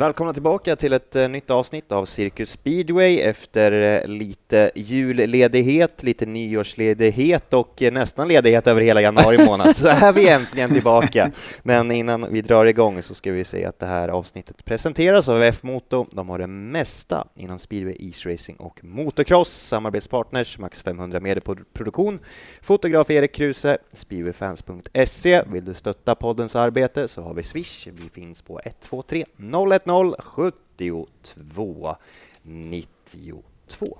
Välkomna 0.00 0.32
tillbaka 0.32 0.76
till 0.76 0.92
ett 0.92 1.16
eh, 1.16 1.28
nytt 1.28 1.50
avsnitt 1.50 1.92
av 1.92 2.04
Cirkus 2.04 2.50
Speedway 2.50 3.20
efter 3.20 3.72
eh, 3.72 4.08
lite 4.08 4.70
julledighet, 4.74 6.02
lite 6.02 6.26
nyårsledighet 6.26 7.54
och 7.54 7.82
eh, 7.82 7.92
nästan 7.92 8.28
ledighet 8.28 8.66
över 8.66 8.80
hela 8.80 9.00
januari 9.00 9.38
månad. 9.46 9.76
Så 9.76 9.86
är 9.86 10.12
vi 10.12 10.28
äntligen 10.28 10.72
tillbaka. 10.72 11.30
Men 11.62 11.90
innan 11.90 12.32
vi 12.32 12.42
drar 12.42 12.64
igång 12.64 13.02
så 13.02 13.14
ska 13.14 13.32
vi 13.32 13.44
säga 13.44 13.68
att 13.68 13.78
det 13.78 13.86
här 13.86 14.08
avsnittet 14.08 14.64
presenteras 14.64 15.28
av 15.28 15.42
F-Moto. 15.42 16.06
De 16.10 16.28
har 16.28 16.38
det 16.38 16.46
mesta 16.46 17.26
inom 17.36 17.58
speedway, 17.58 17.96
isracing 17.98 18.56
och 18.56 18.84
motocross. 18.84 19.50
Samarbetspartners 19.50 20.58
Max 20.58 20.82
500 20.82 21.20
meter 21.20 21.40
produktion, 21.72 22.18
fotograf 22.62 23.10
Erik 23.10 23.34
Kruse, 23.34 23.78
speedwayfans.se. 23.92 25.42
Vill 25.46 25.64
du 25.64 25.74
stötta 25.74 26.14
poddens 26.14 26.56
arbete 26.56 27.08
så 27.08 27.22
har 27.22 27.34
vi 27.34 27.42
Swish. 27.42 27.86
Vi 27.86 28.08
finns 28.08 28.42
på 28.42 28.60
123 28.64 29.24
01 29.70 29.89
0 29.90 30.14
72 30.18 31.96
92. 32.42 33.98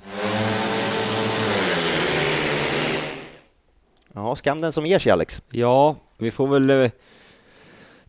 Ja, 4.12 4.36
skam 4.36 4.60
den 4.60 4.72
som 4.72 4.86
ger 4.86 4.98
sig, 4.98 5.12
Alex. 5.12 5.42
Ja, 5.50 5.96
vi 6.18 6.30
får 6.30 6.46
väl 6.46 6.70
eh, 6.70 6.90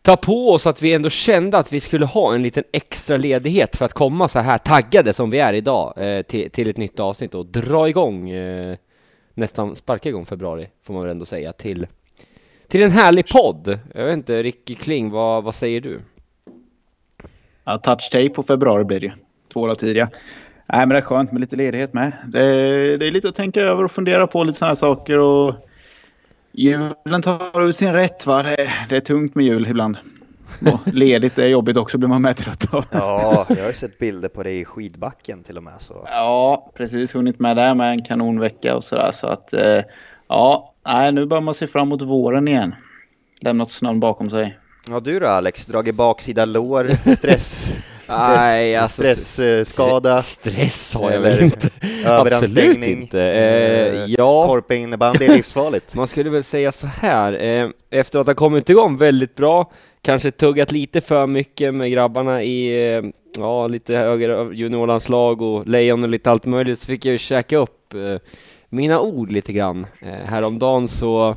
ta 0.02 0.16
på 0.16 0.50
oss 0.50 0.66
att 0.66 0.82
vi 0.82 0.92
ändå 0.92 1.10
kände 1.10 1.58
att 1.58 1.72
vi 1.72 1.80
skulle 1.80 2.06
ha 2.06 2.34
en 2.34 2.42
liten 2.42 2.64
extra 2.72 3.16
ledighet 3.16 3.76
för 3.76 3.84
att 3.84 3.92
komma 3.92 4.28
så 4.28 4.38
här 4.38 4.58
taggade 4.58 5.12
som 5.12 5.30
vi 5.30 5.38
är 5.38 5.52
idag 5.52 5.94
eh, 5.96 6.22
till, 6.22 6.50
till 6.50 6.70
ett 6.70 6.76
nytt 6.76 7.00
avsnitt 7.00 7.34
och 7.34 7.46
dra 7.46 7.88
igång, 7.88 8.30
eh, 8.30 8.76
nästan 9.34 9.76
sparka 9.76 10.08
igång 10.08 10.26
februari, 10.26 10.68
får 10.82 10.94
man 10.94 11.02
väl 11.02 11.10
ändå 11.10 11.24
säga, 11.24 11.52
till, 11.52 11.86
till 12.68 12.82
en 12.82 12.90
härlig 12.90 13.28
podd. 13.28 13.78
Jag 13.94 14.04
vet 14.04 14.12
inte, 14.12 14.42
Ricky 14.42 14.74
Kling, 14.74 15.10
vad, 15.10 15.44
vad 15.44 15.54
säger 15.54 15.80
du? 15.80 16.00
Ja, 17.64 17.78
touch 17.78 18.10
tape 18.10 18.28
på 18.28 18.42
februari 18.42 18.84
blir 18.84 19.00
det 19.00 19.06
ju. 19.06 19.12
Två 19.52 19.66
dagar 19.66 19.74
tidigare. 19.74 20.08
Nej, 20.66 20.80
men 20.80 20.88
det 20.88 20.96
är 20.96 21.00
skönt 21.00 21.32
med 21.32 21.40
lite 21.40 21.56
ledighet 21.56 21.92
med. 21.92 22.12
Det 22.26 22.40
är, 22.40 22.98
det 22.98 23.06
är 23.06 23.10
lite 23.10 23.28
att 23.28 23.34
tänka 23.34 23.60
över 23.60 23.84
och 23.84 23.92
fundera 23.92 24.26
på 24.26 24.44
lite 24.44 24.58
sådana 24.58 24.76
saker. 24.76 25.18
Och 25.18 25.54
julen 26.52 27.22
tar 27.22 27.68
ut 27.68 27.76
sin 27.76 27.92
rätt. 27.92 28.26
Va? 28.26 28.42
Det, 28.42 28.70
det 28.88 28.96
är 28.96 29.00
tungt 29.00 29.34
med 29.34 29.44
jul 29.44 29.66
ibland. 29.66 29.98
Och 30.60 30.80
ledigt 30.94 31.38
är 31.38 31.46
jobbigt 31.46 31.76
också 31.76 31.98
blir 31.98 32.08
man 32.08 32.22
med 32.22 32.36
trött 32.36 32.74
av. 32.74 32.84
Ja, 32.90 33.46
jag 33.48 33.64
har 33.64 33.72
sett 33.72 33.98
bilder 33.98 34.28
på 34.28 34.42
dig 34.42 34.60
i 34.60 34.64
skidbacken 34.64 35.42
till 35.42 35.56
och 35.56 35.62
med. 35.62 35.74
Så. 35.78 36.06
Ja, 36.10 36.70
precis. 36.74 37.14
Hunnit 37.14 37.38
med 37.38 37.56
där 37.56 37.74
med 37.74 37.90
en 37.90 38.04
kanonvecka 38.04 38.76
och 38.76 38.84
sådär. 38.84 39.10
Så 39.14 39.26
att 39.26 39.52
eh, 39.52 39.80
ja, 40.28 40.74
nej, 40.86 41.12
nu 41.12 41.26
börjar 41.26 41.42
man 41.42 41.54
se 41.54 41.66
fram 41.66 41.88
emot 41.88 42.02
våren 42.02 42.48
igen. 42.48 42.74
Lämnat 43.40 43.70
snön 43.70 44.00
bakom 44.00 44.30
sig. 44.30 44.58
Ja, 44.88 45.00
du 45.00 45.18
då 45.18 45.26
Alex? 45.26 45.66
Dragit 45.66 45.94
baksida 45.94 46.44
lår, 46.44 46.90
stress? 47.16 47.74
Nej, 48.08 48.76
alltså, 48.76 49.02
Stressskada? 49.16 50.22
Stress 50.22 50.94
har 50.94 51.10
jag 51.10 51.20
väl 51.20 51.40
inte. 51.42 51.70
Absolut 52.06 52.78
inte. 52.78 53.22
Eh, 53.22 54.04
ja. 54.06 54.46
Korpa 54.46 54.74
innebandy 54.74 55.24
är 55.24 55.36
livsfarligt. 55.36 55.94
Man 55.94 56.06
skulle 56.06 56.30
väl 56.30 56.44
säga 56.44 56.72
så 56.72 56.86
här, 56.86 57.44
eh, 57.44 57.68
efter 57.90 58.18
att 58.18 58.26
ha 58.26 58.34
kommit 58.34 58.70
igång 58.70 58.96
väldigt 58.96 59.34
bra, 59.34 59.70
kanske 60.02 60.30
tuggat 60.30 60.72
lite 60.72 61.00
för 61.00 61.26
mycket 61.26 61.74
med 61.74 61.90
grabbarna 61.90 62.42
i 62.42 62.92
eh, 62.94 63.02
ja, 63.38 63.66
lite 63.66 63.96
högre 63.96 64.54
juniorlandslag 64.54 65.42
och 65.42 65.66
lejon 65.66 66.02
och 66.02 66.08
lite 66.10 66.30
allt 66.30 66.44
möjligt, 66.44 66.80
så 66.80 66.86
fick 66.86 67.04
jag 67.04 67.12
ju 67.12 67.18
käka 67.18 67.56
upp 67.56 67.94
eh, 67.94 68.16
mina 68.68 69.00
ord 69.00 69.32
lite 69.32 69.52
grann. 69.52 69.86
Eh, 70.00 70.08
häromdagen 70.08 70.88
så 70.88 71.36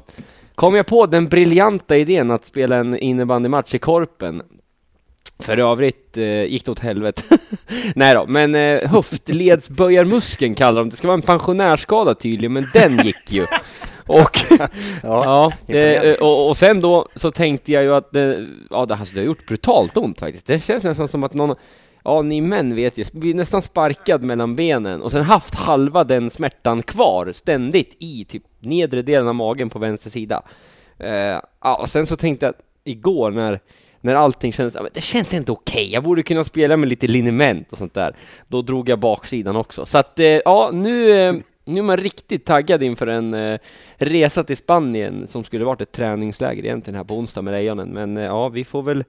kom 0.56 0.76
jag 0.76 0.86
på 0.86 1.06
den 1.06 1.28
briljanta 1.28 1.98
idén 1.98 2.32
att 2.32 2.46
spela 2.46 2.76
en 2.76 2.98
innebandymatch 2.98 3.76
i 3.76 3.80
Korpen. 3.80 4.42
För 5.40 5.58
övrigt 5.58 6.18
eh, 6.18 6.44
gick 6.44 6.66
det 6.66 6.72
åt 6.72 6.80
helvete. 6.80 7.38
Nej 7.96 8.14
då, 8.14 8.26
men 8.28 8.56
eh, 8.56 8.90
höftledsböjarmuskeln 8.90 10.56
kallar 10.56 10.82
de 10.82 10.90
det. 10.90 10.94
Det 10.94 10.98
ska 10.98 11.08
vara 11.08 11.16
en 11.16 11.22
pensionärsskada 11.22 12.16
tydligen, 12.16 12.54
men 12.54 12.68
den 12.74 13.06
gick 13.06 13.32
ju. 13.32 13.46
Och, 14.08 14.40
ja, 15.04 15.52
ja 15.68 15.76
eh, 15.76 16.14
och, 16.14 16.50
och, 16.50 16.58
sen 16.58 16.82
då 16.82 17.08
så 17.16 17.32
tänkte 17.32 17.72
jag 17.72 17.84
ju 17.84 17.96
att 17.96 18.12
det, 18.12 18.48
ja, 18.70 18.86
det, 18.86 18.96
alltså, 18.96 19.16
det 19.16 19.22
har 19.22 19.26
gjort 19.26 19.48
brutalt 19.48 19.98
ont 19.98 20.20
faktiskt. 20.20 20.46
Det 20.46 20.64
känns 20.64 20.84
nästan 20.84 21.08
som 21.08 21.24
att 21.24 21.34
någon, 21.34 21.56
ja 22.04 22.22
ni 22.22 22.42
män 22.42 22.76
vet 22.76 22.98
ju, 22.98 23.04
blir 23.14 23.34
nästan 23.34 23.62
sparkad 23.62 24.24
mellan 24.24 24.56
benen 24.56 25.02
och 25.02 25.12
sen 25.12 25.24
haft 25.24 25.56
halva 25.56 26.04
den 26.04 26.30
smärtan 26.30 26.84
kvar 26.84 27.32
ständigt 27.32 27.96
i 28.00 28.26
typ 28.26 28.44
nedre 28.66 29.02
delen 29.02 29.28
av 29.28 29.36
magen 29.36 29.70
på 29.70 29.80
vänster 29.80 30.09
sida. 30.09 30.44
Eh, 30.98 31.40
ja, 31.62 31.76
och 31.81 31.90
sen 31.90 32.06
så 32.06 32.16
tänkte 32.16 32.46
jag 32.46 32.50
att 32.50 32.62
igår 32.84 33.31
när 33.31 33.59
när 34.06 34.16
allting 34.16 34.53
kändes, 34.53 34.78
det 34.94 35.02
känns 35.02 35.34
inte 35.34 35.52
okej, 35.52 35.81
okay. 35.81 35.94
jag 35.94 36.03
borde 36.03 36.24
kunna 36.24 36.44
spela 36.44 36.78
med 36.78 36.90
lite 36.90 37.08
liniment 37.08 37.72
och 37.72 37.78
sånt 37.78 37.94
där. 37.94 38.16
Då 38.48 38.62
drog 38.62 38.90
jag 38.90 39.00
baksidan 39.00 39.56
också. 39.56 39.86
Så 39.86 39.98
att, 39.98 40.20
eh, 40.20 40.25
ja, 40.25 40.70
nu, 40.74 41.12
eh, 41.12 41.36
nu 41.66 41.80
är 41.80 41.84
man 41.84 41.98
riktigt 41.98 42.46
taggad 42.46 42.84
inför 42.84 43.08
en 43.08 43.34
eh, 43.34 43.59
resa 43.96 44.44
till 44.44 44.58
Spanien 44.58 45.28
som 45.28 45.44
skulle 45.44 45.66
varit 45.66 45.81
ett 45.81 45.92
träningsläger 45.92 46.66
egentligen 46.66 46.98
här 46.98 47.04
på 47.04 47.18
onsdag 47.18 47.42
med 47.42 47.52
Lejonen. 47.52 47.90
Men 47.90 48.16
ja, 48.16 48.50
vi 48.50 48.64
får 48.64 48.84
väl 48.84 49.04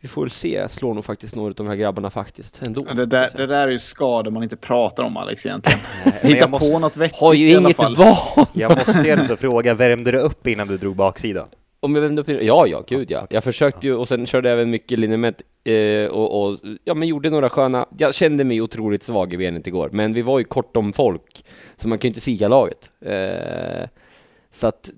vi 0.00 0.08
får 0.08 0.22
väl 0.22 0.30
se. 0.30 0.68
Slår 0.68 0.94
nog 0.94 1.04
faktiskt 1.04 1.34
några 1.34 1.48
av 1.48 1.54
de 1.54 1.66
här 1.66 1.76
grabbarna 1.76 2.10
faktiskt 2.10 2.62
ändå. 2.62 2.84
Ja, 2.88 2.94
det, 2.94 3.06
där, 3.06 3.30
det 3.36 3.46
där 3.46 3.68
är 3.68 3.72
ju 3.72 3.78
skador 3.78 4.30
man 4.30 4.42
inte 4.42 4.56
pratar 4.56 5.02
om 5.02 5.16
Alex 5.16 5.46
egentligen. 5.46 5.78
Hitta 6.22 6.48
måste, 6.48 6.70
på 6.70 6.78
något 6.78 6.96
vettigt 6.96 7.20
Har 7.20 7.34
ju 7.34 7.50
inget 7.50 7.78
val. 7.78 8.46
Jag 8.52 8.78
måste 8.78 9.08
ju 9.08 9.20
också 9.20 9.36
fråga, 9.36 9.74
värmde 9.74 10.10
du 10.10 10.18
upp 10.18 10.46
innan 10.46 10.68
du 10.68 10.78
drog 10.78 10.96
baksidan? 10.96 11.48
Om 11.82 11.96
jag 11.96 12.18
upp? 12.18 12.28
Ja, 12.28 12.66
ja, 12.66 12.84
gud 12.86 13.10
ja. 13.10 13.26
Jag 13.30 13.44
försökte 13.44 13.86
ju 13.86 13.94
och 13.94 14.08
sen 14.08 14.26
körde 14.26 14.48
jag 14.48 14.58
även 14.58 14.70
mycket 14.70 14.98
liniment 14.98 15.42
eh, 15.64 16.06
och, 16.06 16.42
och, 16.42 16.58
ja, 16.84 16.94
men 16.94 17.08
gjorde 17.08 17.30
några 17.30 17.50
sköna. 17.50 17.86
Jag 17.98 18.14
kände 18.14 18.44
mig 18.44 18.60
otroligt 18.60 19.02
svag 19.02 19.34
i 19.34 19.36
benet 19.36 19.66
igår, 19.66 19.88
men 19.92 20.12
vi 20.12 20.22
var 20.22 20.38
ju 20.38 20.44
kort 20.44 20.76
om 20.76 20.92
folk, 20.92 21.44
så 21.76 21.88
man 21.88 21.98
kan 21.98 22.08
ju 22.08 22.10
inte 22.10 22.20
svika 22.20 22.48
laget. 22.48 22.90
Eh, 23.00 23.88
så 24.52 24.66
att 24.66 24.90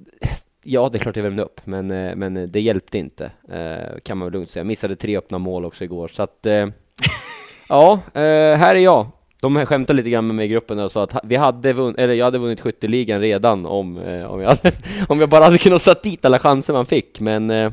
Ja, 0.65 0.89
det 0.89 0.99
är 0.99 1.01
klart 1.01 1.17
jag 1.17 1.23
värmde 1.23 1.43
upp, 1.43 1.61
men, 1.65 1.91
eh, 1.91 2.17
men 2.17 2.53
det 2.53 2.61
hjälpte 2.61 2.99
inte, 2.99 3.31
eh, 3.49 3.99
kan 4.03 4.19
man 4.19 4.27
väl 4.27 4.33
lugnt 4.33 4.51
säga. 4.51 4.61
Jag 4.61 4.67
missade 4.67 4.97
tre 4.97 5.19
öppna 5.19 5.39
mål 5.39 5.65
också 5.65 5.85
igår, 5.85 6.09
så 6.09 6.23
att 6.23 6.47
eh, 6.47 6.67
ja, 7.69 8.01
här 8.15 8.75
är 8.75 8.81
jag. 8.81 9.07
De 9.41 9.67
skämtade 9.67 9.97
lite 9.97 10.11
grann 10.11 10.27
med 10.27 10.37
mig 10.37 10.47
i 10.47 10.49
gruppen 10.49 10.79
och 10.79 10.93
sa 10.93 11.03
att 11.03 11.17
vi 11.25 11.37
hade 11.37 11.73
vunnit, 11.73 11.99
eller 11.99 12.15
jag 12.15 12.25
hade 12.25 12.39
vunnit 12.39 12.61
skytteligan 12.61 13.21
redan 13.21 13.67
om, 13.67 13.97
om, 14.29 14.41
jag 14.41 14.49
hade, 14.49 14.73
om 15.09 15.21
jag 15.21 15.29
bara 15.29 15.45
hade 15.45 15.59
kunnat 15.59 15.83
sätta 15.83 16.01
dit 16.03 16.25
alla 16.25 16.39
chanser 16.39 16.73
man 16.73 16.87
fick, 16.87 17.21
men 17.21 17.73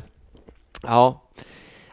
ja, 0.82 1.22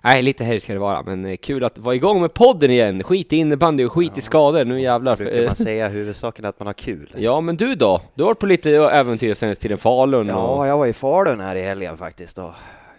Nej, 0.08 0.22
lite 0.22 0.44
här 0.44 0.60
ska 0.60 0.74
det 0.74 0.80
vara, 0.80 1.02
men 1.02 1.38
kul 1.38 1.64
att 1.64 1.78
vara 1.78 1.96
igång 1.96 2.22
med 2.22 2.34
podden 2.34 2.72
igen. 2.72 3.04
Skit 3.04 3.34
i 3.34 3.38
innebandy 3.38 3.86
och 3.86 3.92
skit 3.92 4.12
ja. 4.16 4.20
i 4.20 4.22
skador, 4.22 4.66
nu 4.66 4.82
jävlar. 4.82 5.16
Brukar 5.16 5.46
man 5.46 5.56
säga 5.56 5.88
huvudsaken 5.88 6.46
är 6.46 6.50
att 6.50 6.60
man 6.60 6.66
har 6.66 6.74
kul. 6.74 7.14
Ja, 7.18 7.42
men 7.42 7.58
du 7.58 7.76
då? 7.76 8.02
Du 8.14 8.24
har 8.24 8.28
varit 8.28 8.40
på 8.40 8.46
lite 8.46 8.72
äventyr 8.72 9.34
sen 9.34 9.56
tiden 9.56 9.78
Falun? 9.78 10.28
Ja, 10.28 10.48
och... 10.48 10.68
jag 10.68 10.78
var 10.78 10.88
i 10.88 10.94
Falun 10.94 11.40
här 11.40 11.56
i 11.56 11.62
helgen 11.62 11.98
faktiskt. 11.98 12.38
Och 12.38 12.52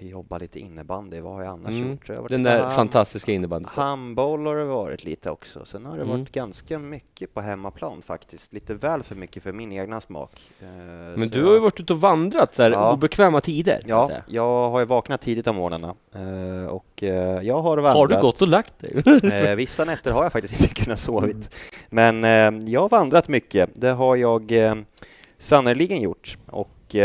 jobba 0.07 0.39
lite 0.39 0.61
innebandy, 0.61 1.21
vad 1.21 1.33
har 1.33 1.43
jag 1.43 1.53
annars 1.53 1.75
mm. 1.75 1.91
gjort? 1.91 2.09
Jag 2.09 2.29
Den 2.29 2.43
där 2.43 2.63
ham 2.63 2.75
fantastiska 2.75 3.33
innebandyn. 3.33 3.69
Handboll 3.75 4.47
har 4.47 4.57
det 4.57 4.65
varit 4.65 5.05
lite 5.05 5.31
också. 5.31 5.65
Sen 5.65 5.87
har 5.87 5.97
det 5.97 6.03
mm. 6.03 6.19
varit 6.19 6.33
ganska 6.33 6.79
mycket 6.79 7.35
på 7.35 7.41
hemmaplan 7.41 8.03
faktiskt. 8.03 8.53
Lite 8.53 8.75
väl 8.75 9.03
för 9.03 9.15
mycket 9.15 9.43
för 9.43 9.53
min 9.53 9.73
egna 9.73 10.01
smak. 10.01 10.31
Eh, 10.61 10.67
Men 11.17 11.29
du 11.29 11.45
har 11.45 11.53
ju 11.53 11.59
varit 11.59 11.81
ute 11.81 11.93
och 11.93 12.01
vandrat 12.01 12.55
så 12.55 12.63
här 12.63 12.71
ja. 12.71 12.93
obekväma 12.93 13.41
tider. 13.41 13.83
Ja, 13.87 14.11
jag 14.27 14.71
har 14.71 14.81
ju 14.81 14.87
vaknat 14.87 15.21
tidigt 15.21 15.47
om 15.47 15.57
morgnarna 15.57 15.95
eh, 16.13 16.67
och 16.67 17.03
eh, 17.03 17.43
jag 17.43 17.61
har 17.61 17.77
vandrat. 17.77 17.97
Har 17.97 18.07
du 18.07 18.21
gått 18.21 18.43
och 18.43 18.49
lagt 18.49 18.75
dig? 18.79 19.57
Vissa 19.57 19.85
nätter 19.85 20.13
har 20.13 20.23
jag 20.23 20.33
faktiskt 20.33 20.61
inte 20.61 20.75
kunnat 20.75 20.99
sovit. 20.99 21.55
Men 21.91 22.23
jag 22.69 22.81
har 22.81 22.89
vandrat 22.89 23.29
mycket. 23.29 23.71
Det 23.75 23.91
har 23.91 24.17
jag 24.17 24.53
sannerligen 25.39 26.01
gjort 26.01 26.39
och 26.47 26.97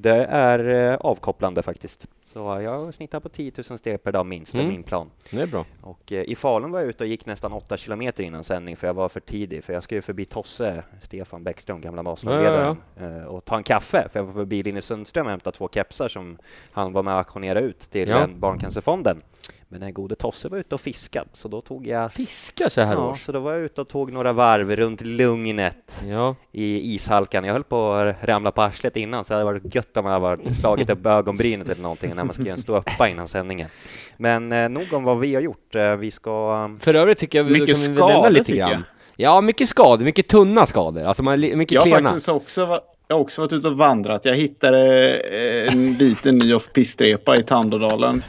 det 0.00 0.24
är 0.24 0.90
eh, 0.92 0.96
avkopplande 0.96 1.62
faktiskt. 1.62 2.08
Så 2.24 2.38
jag 2.38 2.94
snittar 2.94 3.20
på 3.20 3.28
10 3.28 3.52
000 3.70 3.78
steg 3.78 4.02
per 4.02 4.12
dag 4.12 4.26
minst, 4.26 4.54
mm. 4.54 4.66
är 4.66 4.70
min 4.70 4.82
plan. 4.82 5.10
Det 5.30 5.40
är 5.40 5.46
bra. 5.46 5.64
Och 5.80 6.12
eh, 6.12 6.22
i 6.22 6.36
Falun 6.36 6.70
var 6.70 6.80
jag 6.80 6.88
ute 6.88 7.04
och 7.04 7.08
gick 7.08 7.26
nästan 7.26 7.52
8 7.52 7.76
kilometer 7.76 8.24
innan 8.24 8.44
sändning 8.44 8.76
för 8.76 8.86
jag 8.86 8.94
var 8.94 9.08
för 9.08 9.20
tidig, 9.20 9.64
för 9.64 9.72
jag 9.72 9.82
skulle 9.82 10.02
förbi 10.02 10.24
Tosse, 10.24 10.82
Stefan 11.02 11.44
Bäckström, 11.44 11.80
gamla 11.80 12.02
Vasalundledaren, 12.02 12.76
ja, 12.94 13.02
ja, 13.04 13.10
ja. 13.10 13.18
Eh, 13.18 13.24
och 13.24 13.44
ta 13.44 13.56
en 13.56 13.62
kaffe, 13.62 14.08
för 14.12 14.20
jag 14.20 14.24
var 14.24 14.32
förbi 14.32 14.62
Linus 14.62 14.84
Sundström 14.84 15.26
och 15.26 15.30
hämtade 15.30 15.56
två 15.56 15.68
kepsar 15.72 16.08
som 16.08 16.38
han 16.72 16.92
var 16.92 17.02
med 17.02 17.12
och 17.12 17.18
auktionerade 17.18 17.66
ut 17.66 17.80
till 17.80 18.14
Barncancerfonden. 18.34 19.22
Men 19.70 19.80
den 19.80 19.94
gode 19.94 20.14
Tosse 20.14 20.48
var 20.48 20.58
ute 20.58 20.74
och 20.74 20.80
fiskade, 20.80 21.28
så 21.32 21.48
då 21.48 21.60
tog 21.60 21.86
jag 21.86 22.12
Fiskar 22.12 22.68
så 22.68 22.80
här 22.80 22.92
Ja, 22.94 23.10
års? 23.10 23.24
så 23.24 23.32
då 23.32 23.40
var 23.40 23.52
jag 23.52 23.60
ute 23.60 23.80
och 23.80 23.88
tog 23.88 24.12
några 24.12 24.32
varv 24.32 24.76
runt 24.76 25.00
Lugnet 25.00 26.02
Ja. 26.06 26.34
i 26.52 26.94
ishalkan. 26.94 27.44
Jag 27.44 27.52
höll 27.52 27.64
på 27.64 27.92
att 27.92 28.16
ramla 28.24 28.50
på 28.50 28.62
arslet 28.62 28.96
innan, 28.96 29.24
så 29.24 29.32
det 29.32 29.34
hade 29.34 29.44
varit 29.44 29.74
gött 29.74 29.96
om 29.96 30.06
jag 30.06 30.20
hade 30.20 30.54
slagit 30.54 30.90
upp 30.90 31.06
ögonbrynet 31.06 31.68
eller 31.68 31.82
någonting 31.82 32.14
när 32.14 32.24
man 32.24 32.34
ska 32.34 32.42
göra 32.42 32.54
en 32.54 32.62
ståuppa 32.62 33.08
innan 33.08 33.28
sändningen. 33.28 33.68
Men 34.16 34.52
eh, 34.52 34.68
nog 34.68 34.92
om 34.92 35.04
vad 35.04 35.18
vi 35.18 35.34
har 35.34 35.42
gjort. 35.42 35.74
Eh, 35.74 35.96
vi 35.96 36.10
ska... 36.10 36.70
För 36.80 36.94
övrigt 36.94 37.18
tycker 37.18 37.38
jag 37.38 37.44
vi 37.44 37.52
Mycket 37.60 37.76
kan 37.84 37.96
skador, 37.96 38.12
nämna 38.12 38.28
lite 38.28 38.52
grann. 38.52 38.70
jag. 38.70 38.82
Ja, 39.16 39.40
mycket 39.40 39.68
skador, 39.68 40.04
mycket 40.04 40.28
tunna 40.28 40.66
skador. 40.66 41.02
Alltså 41.02 41.22
man, 41.22 41.32
är 41.34 41.36
li- 41.38 41.56
mycket 41.56 41.72
Jag 41.74 41.80
har 41.80 41.86
klena. 41.88 42.08
faktiskt 42.08 42.28
också, 42.28 42.80
jag 43.08 43.16
har 43.16 43.20
också 43.20 43.40
varit 43.40 43.52
ute 43.52 43.68
och 43.68 43.76
vandrat. 43.76 44.24
Jag 44.24 44.34
hittade 44.34 45.14
eh, 45.18 45.72
en 45.72 45.92
liten 45.92 46.38
ny 46.38 46.54
off 46.54 46.72
pistrepa 46.72 47.36
i 47.36 47.42
Tandådalen. 47.42 48.22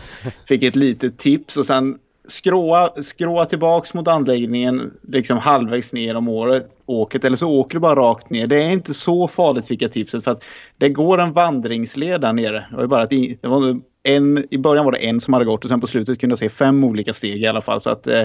Fick 0.47 0.63
ett 0.63 0.75
litet 0.75 1.17
tips 1.17 1.57
och 1.57 1.65
sen 1.65 1.97
skråa, 2.27 2.89
skråa 3.03 3.45
tillbaks 3.45 3.93
mot 3.93 4.07
anläggningen 4.07 4.93
liksom 5.07 5.37
halvvägs 5.37 5.93
ner 5.93 6.15
om 6.15 6.27
året, 6.27 6.69
åket 6.85 7.25
eller 7.25 7.37
så 7.37 7.49
åker 7.49 7.75
du 7.75 7.79
bara 7.79 7.95
rakt 7.95 8.29
ner. 8.29 8.47
Det 8.47 8.63
är 8.63 8.71
inte 8.71 8.93
så 8.93 9.27
farligt 9.27 9.65
fick 9.65 9.81
jag 9.81 9.91
tipset 9.91 10.23
för 10.23 10.31
att 10.31 10.43
det 10.77 10.89
går 10.89 11.17
en 11.17 11.33
vandringsled 11.33 12.21
där 12.21 12.33
nere. 12.33 12.65
Det 12.69 12.75
var 12.75 12.87
bara 12.87 13.03
att 13.03 13.13
i, 13.13 13.37
det 13.41 13.47
var 13.47 13.79
en, 14.03 14.45
I 14.49 14.57
början 14.57 14.85
var 14.85 14.91
det 14.91 14.97
en 14.97 15.21
som 15.21 15.33
hade 15.33 15.45
gått 15.45 15.63
och 15.63 15.69
sen 15.69 15.81
på 15.81 15.87
slutet 15.87 16.19
kunde 16.19 16.31
jag 16.31 16.39
se 16.39 16.49
fem 16.49 16.83
olika 16.83 17.13
steg 17.13 17.41
i 17.41 17.47
alla 17.47 17.61
fall. 17.61 17.81
Så 17.81 17.89
att 17.89 18.07
eh, 18.07 18.23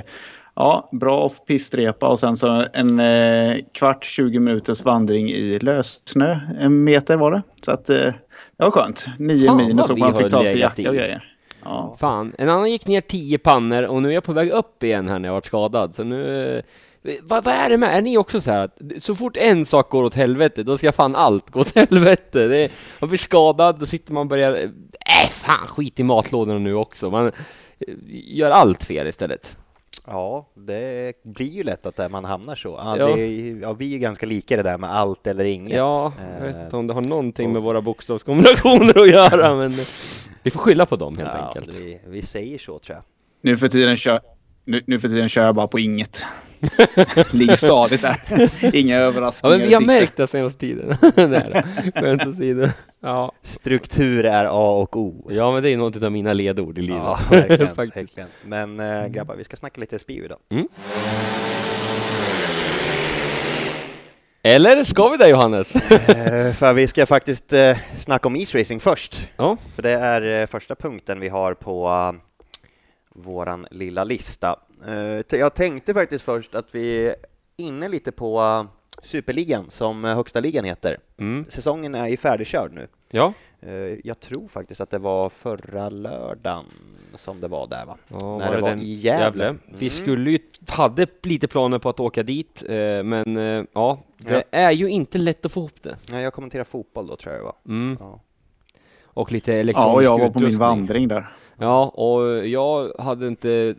Ja, 0.56 0.89
bra 0.93 1.21
off-pistrepa 1.25 2.09
och 2.09 2.21
sen 2.21 2.37
så 2.37 2.65
en 2.73 3.01
eh, 3.01 3.56
kvart, 3.73 4.05
20 4.05 4.39
minuters 4.39 4.85
vandring 4.85 5.31
i 5.31 5.59
lössnö. 5.59 6.39
En 6.61 6.85
meter 6.85 7.17
var 7.17 7.31
det. 7.31 7.43
Så 7.65 7.71
att 7.71 7.91
eh, 7.91 7.97
det 7.97 8.15
var 8.65 8.71
skönt. 8.71 9.06
Nio 9.19 9.47
Fan, 9.47 9.56
minus 9.56 9.89
vad 9.89 9.91
och 9.91 9.99
man 9.99 10.15
fick 10.19 10.31
ta 10.31 10.39
av 10.39 10.45
sig 10.45 10.59
jacka 10.59 10.89
och 10.89 10.97
grejer. 10.97 11.31
Ja. 11.65 11.97
Fan, 12.01 12.33
en 12.39 12.49
annan 12.49 12.71
gick 12.71 12.87
ner 12.87 13.01
10 13.01 13.39
pannor 13.39 13.83
och 13.83 14.03
nu 14.03 14.09
är 14.09 14.12
jag 14.12 14.25
på 14.25 14.33
väg 14.33 14.51
upp 14.51 14.83
igen 14.83 15.09
här 15.09 15.19
när 15.19 15.29
jag 15.29 15.35
varit 15.35 15.47
skadad. 15.47 15.95
Så 15.95 16.05
nu... 16.05 16.49
eh, 17.05 17.19
Vad, 17.23 17.45
vad 17.45 17.55
är 17.55 17.71
det 17.71 17.79
med? 17.79 17.97
Är 17.97 18.03
ni 18.03 18.19
också 18.19 18.41
så 18.41 18.51
här 18.51 18.65
att 18.65 18.79
så 19.01 19.15
fort 19.15 19.37
en 19.37 19.65
sak 19.67 19.91
går 19.91 20.05
åt 20.05 20.15
helvete, 20.15 20.62
då 20.62 20.79
ska 20.79 20.93
fan 20.93 21.17
allt 21.17 21.51
gå 21.51 21.61
åt 21.61 21.75
helvete? 21.75 22.47
Det 22.49 22.56
är, 22.56 22.71
man 23.01 23.09
blir 23.09 23.19
skadad, 23.19 23.79
då 23.79 23.87
sitter 23.87 24.12
man 24.12 24.21
och 24.21 24.27
börjar... 24.27 24.53
Äh, 25.25 25.29
fan 25.31 25.67
skit 25.67 26.01
i 26.01 26.03
matlådorna 26.03 26.59
nu 26.59 26.75
också. 26.75 27.11
Man 27.11 27.27
eh, 27.27 27.33
gör 28.11 28.51
allt 28.51 28.85
fel 28.85 29.06
istället. 29.06 29.56
Ja, 30.06 30.47
det 30.55 31.12
blir 31.23 31.47
ju 31.51 31.62
lätt 31.62 31.87
att 31.87 32.11
man 32.11 32.25
hamnar 32.25 32.55
så. 32.55 32.69
Ja, 32.69 32.99
Ja. 32.99 33.06
Det 33.17 33.23
är, 33.23 33.61
ja, 33.62 33.73
vi 33.73 33.85
är 33.87 33.89
ju 33.91 33.99
ganska 33.99 34.27
lika 34.27 34.56
det 34.56 34.62
där 34.62 34.79
med 34.79 34.91
allt 34.95 35.27
eller 35.27 35.45
inget. 35.45 35.77
Ja, 35.77 36.12
jag 36.39 36.47
vet 36.47 36.56
Eh, 36.56 36.62
inte 36.65 36.77
om 36.77 36.87
det 36.87 36.95
har 36.95 37.01
någonting 37.01 37.53
med 37.53 37.62
våra 37.62 37.81
bokstavskombinationer 37.81 39.01
att 39.03 39.11
göra, 39.11 39.55
men 39.56 39.71
vi 40.43 40.51
får 40.51 40.61
skylla 40.61 40.87
på 40.87 40.97
dem 40.97 41.19
helt 41.19 41.31
ja, 41.35 41.47
enkelt. 41.47 41.69
vi, 41.79 42.01
vi 42.06 42.23
säger 42.23 42.59
så 42.59 42.79
tror 42.79 42.97
jag. 42.97 43.05
Nu, 43.41 43.59
för 43.59 43.69
tiden 43.69 43.97
kör, 43.97 44.21
nu, 44.65 44.83
nu 44.87 45.01
för 45.01 45.09
tiden 45.09 45.29
kör 45.29 45.45
jag 45.45 45.55
bara 45.55 45.69
på 45.69 45.79
inget. 45.79 46.25
Ligger 47.31 47.57
stadigt 47.57 48.03
där. 48.03 48.21
Inga 48.77 48.95
Ja, 48.97 49.01
överraskningar. 49.01 49.59
men 49.59 49.69
vi 49.69 49.75
har 49.75 49.81
märkt 49.81 50.17
det 50.17 50.27
senaste 50.27 50.61
tiden. 50.61 50.97
Skämt 51.95 52.27
åsido. 52.27 52.69
Ja. 53.01 53.33
Struktur 53.43 54.25
är 54.25 54.45
A 54.45 54.71
och 54.83 54.97
O. 54.97 55.29
ja, 55.31 55.53
men 55.53 55.63
det 55.63 55.71
är 55.71 55.77
något 55.77 56.03
av 56.03 56.13
mina 56.13 56.33
ledord 56.33 56.79
i 56.79 56.83
livet. 56.83 57.03
Ja, 57.05 57.19
verkligen, 57.31 57.75
Faktiskt. 57.75 57.97
verkligen. 57.97 58.29
Men 58.45 58.81
äh, 58.81 59.07
grabbar, 59.09 59.35
vi 59.37 59.45
ska 59.45 59.57
snacka 59.57 59.81
lite 59.81 59.99
Spivi 59.99 60.29
då. 60.29 60.37
Eller 64.43 64.85
ska 64.85 65.09
vi 65.09 65.17
det 65.17 65.29
Johannes? 65.29 65.75
Eh, 65.91 66.53
för 66.53 66.73
vi 66.73 66.87
ska 66.89 67.07
faktiskt 67.07 67.53
uh, 67.53 67.77
snacka 67.99 68.29
om 68.29 68.37
isracing 68.37 68.81
först. 68.81 69.29
ja. 69.37 69.57
För 69.75 69.83
det 69.83 69.91
är 69.91 70.41
eh, 70.41 70.47
första 70.47 70.75
punkten 70.75 71.21
vi 71.21 71.29
har 71.29 71.55
på 71.55 71.89
uh, 71.89 72.21
våran 73.15 73.67
lilla 73.71 74.05
lista. 74.05 74.57
Eh, 74.87 75.39
jag 75.39 75.55
tänkte 75.55 75.95
faktiskt 75.95 76.25
först 76.25 76.55
att 76.55 76.75
vi 76.75 77.09
är 77.09 77.15
inne 77.57 77.89
lite 77.89 78.13
på 78.13 78.67
Superligan, 79.03 79.67
som 79.71 80.05
högsta 80.05 80.41
ligan 80.41 80.65
heter. 80.65 80.99
Mm. 81.17 81.45
Säsongen 81.49 81.95
är 81.95 82.09
ju 82.09 82.17
färdigkörd 82.17 82.73
nu. 82.73 82.87
Ja. 83.11 83.33
Eh, 83.61 83.73
jag 84.05 84.21
tror 84.21 84.49
faktiskt 84.49 84.81
att 84.81 84.91
det 84.91 84.99
var 84.99 85.29
förra 85.31 85.89
lördagen 85.91 86.65
som 87.15 87.41
det 87.41 87.49
var 87.49 87.67
där 87.67 87.87
va? 87.87 87.97
ja 88.09 88.39
När 88.39 88.53
det 88.53 88.61
var 88.61 88.75
i 88.77 88.93
Gävle. 88.95 89.57
Vi 89.67 89.87
Mm. 89.89 90.03
skulle 90.05 90.31
ju, 90.31 90.39
hade 90.69 91.07
lite 91.23 91.49
planer 91.49 91.79
på 91.79 91.89
att 91.89 92.01
åka 92.01 92.23
dit, 92.23 92.63
eh, 92.69 93.03
men 93.03 93.37
ja, 93.73 93.99
det 94.19 94.35
Ja. 94.35 94.43
är 94.59 94.71
ju 94.71 94.89
inte 94.89 95.19
lätt 95.19 95.45
att 95.45 95.53
få 95.53 95.61
ihop 95.61 95.83
det. 95.83 95.97
Nej, 96.11 96.23
jag 96.23 96.33
kommenterar 96.33 96.65
fotboll 96.65 97.07
då 97.07 97.17
tror 97.17 97.35
jag 97.35 97.41
det 97.41 97.45
var. 97.45 97.57
Mm. 97.69 97.97
Ja. 98.01 98.21
Och 99.15 99.33
lite 99.33 99.53
elektronisk 99.55 99.89
Ja, 99.91 99.95
och 99.95 100.03
jag 100.05 100.19
var 100.19 100.29
på 100.29 100.41
min 100.41 100.59
vandring 100.59 101.09
där. 101.09 101.27
Ja, 101.59 101.85
och 101.85 102.49
jag 102.49 102.93
hade 102.99 103.27
inte, 103.29 103.75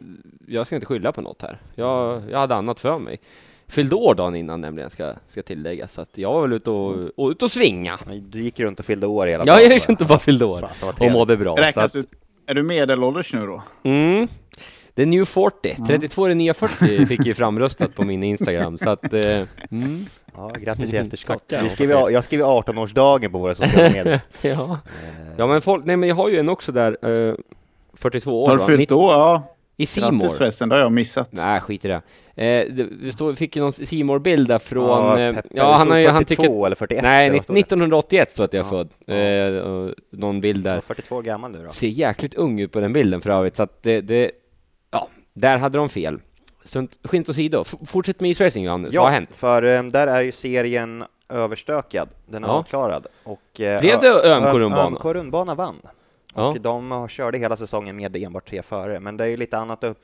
jag 0.48 0.66
ska 0.68 0.76
inte 0.76 0.86
skylla 0.86 1.12
på 1.12 1.22
något 1.22 1.42
här. 1.42 1.62
Jag, 1.76 2.22
jag 2.30 2.40
hade 2.40 2.56
annat 2.56 2.80
för 2.80 3.00
mig. 3.00 3.20
Fyllde 3.68 3.96
år 3.96 4.16
dagen 4.16 4.36
innan 4.36 4.62
nämligen, 4.62 4.90
ska, 4.90 5.14
ska 5.28 5.44
tilläggas. 5.44 5.94
Så 5.94 6.02
att 6.02 6.18
jag 6.18 6.34
var 6.34 6.42
väl 6.42 6.54
ute 6.54 6.72
och, 6.72 7.10
och, 7.16 7.30
ute 7.30 7.46
och 7.46 7.52
svinga. 7.52 8.00
Men 8.08 8.30
Du 8.30 8.42
gick 8.42 8.60
runt 8.60 8.80
och 8.80 8.86
fyllde 8.86 9.08
år 9.08 9.28
hela 9.28 9.44
Ja, 9.46 9.54
dagen, 9.54 9.64
jag 9.64 9.74
gick 9.74 9.90
inte 9.90 10.06
bara 10.06 10.20
fyllde 10.20 10.46
år. 10.46 10.60
Fan, 10.60 10.94
så 10.98 11.06
Och 11.06 11.12
mådde 11.12 11.38
bra. 11.38 11.56
Så 11.56 11.62
Räknas 11.62 11.86
att, 11.86 11.96
ut, 11.96 12.10
är 12.48 12.54
du 12.54 12.64
medelålders 12.64 13.34
nu 13.34 13.46
då? 13.46 13.64
mm, 13.84 14.28
det 14.94 15.02
är 15.02 15.06
new 15.06 15.26
40. 15.26 15.76
32 15.88 16.26
är 16.26 16.30
det 16.30 16.36
nya 16.36 16.54
40 16.54 17.06
fick 17.06 17.26
ju 17.26 17.34
framröstat 17.34 17.96
på 17.96 18.06
min 18.06 18.24
Instagram. 18.24 18.78
Så 18.78 18.90
att, 18.90 19.14
eh, 19.14 19.22
mm, 19.72 20.06
Ja, 20.38 20.50
grattis 20.60 20.94
i 20.94 20.98
efterskott. 20.98 21.54
Vi 21.64 21.70
skriver, 21.70 22.10
jag 22.10 22.24
skriver 22.24 22.46
18-årsdagen 22.46 23.32
på 23.32 23.38
våra 23.38 23.56
sociala 23.56 23.90
medier. 23.94 24.22
ja. 24.44 24.80
ja, 25.38 25.48
men 25.48 25.62
folk, 25.62 25.86
nej 25.86 25.98
men 25.98 26.10
jag 26.10 26.16
har 26.16 26.30
ju 26.30 26.40
en 26.40 26.50
också 26.50 26.72
där, 26.72 26.98
eh, 27.30 27.36
42 27.94 28.44
år 28.44 28.48
Har 28.50 28.58
du 28.58 28.66
fyllt 28.78 28.90
då? 28.90 29.02
Ja. 29.12 29.44
I 29.78 29.84
Grattis 29.84 29.94
Simor. 29.94 30.30
förresten, 30.30 30.70
det 30.70 30.76
har 30.76 30.82
jag 30.82 30.92
missat. 30.92 31.28
Nej, 31.32 31.60
skit 31.60 31.86
i 31.86 31.88
det. 31.88 31.94
Eh, 32.36 32.74
det, 32.74 32.84
det 33.04 33.12
står, 33.12 33.30
vi 33.30 33.36
fick 33.36 33.56
ju 33.56 33.62
någon 33.62 33.72
simor 33.74 34.20
bild 34.20 34.48
där 34.48 34.60
från... 34.60 34.88
ja, 34.90 35.20
eh, 35.20 35.36
Peppe, 35.36 35.48
ja, 35.52 35.72
han 35.74 35.80
stod 35.82 35.92
har 35.94 36.00
ju, 36.00 36.08
han 36.08 36.22
42 36.26 36.44
tycker... 36.44 36.66
eller 36.66 36.76
41. 36.76 37.04
Nej, 37.04 37.26
eller 37.28 37.30
vad 37.32 37.38
nitt- 37.38 37.44
stod 37.44 37.56
det? 37.56 37.60
1981 37.60 38.32
så 38.32 38.44
att 38.44 38.54
jag 38.54 38.62
är 38.62 38.66
Ja, 38.66 38.70
född. 38.70 38.90
ja. 39.06 39.16
Eh, 39.16 39.92
någon 40.12 40.42
bild 40.42 40.64
där. 40.64 40.82
42 40.82 41.16
år 41.16 41.22
gammal 41.22 41.52
nu 41.52 41.64
då. 41.64 41.70
Ser 41.70 41.88
jäkligt 41.88 42.36
ung 42.36 42.60
ut 42.60 42.72
på 42.72 42.80
den 42.80 42.94
bilden 42.94 43.22
för 43.22 43.30
övrigt, 43.30 43.56
så 43.56 43.64
att 43.64 43.84
det... 43.84 44.02
det 44.02 44.32
ja, 44.92 45.08
där 45.34 45.58
hade 45.58 45.78
de 45.78 45.90
fel. 45.90 46.20
Så 46.66 46.88
skint 47.04 47.30
åsido. 47.30 47.62
F- 47.62 47.76
Fortsätt 47.88 48.20
med 48.20 48.30
isracing 48.32 48.64
Johannes, 48.64 48.96
vad 48.96 49.04
har 49.04 49.12
hänt? 49.12 49.30
för 49.36 49.64
eh, 49.64 49.84
där 49.84 50.08
är 50.08 50.22
ju 50.22 50.32
serien 50.32 51.04
överstökad. 51.30 52.10
Den 52.26 52.44
är 52.44 52.48
Ja. 52.48 52.54
avklarad. 52.54 53.08
Och, 53.24 53.62
eh, 53.62 53.80
Blev 53.82 54.00
det 54.00 54.08
ÖMK 54.08 54.54
rundbana? 54.54 54.84
ÖMK 54.88 55.06
rundbana 55.06 55.56
vann. 55.56 55.82
Ja. 56.36 56.48
Och 56.48 56.62
de 56.62 56.92
har- 56.92 57.08
körde 57.08 57.38
hela 57.38 57.56
säsongen 57.56 57.96
med 57.96 58.16
enbart 58.16 58.50
tre 58.50 58.62
före. 58.62 59.00
Men 59.00 59.18
det 59.18 59.24
är 59.24 59.28
ju 59.28 59.38
lite 59.38 59.58
annat 59.58 59.84
att 59.84 59.98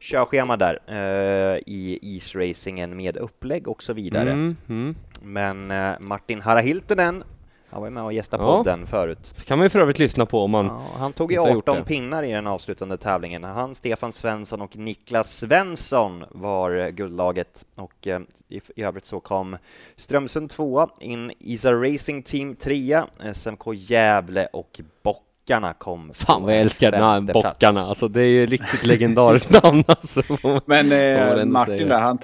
körschema 0.00 0.56
där 0.56 0.78
eh, 0.86 1.58
i 1.66 1.98
isracingen 2.02 2.96
med 2.96 3.16
upplägg 3.16 3.68
och 3.68 3.82
så 3.82 3.92
vidare. 3.92 4.30
Mm, 4.30 4.56
mm. 4.68 4.94
Men 5.22 5.70
eh, 5.70 5.92
Martin 6.00 6.40
Harahiltonen, 6.40 7.24
han 7.70 7.80
var 7.80 7.86
ju 7.86 7.90
med 7.90 8.02
och 8.04 8.12
gästade 8.12 8.42
Ja. 8.42 8.56
podden 8.56 8.86
förut. 8.86 9.34
kan 9.46 9.58
man 9.58 9.64
ju 9.64 9.68
för 9.68 9.78
övrigt 9.80 9.98
lyssna 9.98 10.26
på 10.26 10.44
om 10.44 10.50
man... 10.50 10.66
Ja, 10.66 10.82
han 10.98 11.12
tog 11.12 11.32
ju 11.32 11.38
inte 11.38 11.48
har 11.50 11.54
gjort 11.54 11.68
18 11.68 11.76
det. 11.76 11.84
pinnar 11.88 12.22
i 12.22 12.32
den 12.32 12.46
avslutande 12.46 12.96
tävlingen. 12.96 13.44
Han, 13.44 13.74
Stefan 13.74 14.12
Svensson 14.12 14.60
och 14.60 14.76
Niklas 14.76 15.36
Svensson 15.36 16.24
var 16.30 16.76
eh, 16.76 16.88
guldlaget 16.88 17.66
och 17.76 18.06
eh, 18.06 18.20
i, 18.48 18.60
i 18.76 18.82
övrigt 18.82 19.06
så 19.06 19.20
kom 19.20 19.56
Strömsund 19.96 20.50
tvåa, 20.50 20.88
in 21.00 21.32
Isa 21.38 21.72
Racing 21.72 22.22
Team 22.26 22.54
trea, 22.56 23.06
SMK 23.34 23.60
Gävle 23.74 24.46
och 24.52 24.80
Bockarna 25.02 25.72
kom 25.72 26.10
Fan 26.14 26.42
vad 26.42 26.52
jag 26.52 26.60
älskar 26.60 26.98
namn, 26.98 27.26
plats. 27.26 27.44
Bockarna. 27.44 27.80
Alltså 27.80 28.08
det 28.08 28.20
är 28.22 28.26
ju 28.26 28.46
riktigt 28.46 28.86
legendariskt 28.86 29.50
namn 29.62 29.84
alltså. 29.86 30.22
Men 30.66 30.92
eh, 30.92 31.44
Martin 31.44 31.76
säga. 31.78 31.88
där, 31.88 32.00
han, 32.00 32.18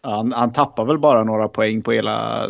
han, 0.00 0.32
han 0.32 0.52
tappar 0.52 0.84
väl 0.84 0.98
bara 0.98 1.24
några 1.24 1.48
poäng 1.48 1.82
på 1.82 1.92
hela... 1.92 2.46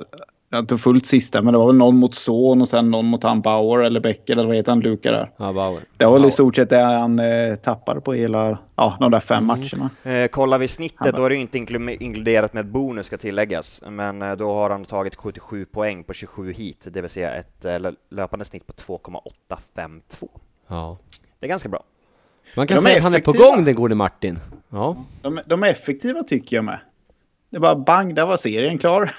Han 0.50 0.66
tog 0.66 0.80
fullt 0.80 1.06
sista, 1.06 1.42
men 1.42 1.52
det 1.52 1.58
var 1.58 1.66
väl 1.66 1.76
någon 1.76 1.96
mot 1.96 2.14
Son 2.14 2.62
och 2.62 2.68
sen 2.68 2.90
någon 2.90 3.06
mot 3.06 3.22
han 3.22 3.40
Bauer 3.40 3.78
eller 3.84 4.00
Becker 4.00 4.32
eller 4.32 4.46
vad 4.46 4.56
heter 4.56 4.72
han, 4.72 4.80
Luka 4.80 5.10
där. 5.12 5.30
Ja, 5.36 5.52
Bauer. 5.52 5.82
Det 5.96 6.04
var 6.04 6.12
väl 6.12 6.28
i 6.28 6.30
stort 6.30 6.56
sett 6.56 6.70
det 6.70 6.78
han 6.82 7.18
eh, 7.18 7.54
tappade 7.56 8.00
på 8.00 8.12
hela, 8.12 8.58
ja, 8.76 8.96
de 9.00 9.10
där 9.10 9.20
fem 9.20 9.44
Mm. 9.50 9.60
matcherna. 9.60 9.90
Eh, 10.22 10.28
kollar 10.28 10.58
vi 10.58 10.68
snittet, 10.68 11.16
då 11.16 11.24
är 11.24 11.28
det 11.28 11.34
ju 11.34 11.40
inte 11.40 11.58
inklu- 11.58 11.96
inkluderat 12.00 12.52
med 12.52 12.66
bonus 12.66 13.06
ska 13.06 13.16
tilläggas, 13.18 13.82
men 13.88 14.22
eh, 14.22 14.32
då 14.32 14.52
har 14.52 14.70
han 14.70 14.84
tagit 14.84 15.14
77 15.16 15.64
poäng 15.64 16.04
på 16.04 16.12
27 16.12 16.52
hit, 16.52 16.86
det 16.92 17.00
vill 17.00 17.10
säga 17.10 17.34
ett 17.34 17.64
eh, 17.64 17.70
lö- 17.70 17.94
löpande 18.10 18.44
snitt 18.44 18.66
på 18.66 18.72
2,852. 18.72 20.28
Ja. 20.68 20.98
Det 21.40 21.46
är 21.46 21.48
ganska 21.48 21.68
bra. 21.68 21.82
Man 22.56 22.66
kan 22.66 22.76
De 22.76 22.82
säga 22.82 22.96
att 22.96 23.02
han 23.02 23.14
är 23.14 23.20
på 23.20 23.32
gång 23.32 23.64
den 23.64 23.74
gode 23.74 23.94
Martin. 23.94 24.38
Ja. 24.70 24.96
De, 25.22 25.40
de 25.46 25.62
är 25.62 25.68
effektiva 25.68 26.22
tycker 26.22 26.56
jag 26.56 26.64
med. 26.64 26.78
Det 27.50 27.58
bara 27.60 27.76
bang, 27.76 28.14
där 28.14 28.26
var 28.26 28.36
serien 28.36 28.78
klar. 28.78 29.14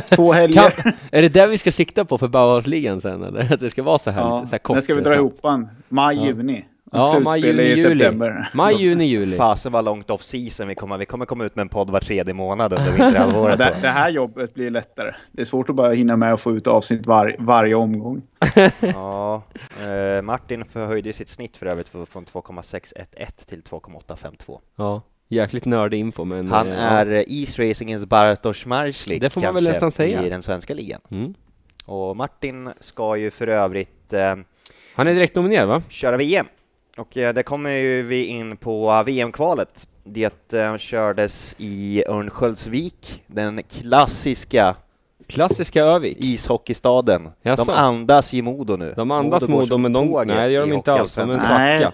Två 0.16 0.32
helger. 0.32 0.70
Kan, 0.70 0.92
är 1.12 1.22
det 1.22 1.28
där 1.28 1.46
vi 1.48 1.58
ska 1.58 1.72
sikta 1.72 2.04
på 2.04 2.18
för 2.18 2.28
Bauhausligan 2.28 3.00
sen 3.00 3.22
eller? 3.22 3.52
Att 3.54 3.60
det 3.60 3.70
ska 3.70 3.82
vara 3.82 3.98
så 3.98 4.10
här, 4.10 4.20
Ja, 4.20 4.36
lite, 4.38 4.48
så 4.48 4.54
här 4.54 4.58
kort? 4.58 4.74
när 4.74 4.80
ska 4.80 4.94
vi 4.94 5.00
dra 5.00 5.14
ihop 5.14 5.38
den? 5.42 5.68
Maj, 5.88 6.16
Ja. 6.16 6.26
juni. 6.26 6.64
Ja, 6.94 7.20
maj, 7.20 7.40
juni, 7.46 7.62
juli. 7.62 7.82
september. 7.82 8.50
Maj, 8.54 8.74
juni, 8.82 9.04
juli. 9.04 9.36
Fasen 9.36 9.72
vad 9.72 9.84
långt 9.84 10.10
off 10.10 10.22
season 10.22 10.68
vi 10.68 10.74
kommer. 10.74 10.98
Vi 10.98 11.06
kommer 11.06 11.24
komma 11.26 11.44
ut 11.44 11.56
med 11.56 11.62
en 11.62 11.68
podd 11.68 11.90
var 11.90 12.00
tredje 12.00 12.34
månad 12.34 12.72
under 12.72 12.90
vinterhalvåret. 12.92 13.58
Det, 13.58 13.64
då. 13.64 13.80
det 13.82 13.88
här 13.88 14.10
jobbet 14.10 14.54
blir 14.54 14.70
lättare. 14.70 15.14
Det 15.32 15.42
är 15.42 15.46
svårt 15.46 15.68
att 15.68 15.74
bara 15.76 15.92
hinna 15.92 16.16
med 16.16 16.32
och 16.32 16.40
få 16.40 16.52
ut 16.52 16.66
avsnitt 16.66 17.06
var, 17.06 17.36
varje 17.38 17.74
omgång. 17.74 18.22
Ja, 18.80 19.42
eh, 19.80 20.22
Martin 20.22 20.64
förhöjde 20.72 21.12
sitt 21.12 21.28
snitt 21.28 21.56
för 21.56 21.66
övrigt 21.66 21.88
från 21.88 22.24
2,611 22.24 23.26
till 23.48 23.62
2,852. 23.62 24.60
Ja, 24.76 25.02
jäkligt 25.32 25.64
nördig 25.64 25.98
info 25.98 26.24
men... 26.24 26.50
Han 26.50 26.68
eh, 26.72 26.78
är 26.82 27.06
eh, 27.06 27.22
East 27.26 27.58
Racingens 27.58 28.06
Bartosz 28.06 28.66
Marslik 28.66 29.20
Det 29.20 29.30
får 29.30 29.40
man 29.40 29.54
väl 29.54 29.64
nästan 29.64 29.90
säga. 29.90 30.22
i 30.22 30.28
den 30.28 30.42
svenska 30.42 30.74
ligan. 30.74 31.00
Ja. 31.08 31.16
Mm. 31.16 31.34
Och 31.84 32.16
Martin 32.16 32.70
ska 32.80 33.16
ju 33.16 33.30
för 33.30 33.46
övrigt 33.46 34.12
eh, 34.12 34.34
Han 34.94 35.06
är 35.06 35.14
direkt 35.14 35.36
nominerad 35.36 35.68
va? 35.68 35.82
köra 35.88 36.16
VM. 36.16 36.46
Och 36.96 37.16
eh, 37.16 37.34
det 37.34 37.42
kommer 37.42 37.70
ju 37.70 38.02
vi 38.02 38.24
in 38.24 38.56
på 38.56 39.02
VM-kvalet. 39.06 39.88
Det 40.04 40.52
eh, 40.52 40.76
kördes 40.76 41.54
i 41.58 42.04
Örnsköldsvik, 42.08 43.22
den 43.26 43.62
klassiska 43.62 44.76
Klassiska 45.26 45.82
Övik. 45.82 46.16
ishockeystaden. 46.20 47.28
Jaså? 47.42 47.64
De 47.64 47.72
andas 47.72 48.34
i 48.34 48.42
Modo 48.42 48.76
nu. 48.76 48.94
De 48.96 49.10
andas 49.10 49.48
Modo, 49.48 49.66
som 49.66 49.82
men 49.82 49.92
de, 49.92 50.24
nej 50.26 50.48
det 50.48 50.54
gör 50.54 50.66
de 50.66 50.72
inte 50.72 50.92
alls. 50.92 51.14
De 51.14 51.30
är 51.30 51.34
en 51.34 51.40
svacka. 51.40 51.92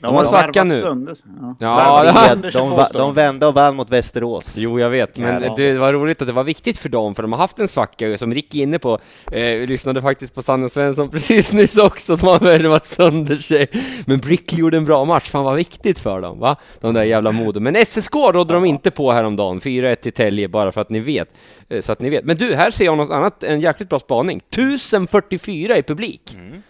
De 0.00 0.14
har 0.14 0.24
svacka 0.24 0.64
nu. 0.64 0.80
Sönder, 0.80 1.16
ja. 1.58 2.04
Ja, 2.04 2.34
De, 2.34 2.50
de, 2.52 2.86
de 2.92 3.14
vände 3.14 3.46
och 3.46 3.54
vann 3.54 3.76
mot 3.76 3.90
Västerås. 3.90 4.54
Jo, 4.56 4.80
jag 4.80 4.90
vet, 4.90 5.18
men 5.18 5.42
Jävlar. 5.42 5.56
det 5.56 5.78
var 5.78 5.92
roligt 5.92 6.22
att 6.22 6.28
det 6.28 6.32
var 6.32 6.44
viktigt 6.44 6.78
för 6.78 6.88
dem, 6.88 7.14
för 7.14 7.22
de 7.22 7.32
har 7.32 7.38
haft 7.38 7.58
en 7.58 7.68
svacka 7.68 8.18
som 8.18 8.34
Ricky 8.34 8.58
är 8.58 8.62
inne 8.62 8.78
på. 8.78 8.98
Eh, 9.32 9.66
lyssnade 9.66 10.02
faktiskt 10.02 10.34
på 10.34 10.42
Sanne 10.42 10.68
Svensson 10.68 11.08
precis 11.10 11.52
nyss 11.52 11.76
också, 11.78 12.16
de 12.16 12.26
har 12.26 12.38
värvat 12.38 12.86
sönder 12.86 13.36
sig. 13.36 13.66
Men 14.06 14.18
Brickley 14.18 14.60
gjorde 14.60 14.76
en 14.76 14.84
bra 14.84 15.04
match, 15.04 15.28
fan 15.28 15.44
vad 15.44 15.56
viktigt 15.56 15.98
för 15.98 16.20
dem, 16.20 16.38
va? 16.38 16.56
De 16.80 16.94
där 16.94 17.04
jävla 17.04 17.32
Modo. 17.32 17.60
Men 17.60 17.86
SSK 17.86 18.14
rådde 18.14 18.54
de 18.54 18.64
inte 18.64 18.90
på 18.90 19.12
häromdagen, 19.12 19.60
4-1 19.60 19.94
till 19.94 20.12
Tälje, 20.12 20.48
bara 20.48 20.72
för 20.72 20.80
att 20.80 20.90
ni 20.90 21.00
vet. 21.00 21.28
Eh, 21.68 21.80
så 21.82 21.92
att 21.92 22.00
ni 22.00 22.10
vet. 22.10 22.24
Men 22.24 22.36
du, 22.36 22.54
här 22.54 22.70
ser 22.70 22.84
jag 22.84 22.96
något 22.96 23.10
annat, 23.10 23.44
en 23.44 23.60
jäkligt 23.60 23.88
bra 23.88 23.98
spaning. 23.98 24.40
1044 24.50 25.76
i 25.78 25.82
publik. 25.82 26.36
Mm. 26.38 26.62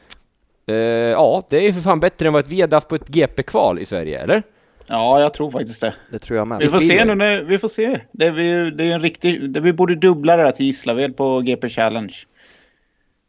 Eh, 0.68 0.74
ja, 1.10 1.46
det 1.50 1.56
är 1.56 1.62
ju 1.62 1.72
för 1.72 1.80
fan 1.80 2.00
bättre 2.00 2.26
än 2.26 2.32
vad 2.32 2.46
vi 2.46 2.60
hade 2.60 2.76
haft 2.76 2.88
på 2.88 2.94
ett 2.94 3.08
GP-kval 3.08 3.78
i 3.78 3.86
Sverige, 3.86 4.20
eller? 4.22 4.42
Ja, 4.86 5.20
jag 5.20 5.34
tror 5.34 5.50
faktiskt 5.50 5.80
det. 5.80 5.94
Det 6.10 6.18
tror 6.18 6.38
jag 6.38 6.48
med. 6.48 6.58
Vi 6.58 6.68
får 6.68 6.78
se 6.80 7.04
nu 7.04 7.14
när, 7.14 7.42
vi 7.42 7.58
får 7.58 7.68
se. 7.68 8.00
Det 8.12 8.26
är, 8.26 8.30
vi- 8.30 8.70
det 8.70 8.84
är 8.84 8.94
en 8.94 9.00
riktig, 9.02 9.50
det, 9.50 9.60
vi 9.60 9.72
borde 9.72 9.94
dubbla 9.94 10.36
det 10.36 10.42
här 10.42 10.52
till 10.52 10.66
Gislaved 10.66 11.16
på 11.16 11.40
GP 11.40 11.68
Challenge. 11.68 12.14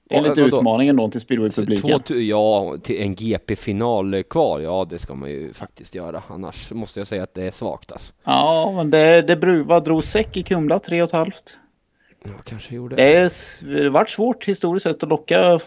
Det 0.09 0.15
är 0.15 0.25
Ja, 0.25 0.33
utmaningen 0.45 0.95
då 0.95 1.09
till 1.09 1.21
speedway-publiken. 1.21 1.99
Ja, 2.27 2.77
till 2.83 3.01
en 3.01 3.15
GP-final 3.15 4.23
kvar, 4.23 4.59
ja 4.59 4.87
det 4.89 4.99
ska 4.99 5.15
man 5.15 5.29
ju 5.29 5.53
faktiskt 5.53 5.95
göra. 5.95 6.23
Annars 6.27 6.71
måste 6.71 6.99
jag 6.99 7.07
säga 7.07 7.23
att 7.23 7.33
det 7.33 7.43
är 7.43 7.51
svagt 7.51 7.91
alltså. 7.91 8.13
Ja, 8.23 8.73
men 8.75 8.89
det, 8.89 9.21
det 9.21 9.63
vad 9.63 9.83
drog 9.83 10.03
säck 10.03 10.37
i 10.37 10.43
Kumla? 10.43 10.79
Tre 10.79 11.01
och 11.01 11.07
ett 11.07 11.13
halvt. 11.13 11.57
Ja, 12.23 12.29
kanske 12.45 12.75
gjorde. 12.75 12.95
Det 12.95 13.15
är 13.15 13.31
det 13.77 13.83
har 13.83 13.89
varit 13.89 14.09
svårt 14.09 14.45
historiskt 14.45 14.83
sett 14.83 15.03
att 15.03 15.09
locka, 15.09 15.59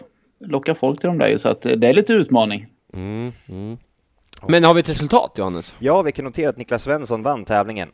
locka 0.45 0.75
folk 0.75 0.99
till 0.99 1.07
de 1.07 1.17
där 1.17 1.27
ju, 1.27 1.39
så 1.39 1.49
att 1.49 1.61
det 1.61 1.87
är 1.87 1.93
lite 1.93 2.13
utmaning. 2.13 2.67
Mm, 2.93 3.31
mm. 3.49 3.77
Men 4.47 4.63
har 4.63 4.73
vi 4.73 4.79
ett 4.79 4.89
resultat 4.89 5.31
Johannes? 5.35 5.75
Ja, 5.79 6.01
vi 6.01 6.11
kan 6.11 6.25
notera 6.25 6.49
att 6.49 6.57
Niklas 6.57 6.83
Svensson 6.83 7.23
vann 7.23 7.45
tävlingen. 7.45 7.89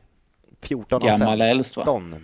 14 0.62 1.02
av 1.02 1.08
Gammal 1.08 1.42
äldst 1.42 1.78
va? 1.78 1.84
15. 1.86 2.16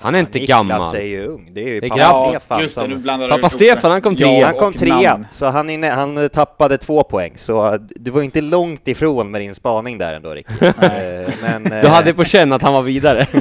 Han 0.00 0.14
är 0.14 0.18
inte 0.18 0.38
Niklas 0.38 0.48
gammal. 0.68 0.96
är 0.96 1.00
ju 1.00 1.26
ung. 1.26 1.50
Det 1.54 1.60
är 1.62 1.68
ju 1.68 1.80
Det 1.80 1.86
är 1.86 1.90
pappa 1.90 2.00
grabb. 2.00 2.30
Stefan 2.30 2.60
just 2.60 2.74
det, 2.74 3.02
som... 3.04 3.28
Pappa 3.30 3.50
Stefan, 3.50 3.90
han 3.90 4.00
kom 4.02 4.14
Ja, 4.18 4.26
trea. 4.28 4.46
Han 4.46 4.54
kom 4.58 4.68
och 4.74 4.78
trea, 4.80 5.24
så 5.30 5.46
han, 5.46 5.70
inne, 5.70 5.88
han 5.88 6.28
tappade 6.28 6.78
två 6.78 7.02
poäng, 7.02 7.32
så 7.36 7.78
du 7.80 8.10
var 8.10 8.22
inte 8.22 8.40
långt 8.40 8.88
ifrån 8.88 9.30
med 9.30 9.40
din 9.40 9.54
spaning 9.54 9.98
där 9.98 10.14
ändå 10.14 10.30
Ricky. 10.34 10.54
Eh, 10.66 11.32
Men 11.42 11.62
Du 11.64 11.70
eh, 11.76 11.86
hade 11.90 12.14
på 12.14 12.24
känn 12.24 12.52
att 12.52 12.62
han 12.62 12.72
var 12.74 12.82
vidare. 12.82 13.26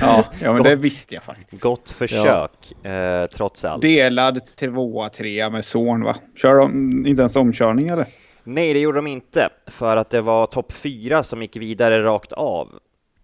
Ja, 0.00 0.24
ja 0.42 0.52
men 0.52 0.62
det 0.62 0.76
visste 0.76 1.14
jag 1.14 1.24
faktiskt. 1.24 1.62
gott 1.62 1.90
försök, 1.90 2.84
eh, 2.84 3.26
trots 3.26 3.64
allt. 3.64 3.82
Delad 3.82 4.40
tvåa, 4.56 5.08
trea 5.08 5.50
med 5.50 5.64
son 5.64 6.04
va? 6.04 6.16
Kör 6.36 6.54
de 6.54 7.06
inte 7.06 7.20
ens 7.20 7.36
omkörning 7.36 7.88
eller? 7.88 8.06
Nej, 8.44 8.72
det 8.72 8.80
gjorde 8.80 8.98
de 8.98 9.06
inte, 9.06 9.48
för 9.66 9.96
att 9.96 10.10
det 10.10 10.20
var 10.20 10.46
topp 10.46 10.72
fyra 10.72 11.22
som 11.22 11.42
gick 11.42 11.56
vidare 11.56 12.02
rakt 12.02 12.32
av. 12.32 12.68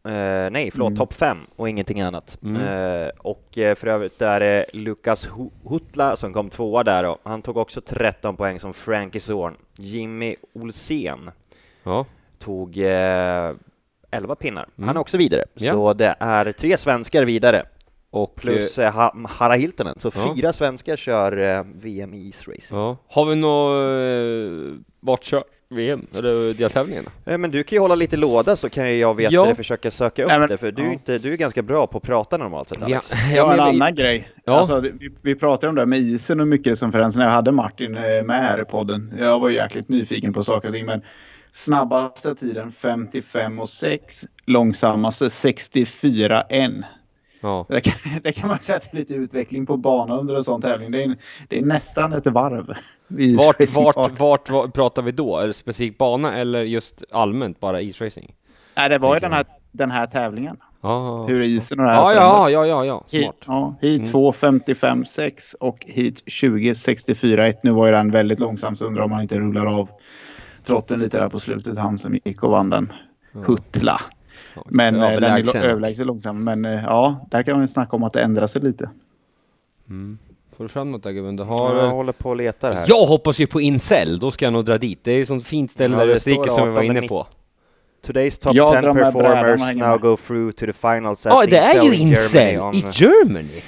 Eh, 0.05 0.51
nej, 0.51 0.71
förlåt, 0.71 0.87
Mm. 0.89 0.97
topp 0.97 1.13
fem 1.13 1.39
och 1.57 1.69
ingenting 1.69 2.01
annat. 2.01 2.39
Mm. 2.43 2.63
Eh, 3.03 3.09
och 3.19 3.59
eh, 3.59 3.75
för 3.75 3.87
övrigt 3.87 4.19
där 4.19 4.41
är 4.41 4.65
Lukas 4.73 5.29
Hu- 5.29 5.51
Hutla 5.65 6.17
som 6.17 6.33
kom 6.33 6.51
tvåa 6.51 6.83
där 6.85 7.05
och 7.05 7.19
han 7.23 7.43
tog 7.43 7.57
också 7.57 7.81
13 7.81 8.37
poäng 8.37 8.61
som 8.61 8.75
Frankie 8.75 9.21
Zorn. 9.21 9.57
Jimmy 9.79 10.37
Olsen 10.55 11.31
Ja, 11.85 12.07
tog 12.39 12.79
eh, 12.79 13.53
11 14.11 14.35
pinnar. 14.35 14.69
Mm. 14.79 14.89
Han 14.89 14.97
är 14.97 15.01
också 15.01 15.17
vidare. 15.17 15.45
Ja. 15.55 15.73
Så 15.73 15.93
det 15.93 16.15
är 16.21 16.53
tre 16.53 16.79
svenskar 16.79 17.23
vidare, 17.25 17.67
och... 18.11 18.35
plus 18.35 18.79
eh, 18.79 18.93
ha 18.95 19.15
Harra 19.29 19.55
Hiltonen. 19.55 19.99
Så 19.99 20.11
Ja. 20.15 20.35
fyra 20.37 20.53
svenskar 20.53 20.97
kör 20.97 21.65
VM 21.81 22.15
i 22.15 22.27
East 22.27 22.49
Racing. 22.49 22.79
ja. 22.79 22.97
Har 23.09 23.25
vi 23.27 23.37
något... 23.37 24.73
Eh, 24.73 24.83
vart 25.01 25.25
kör 25.25 25.45
VM? 25.73 26.07
Eller 26.19 26.55
deltävlingen? 26.55 27.05
Eh, 27.27 27.39
Men 27.39 27.51
du 27.51 27.63
kan 27.63 27.77
ju 27.77 27.81
hålla 27.81 27.95
lite 27.95 28.17
låda 28.17 28.57
så 28.57 28.69
kan 28.69 28.99
jag 28.99 29.15
veta 29.15 29.35
Ja. 29.35 29.45
det, 29.45 29.55
försöka 29.55 29.91
söka 29.91 30.23
upp 30.23 30.29
Nej, 30.29 30.39
men- 30.39 30.49
det, 30.49 30.59
för 30.59 30.73
du, 30.73 30.83
är 30.83 30.87
ja. 30.87 30.93
inte, 30.93 31.19
du 31.19 31.33
är 31.33 31.37
ganska 31.37 31.63
bra 31.63 31.87
på 31.87 31.99
att 31.99 32.05
prata 32.05 32.37
normalt 32.37 32.69
sett 32.69 32.83
Alex. 32.83 33.13
Ja, 33.35 33.53
en 33.53 33.57
men 33.57 33.57
vi- 33.57 33.77
annan 33.83 33.95
grej. 33.95 34.29
Ja. 34.45 34.53
Alltså, 34.53 34.81
vi, 34.81 35.11
vi 35.23 35.35
pratade 35.35 35.69
om 35.69 35.75
det 35.75 35.81
här 35.81 35.87
med 35.87 35.99
isen 35.99 36.41
och 36.41 36.49
mycket 36.49 36.79
som 36.79 36.93
förändras 36.93 37.17
när 37.17 37.25
jag 37.25 37.31
hade 37.33 37.53
Martin 37.53 37.97
eh, 37.97 38.03
med 38.25 38.43
här 38.43 38.63
i 38.63 38.65
podden. 38.65 39.15
Jag 39.19 39.41
var 39.41 39.51
jäkligt 39.51 39.89
nyfiken 39.89 40.33
på 40.33 40.45
saker 40.45 40.69
och 40.69 40.75
ting. 40.75 40.87
Men 40.87 41.03
snabbaste 41.53 42.35
tiden 42.35 42.73
55 42.73 43.59
och 43.61 43.69
6. 43.69 44.25
Långsammaste 44.47 45.31
64 45.31 46.41
1. 46.43 46.71
Ja. 47.43 47.67
Det 47.69 47.81
kan, 47.81 47.95
det 48.23 48.33
kan 48.33 48.49
man 48.49 48.59
är 48.67 48.95
lite 48.95 49.15
utveckling 49.15 49.67
på 49.67 49.77
banan 49.77 50.19
under 50.19 50.35
en 50.35 50.45
sån 50.45 50.63
tävling. 50.63 50.91
Det 50.91 51.01
är, 51.03 51.05
en- 51.05 51.17
det 51.49 51.59
är 51.59 51.63
nästan 51.65 52.13
ett 52.13 52.27
varv. 52.27 52.75
Vart, 53.39 53.75
vart, 53.75 54.19
vart, 54.19 54.51
vart 54.51 54.73
pratar 54.73 55.03
vi 55.03 55.13
då? 55.13 55.39
Är 55.39 55.47
det 55.47 55.53
specifik 55.55 55.99
bana 55.99 56.37
eller 56.37 56.63
just 56.63 57.05
allmänt 57.11 57.61
bara 57.61 57.81
isracing? 57.81 58.35
Nej, 58.77 58.89
det 58.89 58.99
var 58.99 59.15
ju 59.15 59.21
den 59.21 59.33
här, 59.33 59.45
den 59.73 59.91
här 59.91 60.07
tävlingen. 60.07 60.57
Ja, 60.81 61.27
Hur 61.29 61.41
isen 61.41 61.81
och 61.81 61.87
det 61.87 61.93
här 61.93 61.99
ja, 62.01 62.15
ja, 62.15 62.51
ja, 62.51 62.67
ja, 62.67 62.85
ja, 62.85 63.05
smart. 63.07 63.37
ja, 63.47 63.75
heat 63.81 63.99
Mm. 63.99 64.07
2 64.11 64.33
55 64.33 65.05
6 65.05 65.55
och 65.55 65.85
Heat 65.89 66.15
20 66.27 66.75
64 66.75 67.47
1. 67.47 67.63
Nu 67.63 67.71
var 67.71 67.87
ju 67.87 67.93
den 67.93 68.11
väldigt 68.11 68.39
långsam 68.39 68.77
så 68.77 68.85
undrar 68.85 69.03
om 69.05 69.13
han 69.13 69.23
inte 69.23 69.39
rullar 69.39 69.67
av 69.67 69.89
trotten 70.65 71.01
lite 71.01 71.19
där 71.19 71.29
på 71.29 71.41
slutet. 71.41 71.79
Han 71.79 71.99
som 71.99 72.19
gick 72.25 72.43
och 72.43 72.51
vann 72.51 72.71
den. 72.71 72.93
Huttla. 73.33 74.01
Ja, 74.55 74.63
Men 74.67 74.95
eh, 75.03 75.11
den 75.11 75.25
är 75.25 75.57
överlägset 75.57 76.07
långsam. 76.07 76.45
Men 76.45 76.65
eh, 76.65 76.85
ja, 76.85 77.27
där 77.31 77.43
kan 77.43 77.53
man 77.55 77.63
ju 77.63 77.69
snacka 77.69 77.97
om 77.97 78.03
att 78.03 78.13
det 78.13 78.23
ändrar 78.23 78.47
sig 78.47 78.63
lite. 78.63 78.91
Mm. 79.89 80.19
Får 80.57 80.65
du 80.65 80.69
fram 80.69 80.91
något 80.91 81.03
där 81.03 81.11
gubben? 81.11 81.37
Du 81.37 81.43
Ja, 81.43 81.47
har... 81.49 81.77
jag 81.77 81.91
håller 81.91 82.13
på 82.13 82.29
och 82.29 82.37
letar 82.37 82.73
här. 82.73 82.85
Jag 82.89 83.07
hoppas 83.07 83.39
ju 83.39 83.47
på 83.47 83.61
Incel, 83.61 84.19
då 84.19 84.31
ska 84.31 84.47
jag 84.47 84.53
nog 84.53 84.65
dra 84.65 84.79
dit. 84.79 84.99
Det 85.05 85.13
är 85.13 85.17
ju 85.17 85.27
sånt 85.27 85.47
fint 85.47 85.71
ställe 85.73 85.97
Ja, 85.99 86.07
där 86.07 86.15
Österrike 86.15 86.51
som 86.51 86.69
vi 86.69 86.75
var 86.75 86.83
18, 86.83 86.97
inne 86.97 87.09
på. 87.09 87.27
Today's 88.07 88.43
top 88.43 88.55
Jag 88.55 88.73
10 88.73 88.81
drar 88.81 88.95
med 88.95 89.13
brädan 89.15 89.17
och 89.17 89.23
performers 89.23 89.75
now 89.75 89.99
go 89.99 90.17
through 90.17 90.53
to 90.53 90.67
the 90.67 90.73
finals 90.73 91.27
at 91.27 91.33
Ja, 91.33 91.47
det 91.47 91.59
är 91.59 91.85
ju 91.85 91.95
Incel 91.95 92.75
i 92.75 92.85
Germany! 92.93 93.63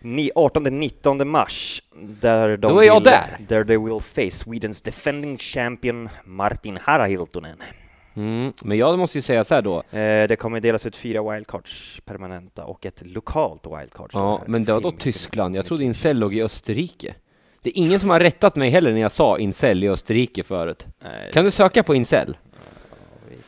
ni- 0.00 0.30
18-19 0.34 1.24
mars. 1.24 1.82
Där 2.20 2.56
de 2.56 2.72
Då 2.72 2.78
är 2.80 2.86
jag 2.86 2.94
vill, 2.94 3.04
där. 3.04 3.38
Där 3.48 3.64
they 3.64 3.78
will 3.78 4.00
face 4.00 4.30
Swedens 4.30 4.82
defending 4.82 5.38
champion 5.38 6.08
Martin 6.24 6.78
Harahiltonen. 6.82 7.56
Mm. 8.14 8.52
Men 8.64 8.78
jag 8.78 8.98
måste 8.98 9.18
ju 9.18 9.22
säga 9.22 9.44
så 9.44 9.54
här 9.54 9.62
då. 9.62 9.76
Eh, 9.78 10.28
det 10.28 10.38
kommer 10.38 10.60
delas 10.60 10.86
ut 10.86 10.96
fyra 10.96 11.32
wildcards 11.32 12.00
permanenta 12.04 12.64
och 12.64 12.86
ett 12.86 13.02
lokalt 13.06 13.66
wildcard. 13.78 14.10
Ja, 14.12 14.42
men 14.46 14.64
det 14.64 14.72
var 14.72 14.80
då 14.80 14.90
Tyskland. 14.90 15.56
Jag 15.56 15.64
trodde 15.66 15.84
Incel 15.84 16.18
låg 16.18 16.34
i 16.34 16.42
Österrike. 16.42 17.14
Det 17.62 17.70
är 17.70 17.78
ingen 17.78 18.00
som 18.00 18.10
har 18.10 18.20
rättat 18.20 18.56
mig 18.56 18.70
heller 18.70 18.92
när 18.92 19.00
jag 19.00 19.12
sa 19.12 19.38
Incel 19.38 19.84
i 19.84 19.88
Österrike 19.88 20.42
förut. 20.42 20.86
Nej, 21.02 21.32
Kan 21.32 21.44
du 21.44 21.50
söka 21.50 21.82
på 21.82 21.94
Incel? 21.94 22.36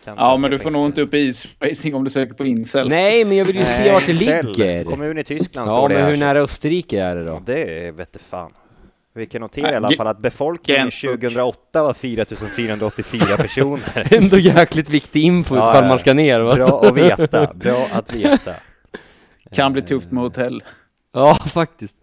Ja, 0.05 0.37
men 0.37 0.51
du 0.51 0.59
får 0.59 0.71
nog 0.71 0.87
inte 0.87 1.03
upp 1.03 1.15
i 1.15 1.19
isracing 1.19 1.95
om 1.95 2.05
du 2.05 2.11
söker 2.11 2.35
på 2.35 2.45
incel. 2.47 2.89
Nej, 2.89 3.25
men 3.25 3.37
jag 3.37 3.45
vill 3.45 3.57
ju 3.57 3.65
se 3.65 3.93
vart 3.93 4.07
det 4.07 4.13
ligger. 4.13 4.85
Kommun 4.85 5.19
i 5.19 5.25
Tyskland 5.25 5.71
Ja, 5.71 5.75
står 5.77 5.89
det 5.89 5.95
men 5.95 6.05
här. 6.05 6.11
hur 6.11 6.17
nära 6.19 6.41
Österrike 6.41 7.01
är 7.03 7.17
det 7.17 7.25
då? 7.25 7.43
Det 7.47 7.91
vete 7.91 8.19
fan. 8.19 8.53
Vi 9.17 9.27
kan 9.27 9.41
notera 9.41 9.73
i 9.73 9.77
alla 9.77 9.97
fall 9.97 10.07
att 10.07 10.19
befolkningen 10.19 10.83
Gensburg. 10.83 11.21
2008 11.21 11.83
var 11.83 11.93
4484 11.95 13.37
personer. 13.37 14.15
Ändå 14.15 14.39
jäkligt 14.39 14.91
viktig 14.91 15.23
info 15.23 15.57
Ja, 15.57 15.71
ifall 15.71 15.89
man 15.89 15.99
ska 15.99 16.15
ner 16.15 16.41
va? 16.41 16.55
Bra 16.55 16.85
att 16.85 16.95
veta, 16.97 17.55
bra 17.55 17.87
att 17.93 18.15
veta. 18.15 18.55
Kan 19.53 19.73
bli 19.73 19.83
tufft 19.83 20.11
med 20.11 20.23
hotell. 20.23 20.63
Ja, 21.17 21.35
faktiskt. 21.47 21.97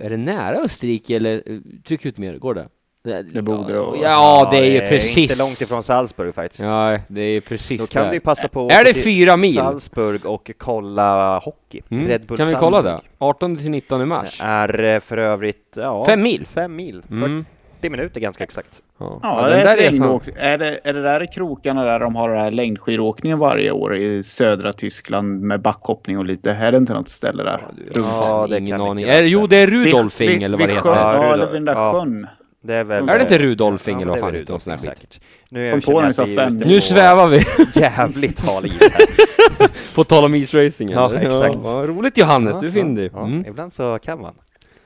Är 0.00 0.10
det 0.10 0.16
nära 0.16 0.56
Österrike 0.56 1.16
eller? 1.16 1.42
Tryck 1.82 2.06
ut 2.06 2.18
mer, 2.18 2.38
går 2.38 2.54
det? 2.54 2.68
Det 3.04 3.42
borde 3.42 3.72
ja, 3.72 3.94
ja, 4.02 4.48
det 4.50 4.56
är 4.58 4.70
ju 4.70 4.80
precis. 4.80 5.16
inte 5.16 5.36
långt 5.36 5.60
ifrån 5.60 5.82
Salzburg 5.82 6.34
faktiskt. 6.34 6.62
Ja, 6.62 6.98
det 7.08 7.20
är 7.20 7.40
precis 7.40 7.80
Då 7.80 7.86
kan 7.86 8.04
där. 8.04 8.10
vi 8.10 8.20
passa 8.20 8.48
på 8.48 8.66
att 8.66 8.72
Är 8.72 8.84
det 8.84 8.92
till 8.92 9.02
fyra 9.02 9.36
mil? 9.36 9.54
Salzburg 9.54 10.26
och 10.26 10.50
kolla 10.58 11.38
hockey. 11.38 11.80
Mm. 11.90 12.08
Red 12.08 12.26
Bull 12.26 12.36
Kan 12.36 12.46
vi 12.46 12.52
Salzburg. 12.52 12.72
kolla 12.72 12.82
det? 12.82 13.00
18 13.18 13.56
till 13.56 13.70
19 13.70 14.08
mars. 14.08 14.40
är 14.42 14.80
eh, 14.84 15.00
för 15.00 15.18
övrigt 15.18 15.76
ja, 15.76 16.04
Fem 16.06 16.22
mil. 16.22 16.46
Fem 16.54 16.76
mil. 16.76 17.02
Mm. 17.10 17.44
40 17.80 17.90
minuter 17.90 18.20
ganska 18.20 18.44
exakt. 18.44 18.82
Ja, 18.98 19.20
Ja, 19.22 19.48
det 19.48 19.54
är, 19.56 19.64
där 19.64 19.90
längdåk. 19.90 20.22
är, 20.36 20.58
det, 20.58 20.80
är 20.84 20.92
det 20.92 21.02
där 21.02 21.22
i 21.22 21.26
krokarna 21.26 21.84
där 21.84 22.00
de 22.00 22.16
har 22.16 22.28
den 22.28 22.40
här 22.40 22.50
längdskidåkningen 22.50 23.38
varje 23.38 23.70
år 23.70 23.96
i 23.96 24.22
södra 24.22 24.72
Tyskland 24.72 25.40
med 25.40 25.60
backhoppning 25.60 26.18
och 26.18 26.24
lite? 26.24 26.50
Är 26.50 26.72
det 26.72 26.78
inte 26.78 26.92
något 26.94 27.08
ställe 27.08 27.42
där? 27.42 27.66
Ja, 27.94 28.00
Ja, 28.02 28.46
det 28.50 28.58
ingen 28.58 28.80
aning. 28.80 29.04
Är, 29.04 29.22
jo, 29.22 29.46
det 29.46 29.56
är 29.56 29.66
Rudolfing 29.66 30.42
eller 30.42 30.58
vad 30.58 30.68
det 30.68 30.74
heter. 30.74 30.88
Ja, 30.88 31.34
eller 31.34 31.46
vid 31.46 31.54
den 31.54 31.64
där 31.64 31.72
ja. 31.74 31.92
sjön. 31.92 32.26
Det 32.66 32.74
är 32.74 32.84
väl... 32.84 33.08
Är 33.08 33.14
det 33.16 33.22
inte 33.22 33.34
eh, 33.34 33.38
Rudolfing 33.38 33.94
ja, 33.94 34.00
eller 34.02 34.10
vad 34.10 34.18
är 34.18 34.22
fan 34.22 34.32
Rudolfing, 34.32 34.72
skit. 34.72 34.80
säkert. 34.82 35.20
Nu 35.48 35.70
Kom 35.70 35.80
på 35.80 35.92
jag 35.92 36.04
är 36.28 36.36
fem. 36.36 36.56
Nu 36.56 36.80
svävar 36.80 37.28
vi! 37.28 37.46
Jävligt 37.80 38.40
hal 38.40 38.66
is 38.66 38.80
här. 38.80 39.94
På 39.94 40.04
tal 40.04 40.24
om 40.24 40.34
isracing 40.34 40.88
Ja, 40.92 41.14
exakt. 41.14 41.56
vad 41.56 41.88
roligt 41.88 42.18
Johannes, 42.18 42.52
Ja, 42.54 42.60
du 42.60 42.66
ja, 42.66 42.72
finner 42.72 43.10
ja, 43.12 43.24
mm. 43.24 43.44
Ibland 43.48 43.72
så 43.72 43.98
kan 43.98 44.20
man. 44.20 44.34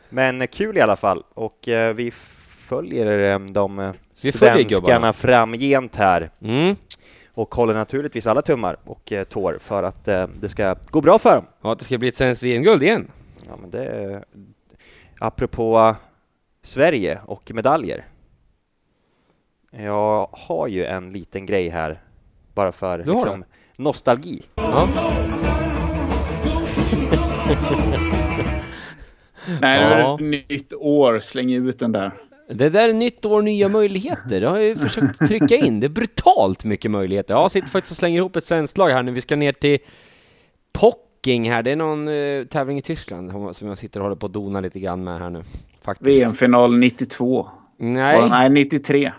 Men 0.09 0.41
eh, 0.43 0.47
kul 0.47 0.77
i 0.77 0.81
alla 0.81 0.97
fall 0.97 1.23
och 1.35 1.69
eh, 1.69 1.95
vi 1.95 2.11
följer 2.59 3.33
eh, 3.33 3.39
de 3.39 3.79
eh, 3.79 3.91
Vi 4.23 4.33
svenskarna 4.33 5.13
framgent 5.13 5.97
här 5.97 6.31
Mm. 6.43 6.77
och 7.35 7.55
håller 7.55 7.75
naturligtvis 7.75 8.27
alla 8.27 8.43
tummar 8.43 8.77
och 8.85 9.13
eh, 9.13 9.25
tår 9.25 9.59
för 9.61 9.83
att 9.83 10.09
eh, 10.09 10.27
det 10.41 10.49
ska 10.49 10.75
gå 10.91 11.01
bra 11.01 11.19
för 11.19 11.35
dem. 11.35 11.45
Ja, 11.63 11.73
att 11.73 11.79
det 11.79 11.85
ska 11.85 11.99
bli 11.99 12.09
ett 12.09 12.17
svenskt 12.17 12.43
VM-guld 12.43 12.83
igen. 12.83 13.11
Ja, 13.49 13.53
men 13.61 13.71
det, 13.71 14.23
apropå 15.19 15.95
Sverige 16.69 17.21
och 17.27 17.51
medaljer. 17.55 18.05
Jag 19.71 20.29
har 20.33 20.67
ju 20.69 20.85
en 20.85 21.11
liten 21.11 21.47
grej 21.47 21.69
här 21.69 22.01
bara 22.55 22.73
för 22.73 22.99
liksom, 22.99 23.45
nostalgi. 23.79 24.43
Ja. 24.55 24.89
Nej, 29.61 29.81
nu 29.81 29.87
är 29.87 30.01
Ja. 30.01 30.17
det 30.21 30.25
ett 30.25 30.49
nytt 30.51 30.73
år. 30.73 31.21
Släng 31.21 31.53
ut 31.53 31.79
den 31.79 31.93
där. 31.93 32.13
Det 32.49 32.69
där 32.71 32.89
är 32.89 32.93
nytt 32.93 33.25
år, 33.25 33.43
nya 33.43 33.69
möjligheter. 33.69 34.41
Det 34.41 34.47
har 34.49 34.57
jag 34.57 34.67
ju 34.67 34.77
försökt 34.77 35.19
trycka 35.19 35.57
in. 35.57 35.81
Det 35.81 35.87
är 35.87 35.89
brutalt 35.89 36.65
mycket 36.65 36.91
möjligheter. 36.91 37.35
Jag 37.35 37.51
sitter 37.51 37.69
faktiskt 37.69 37.91
och 37.91 37.97
slänger 37.99 38.19
ihop 38.19 38.37
ett 38.37 38.45
svenskt 38.47 38.79
lag 38.79 38.91
här 38.91 39.03
nu. 39.03 39.13
Vi 39.13 39.21
ska 39.21 39.37
ner 39.37 39.53
till 39.53 39.79
Pocking 40.73 41.51
här. 41.51 41.63
Det 41.63 41.71
är 41.73 41.77
någon 41.77 42.09
eh, 42.09 42.45
tävling 42.45 42.79
i 42.79 42.83
Tyskland 42.83 43.57
som 43.57 43.69
jag 43.69 43.79
sitter 43.79 44.01
och 44.01 44.05
håller 44.05 44.17
på 44.17 44.27
att 44.27 44.33
dona 44.33 44.61
lite 44.61 44.81
grann 44.81 45.05
med 45.05 45.19
här 45.19 45.31
nu. 45.31 45.43
Faktiskt. 45.89 46.23
VM-final 46.23 46.79
92. 46.79 47.49
Nej, 47.77 48.21
Nej. 48.21 48.31
Nej, 48.31 48.51
93. 48.51 49.13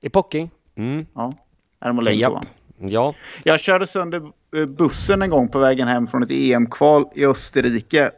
i 0.00 0.08
Pocking. 0.08 0.50
Mm. 0.76 1.06
Ja. 1.14 1.34
Va? 2.30 2.42
Ja. 2.78 3.14
Jag 3.44 3.60
körde 3.60 3.86
sönder 3.86 4.22
eh, 4.56 4.66
bussen 4.66 5.22
en 5.22 5.30
gång 5.30 5.48
på 5.48 5.58
vägen 5.58 5.88
hem 5.88 6.06
från 6.06 6.22
ett 6.22 6.30
EM-kval 6.30 7.04
i 7.14 7.26
Österrike. 7.26 8.10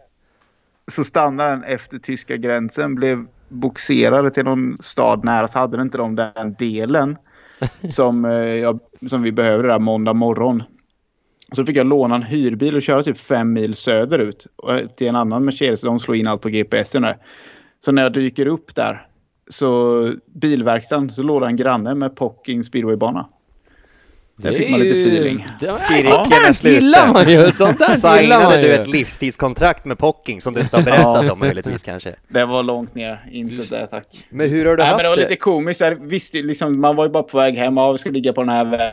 Så 0.87 1.05
stannade 1.05 1.51
den 1.51 1.65
efter 1.65 1.99
tyska 1.99 2.37
gränsen, 2.37 2.95
blev 2.95 3.27
boxerade 3.49 4.31
till 4.31 4.45
någon 4.45 4.79
stad 4.83 5.25
nära 5.25 5.49
så 5.49 5.59
hade 5.59 5.77
den 5.77 5.87
inte 5.87 5.99
de 5.99 6.17
den 6.17 6.55
delen 6.59 7.17
som, 7.91 8.25
eh, 8.25 8.33
jag, 8.33 8.81
som 9.09 9.23
vi 9.23 9.33
behövde 9.33 9.69
där 9.69 9.79
måndag 9.79 10.13
morgon. 10.13 10.63
Så 11.53 11.65
fick 11.65 11.77
jag 11.77 11.87
låna 11.87 12.15
en 12.15 12.23
hyrbil 12.23 12.77
och 12.77 12.83
köra 12.83 13.03
typ 13.03 13.19
fem 13.19 13.53
mil 13.53 13.75
söderut 13.75 14.47
till 14.97 15.07
en 15.07 15.17
annan 15.17 15.45
Mercedes. 15.45 15.81
De 15.81 16.01
slår 16.01 16.17
in 16.17 16.27
allt 16.27 16.43
på 16.43 16.49
GPSen 16.49 17.03
där. 17.03 17.17
Så 17.85 17.93
när 17.93 18.03
jag 18.03 18.13
dyker 18.13 18.47
upp 18.47 18.75
där 18.75 19.07
så 19.51 20.13
bilverkstaden 20.27 21.11
så 21.11 21.23
låg 21.23 21.43
det 21.43 21.47
en 21.47 21.57
granne 21.57 21.95
med 21.95 22.17
Pocking 22.17 22.65
speedwaybana. 22.65 23.27
Där 24.37 24.53
fick 24.53 24.71
man 24.71 24.81
lite 24.81 25.01
feeling. 25.01 25.47
Det, 25.61 25.73
Cirkeln 25.73 26.45
är 26.49 26.53
sluten. 26.53 27.13
man 27.13 27.31
ju! 27.31 27.53
Sånt 27.53 27.79
där 27.79 27.89
gillar 27.89 28.43
man 28.43 28.53
Signade 28.53 28.63
du 28.63 28.75
ett 28.75 28.89
livstidskontrakt 28.89 29.85
med 29.85 29.99
Pocking 29.99 30.41
som 30.41 30.55
du 30.55 30.61
inte 30.61 30.77
har 30.77 30.83
berättat 30.83 31.31
om 31.31 31.39
möjligtvis 31.39 31.83
kanske? 31.83 32.15
Det 32.29 32.45
var 32.45 32.63
långt 32.63 32.95
ner. 32.95 33.29
Inte 33.33 33.77
det 33.77 33.87
tack. 33.87 34.27
Men 34.31 34.51
hur 34.51 34.65
har 34.67 34.77
du 34.77 34.77
Nej, 34.77 34.87
haft 34.87 34.97
men 34.97 35.05
det 35.05 35.09
var 35.09 35.17
det? 35.17 35.23
lite 35.23 35.37
komiskt. 35.37 35.81
Jag 35.81 36.07
visste, 36.07 36.43
liksom, 36.43 36.81
man 36.81 36.97
var 36.97 37.05
ju 37.05 37.11
bara 37.11 37.23
på 37.23 37.39
väg 37.39 37.59
hem. 37.59 37.77
Ja, 37.77 37.93
vi 37.93 37.99
ska 37.99 38.11
ligga 38.11 38.33
på 38.33 38.41
den 38.43 38.51
här 38.51 38.93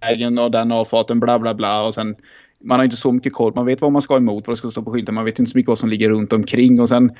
vägen 0.00 0.38
och 0.38 0.50
den 0.50 0.72
avfarten 0.72 1.20
bla 1.20 1.38
bla 1.38 1.54
bla. 1.54 1.86
Och 1.86 1.94
sen, 1.94 2.16
man 2.64 2.78
har 2.78 2.84
inte 2.84 2.96
så 2.96 3.12
mycket 3.12 3.32
koll. 3.32 3.52
Man 3.54 3.66
vet 3.66 3.80
vad 3.80 3.92
man 3.92 4.02
ska 4.02 4.16
emot, 4.16 4.46
vad 4.46 4.56
det 4.56 4.58
ska 4.58 4.70
stå 4.70 4.82
på 4.82 4.92
skylten. 4.92 5.14
Man 5.14 5.24
vet 5.24 5.38
inte 5.38 5.50
så 5.50 5.58
mycket 5.58 5.68
vad 5.68 5.78
som 5.78 5.88
ligger 5.88 6.10
runt 6.10 6.32
omkring. 6.32 6.80
Och 6.80 6.88
sen 6.88 7.12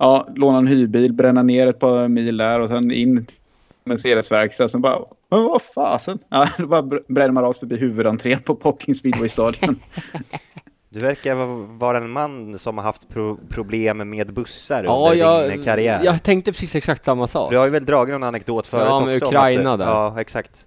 ja, 0.00 0.28
låna 0.34 0.58
en 0.58 0.66
hyrbil, 0.66 1.12
bränna 1.12 1.42
ner 1.42 1.66
ett 1.66 1.78
par 1.78 2.08
mil 2.08 2.36
där 2.36 2.60
och 2.60 2.68
sen 2.68 2.90
in 2.90 3.26
till 3.26 3.36
Mercedes-verkstad. 3.84 4.68
Sen 4.68 4.80
bara, 4.80 4.98
men 5.30 5.42
vad 5.44 5.62
fasen. 5.62 6.18
Ja, 6.28 6.48
då 6.58 6.66
bara 6.66 6.82
br- 6.82 7.04
bränner 7.08 7.32
man 7.32 7.42
rakt 7.44 7.58
förbi 7.58 7.76
huvudentrén 7.76 8.42
på 8.42 8.54
Pocking 8.54 8.94
Speedway-stadion. 8.94 9.80
Du 10.92 11.00
verkar 11.00 11.34
va- 11.34 11.66
vara 11.78 11.98
en 11.98 12.10
man 12.10 12.58
som 12.58 12.78
har 12.78 12.84
haft 12.84 13.08
pro 13.08 13.36
problem 13.48 14.10
med 14.10 14.32
bussar 14.34 14.84
Ja, 14.84 14.96
under 15.10 15.14
jag, 15.24 15.50
din 15.50 15.62
karriär. 15.62 16.00
jag 16.04 16.22
tänkte 16.22 16.52
precis 16.52 16.74
exakt 16.74 17.04
samma 17.04 17.26
sak. 17.28 17.50
Du 17.50 17.56
har 17.58 17.64
ju 17.64 17.70
väl 17.70 17.84
dragit 17.84 18.12
någon 18.12 18.22
anekdot 18.22 18.66
förut 18.66 18.84
Ja, 18.88 19.00
med 19.04 19.14
också? 19.16 19.26
Ukraina 19.26 19.72
att, 19.72 19.78
där. 19.78 19.86
Ja, 19.86 20.20
exakt. 20.20 20.66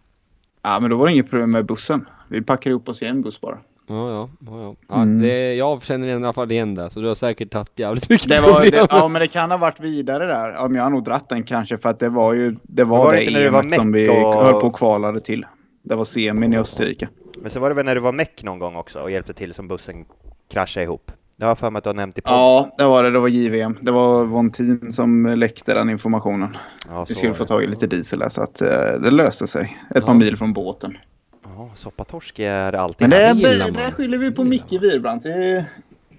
ja, 0.62 0.78
men 0.82 0.90
då 0.90 0.98
var 0.98 1.06
det 1.06 1.12
inget 1.14 1.30
problem 1.30 1.52
med 1.52 1.66
bussen. 1.66 2.06
Vi 2.28 2.42
packade 2.42 2.70
ihop 2.70 2.90
oss 2.90 3.02
i 3.02 3.06
en 3.06 3.22
buss 3.22 3.42
bara. 3.42 3.58
Ja, 3.94 4.10
ja, 4.12 4.30
ja, 4.46 4.76
ja. 4.90 4.96
Mm. 5.02 5.20
det, 5.22 5.54
jag 5.56 5.84
känner 5.84 6.08
i 6.08 6.14
alla 6.14 6.34
fall 6.34 6.52
igen 6.52 6.76
det, 6.76 6.90
så 6.90 7.00
du 7.00 7.08
har 7.08 7.16
säkert 7.16 7.54
haft 7.54 7.80
jävligt 7.80 8.10
mycket 8.10 8.30
Det 8.30 8.42
var, 8.42 8.54
problem. 8.54 8.72
det, 8.72 8.88
ja, 8.90 9.08
men 9.08 9.20
det 9.22 9.28
kan 9.28 9.52
ha 9.52 9.58
varit 9.58 9.80
vidare 9.80 10.26
där. 10.26 10.50
Ja, 10.52 10.64
men 10.68 10.76
jag 10.76 10.84
har 10.84 10.90
nog 10.90 11.04
dratt 11.04 11.30
den 11.30 11.44
kanske 11.44 11.78
för 11.78 11.90
att 11.90 12.00
det 12.00 12.10
var 12.10 12.34
ju 12.34 12.56
det 12.64 12.84
var, 12.84 12.98
var 12.98 13.12
det 13.12 13.18
det, 13.18 13.24
inte 13.24 13.34
när 13.34 13.46
du 13.46 13.50
var 13.50 13.62
som 13.76 13.92
meck 13.92 14.02
vi 14.02 14.10
och- 14.10 14.44
höll 14.44 14.54
på 14.54 14.68
och 14.68 14.76
kvalade 14.76 15.20
till. 15.20 15.46
Det 15.84 15.96
var 15.96 16.06
semin 16.06 16.54
i 16.54 16.58
Österrike. 16.58 17.08
Men 17.42 17.52
så 17.52 17.60
var 17.60 17.70
det 17.70 17.76
väl 17.76 17.86
när 17.86 17.96
du 17.96 18.02
var 18.02 18.12
meck 18.14 18.44
någon 18.44 18.60
gång 18.60 18.76
också 18.76 19.00
och 19.00 19.12
hjälpte 19.12 19.34
till 19.34 19.54
som 19.54 19.68
bussen 19.68 20.06
kraschade 20.52 20.84
ihop? 20.84 21.12
Det 21.38 21.44
har 21.46 21.50
jag 21.50 21.58
för 21.58 21.70
mig 21.70 21.78
att 21.78 21.84
du 21.84 21.90
har 21.90 21.96
nämnt 21.96 22.18
i 22.18 22.22
podden. 22.22 22.40
Ja, 22.40 22.76
det 22.78 22.84
var 22.86 23.04
det. 23.04 23.12
Det 23.12 23.20
var 23.20 23.28
JVM. 23.28 23.78
Det 23.82 23.92
var 23.92 24.24
Vontin 24.26 24.94
som 24.94 25.26
läckte 25.26 25.74
den 25.74 25.90
informationen. 25.90 26.58
Ja, 26.90 27.06
Vi 27.10 27.16
skulle 27.16 27.34
få 27.34 27.46
tag 27.46 27.64
i 27.64 27.68
lite 27.68 27.88
diesel 27.88 28.20
där, 28.20 28.30
så 28.30 28.42
att 28.44 28.62
eh, 28.62 28.70
det 29.02 29.12
löste 29.12 29.48
sig. 29.48 29.78
Ett 29.90 29.96
Ja. 29.96 30.02
par 30.02 30.14
mil 30.14 30.38
från 30.38 30.54
båten. 30.54 30.98
Ja, 31.44 31.70
soppatorsk 31.76 32.40
är 32.40 32.74
alltid 32.74 33.10
Men 33.10 33.36
det, 33.38 33.42
gillar 33.50 33.66
det, 33.66 33.72
man. 33.74 33.84
det 33.84 33.92
skyller 33.92 34.18
vi 34.18 34.32
på 34.32 34.44
Micke 34.44 34.72
Wirbrandt. 34.72 35.24
Det 35.24 35.66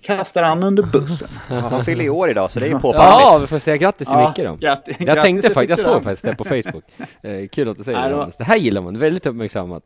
kastar 0.03 0.43
han 0.43 0.63
under 0.63 0.83
bussen. 0.83 1.29
Ja, 1.49 1.55
han 1.59 1.85
fyller 1.85 2.05
i 2.05 2.11
år 2.11 2.31
idag 2.31 2.51
så 2.51 2.59
det 2.61 2.65
är 2.67 2.69
ju 2.69 2.75
Ja, 2.75 2.81
påpassligt. 2.81 3.43
vi 3.43 3.47
får 3.47 3.59
säga 3.59 3.77
grattis 3.77 4.09
till 4.09 4.17
Ja, 4.19 4.29
Micke 4.37 4.47
då. 4.47 4.55
grattis- 4.67 4.95
Jag 5.07 5.23
tänkte 5.23 5.51
faktiskt, 5.51 5.71
jag 5.87 5.95
såg 5.95 6.03
faktiskt 6.03 6.25
det 6.25 6.35
på 6.37 6.45
Facebook. 6.45 6.85
Eh, 7.23 7.49
kul 7.49 7.69
att 7.69 7.77
du 7.77 7.85
säger 7.85 7.99
Nej, 7.99 8.05
det 8.05 8.09
det 8.09 8.15
var- 8.15 8.21
Johannes. 8.21 8.37
Det 8.37 8.45
här 8.45 8.57
gillar 8.57 8.83
man, 8.83 8.99
väldigt 8.99 9.27
uppmärksammat. 9.27 9.83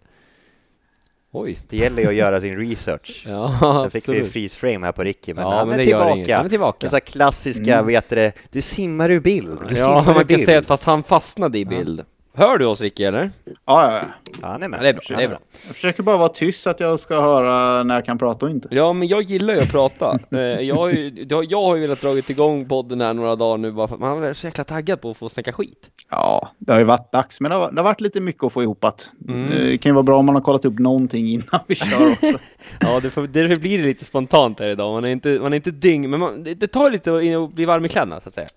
Oj. 1.33 1.59
Det 1.69 1.77
gäller 1.77 2.03
ju 2.03 2.09
att 2.09 2.15
göra 2.15 2.41
sin 2.41 2.57
research. 2.57 3.25
Ja, 3.29 3.79
Sen 3.83 3.91
fick 3.91 4.09
vi 4.09 4.13
ju 4.13 4.19
absolut. 4.19 4.33
freeze 4.33 4.57
frame 4.57 4.87
här 4.87 4.93
på 4.93 5.03
Ricky, 5.05 5.35
men 5.35 5.45
Ja, 5.45 5.55
han 5.59 5.69
men 5.69 5.81
är 5.81 5.85
tillbaka. 5.85 6.37
Han 6.37 6.47
är 6.47 6.51
tillbaka. 6.51 6.89
Här 6.93 7.01
klassiska, 7.01 7.75
Mm. 7.75 7.87
vet 7.87 8.09
du 8.09 8.17
det, 8.17 8.33
du 8.51 8.63
simmar 8.63 9.11
ur 9.11 9.21
bild. 9.21 9.59
Du 9.69 9.75
Ja, 9.77 10.03
man 10.07 10.15
kan 10.15 10.27
bild. 10.27 10.45
säga 10.45 10.59
att 10.59 10.67
fast 10.67 10.85
han 10.85 11.03
fastnade 11.03 11.59
i 11.59 11.65
bild. 11.65 12.05
Hör 12.39 12.59
du 12.59 12.65
oss 12.67 12.81
Ricky 12.81 13.05
eller? 13.05 13.31
Ja, 13.45 13.53
ja, 13.65 13.93
ja. 13.93 14.31
Ja, 14.43 14.49
han 14.49 14.63
är 14.63 14.69
med. 14.69 14.79
Ja, 14.79 14.83
det 14.83 14.89
är 14.89 14.93
bra, 14.93 15.17
det 15.17 15.23
är 15.23 15.29
bra. 15.29 15.39
Jag 15.67 15.75
försöker 15.75 16.03
bara 16.03 16.17
vara 16.17 16.29
tyst 16.29 16.63
så 16.63 16.71
att 16.71 16.81
jag 16.81 17.01
ska 17.01 17.21
höra 17.21 17.83
när 17.83 17.95
jag 17.95 18.05
kan 18.05 18.19
prata 18.19 18.47
och 18.47 18.53
inte. 18.53 18.69
Ja, 18.71 18.93
men 18.93 19.09
jag 19.09 19.23
gillar 19.23 19.55
ju 19.55 19.61
att 19.61 19.71
prata. 19.71 20.19
Eh, 20.31 20.39
jag, 20.41 20.75
har 20.75 20.89
ju, 20.89 21.27
jag 21.49 21.63
har 21.63 21.77
ju 21.77 21.83
velat 21.83 22.01
dragit 22.01 22.31
igång 22.31 22.69
podden 22.69 23.01
här 23.01 23.15
några 23.15 23.37
dagar 23.37 23.57
nu 23.57 23.73
bara 23.73 23.89
för 23.89 23.95
att 23.95 24.01
man 24.01 24.23
är 24.23 24.33
så 24.33 24.47
jäkla 24.47 24.65
taggad 24.65 25.01
på 25.01 25.11
att 25.11 25.17
få 25.17 25.29
snacka 25.29 25.53
skit. 25.53 25.91
Ja, 26.11 26.49
det 26.59 26.73
har 26.73 26.79
ju 26.79 26.85
varit 26.85 27.13
dags, 27.13 27.41
men 27.41 27.51
det 27.51 27.57
har, 27.57 27.73
det 27.73 27.81
har 27.81 27.85
varit 27.85 28.01
lite 28.01 28.21
mycket 28.21 28.45
att 28.45 28.53
få 28.53 28.63
ihop 28.63 28.85
att. 28.85 29.11
Mm. 29.29 29.51
Det 29.51 29.79
kan 29.79 29.91
ju 29.91 29.95
vara 29.95 30.03
bra 30.03 30.19
om 30.19 30.27
man 30.27 30.35
har 30.35 30.43
kollat 30.43 30.65
upp 30.65 30.79
någonting 30.79 31.29
innan 31.29 31.61
vi 31.67 31.75
kör 31.75 32.13
också. 32.13 32.27
Ja, 32.81 33.01
det 33.01 33.11
får, 33.11 33.27
därför 33.27 33.61
blir 33.61 33.79
det 33.79 33.85
lite 33.85 34.05
spontant 34.05 34.61
här 34.61 34.69
idag. 34.69 34.93
Man 34.93 35.05
är 35.05 35.09
inte, 35.09 35.39
man 35.43 35.53
är 35.53 35.57
inte 35.57 35.71
dyng, 35.71 36.11
men 36.11 36.21
man, 36.21 36.45
det, 36.45 36.55
det 36.55 36.67
tar 36.67 36.91
lite 36.91 37.13
att 37.13 37.49
att 37.49 37.55
bli 37.55 37.65
varm 37.65 37.85
i 37.85 37.89
kläderna 37.89 38.21
så 38.21 38.29
att 38.29 38.35
säga. 38.35 38.49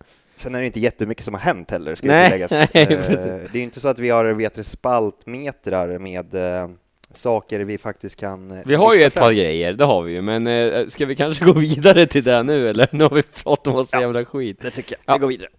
Sen 0.42 0.56
är 0.56 0.60
det 0.60 0.66
inte 0.66 0.80
jättemycket 0.80 1.26
som 1.26 1.34
har 1.34 1.42
hänt 1.42 1.72
heller, 1.72 1.96
ska 1.96 2.08
Nej, 2.08 2.26
tilläggas. 2.32 2.52
nej, 2.74 2.88
Eh, 2.94 3.52
det 3.54 3.60
är 3.60 3.64
inte 3.64 3.80
så 3.80 3.88
att 3.88 4.00
vi 4.00 4.10
har 4.10 4.26
vet, 4.26 4.68
spaltmetrar 4.68 5.98
med 6.00 6.34
eh, 6.36 6.70
saker 7.12 7.60
vi 7.60 7.78
faktiskt 7.78 8.16
kan 8.20 8.52
eh, 8.52 8.58
Vi 8.66 8.76
har 8.76 8.94
ju 8.96 9.04
ett 9.04 9.14
fram. 9.14 9.24
par 9.24 9.32
grejer, 9.32 9.74
det 9.74 9.84
har 9.84 10.02
vi 10.02 10.14
ju, 10.14 10.22
men 10.22 10.48
eh, 10.48 10.88
ska 10.88 11.06
vi 11.06 11.16
kanske 11.16 11.46
gå 11.52 11.54
vidare 11.54 12.06
till 12.06 12.24
det 12.24 12.44
nu 12.44 12.70
eller? 12.70 12.88
Nu 12.92 13.04
har 13.04 13.12
vi 13.16 13.24
pratat 13.24 13.68
om 13.68 13.74
massa 13.74 13.98
Ja. 13.98 14.02
jävla 14.02 14.26
skit. 14.26 14.58
Det 14.62 14.72
tycker 14.72 14.96
jag. 15.06 15.14
Ja. 15.14 15.18
Vi 15.18 15.22
går 15.22 15.28
vidare. 15.28 15.50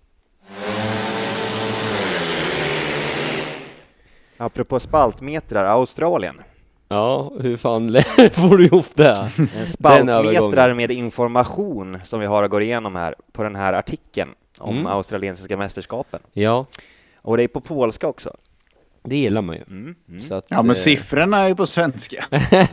Apropå 4.37 4.81
spaltmetrar, 4.81 5.65
Australien. 5.65 6.41
Ja, 6.89 7.33
hur 7.41 7.57
fan 7.57 7.89
får 8.33 8.57
du 8.59 8.65
ihop 8.65 8.87
det? 8.95 9.31
En 9.59 9.67
spaltmetrar 9.67 10.75
med 10.75 10.91
information 10.91 11.99
som 12.05 12.21
vi 12.21 12.27
har 12.27 12.43
att 12.43 12.51
gå 12.51 12.61
igenom 12.61 12.97
här 12.97 13.15
på 13.33 13.43
den 13.43 13.57
här 13.57 13.73
artikeln 13.73 14.29
om 14.63 14.75
Mm. 14.79 14.87
australiensiska 14.87 15.57
mästerskapen. 15.57 16.21
Ja, 16.33 16.67
Och 17.23 17.37
det 17.37 17.43
är 17.43 17.49
på 17.49 17.61
polska 17.61 18.07
också. 18.09 18.37
det 19.05 19.17
gillar 19.17 19.43
man 19.43 19.57
ju. 19.57 19.63
Mm. 19.71 19.95
Mm. 20.09 20.21
Så 20.23 20.35
att, 20.35 20.45
Ja, 20.49 20.57
men 20.63 20.71
eh, 20.71 20.75
siffrorna 20.75 21.39
är 21.39 21.49
ju 21.49 21.55
på 21.55 21.67
svenska. 21.67 22.25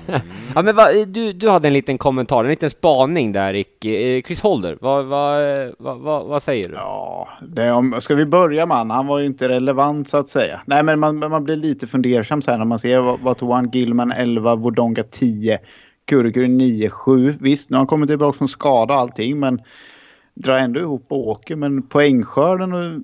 Ja 0.56 0.62
men 0.62 0.75
va, 0.75 0.88
du, 1.08 1.34
du 1.34 1.49
hade 1.49 1.67
en 1.67 1.73
liten 1.73 1.97
kommentar, 1.97 2.43
en 2.43 2.49
liten 2.49 2.69
spaning 2.69 3.32
där 3.32 3.54
Ricky. 3.54 4.17
Eh, 4.17 4.21
Chris 4.23 4.41
Holder, 4.41 4.78
vad, 4.82 5.06
vad, 5.06 5.41
vad, 5.80 5.99
vad, 5.99 6.25
vad 6.28 6.43
säger 6.43 6.69
du? 6.69 6.75
Ja, 6.75 7.30
det 7.47 7.71
om, 7.71 8.02
ska 8.02 8.15
vi 8.15 8.25
börja 8.25 8.65
med 8.65 8.78
han? 8.78 8.89
Han 8.89 9.08
var 9.08 9.19
ju 9.19 9.25
inte 9.25 9.49
relevant 9.49 10.10
så 10.10 10.17
att 10.17 10.30
säga. 10.30 10.62
Nej, 10.65 10.84
men 10.84 10.99
man, 10.99 11.17
man 11.19 11.43
blir 11.43 11.56
lite 11.56 11.88
fundersam 11.88 12.41
så 12.41 12.52
här 12.52 12.58
när 12.58 12.65
man 12.65 12.80
ser 12.80 12.99
vad, 12.99 13.19
vad 13.19 13.38
tog 13.38 13.52
han? 13.54 13.69
Gilman 13.71 14.12
11, 14.12 14.56
Wodonga 14.56 15.04
10, 15.04 15.60
Kurukuri 16.06 16.47
9, 16.47 16.89
7. 16.89 17.36
Visst, 17.39 17.69
nu 17.69 17.75
har 17.75 17.80
han 17.80 17.88
kommit 17.88 18.10
tillbaka 18.10 18.38
från 18.38 18.47
skada 18.47 18.93
och 18.93 18.99
allting, 18.99 19.39
men 19.39 19.62
drar 20.43 20.58
ändå 20.58 20.80
ihop 20.80 21.06
och 21.10 21.28
åker. 21.28 21.56
Men 21.56 21.82
poängskörden 21.82 22.73
och 22.73 23.02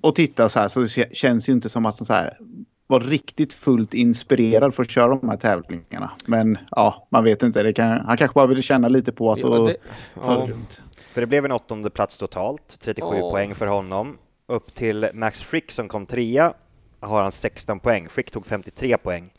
och 0.00 0.14
tittar 0.14 0.48
så 0.48 0.58
här 0.58 0.68
så 0.68 0.80
kä- 0.84 1.12
känns 1.14 1.48
ju 1.48 1.52
inte 1.52 1.68
som 1.68 1.86
att 1.86 1.98
han 1.98 2.06
så 2.06 2.12
här 2.12 2.38
var 2.86 3.00
riktigt 3.00 3.52
fullt 3.52 3.94
inspirerad 3.94 4.74
för 4.74 4.82
att 4.82 4.90
köra 4.90 5.16
de 5.16 5.28
här 5.28 5.36
tävlingarna. 5.36 6.10
Men 6.26 6.58
ja, 6.70 7.06
man 7.10 7.24
vet 7.24 7.42
inte. 7.42 7.62
Det 7.62 7.72
kan, 7.72 8.00
han 8.00 8.16
kanske 8.16 8.34
bara 8.34 8.46
ville 8.46 8.62
känna 8.62 8.88
lite 8.88 9.12
på 9.12 9.32
att 9.32 9.38
Ja, 9.38 9.46
och, 9.48 9.68
det- 9.68 9.76
ta 10.24 10.40
det 10.40 10.46
lugnt. 10.48 10.80
För 11.12 11.20
det 11.20 11.26
blev 11.26 11.44
en 11.44 11.52
åttonde 11.52 11.90
plats 11.90 12.18
totalt, 12.18 12.78
37 12.80 13.08
Ja. 13.16 13.30
poäng 13.30 13.54
för 13.54 13.66
honom. 13.66 14.18
Upp 14.48 14.74
till 14.74 15.06
Max 15.14 15.42
Frick 15.42 15.70
som 15.72 15.88
kom 15.88 16.06
trea, 16.06 16.52
har 17.00 17.22
han 17.22 17.32
16 17.32 17.80
poäng. 17.80 18.08
Frick 18.08 18.30
tog 18.30 18.46
53 18.46 18.96
poäng. 18.96 19.30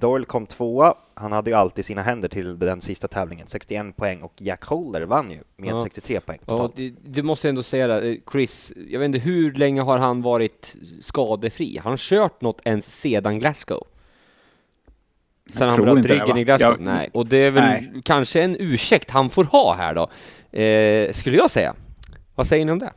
Doyle 0.00 0.24
kom 0.24 0.46
tvåa, 0.46 0.94
han 1.14 1.32
hade 1.32 1.50
ju 1.50 1.56
alltid 1.56 1.84
sina 1.84 2.02
händer 2.02 2.28
till 2.28 2.58
den 2.58 2.80
sista 2.80 3.08
tävlingen, 3.08 3.46
61 3.48 3.96
poäng 3.96 4.22
och 4.22 4.32
Jack 4.36 4.64
Holder 4.64 5.02
vann 5.02 5.30
ju 5.30 5.38
med 5.56 5.70
Ja. 5.70 5.82
63 5.82 6.20
poäng 6.20 6.38
Ja, 6.40 6.46
totalt. 6.46 6.76
det, 6.76 6.92
du 7.04 7.22
måste 7.22 7.48
ändå 7.48 7.62
säga 7.62 7.86
det, 7.86 8.08
eh, 8.10 8.16
Chris, 8.32 8.72
jag 8.90 8.98
vet 9.00 9.06
inte 9.06 9.18
hur 9.18 9.52
länge 9.54 9.82
har 9.82 9.98
han 9.98 10.22
varit 10.22 10.76
skadefri? 11.00 11.78
Har 11.78 11.90
han 11.90 11.98
kört 11.98 12.40
något 12.40 12.60
ens 12.64 13.00
sedan 13.00 13.38
Glasgow? 13.38 13.86
Sen 15.54 15.68
han 15.68 15.80
bröt 15.82 16.06
ryggen 16.06 16.36
i 16.36 16.44
Glasgow? 16.44 16.70
Jag- 16.70 16.80
Nej, 16.80 17.10
och 17.14 17.26
det 17.26 17.36
är 17.36 17.50
väl 17.50 17.64
Nej. 17.64 18.02
kanske 18.04 18.42
en 18.42 18.56
ursäkt 18.60 19.10
han 19.10 19.30
får 19.30 19.44
ha 19.44 19.74
här 19.74 19.94
då, 19.94 20.02
eh, 20.58 21.12
skulle 21.12 21.36
jag 21.36 21.50
säga. 21.50 21.74
Vad 22.34 22.46
säger 22.46 22.64
ni 22.64 22.72
om 22.72 22.78
det? 22.78 22.92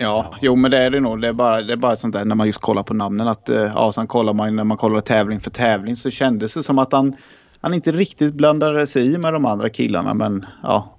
Ja, 0.00 0.34
jo 0.40 0.56
men 0.56 0.70
det 0.70 0.78
är 0.78 0.90
det 0.90 1.00
nog. 1.00 1.20
Det 1.20 1.28
är 1.28 1.32
bara, 1.32 1.62
det 1.62 1.72
är 1.72 1.76
bara 1.76 1.96
sånt 1.96 2.14
där 2.14 2.24
när 2.24 2.34
man 2.34 2.46
just 2.46 2.60
kollar 2.60 2.82
på 2.82 2.94
namnen 2.94 3.28
att 3.28 3.48
eh, 3.48 3.56
ja, 3.56 3.92
sen 3.92 4.06
kollar 4.06 4.34
man 4.34 4.56
när 4.56 4.64
man 4.64 4.76
kollar 4.76 5.00
tävling 5.00 5.40
för 5.40 5.50
tävling 5.50 5.96
så 5.96 6.10
kändes 6.10 6.54
det 6.54 6.62
som 6.62 6.78
att 6.78 6.92
han, 6.92 7.16
han 7.60 7.74
inte 7.74 7.92
riktigt 7.92 8.34
blandade 8.34 8.86
sig 8.86 9.14
i 9.14 9.18
med 9.18 9.32
de 9.32 9.44
andra 9.44 9.70
killarna 9.70 10.14
men 10.14 10.46
ja. 10.62 10.94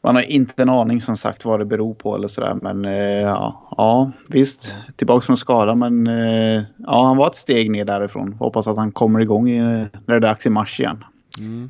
Man 0.00 0.14
har 0.14 0.22
inte 0.22 0.62
en 0.62 0.68
aning 0.68 1.00
som 1.00 1.16
sagt 1.16 1.44
vad 1.44 1.58
det 1.58 1.64
beror 1.64 1.94
på 1.94 2.16
eller 2.16 2.28
sådär 2.28 2.58
men 2.62 2.84
eh, 2.84 3.20
ja, 3.20 3.74
ja 3.76 4.12
visst 4.26 4.74
tillbaks 4.96 5.26
från 5.26 5.36
skada 5.36 5.74
men 5.74 6.06
eh, 6.06 6.62
ja 6.76 7.04
han 7.06 7.16
var 7.16 7.26
ett 7.26 7.36
steg 7.36 7.70
ner 7.70 7.84
därifrån. 7.84 8.32
Hoppas 8.32 8.66
att 8.66 8.76
han 8.76 8.92
kommer 8.92 9.20
igång 9.20 9.44
när 9.44 9.90
det 10.06 10.14
är 10.14 10.20
dags 10.20 10.46
i 10.46 10.50
mars 10.50 10.80
igen. 10.80 11.04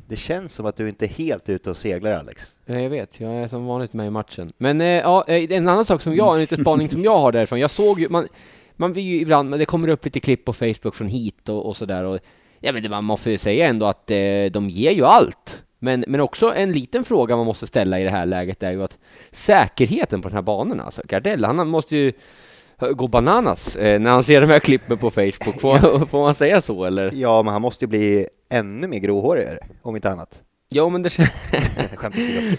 Det 0.07 0.15
känns 0.15 0.53
som 0.53 0.65
att 0.65 0.75
du 0.75 0.89
inte 0.89 1.05
är 1.05 1.09
helt 1.09 1.49
ute 1.49 1.69
och 1.69 1.77
seglar 1.77 2.11
Alex. 2.11 2.55
Jag 2.65 2.89
vet, 2.89 3.19
jag 3.19 3.31
är 3.31 3.47
som 3.47 3.65
vanligt 3.65 3.93
med 3.93 4.07
i 4.07 4.09
matchen. 4.09 4.53
Men 4.57 4.81
eh, 4.81 4.87
ja, 4.87 5.25
eh, 5.27 5.51
en 5.51 5.67
annan 5.67 5.85
sak 5.85 6.01
som 6.01 6.15
jag, 6.15 6.33
en 6.33 6.41
liten 6.41 6.57
spaning 6.63 6.89
som 6.89 7.03
jag 7.03 7.19
har 7.19 7.31
därifrån. 7.31 7.59
Jag 7.59 7.71
såg 7.71 7.99
ju, 7.99 8.09
man, 8.09 8.27
man 8.75 8.93
blir 8.93 9.03
ju 9.03 9.21
ibland, 9.21 9.57
det 9.57 9.65
kommer 9.65 9.87
upp 9.87 10.05
lite 10.05 10.19
klipp 10.19 10.45
på 10.45 10.53
Facebook 10.53 10.95
från 10.95 11.07
hit 11.07 11.49
och, 11.49 11.65
och 11.65 11.77
sådär. 11.77 12.03
Och, 12.03 12.19
ja 12.59 12.73
men 12.73 12.83
det, 12.83 12.89
man 12.89 13.03
måste 13.03 13.31
ju 13.31 13.37
säga 13.37 13.67
ändå 13.67 13.85
att 13.85 14.11
eh, 14.11 14.45
de 14.51 14.69
ger 14.69 14.91
ju 14.91 15.05
allt. 15.05 15.63
Men, 15.79 16.05
men 16.07 16.19
också 16.19 16.53
en 16.53 16.71
liten 16.71 17.03
fråga 17.03 17.35
man 17.35 17.45
måste 17.45 17.67
ställa 17.67 17.99
i 17.99 18.03
det 18.03 18.09
här 18.09 18.25
läget 18.25 18.63
är 18.63 18.71
ju 18.71 18.83
att 18.83 18.97
säkerheten 19.31 20.21
på 20.21 20.27
den 20.27 20.35
här 20.35 20.41
banan, 20.41 20.79
alltså 20.79 21.01
Gardell, 21.05 21.45
han 21.45 21.67
måste 21.67 21.97
ju 21.97 22.13
gå 22.79 23.07
bananas 23.07 23.75
eh, 23.75 23.99
när 23.99 24.11
han 24.11 24.23
ser 24.23 24.41
de 24.41 24.47
här 24.47 24.59
klippen 24.59 24.97
på 24.97 25.09
Facebook. 25.11 25.61
Får, 25.61 26.05
får 26.05 26.19
man 26.21 26.33
säga 26.35 26.61
så 26.61 26.85
eller? 26.85 27.11
Ja, 27.13 27.43
men 27.43 27.53
han 27.53 27.61
måste 27.61 27.85
ju 27.85 27.89
bli 27.89 28.27
ännu 28.49 28.87
mer 28.87 28.99
gråhårigare, 28.99 29.57
om 29.81 29.95
inte 29.95 30.09
annat. 30.11 30.39
Ja 30.71 30.89
men 30.89 31.03
det 31.03 31.07
åsido. 31.09 31.27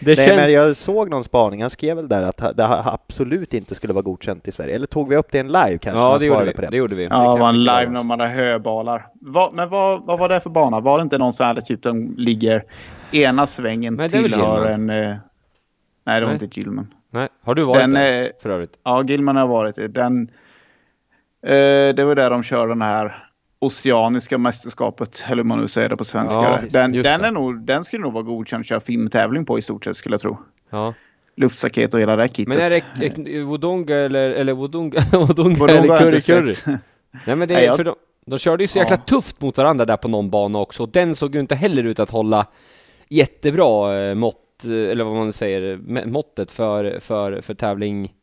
Det 0.00 0.06
Nej, 0.06 0.16
känns- 0.16 0.37
men 0.37 0.52
jag 0.52 0.76
såg 0.76 1.11
någon 1.11 1.24
spaning, 1.24 1.61
han 1.62 1.70
skrev 1.70 1.96
väl 1.96 2.09
där 2.09 2.22
att 2.22 2.56
det 2.56 2.66
absolut 2.85 3.54
inte 3.54 3.74
skulle 3.74 3.92
vara 3.92 4.02
godkänt 4.02 4.48
i 4.48 4.52
Sverige. 4.52 4.74
Eller 4.74 4.87
tog 4.87 5.09
vi 5.09 5.16
upp 5.16 5.26
det 5.30 5.38
i 5.38 5.40
en 5.40 5.46
live 5.46 5.78
kanske? 5.78 6.00
Ja 6.00 6.18
det 6.18 6.26
gjorde 6.26 6.44
vi. 6.44 6.52
på 6.52 6.61
det. 6.61 6.68
Det 6.70 6.76
gjorde 6.76 6.94
vi. 6.94 7.04
Ja, 7.04 7.35
det 7.35 7.40
var 7.40 7.48
en 7.48 7.61
live 7.64 7.88
när 7.90 8.02
man 8.02 8.20
hade 8.20 8.33
höbalar. 8.33 9.06
Vad- 9.20 9.54
men 9.54 9.68
vad, 9.68 10.06
vad 10.06 10.18
var 10.18 10.28
det 10.28 10.40
för 10.40 10.50
bana? 10.50 10.80
Var 10.80 10.98
det 10.98 11.02
inte 11.02 11.18
någon 11.18 11.33
sån 11.33 11.46
här 11.46 11.61
typ 11.61 11.83
som 11.83 12.14
ligger 12.16 12.64
ena 13.12 13.46
svängen 13.46 14.09
tillhör 14.11 14.66
en... 14.66 14.90
Eh, 14.90 15.14
nej, 16.06 16.20
det 16.20 16.26
var 16.26 16.33
Nej. 16.35 16.44
inte 16.44 16.61
Gilman. 16.61 16.94
Nej, 17.10 17.28
har 17.42 17.54
du 17.54 17.62
varit 17.62 17.80
Den, 17.80 17.90
där 17.90 18.22
eh, 18.22 18.28
för 18.42 18.50
övrigt? 18.50 18.78
Ja, 18.84 19.04
Gilman 19.04 19.36
har 19.36 19.46
varit 19.48 19.76
det. 19.76 19.88
Den, 19.88 20.30
eh, 21.46 21.94
det 21.94 22.04
var 22.04 22.14
där 22.14 22.30
de 22.30 22.42
kör 22.42 22.68
den 22.68 22.82
här 22.82 23.26
Oceaniska 23.58 24.38
mästerskapet, 24.38 25.24
eller 25.26 25.36
hur 25.36 25.44
man 25.44 25.58
nu 25.58 25.68
säger 25.68 25.88
det 25.88 25.96
på 25.96 26.04
svenska. 26.04 26.34
Ja, 26.34 26.58
den, 26.70 26.92
den, 26.92 27.24
är 27.24 27.30
nog, 27.30 27.60
den 27.66 27.84
skulle 27.84 28.02
nog 28.02 28.12
vara 28.12 28.22
godkänd 28.22 28.60
att 28.60 28.66
köra 28.66 28.80
filmtävling 28.80 29.44
på 29.44 29.58
i 29.58 29.62
stort 29.62 29.84
sett 29.84 29.96
skulle 29.96 30.12
jag 30.14 30.20
tro. 30.20 30.38
Ja. 30.70 30.94
Luftstaket 31.36 31.94
och 31.94 32.00
hela 32.00 32.16
det 32.16 32.28
kittet. 32.28 32.48
Men 32.48 32.58
är 32.58 32.70
det 32.70 33.36
eh, 33.38 33.44
Wodonga 33.44 33.96
eller, 33.96 34.30
eller 34.30 34.52
Wodonga, 34.52 35.00
Wodonga 35.12 35.68
eller 35.68 35.98
Curry 35.98 36.20
Curry? 36.20 36.54
Nej 37.26 37.36
men 37.36 37.38
det 37.38 37.46
Nej, 37.54 37.56
är 37.62 37.66
jag- 37.66 37.76
för 37.76 37.84
de, 37.84 37.94
de 38.26 38.38
körde 38.38 38.64
ju 38.64 38.68
så 38.68 38.78
jäkla 38.78 38.96
Ja. 38.96 39.02
tufft 39.02 39.40
mot 39.40 39.58
varandra 39.58 39.84
där 39.84 39.96
på 39.96 40.08
någon 40.08 40.30
bana 40.30 40.58
också, 40.58 40.82
och 40.82 40.88
den 40.88 41.14
såg 41.14 41.34
ju 41.34 41.40
inte 41.40 41.54
heller 41.54 41.84
ut 41.84 41.98
att 42.00 42.10
hålla 42.10 42.46
jättebra 43.08 43.98
eh, 44.02 44.14
mått, 44.14 44.36
Eh, 44.64 44.90
eller 44.90 45.04
vad 45.04 45.14
man 45.14 45.32
säger, 45.32 45.76
måttet 46.06 46.50
för, 46.50 46.98
för, 47.00 47.40
för 47.40 47.54
tävling 47.54 48.14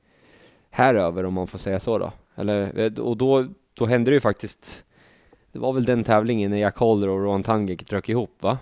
häröver 0.69 1.25
om 1.25 1.33
man 1.33 1.47
får 1.47 1.57
säga 1.57 1.79
så 1.79 1.97
då. 1.97 2.11
Eller, 2.35 2.79
eh, 2.79 2.99
och 2.99 3.17
då, 3.17 3.47
då 3.73 3.85
hände 3.85 4.11
det 4.11 4.15
ju 4.15 4.19
faktiskt, 4.19 4.83
det 5.51 5.59
var 5.59 5.73
väl 5.73 5.85
den 5.85 6.03
tävlingen 6.03 6.51
när 6.51 6.57
Jack 6.57 6.77
Holder 6.77 7.09
och 7.09 7.23
Rowan 7.23 7.43
Tangek 7.43 7.89
drök 7.89 8.09
ihop 8.09 8.35
va? 8.39 8.57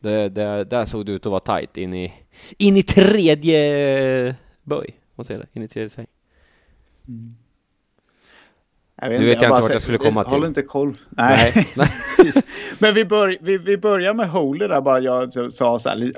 Det, 0.00 0.28
det, 0.28 0.64
där 0.64 0.84
såg 0.84 1.06
det 1.06 1.12
ut 1.12 1.26
att 1.26 1.30
vara 1.30 1.58
tight 1.60 1.76
in 1.76 1.94
i, 1.94 2.12
in 2.58 2.76
i 2.76 2.82
tredje 2.82 4.36
böj, 4.62 4.96
vad 5.14 5.26
säger 5.26 5.40
det? 5.40 5.46
In 5.52 5.62
i 5.62 5.68
tredje 5.68 5.90
sväng. 5.90 6.06
Mm. 7.08 7.36
Jag 9.00 9.08
Nu 9.08 9.14
inte, 9.14 9.26
vet 9.26 9.34
jag 9.34 9.38
inte 9.42 9.48
bara 9.48 9.60
vart 9.60 9.72
jag 9.72 9.82
skulle 9.82 9.98
komma 9.98 10.24
till. 10.24 10.32
Håller 10.32 10.46
inte 10.46 10.62
koll. 10.62 10.94
Nej. 11.10 11.68
Nej. 11.76 11.88
Men 12.78 12.94
vi, 12.94 13.04
bör, 13.04 13.36
vi, 13.40 13.58
vi 13.58 13.76
börjar 13.78 14.14
med 14.14 14.30
Holy 14.30 14.66
där 14.68 14.80
bara. 14.80 15.00
Jag 15.00 15.32
så- 15.32 15.50
sa 15.50 15.78
så 15.78 15.88
här 15.88 16.12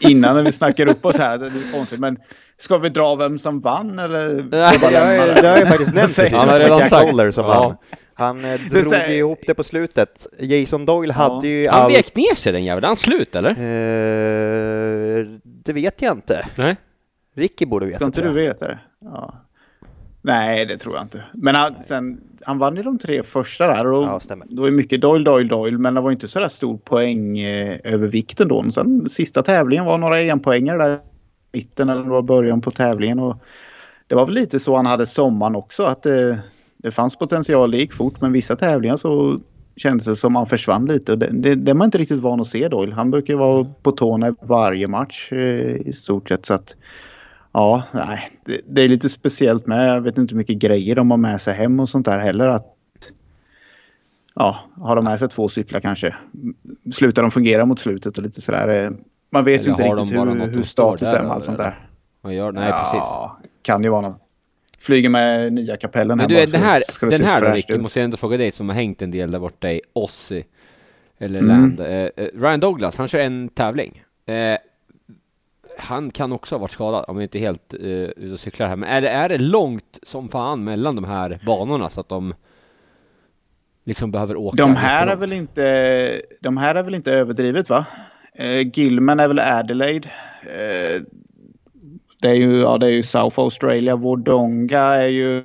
innan 0.00 0.36
när 0.36 0.42
vi 0.42 0.52
snackar 0.52 0.88
upp 0.88 1.04
oss 1.04 1.16
här. 1.16 1.38
Det 1.38 1.46
är 1.46 1.72
konstigt. 1.72 2.00
Men 2.00 2.18
ska 2.58 2.78
vi 2.78 2.88
dra 2.88 3.14
vem 3.14 3.38
som 3.38 3.60
vann 3.60 3.98
eller? 3.98 4.44
Nej, 4.50 4.78
Ska 4.78 4.90
jag 4.90 5.16
jag- 5.16 5.42
det 5.42 5.48
har 5.48 5.56
jag 5.58 5.68
faktiskt 5.68 5.94
nämnt 5.94 6.16
precis. 6.16 6.32
Han 6.36 6.48
har 6.48 6.58
redan 6.58 6.80
sagt. 6.80 7.06
Holder 7.06 7.30
som 7.30 7.44
Ja. 7.44 7.60
vann. 7.68 7.76
Han 8.14 8.44
eh, 8.44 8.60
drog 8.70 8.86
säger- 8.86 9.08
ju 9.08 9.14
ihop 9.16 9.40
det 9.46 9.54
på 9.54 9.64
slutet. 9.64 10.26
Jason 10.40 10.86
Doyle 10.86 11.12
hade 11.12 11.48
ju 11.48 11.68
Han 11.68 11.82
allt... 11.82 11.94
vek 11.94 12.16
ner 12.16 12.34
sig 12.36 12.52
den 12.52 12.64
jäveln, 12.64 12.84
han 12.86 12.96
slut 12.96 13.36
eller? 13.36 13.50
Eh, 13.50 15.26
det 15.44 15.72
vet 15.72 16.02
jag 16.02 16.16
inte. 16.16 16.46
Nej. 16.56 16.76
Ricky 17.36 17.66
borde 17.66 17.84
Ska 17.86 17.92
veta 17.92 18.04
inte 18.04 18.20
tror 18.20 18.34
du 18.34 18.42
jag. 18.42 18.48
veta 18.54 18.68
det? 18.68 18.78
Ja. 19.00 19.34
Nej, 20.26 20.66
det 20.66 20.78
tror 20.78 20.94
jag 20.94 21.04
inte. 21.04 21.24
Men 21.32 21.54
han, 21.54 21.74
sen, 21.86 22.20
han 22.42 22.58
vann 22.58 22.76
ju 22.76 22.82
de 22.82 22.98
tre 22.98 23.22
första 23.22 23.66
där. 23.66 23.86
Och 23.86 24.04
Ja, 24.04 24.20
stämmer. 24.20 24.46
Det 24.50 24.60
var 24.60 24.68
ju 24.68 24.74
mycket 24.74 25.00
Doyle, 25.00 25.24
Doyle, 25.24 25.48
Doyle. 25.48 25.78
Men 25.78 25.94
det 25.94 26.00
var 26.00 26.10
inte 26.12 26.28
så 26.28 26.40
där 26.40 26.48
stor 26.48 26.76
poäng 26.76 27.38
eh, 27.38 27.78
ändå. 28.38 28.70
Sen 28.70 29.08
sista 29.08 29.42
tävlingen 29.42 29.84
var 29.84 29.98
några 29.98 30.20
enpoängare 30.20 30.78
där 30.78 30.94
i 30.94 30.98
mitten 31.52 31.88
eller 31.88 32.02
var 32.02 32.22
början 32.22 32.60
på 32.60 32.70
tävlingen. 32.70 33.18
Och 33.18 33.36
det 34.06 34.14
var 34.14 34.26
väl 34.26 34.34
lite 34.34 34.60
så 34.60 34.76
han 34.76 34.86
hade 34.86 35.06
sommaren 35.06 35.56
också. 35.56 35.82
Att 35.82 36.02
det, 36.02 36.38
det 36.76 36.90
fanns 36.90 37.16
potential, 37.16 37.70
det 37.70 37.78
gick 37.78 37.92
fort. 37.92 38.20
Men 38.20 38.32
vissa 38.32 38.56
tävlingar 38.56 38.96
så 38.96 39.40
kändes 39.76 40.06
det 40.06 40.16
som 40.16 40.36
han 40.36 40.46
försvann 40.46 40.86
lite. 40.86 41.12
Och 41.12 41.18
det, 41.18 41.28
det, 41.32 41.54
det 41.54 41.70
är 41.70 41.74
man 41.74 41.84
inte 41.84 41.98
riktigt 41.98 42.20
van 42.20 42.40
att 42.40 42.46
se 42.46 42.68
Doyle. 42.68 42.94
Han 42.94 43.10
brukar 43.10 43.34
ju 43.34 43.38
vara 43.38 43.66
på 43.82 43.92
tårna 43.92 44.34
varje 44.40 44.88
match 44.88 45.32
eh, 45.32 45.76
i 45.76 45.92
stort 45.92 46.28
sett. 46.28 46.46
Så 46.46 46.54
att 46.54 46.76
Ja, 47.56 47.82
nej, 47.92 48.30
det, 48.44 48.60
det 48.66 48.82
är 48.82 48.88
lite 48.88 49.08
speciellt 49.08 49.66
med. 49.66 49.88
Jag 49.88 50.00
vet 50.00 50.18
inte 50.18 50.32
hur 50.32 50.38
mycket 50.38 50.56
grejer 50.58 50.94
de 50.94 51.10
har 51.10 51.18
med 51.18 51.40
sig 51.40 51.54
hem 51.54 51.80
och 51.80 51.88
sånt 51.88 52.06
där 52.06 52.18
heller. 52.18 52.46
Att, 52.48 52.76
ja, 54.34 54.58
har 54.76 54.96
de 54.96 55.04
med 55.04 55.18
sig 55.18 55.28
två 55.28 55.48
cyklar 55.48 55.80
kanske? 55.80 56.14
Slutar 56.92 57.22
de 57.22 57.30
fungera 57.30 57.64
mot 57.64 57.80
slutet 57.80 58.18
och 58.18 58.24
lite 58.24 58.40
sådär. 58.40 58.84
eh, 58.84 58.90
Man 59.30 59.44
vet 59.44 59.66
ju 59.66 59.70
inte 59.70 59.82
riktigt 59.82 60.16
hur, 60.16 60.54
hur 60.54 60.62
status 60.62 61.08
är 61.08 61.22
med 61.22 61.30
allt 61.32 61.44
sånt 61.44 61.58
där. 61.58 61.88
Vad 62.20 62.34
gör 62.34 62.52
Nej 62.52 62.72
precis. 62.72 62.94
Ja, 63.02 63.38
kan 63.62 63.82
ju 63.84 63.88
vara 63.90 64.00
något. 64.00 64.20
Flyger 64.78 65.08
med 65.08 65.52
nya 65.52 65.76
kapellen 65.76 66.16
Men 66.18 66.20
här 66.20 66.28
du, 66.28 66.34
bara, 66.34 66.40
den 66.40 66.50
så 66.60 66.66
här, 66.66 66.82
det 67.10 67.16
den 67.16 67.26
här 67.26 67.40
då 67.40 67.48
Ricky, 67.50 67.78
måste 67.78 67.98
jag 67.98 68.04
ändå 68.04 68.16
fråga 68.16 68.36
dig 68.36 68.50
som 68.52 68.68
har 68.68 68.76
hängt 68.76 69.02
en 69.02 69.10
del 69.10 69.30
där 69.30 69.38
borta 69.38 69.70
i 69.72 69.80
Aussie. 69.94 70.44
Eller 71.18 71.38
Mm. 71.38 71.48
Land. 71.48 71.80
Eh, 71.80 71.86
eh, 72.24 72.28
Ryan 72.34 72.60
Douglas, 72.60 72.96
han 72.96 73.08
kör 73.08 73.18
en 73.18 73.48
tävling. 73.48 74.02
Eh, 74.26 74.34
han 75.78 76.10
kan 76.10 76.32
också 76.32 76.54
ha 76.54 76.60
varit 76.60 76.70
skadad, 76.70 77.04
om 77.08 77.16
jag 77.16 77.24
inte 77.24 77.38
helt 77.38 77.74
uh, 77.74 78.08
ute 78.16 78.32
och 78.32 78.40
cyklar 78.40 78.68
här. 78.68 78.76
Men 78.76 78.88
är 78.88 79.00
det, 79.00 79.08
är 79.08 79.28
det 79.28 79.38
långt 79.38 79.98
som 80.02 80.28
fan 80.28 80.64
mellan 80.64 80.96
de 80.96 81.04
här 81.04 81.40
banorna 81.46 81.90
så 81.90 82.00
att 82.00 82.08
de 82.08 82.34
liksom 83.84 84.10
behöver 84.10 84.36
åka? 84.36 84.56
De 84.56 84.76
här, 84.76 85.06
är 85.06 85.16
väl 85.16 85.32
inte, 85.32 86.22
de 86.40 86.56
här 86.56 86.74
är 86.74 86.82
väl 86.82 86.94
inte 86.94 87.12
överdrivet 87.12 87.68
va? 87.68 87.86
Eh, 88.34 88.68
Gilman 88.78 89.20
är 89.20 89.28
väl 89.28 89.38
Adelaide. 89.38 90.06
Eh, 90.42 91.02
det, 92.20 92.28
är 92.28 92.34
ju, 92.34 92.60
ja, 92.60 92.78
det 92.78 92.86
är 92.86 92.90
ju 92.90 93.02
South 93.02 93.40
Australia. 93.40 93.96
Wodonga 93.96 94.80
är 94.80 95.08
ju... 95.08 95.44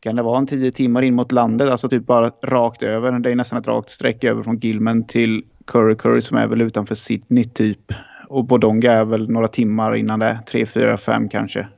Kan 0.00 0.16
det 0.16 0.22
vara 0.22 0.38
en 0.38 0.46
tio 0.46 0.72
timmar 0.72 1.02
in 1.02 1.14
mot 1.14 1.32
landet? 1.32 1.70
Alltså 1.70 1.88
typ 1.88 2.06
bara 2.06 2.30
rakt 2.42 2.82
över. 2.82 3.18
Det 3.18 3.30
är 3.30 3.34
nästan 3.34 3.58
ett 3.58 3.66
rakt 3.66 3.90
streck 3.90 4.24
över 4.24 4.42
från 4.42 4.58
Gilman 4.58 5.06
till 5.06 5.44
Curry 5.64 5.96
Curry 5.96 6.20
som 6.20 6.36
är 6.36 6.46
väl 6.46 6.60
utanför 6.60 6.94
Sydney 6.94 7.44
typ. 7.44 7.92
Och 8.34 8.48
Wodonga 8.48 8.92
är 8.92 9.04
väl 9.04 9.30
några 9.30 9.48
timmar 9.48 9.96
innan 9.96 10.18
det. 10.18 10.38
Tre, 10.46 10.66
fyra, 10.66 10.96
fem 10.96 11.28
kanske. 11.28 11.68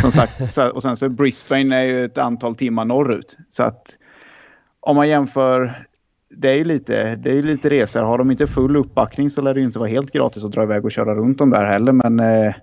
Som 0.00 0.12
sagt, 0.12 0.54
så, 0.54 0.70
och 0.70 0.82
sen 0.82 0.96
så 0.96 1.08
Brisbane 1.08 1.76
är 1.76 1.84
ju 1.84 2.04
ett 2.04 2.18
antal 2.18 2.56
timmar 2.56 2.84
norrut. 2.84 3.36
Så 3.48 3.62
att 3.62 3.96
om 4.80 4.96
man 4.96 5.08
jämför, 5.08 5.86
det 6.36 6.50
är 6.50 6.54
ju 6.54 6.64
lite, 6.64 7.16
det 7.16 7.30
är 7.30 7.42
lite 7.42 7.70
resor. 7.70 8.02
Har 8.02 8.18
de 8.18 8.30
inte 8.30 8.46
full 8.46 8.76
uppbackning 8.76 9.30
så 9.30 9.42
lär 9.42 9.54
det 9.54 9.60
ju 9.60 9.66
inte 9.66 9.78
vara 9.78 9.88
helt 9.88 10.12
gratis 10.12 10.44
att 10.44 10.52
dra 10.52 10.62
iväg 10.62 10.84
och 10.84 10.92
köra 10.92 11.14
runt 11.14 11.38
dem 11.38 11.50
där 11.50 11.64
heller. 11.64 11.92
Men 11.92 12.20
eh, 12.20 12.54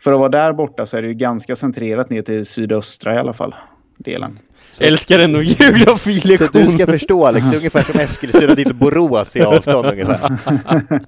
för 0.00 0.12
att 0.12 0.18
vara 0.18 0.28
där 0.28 0.52
borta 0.52 0.86
så 0.86 0.96
är 0.96 1.02
det 1.02 1.08
ju 1.08 1.14
ganska 1.14 1.56
centrerat 1.56 2.10
ner 2.10 2.22
till 2.22 2.46
sydöstra 2.46 3.14
i 3.14 3.18
alla 3.18 3.32
fall. 3.32 3.54
Delen. 3.96 4.38
Älskar 4.80 5.18
ändå 5.18 5.38
Så 5.38 5.42
geografilektion. 5.44 6.48
du 6.66 6.70
ska 6.70 6.86
förstå 6.86 7.26
Alex, 7.26 7.46
det 7.46 7.52
är 7.54 7.58
ungefär 7.58 7.82
som 7.82 8.00
Eskilstuna 8.00 8.54
till 8.54 8.74
Borås 8.74 9.36
i 9.36 9.42
avstånd 9.42 9.86
ungefär. 9.92 10.38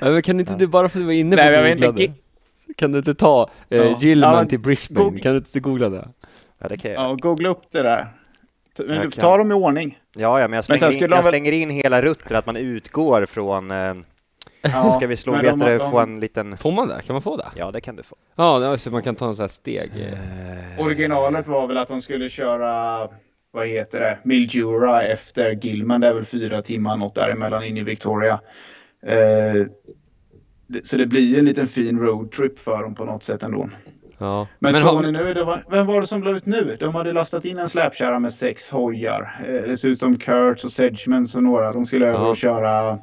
Ja, 0.00 0.10
men 0.10 0.22
kan 0.22 0.40
inte 0.40 0.54
du 0.54 0.66
bara 0.66 0.88
för 0.88 0.98
att 0.98 1.02
du 1.02 1.06
var 1.06 1.12
inne 1.12 1.36
på 1.36 1.42
Nej, 1.42 1.76
men 1.78 1.82
jag 1.98 2.12
Kan 2.76 2.92
du 2.92 2.98
inte 2.98 3.14
ta 3.14 3.50
eh, 3.70 3.78
Ja. 3.78 3.98
Gilman 4.00 4.30
Ja, 4.32 4.36
men 4.36 4.48
till 4.48 4.58
Brisbane? 4.58 5.04
Google- 5.10 5.20
Kan 5.20 5.32
du 5.32 5.38
inte 5.38 5.60
googla 5.60 5.88
det? 5.88 6.08
Ja, 6.58 6.68
det 6.68 6.76
kan 6.76 6.90
jag. 6.90 7.02
Ja, 7.02 7.14
googla 7.14 7.48
upp 7.48 7.62
det 7.72 7.82
där. 7.82 8.06
T- 8.76 8.82
Men 8.86 8.96
Jag 8.96 9.06
du, 9.06 9.10
kan. 9.10 9.20
ta 9.22 9.36
dem 9.36 9.50
i 9.50 9.54
ordning. 9.54 9.98
Ja, 10.16 10.20
ja, 10.20 10.32
men 10.34 10.40
jag 10.40 10.50
Men 10.50 10.62
slänger, 10.62 10.80
sen 10.80 10.92
in, 10.92 11.00
jag 11.00 11.08
väl- 11.22 11.24
slänger 11.32 11.52
in 11.52 11.70
hela 11.70 12.02
rutten, 12.02 12.36
att 12.36 12.46
man 12.46 12.56
utgår 12.56 13.26
från... 13.26 13.70
Eh, 13.70 13.94
Ja, 14.62 14.94
ska 14.96 15.06
vi 15.06 15.16
slå, 15.16 15.32
vet 15.32 15.42
de- 15.42 15.58
du, 15.58 15.78
de- 15.78 15.90
få 15.90 15.98
en 15.98 16.20
liten... 16.20 16.56
Får 16.56 16.72
man 16.72 16.88
det? 16.88 17.02
Kan 17.06 17.14
man 17.14 17.22
få 17.22 17.36
det? 17.36 17.46
Ja, 17.56 17.70
det 17.70 17.80
kan 17.80 17.96
du 17.96 18.02
få. 18.02 18.16
Ja, 18.36 18.58
det 18.58 18.78
så 18.78 18.90
man 18.90 19.02
kan 19.02 19.14
ta 19.14 19.28
en 19.28 19.36
sån 19.36 19.42
här 19.42 19.48
steg. 19.48 19.90
eh. 20.76 20.84
Originalet 20.86 21.46
var 21.46 21.66
väl 21.66 21.78
att 21.78 21.88
de 21.88 22.02
skulle 22.02 22.28
köra, 22.28 22.98
vad 23.50 23.66
heter 23.66 24.00
det, 24.00 24.18
Mildura 24.24 25.02
efter 25.02 25.50
Gilman. 25.50 26.00
Det 26.00 26.08
är 26.08 26.14
väl 26.14 26.24
fyra 26.24 26.62
timmar 26.62 26.96
något 26.96 27.14
däremellan 27.14 27.64
in 27.64 27.76
i 27.76 27.82
Victoria. 27.82 28.40
Eh, 29.06 29.66
så 30.84 30.96
det 30.96 31.06
blir 31.06 31.38
en 31.38 31.44
liten 31.44 31.68
fin 31.68 31.98
roadtrip 31.98 32.58
för 32.58 32.82
dem 32.82 32.94
på 32.94 33.04
något 33.04 33.22
sätt 33.22 33.42
ändå. 33.42 33.70
Ja. 34.18 34.46
Men, 34.58 34.72
Men 34.72 34.82
såg 34.82 34.94
har- 34.94 35.02
ni 35.02 35.12
nu, 35.12 35.34
det 35.34 35.44
var, 35.44 35.64
vem 35.70 35.86
var 35.86 36.00
det 36.00 36.06
som 36.06 36.22
la 36.22 36.30
ut 36.30 36.46
nu? 36.46 36.76
De 36.80 36.94
hade 36.94 37.12
lastat 37.12 37.44
in 37.44 37.58
en 37.58 37.68
släpkärra 37.68 38.18
med 38.18 38.32
sex 38.32 38.70
hojar. 38.70 39.40
Eh, 39.48 39.62
det 39.68 39.76
ser 39.76 39.88
ut 39.88 39.98
som 39.98 40.18
Kurtz 40.18 40.64
och 40.64 40.72
Sedgmans 40.72 41.34
och 41.34 41.42
några. 41.42 41.72
De 41.72 41.86
skulle 41.86 42.06
över 42.08 42.18
Ja. 42.18 42.28
och 42.28 42.36
köra... 42.36 42.98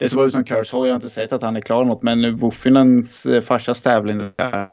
Det 0.00 0.08
såg 0.08 0.26
ut 0.26 0.32
som 0.32 0.44
Kurtz 0.44 0.72
hoj. 0.72 0.88
Jag 0.88 0.94
har 0.94 0.96
inte 0.96 1.10
sett 1.10 1.32
att 1.32 1.42
han 1.42 1.56
är 1.56 1.60
klar 1.60 1.84
något. 1.84 2.02
Men 2.02 2.36
Woffinens 2.36 3.26
eh, 3.26 3.42
farsas 3.42 3.82
tävling 3.82 4.18
där 4.36 4.68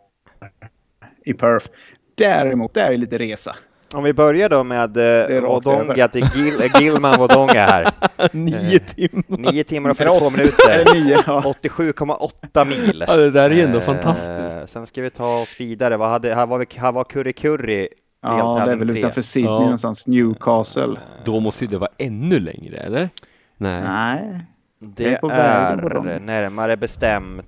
i 1.26 1.34
Perth. 1.34 1.68
Däremot, 2.16 2.74
där 2.74 2.92
är 2.92 2.98
lite 2.98 3.18
resa. 3.18 3.56
Om 3.94 4.04
vi 4.04 4.14
börjar 4.14 4.50
då 4.50 4.64
med 4.64 4.98
eh, 4.98 5.42
Wodonga 5.42 5.82
över. 5.94 6.08
till 6.08 6.26
Gil, 6.36 6.62
eh, 6.62 6.82
Gilman 6.82 7.20
Wodonga 7.20 7.54
här. 7.54 7.92
Nio 8.32 8.80
timmar! 8.80 9.52
9 9.52 9.64
timmar 9.64 9.90
och 9.90 10.02
Eller 10.02 10.12
42 10.12 10.26
åtta- 10.30 10.38
minuter. 10.38 10.70
Eller 10.80 11.04
nio, 11.06 11.24
ja. 11.28 11.42
87,8 11.62 12.66
mil. 12.66 13.04
Ja, 13.08 13.16
det 13.16 13.32
där 13.32 13.52
är 13.52 13.64
ändå 13.66 13.78
Eh, 13.78 13.84
fantastiskt. 13.84 14.74
Sen 14.74 14.86
ska 14.86 15.02
vi 15.02 15.10
ta 15.10 15.42
oss 15.42 15.56
vidare. 15.60 15.98
Vad 15.98 16.10
hade, 16.10 16.36
här, 16.36 16.46
var 16.46 16.58
vi, 16.58 16.66
här 16.76 16.92
var 16.92 17.04
Curry 17.04 17.34
Curry 17.34 17.88
Ja, 18.22 18.64
det 18.66 18.72
är 18.72 18.76
väl 18.76 18.98
utanför 18.98 19.22
Sydney 19.22 19.52
Ja. 19.54 19.60
någonstans. 19.60 20.08
Newcastle. 20.08 20.96
Då 21.26 21.40
måste 21.40 21.66
det 21.66 21.78
vara 21.78 21.92
ännu 21.98 22.40
längre, 22.40 22.78
eller? 22.78 23.10
Nej. 23.58 23.82
Nej. 23.82 24.46
Det 24.80 25.14
är 25.14 26.20
närmare 26.20 26.78
bestämt 26.78 27.46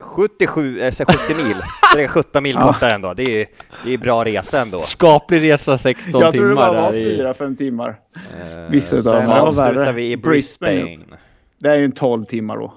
77, 0.00 0.80
äh, 0.80 0.92
70 0.92 1.06
mil. 1.36 1.56
Det 1.94 2.04
är 2.04 2.08
17 2.08 2.42
mil 2.42 2.56
Ja. 2.60 2.72
kortare 2.72 2.92
ändå. 2.92 3.14
Det 3.14 3.40
är, 3.42 3.46
det 3.84 3.94
är 3.94 3.98
bra 3.98 4.24
resa 4.24 4.60
ändå. 4.60 4.78
Skaplig 4.78 5.42
resa 5.52 5.78
16 5.78 6.20
Jag 6.20 6.32
tror 6.34 6.44
det 6.44 6.50
timmar 6.50 6.54
bara 6.54 6.80
var 6.82 6.92
där 6.92 6.98
i... 6.98 7.04
fyra, 7.16 7.34
fem 7.34 7.56
timmar. 7.56 8.00
Eh, 8.38 8.60
Vissa 8.70 8.96
utav 8.96 9.20
Sen 9.20 9.30
avslutar 9.30 9.74
värre. 9.74 9.92
vi 9.92 10.12
i 10.12 10.16
Brisbane. 10.16 10.82
Brisbane. 10.82 11.16
Det 11.58 11.68
är 11.68 11.74
ju 11.76 11.84
en 11.84 11.92
12 11.92 12.24
timmar 12.24 12.56
då. 12.56 12.74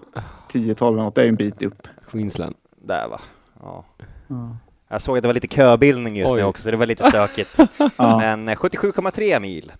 10-12 0.51 0.87
eller 0.93 1.03
något. 1.03 1.15
Det 1.15 1.21
är 1.21 1.25
ju 1.25 1.29
en 1.29 1.35
bit 1.35 1.63
upp. 1.63 1.87
Queensland. 2.11 2.55
Där 2.85 3.07
va. 3.07 3.21
Ja. 3.61 3.85
Ja. 4.27 4.57
Jag 4.89 5.01
såg 5.01 5.17
att 5.17 5.21
det 5.23 5.27
var 5.27 5.33
lite 5.33 5.47
köbildning 5.47 6.15
just 6.17 6.33
Oj. 6.33 6.39
nu 6.41 6.45
också, 6.47 6.63
så 6.63 6.71
det 6.71 6.77
var 6.77 6.85
lite 6.85 7.03
stökigt. 7.09 7.57
Ja. 7.97 8.17
Men 8.17 8.47
eh, 8.49 8.55
77,3 8.55 9.39
mil. 9.39 9.71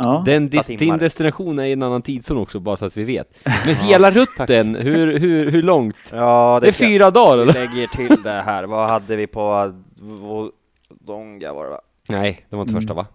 Ja. 0.00 0.22
Den, 0.26 0.50
dis- 0.50 0.78
din 0.78 0.98
destination 0.98 1.58
är 1.58 1.64
i 1.64 1.72
en 1.72 1.82
annan 1.82 2.02
tidszon 2.02 2.38
också, 2.38 2.60
bara 2.60 2.76
så 2.76 2.84
att 2.84 2.96
vi 2.96 3.04
vet. 3.04 3.28
Men 3.66 3.74
hela 3.74 4.10
rutten, 4.10 4.74
hur, 4.74 5.18
hur, 5.18 5.50
hur 5.50 5.62
långt? 5.62 5.96
Ja, 6.12 6.58
Det 6.62 6.68
är 6.68 6.72
kan- 6.72 6.88
fyra 6.88 7.10
dagar 7.10 7.36
Vi 7.36 7.42
eller? 7.42 7.52
lägger 7.52 7.86
till 7.86 8.22
det 8.22 8.30
här. 8.46 8.64
Vad 8.64 8.88
hade 8.88 9.16
vi 9.16 9.26
på 9.26 9.72
Wodonga 10.00 11.52
var 11.52 11.64
det 11.64 11.70
va? 11.70 11.80
Nej, 12.08 12.46
det 12.50 12.56
var 12.56 12.62
inte 12.62 12.74
första 12.74 12.94
va? 12.94 13.06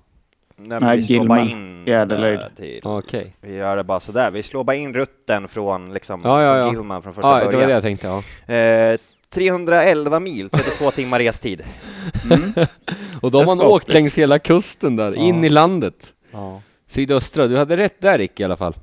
Nej, 0.55 0.67
men 0.67 0.83
Nej, 0.83 0.97
vi 0.97 1.03
slår 1.15 1.25
bara 1.27 1.39
in 1.41 1.83
Jäderlöjd. 1.87 2.39
där 2.39 2.51
till. 2.55 2.79
Okej. 2.83 3.35
Vi 3.41 3.53
gör 3.55 3.77
det 3.77 3.83
bara 3.83 3.99
sådär. 3.99 4.31
Vi 4.31 4.43
slår 4.43 4.63
bara 4.63 4.75
in 4.75 4.93
rutten 4.93 5.47
från 5.47 5.93
liksom 5.93 6.21
Ja, 6.23 6.43
ja, 6.43 6.57
ja. 6.57 6.63
från 6.63 6.73
Gilman 6.73 7.01
från 7.03 7.13
första 7.13 7.27
Ja, 7.29 7.35
det 7.39 7.45
var 7.45 7.51
början. 7.51 7.67
det 7.67 7.73
jag 7.73 7.83
tänkte, 7.83 8.07
ja. 8.47 8.53
Eh, 8.55 8.99
311 9.33 10.19
mil, 10.19 10.49
32 10.49 10.91
timmar 10.95 11.19
restid. 11.19 11.63
Och 13.21 13.31
då 13.31 13.37
har 13.39 13.45
man 13.45 13.61
åkt 13.61 13.93
längs 13.93 14.15
hela 14.17 14.39
kusten 14.39 14.95
där, 14.95 15.13
in 15.15 15.43
i 15.43 15.49
landet. 15.49 16.13
Ja. 16.31 16.61
Sydöstra, 16.93 17.47
du 17.47 17.57
hade 17.57 17.77
rätt 17.77 18.01
där 18.01 18.17
Rick 18.17 18.39
i 18.39 18.43
alla 18.43 18.55
fall. 18.55 18.73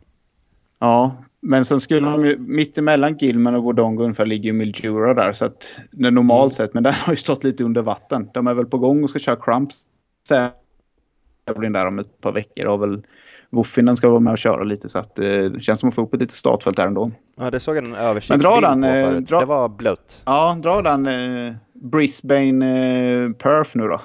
ja. 0.78 1.16
Men 1.42 1.64
sen 1.64 1.80
skulle 1.80 2.00
de 2.10 2.24
ju, 2.24 2.38
mittemellan 2.38 3.16
Gilman 3.16 3.54
och 3.54 3.62
Wodonga 3.62 4.02
ungefär 4.02 4.26
ligger 4.26 4.44
ju 4.44 4.52
Mildura 4.52 5.14
där. 5.14 5.32
Så 5.32 5.44
att 5.44 5.68
det 5.90 6.10
normalt 6.10 6.54
sett, 6.54 6.74
men 6.74 6.82
den 6.82 6.92
har 6.94 7.12
ju 7.12 7.16
stått 7.16 7.44
lite 7.44 7.64
under 7.64 7.82
vatten. 7.82 8.30
De 8.34 8.46
är 8.46 8.54
väl 8.54 8.66
på 8.66 8.78
gång 8.78 9.04
och 9.04 9.10
ska 9.10 9.18
köra 9.18 9.36
Crumps 9.36 9.82
tävling 11.46 11.72
där 11.72 11.86
om 11.86 11.98
ett 11.98 12.20
par 12.20 12.32
veckor. 12.32 12.66
Och 12.66 12.82
väl 12.82 13.02
Woffinen 13.50 13.96
ska 13.96 14.08
vara 14.10 14.20
med 14.20 14.30
och 14.32 14.38
köra 14.38 14.62
lite 14.64 14.88
så 14.88 14.98
att 14.98 15.18
eh, 15.18 15.24
det 15.24 15.60
känns 15.62 15.80
som 15.80 15.88
att 15.88 15.94
få 15.94 16.02
upp 16.02 16.14
ett 16.14 16.20
litet 16.20 16.36
startfält 16.36 16.76
där 16.76 16.86
ändå. 16.86 17.10
ja, 17.36 17.50
det 17.50 17.60
såg 17.60 17.76
jag 17.76 17.84
en 17.84 17.90
Men 17.90 18.00
översiktsbild 18.00 18.42
dra 18.42 18.54
på 18.54 18.60
den, 18.60 18.84
eh, 18.84 19.04
förut. 19.08 19.24
dra- 19.30 19.40
Det 19.40 19.46
var 19.46 19.68
blött. 19.68 20.22
Ja, 20.26 20.58
dra 20.62 20.82
den 20.82 21.06
eh, 21.06 21.54
Brisbane 21.72 22.66
eh, 23.26 23.32
Perth 23.32 23.70
nu 23.76 23.88
då. 23.88 24.00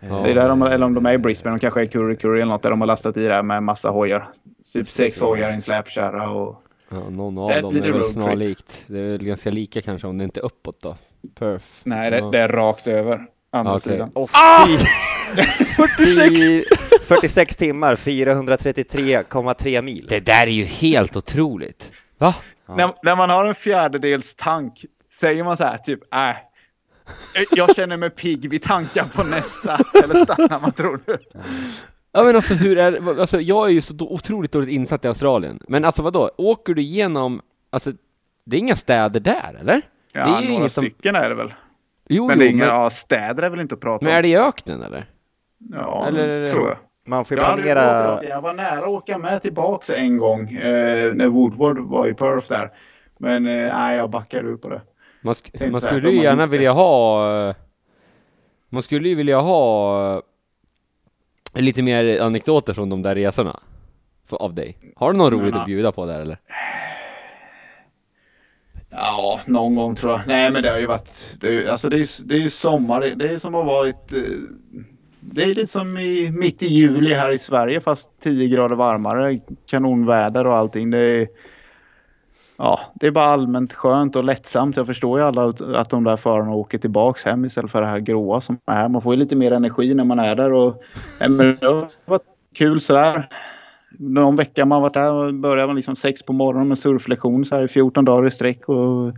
Ja. 0.00 0.20
Det 0.24 0.30
är 0.30 0.34
där 0.34 0.48
de, 0.48 0.62
eller 0.62 0.86
om 0.86 0.94
de 0.94 1.06
är 1.06 1.12
i 1.12 1.18
Brisbane, 1.18 1.56
de 1.56 1.60
kanske 1.60 1.80
är 1.82 1.86
Curry 1.86 2.16
Curry 2.16 2.40
eller 2.40 2.52
något 2.52 2.62
där 2.62 2.70
de 2.70 2.80
har 2.80 2.86
lastat 2.88 3.16
i 3.16 3.26
det 3.26 3.34
här 3.34 3.42
med 3.42 3.62
massa 3.62 3.88
hojar. 3.90 4.28
Typ 4.72 4.88
sex 4.88 5.20
hojar 5.20 5.50
i 5.50 5.54
en 5.54 5.62
släpkärra 5.62 6.30
och... 6.30 6.62
Ja, 6.88 7.08
någon 7.10 7.38
av 7.38 7.48
Det 7.48 7.60
dem 7.60 7.72
blir 7.72 7.84
är 7.84 7.92
väl 7.92 8.04
snarlikt. 8.04 8.84
Det 8.86 8.98
är 8.98 9.10
väl 9.10 9.24
ganska 9.24 9.50
lika 9.50 9.82
kanske 9.82 10.06
om 10.06 10.18
det 10.18 10.24
inte 10.24 10.40
är 10.40 10.44
uppåt 10.44 10.80
då. 10.82 10.96
Perf. 11.38 11.80
Nej, 11.84 12.10
det, 12.10 12.18
Ja. 12.18 12.30
det 12.30 12.38
är 12.38 12.48
rakt 12.48 12.86
över. 12.86 13.26
Andra 13.52 13.72
Ja, 13.72 13.76
okej. 13.76 13.92
sidan. 13.92 14.10
Oh, 14.14 14.28
Ah! 14.32 14.66
46! 15.76 16.64
46 17.08 17.56
timmar, 17.56 17.96
433,3 17.96 19.82
mil. 19.82 20.06
Det 20.08 20.20
där 20.20 20.46
är 20.46 20.50
ju 20.50 20.64
helt 20.64 21.16
otroligt. 21.16 21.90
Va? 22.18 22.34
När, 22.68 22.92
när 23.02 23.16
man 23.16 23.30
har 23.30 23.46
en 23.46 23.54
fjärdedels 23.54 24.34
tank, 24.34 24.84
säger 25.20 25.44
man 25.44 25.56
så 25.56 25.64
här 25.64 25.78
typ 25.78 26.14
äh, 26.14 26.30
jag 27.50 27.76
känner 27.76 27.96
mig 27.96 28.10
pigg, 28.10 28.50
vi 28.50 28.58
tankar 28.58 29.04
på 29.04 29.22
nästa. 29.24 29.78
Eller 30.04 30.24
stannar 30.24 30.60
man 30.60 30.72
tror 30.72 31.00
du? 31.06 31.16
Ja 32.12 32.24
men 32.24 32.36
alltså 32.36 32.54
hur 32.54 32.78
är 32.78 33.20
alltså 33.20 33.40
jag 33.40 33.66
är 33.68 33.72
ju 33.72 33.80
så 33.80 33.94
otroligt 34.00 34.52
dåligt 34.52 34.68
insatt 34.68 35.04
i 35.04 35.08
Australien. 35.08 35.60
Men 35.68 35.84
alltså 35.84 36.02
vadå, 36.02 36.30
åker 36.36 36.74
du 36.74 36.82
igenom, 36.82 37.40
alltså 37.70 37.92
det 38.44 38.56
är 38.56 38.60
inga 38.60 38.76
städer 38.76 39.20
där 39.20 39.56
eller? 39.60 39.82
Ja, 40.12 40.20
det 40.24 40.30
är 40.30 40.30
några 40.30 40.42
inget 40.48 40.72
som, 40.72 40.82
stycken 40.84 41.14
är 41.16 41.28
det 41.28 41.34
väl. 41.34 41.54
jo, 42.08 42.26
Men 42.26 42.38
det 42.38 42.44
är 42.44 42.46
jo, 42.46 42.52
inga, 42.56 42.64
men, 42.66 42.74
ja, 42.74 42.90
städer 42.90 43.42
är 43.42 43.50
väl 43.50 43.60
inte 43.60 43.74
att 43.74 43.80
prata 43.80 44.04
men 44.04 44.12
om. 44.12 44.18
är 44.18 44.22
det 44.22 44.28
i 44.28 44.36
öknen 44.36 44.82
eller? 44.82 45.04
Ja, 45.72 46.04
eller- 46.08 46.52
tror 46.52 46.68
jag. 46.68 46.78
Man 47.06 47.24
får 47.24 47.38
Jag, 47.38 47.46
planera... 47.46 48.24
jag 48.24 48.40
var 48.40 48.54
nära 48.54 48.78
att 48.78 48.88
åka 48.88 49.18
med 49.18 49.42
tillbaks 49.42 49.90
en 49.90 50.18
gång 50.18 50.50
eh, 50.52 51.14
när 51.14 51.26
Woodward 51.28 51.78
var 51.78 52.06
i 52.06 52.14
Perth 52.14 52.48
där. 52.48 52.70
Men 53.18 53.46
eh, 53.46 53.74
nej, 53.74 53.96
jag 53.96 54.10
backade 54.10 54.48
ur 54.48 54.56
på 54.56 54.68
det. 54.68 54.80
Man, 55.22 55.34
sk 55.34 55.60
man 55.70 55.80
skulle 55.80 56.10
ju 56.10 56.16
har 56.16 56.24
gärna 56.24 56.46
vilja 56.46 56.72
ha 56.72 57.48
eh, 57.48 57.54
Man 58.68 58.82
skulle 58.82 59.08
ju 59.08 59.14
vilja 59.14 59.40
ha 59.40 60.22
eh, 61.54 61.62
lite 61.62 61.82
mer 61.82 62.20
anekdoter 62.20 62.72
från 62.72 62.90
de 62.90 63.02
där 63.02 63.14
resorna. 63.14 63.60
För, 64.26 64.36
av 64.36 64.54
dig. 64.54 64.76
Har 64.96 65.12
du 65.12 65.18
något 65.18 65.32
roligt 65.32 65.54
att 65.56 65.66
bjuda 65.66 65.92
på 65.92 66.06
där 66.06 66.20
eller? 66.20 66.38
Ja, 68.90 69.40
någon 69.46 69.74
gång 69.74 69.94
tror 69.96 70.12
jag. 70.12 70.20
Nej, 70.26 70.50
men 70.50 70.62
det 70.62 70.70
har 70.70 70.78
ju 70.78 70.86
varit... 70.86 71.36
Det 71.40 71.48
är, 71.48 71.52
ju- 71.52 71.68
alltså 71.68 71.88
det 71.88 71.96
är, 71.98 72.08
det 72.24 72.34
är 72.34 72.38
ju 72.38 72.50
sommar. 72.50 73.00
Det, 73.16 73.28
är 73.28 73.38
som 73.38 73.54
i 73.86 73.90
ett... 73.90 74.12
eh, 74.12 74.18
Det 75.20 75.42
är 75.42 75.46
lite 75.46 75.66
som 75.66 75.98
i, 75.98 76.30
mitt 76.30 76.62
i 76.62 76.66
juli 76.66 77.14
här 77.14 77.30
i 77.32 77.38
Sverige 77.38 77.80
fast 77.80 78.10
10 78.22 78.48
grader 78.48 78.76
varmare. 78.76 79.40
Kanonväder 79.66 80.46
och 80.46 80.56
allting. 80.56 80.90
Det 80.90 80.98
är, 80.98 81.28
ja, 82.60 82.80
det 82.94 83.06
är 83.06 83.10
bara 83.10 83.24
allmänt 83.24 83.72
skönt 83.72 84.16
och 84.16 84.24
lättsamt. 84.24 84.76
Jag 84.76 84.86
förstår 84.86 85.18
ju 85.18 85.24
alla 85.24 85.44
att- 85.74 85.90
de 85.90 86.04
där 86.04 86.16
förarna 86.16 86.54
åker 86.54 86.78
tillbaks 86.78 87.24
hem 87.24 87.44
istället 87.44 87.70
för 87.70 87.80
det 87.80 87.86
här 87.86 87.98
gråa 87.98 88.40
som 88.40 88.58
är 88.66 88.72
här. 88.72 88.88
Man 88.88 89.02
får 89.02 89.14
ju 89.14 89.20
lite 89.20 89.36
mer 89.36 89.52
energi 89.52 89.94
när 89.94 90.04
man 90.04 90.18
är 90.18 90.34
där. 90.34 90.52
Och, 90.52 90.82
men 91.18 91.36
det 91.36 91.66
har 91.66 91.88
varit 92.04 92.22
kul 92.54 92.80
sådär. 92.80 93.28
Någon 93.98 94.36
vecka 94.36 94.64
man 94.64 94.82
varit 94.82 94.94
där 94.94 95.32
började 95.32 95.66
man 95.66 95.76
liksom 95.76 95.96
sex 95.96 96.22
på 96.22 96.32
morgonen 96.32 96.68
med 96.68 96.78
surflektion 96.78 97.44
så 97.44 97.54
här 97.56 97.62
i 97.62 97.68
14 97.68 98.04
dagar 98.04 98.26
i 98.26 98.30
sträck 98.30 98.68
och 98.68 99.12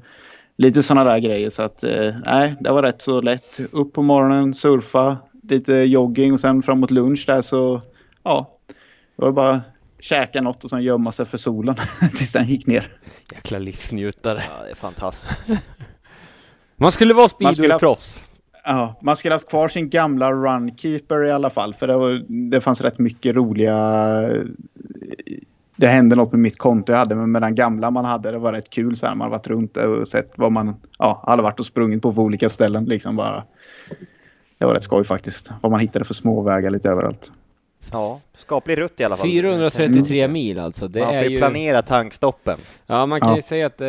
lite 0.56 0.82
sådana 0.82 1.10
där 1.10 1.18
grejer. 1.18 1.50
Så 1.50 1.62
att 1.62 1.84
eh, 1.84 2.14
nej, 2.26 2.54
det 2.60 2.70
var 2.72 2.82
rätt 2.82 3.02
så 3.02 3.20
lätt. 3.20 3.60
Upp 3.72 3.92
på 3.92 4.02
morgonen, 4.02 4.54
surfa, 4.54 5.16
lite 5.42 5.74
jogging 5.74 6.32
och 6.32 6.40
sen 6.40 6.62
framåt 6.62 6.90
lunch 6.90 7.24
där 7.26 7.42
så 7.42 7.80
ja, 8.22 8.50
det 9.16 9.24
var 9.24 9.32
bara 9.32 9.60
käka 10.02 10.40
något 10.40 10.64
och 10.64 10.70
sen 10.70 10.82
gömma 10.82 11.12
sig 11.12 11.26
för 11.26 11.38
solen 11.38 11.76
tills 12.16 12.32
den 12.32 12.46
gick 12.46 12.66
ner. 12.66 12.96
Jäkla 13.34 13.58
livsnjutare. 13.58 14.42
Ja, 14.58 14.64
det 14.64 14.70
är 14.70 14.74
fantastiskt. 14.74 15.62
Man 16.76 16.92
skulle 16.92 17.14
vara 17.14 17.28
Man 17.40 17.54
skulle 17.54 17.72
ha- 17.72 17.78
speedway-proffs. 17.78 18.22
Ja, 18.64 18.98
man 19.02 19.16
skulle 19.16 19.34
haft 19.34 19.48
kvar 19.48 19.68
sin 19.68 19.90
gamla 19.90 20.32
runkeeper 20.32 21.24
i 21.24 21.30
alla 21.30 21.50
fall 21.50 21.74
för 21.74 21.86
det, 21.86 21.96
var, 21.96 22.24
det 22.50 22.60
fanns 22.60 22.80
rätt 22.80 22.98
mycket 22.98 23.34
roliga 23.34 23.74
det 25.76 25.86
hände 25.86 26.16
något 26.16 26.32
med 26.32 26.40
mitt 26.40 26.58
konto 26.58 26.92
jag 26.92 26.98
hade, 26.98 27.14
men 27.14 27.32
med 27.32 27.42
den 27.42 27.54
gamla 27.54 27.90
man 27.90 28.04
hade, 28.04 28.30
det 28.30 28.38
var 28.38 28.52
rätt 28.52 28.70
kul 28.70 28.96
så 28.96 29.06
här. 29.06 29.14
Man 29.14 29.24
har 29.24 29.30
varit 29.30 29.46
runt 29.46 29.76
och 29.76 30.08
sett 30.08 30.32
vad 30.36 30.52
man 30.52 30.76
ja, 30.98 31.22
hade 31.26 31.42
varit 31.42 31.60
och 31.60 31.66
sprungit 31.66 32.02
på 32.02 32.12
på 32.12 32.22
olika 32.22 32.48
ställen. 32.48 32.84
Liksom 32.84 33.16
bara. 33.16 33.44
Det 34.58 34.64
var 34.64 34.74
rätt 34.74 34.84
skoj 34.84 35.04
faktiskt. 35.04 35.50
Vad 35.60 35.72
man 35.72 35.80
hittade 35.80 36.04
för 36.04 36.14
småvägar 36.14 36.70
lite 36.70 36.88
överallt. 36.88 37.30
Ja, 37.92 38.20
skaplig 38.36 38.78
rutt 38.78 39.00
i 39.00 39.04
alla 39.04 39.16
fall. 39.16 39.26
433 39.28 40.28
mil 40.28 40.60
alltså. 40.60 40.88
Det 40.88 41.00
Man 41.00 41.08
får 41.08 41.14
är 41.14 41.24
ju 41.30 41.38
planera 41.38 41.82
tankstoppen. 41.82 42.58
Ja, 42.86 43.06
man 43.06 43.20
kan 43.20 43.30
Ja. 43.30 43.36
ju 43.36 43.42
säga 43.42 43.66
att... 43.66 43.80
Eh, 43.80 43.88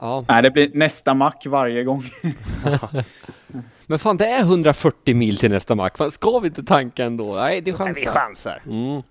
ja. 0.00 0.24
Nej, 0.28 0.42
det 0.42 0.50
blir 0.50 0.70
nästa 0.74 1.14
mack 1.14 1.46
varje 1.46 1.84
gång. 1.84 2.04
Men 3.86 3.98
fan, 3.98 4.16
det 4.16 4.26
är 4.26 4.40
140 4.40 5.14
mil 5.16 5.38
till 5.38 5.50
nästa 5.50 5.74
mack. 5.74 5.96
Ska 6.12 6.38
vi 6.38 6.48
inte 6.48 6.62
tanka 6.62 7.04
ändå? 7.04 7.34
Nej, 7.34 7.60
det 7.60 7.70
är 7.70 7.78
Men 7.78 7.94
vi 7.94 8.04
chansar. 8.04 8.20
chansar. 8.20 8.62
Mm. 8.66 9.02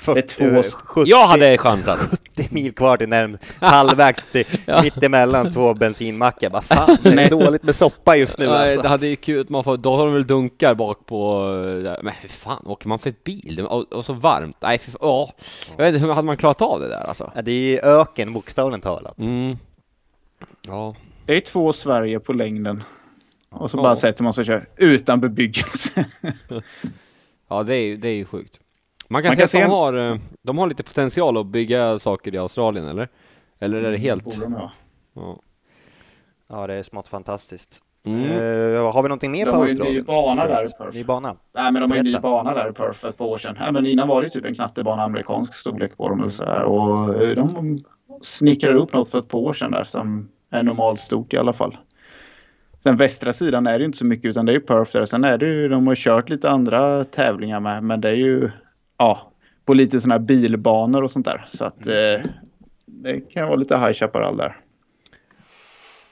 40, 0.00 0.14
Det 0.38 0.44
är 0.58 0.62
två- 0.62 0.70
70, 0.84 1.10
Jag 1.10 1.26
hade 1.26 1.58
chansat. 1.58 1.98
70 1.98 2.48
mil 2.50 2.72
kvar 2.74 2.96
till 2.96 3.08
närmast, 3.08 3.42
halvvägs 3.60 4.28
till 4.28 4.44
Ja. 4.66 4.82
mittemellan 4.82 5.52
två 5.52 5.74
bensinmackar. 5.74 6.50
Vad 6.50 6.64
fan, 6.64 6.96
det 7.02 7.22
är 7.22 7.30
dåligt 7.30 7.62
med 7.62 7.74
soppa 7.74 8.16
just 8.16 8.38
nu 8.38 8.46
Nej, 8.46 8.54
alltså. 8.56 8.82
det 8.82 8.88
hade 8.88 9.06
ju 9.06 9.16
kul, 9.16 9.46
man 9.48 9.64
får, 9.64 9.76
då 9.76 9.96
har 9.96 10.04
de 10.06 10.14
väl 10.14 10.26
dunkar 10.26 10.74
bak 10.74 11.06
på... 11.06 11.44
eh, 11.86 12.02
Men 12.02 12.12
för 12.20 12.28
fan, 12.28 12.62
åker 12.66 12.88
man 12.88 12.98
för 12.98 13.14
bil? 13.24 13.66
Och, 13.68 13.92
och 13.92 14.04
så 14.04 14.12
varmt? 14.12 14.56
Nej, 14.60 14.78
för, 14.78 14.92
ja. 15.00 15.32
Jag 15.76 15.84
vet 15.84 15.94
inte, 15.94 16.06
hur 16.06 16.12
hade 16.14 16.26
man 16.26 16.36
klarat 16.36 16.62
av 16.62 16.80
det 16.80 16.88
där 16.88 17.00
alltså? 17.08 17.32
Ja, 17.34 17.42
det 17.42 17.52
är 17.52 17.70
ju 17.70 17.78
öken 17.80 18.32
bokstavligt 18.32 18.82
talat. 18.84 19.18
Mm. 19.18 19.56
Ja. 20.66 20.94
Det 21.26 21.36
är 21.36 21.40
två 21.40 21.72
Sverige 21.72 22.20
på 22.20 22.32
längden. 22.32 22.82
Och 23.50 23.70
så 23.70 23.76
Ja. 23.76 23.82
bara 23.82 23.96
sätter 23.96 24.22
man 24.22 24.34
sig 24.34 24.42
och 24.42 24.46
kör 24.46 24.68
utan 24.76 25.20
bebyggelse. 25.20 26.04
Ja, 27.48 27.62
det 27.62 27.74
är 27.74 27.80
ju, 27.84 27.96
det 27.96 28.08
är 28.08 28.14
ju 28.14 28.24
sjukt. 28.24 28.60
Man 29.12 29.22
kan 29.22 29.28
Man 29.28 29.36
säga 29.36 29.46
kan 29.48 29.60
att 29.62 29.68
de 29.68 29.68
se- 29.68 29.74
har, 29.74 30.10
eh, 30.12 30.16
de 30.42 30.58
har 30.58 30.66
lite 30.66 30.82
potential 30.82 31.36
att 31.38 31.46
bygga 31.46 31.98
saker 31.98 32.34
i 32.34 32.38
Australien, 32.38 32.88
eller? 32.88 33.08
Eller 33.58 33.82
är 33.82 33.90
det 33.90 33.96
helt... 33.98 34.40
De 34.40 34.52
ha. 34.54 34.70
Ja. 35.14 35.38
Ja, 36.48 36.66
det 36.66 36.74
är 36.74 36.82
smått 36.82 37.08
fantastiskt. 37.08 37.78
Mm. 38.06 38.24
Eh, 38.24 38.92
har 38.92 39.02
vi 39.02 39.08
någonting 39.08 39.30
mer 39.32 39.46
De 39.46 39.52
på 39.52 39.56
har 39.58 39.64
ju 39.66 39.70
en 39.70 39.76
Australien? 39.80 40.02
ny 40.02 40.06
bana 40.06 40.46
där 40.46 40.64
i. 40.64 40.68
Perth. 40.78 40.96
Ny 40.96 41.04
bana. 41.04 41.36
Nej, 41.54 41.72
men 41.72 41.82
de 41.82 41.90
har 41.90 41.96
ju 41.96 42.00
en 42.00 42.04
ny 42.06 42.18
bana 42.18 42.54
där 42.54 42.70
i 42.70 42.72
Perth 42.72 42.92
för 42.98 43.08
ett 43.08 43.16
par 43.18 43.24
år 43.24 43.38
sedan. 43.38 43.56
Nej, 43.60 43.72
men 43.72 43.86
innan 43.86 44.08
var 44.08 44.22
det 44.22 44.28
typ 44.30 44.44
en 44.44 44.54
knattebana 44.54 45.02
amerikansk 45.02 45.54
storlek 45.54 45.96
på 45.96 46.08
dem 46.08 46.20
och 46.20 46.32
så 46.32 46.44
här. 46.44 46.62
Och 46.62 47.22
eh, 47.22 47.34
de 47.34 47.78
snickrade 48.22 48.78
upp 48.78 48.92
något 48.92 49.08
för 49.10 49.18
ett 49.18 49.28
par 49.28 49.38
år 49.38 49.52
sedan 49.52 49.70
där 49.70 49.84
som 49.84 50.28
är 50.50 50.62
normalt 50.62 51.00
stort 51.00 51.32
i 51.32 51.36
alla 51.36 51.52
fall. 51.52 51.76
Sen 52.82 52.96
västra 52.96 53.32
sidan 53.32 53.66
är 53.66 53.78
det 53.78 53.84
inte 53.84 53.98
så 53.98 54.04
mycket 54.04 54.24
utan 54.28 54.46
det 54.46 54.52
är 54.52 54.54
ju 54.54 54.60
Perth 54.60 54.92
där. 54.92 55.06
Sen 55.06 55.24
är 55.24 55.38
det 55.38 55.46
ju, 55.46 55.68
de 55.68 55.86
har 55.86 55.94
kört 55.94 56.28
lite 56.28 56.50
andra 56.50 57.04
tävlingar 57.04 57.60
med 57.60 57.82
men 57.84 58.00
det 58.00 58.08
är 58.08 58.14
ju 58.14 58.50
ja, 59.00 59.32
på 59.64 59.74
lite 59.74 60.00
sådana 60.00 60.14
här 60.14 60.26
bilbanor 60.26 61.02
och 61.02 61.10
sånt 61.10 61.26
där. 61.26 61.46
Så 61.52 61.64
att 61.64 61.86
eh, 61.86 62.30
det 62.86 63.20
kan 63.20 63.46
vara 63.46 63.56
lite 63.56 63.78
High 63.78 63.92
Chaparral 63.92 64.36
där. 64.36 64.56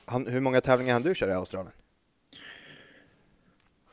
Han, 0.06 0.26
hur 0.26 0.40
många 0.40 0.60
tävlingar 0.60 0.92
hann 0.92 1.02
du 1.02 1.14
köra 1.14 1.30
i 1.30 1.34
Australien? 1.34 1.72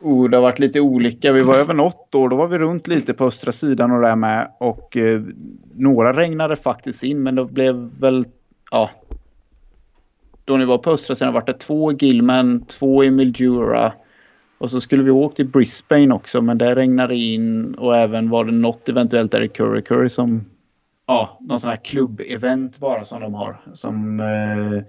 Oh, 0.02 0.30
det 0.30 0.38
har 0.38 0.42
varit 0.42 0.60
lite 0.60 0.80
olika. 0.80 1.32
Vi 1.32 1.44
var 1.44 1.56
över 1.56 1.74
något 1.74 2.16
år. 2.16 2.30
Då 2.30 2.36
var 2.36 2.48
vi 2.48 2.58
runt 2.58 2.88
lite 2.88 3.14
på 3.14 3.26
östra 3.26 3.52
sidan 3.52 3.92
och 3.92 4.02
där 4.02 4.16
med. 4.16 4.52
Och 4.60 4.98
eh, 4.98 5.22
några 5.74 6.14
regnade 6.14 6.56
faktiskt 6.56 7.04
in, 7.04 7.24
men 7.24 7.36
det 7.36 7.46
blev 7.46 7.76
väl... 8.00 8.26
Ja. 8.72 8.90
Då 10.46 10.58
ni 10.58 10.66
var 10.66 10.78
på 10.78 10.92
östra 10.92 11.16
sidan 11.16 11.34
var 11.34 11.44
det 11.46 11.54
två 11.54 11.92
Gilman, 11.92 12.66
två 12.66 13.04
i 13.04 13.12
Mildura. 13.12 13.94
Och 14.58 14.72
så 14.72 14.82
skulle 14.82 15.04
vi 15.04 15.12
åka 15.12 15.36
till 15.36 15.48
Brisbane 15.48 16.14
också, 16.14 16.42
men 16.42 16.58
där 16.58 16.76
regnade 16.76 17.14
det 17.14 17.20
in. 17.20 17.76
Och 17.76 17.98
även 17.98 18.30
var 18.30 18.46
det 18.46 18.52
något 18.52 18.90
eventuellt 18.90 19.32
där 19.32 19.42
i 19.42 19.48
Curry 19.48 19.82
Curry 19.82 20.10
som... 20.10 20.46
Ja, 21.06 21.38
någon 21.42 21.60
sån 21.60 21.70
här 21.70 21.78
klubbevent 21.78 22.78
bara 22.78 23.06
som 23.06 23.22
de 23.22 23.34
har. 23.34 23.62
Som... 23.76 24.20
Eh, 24.20 24.84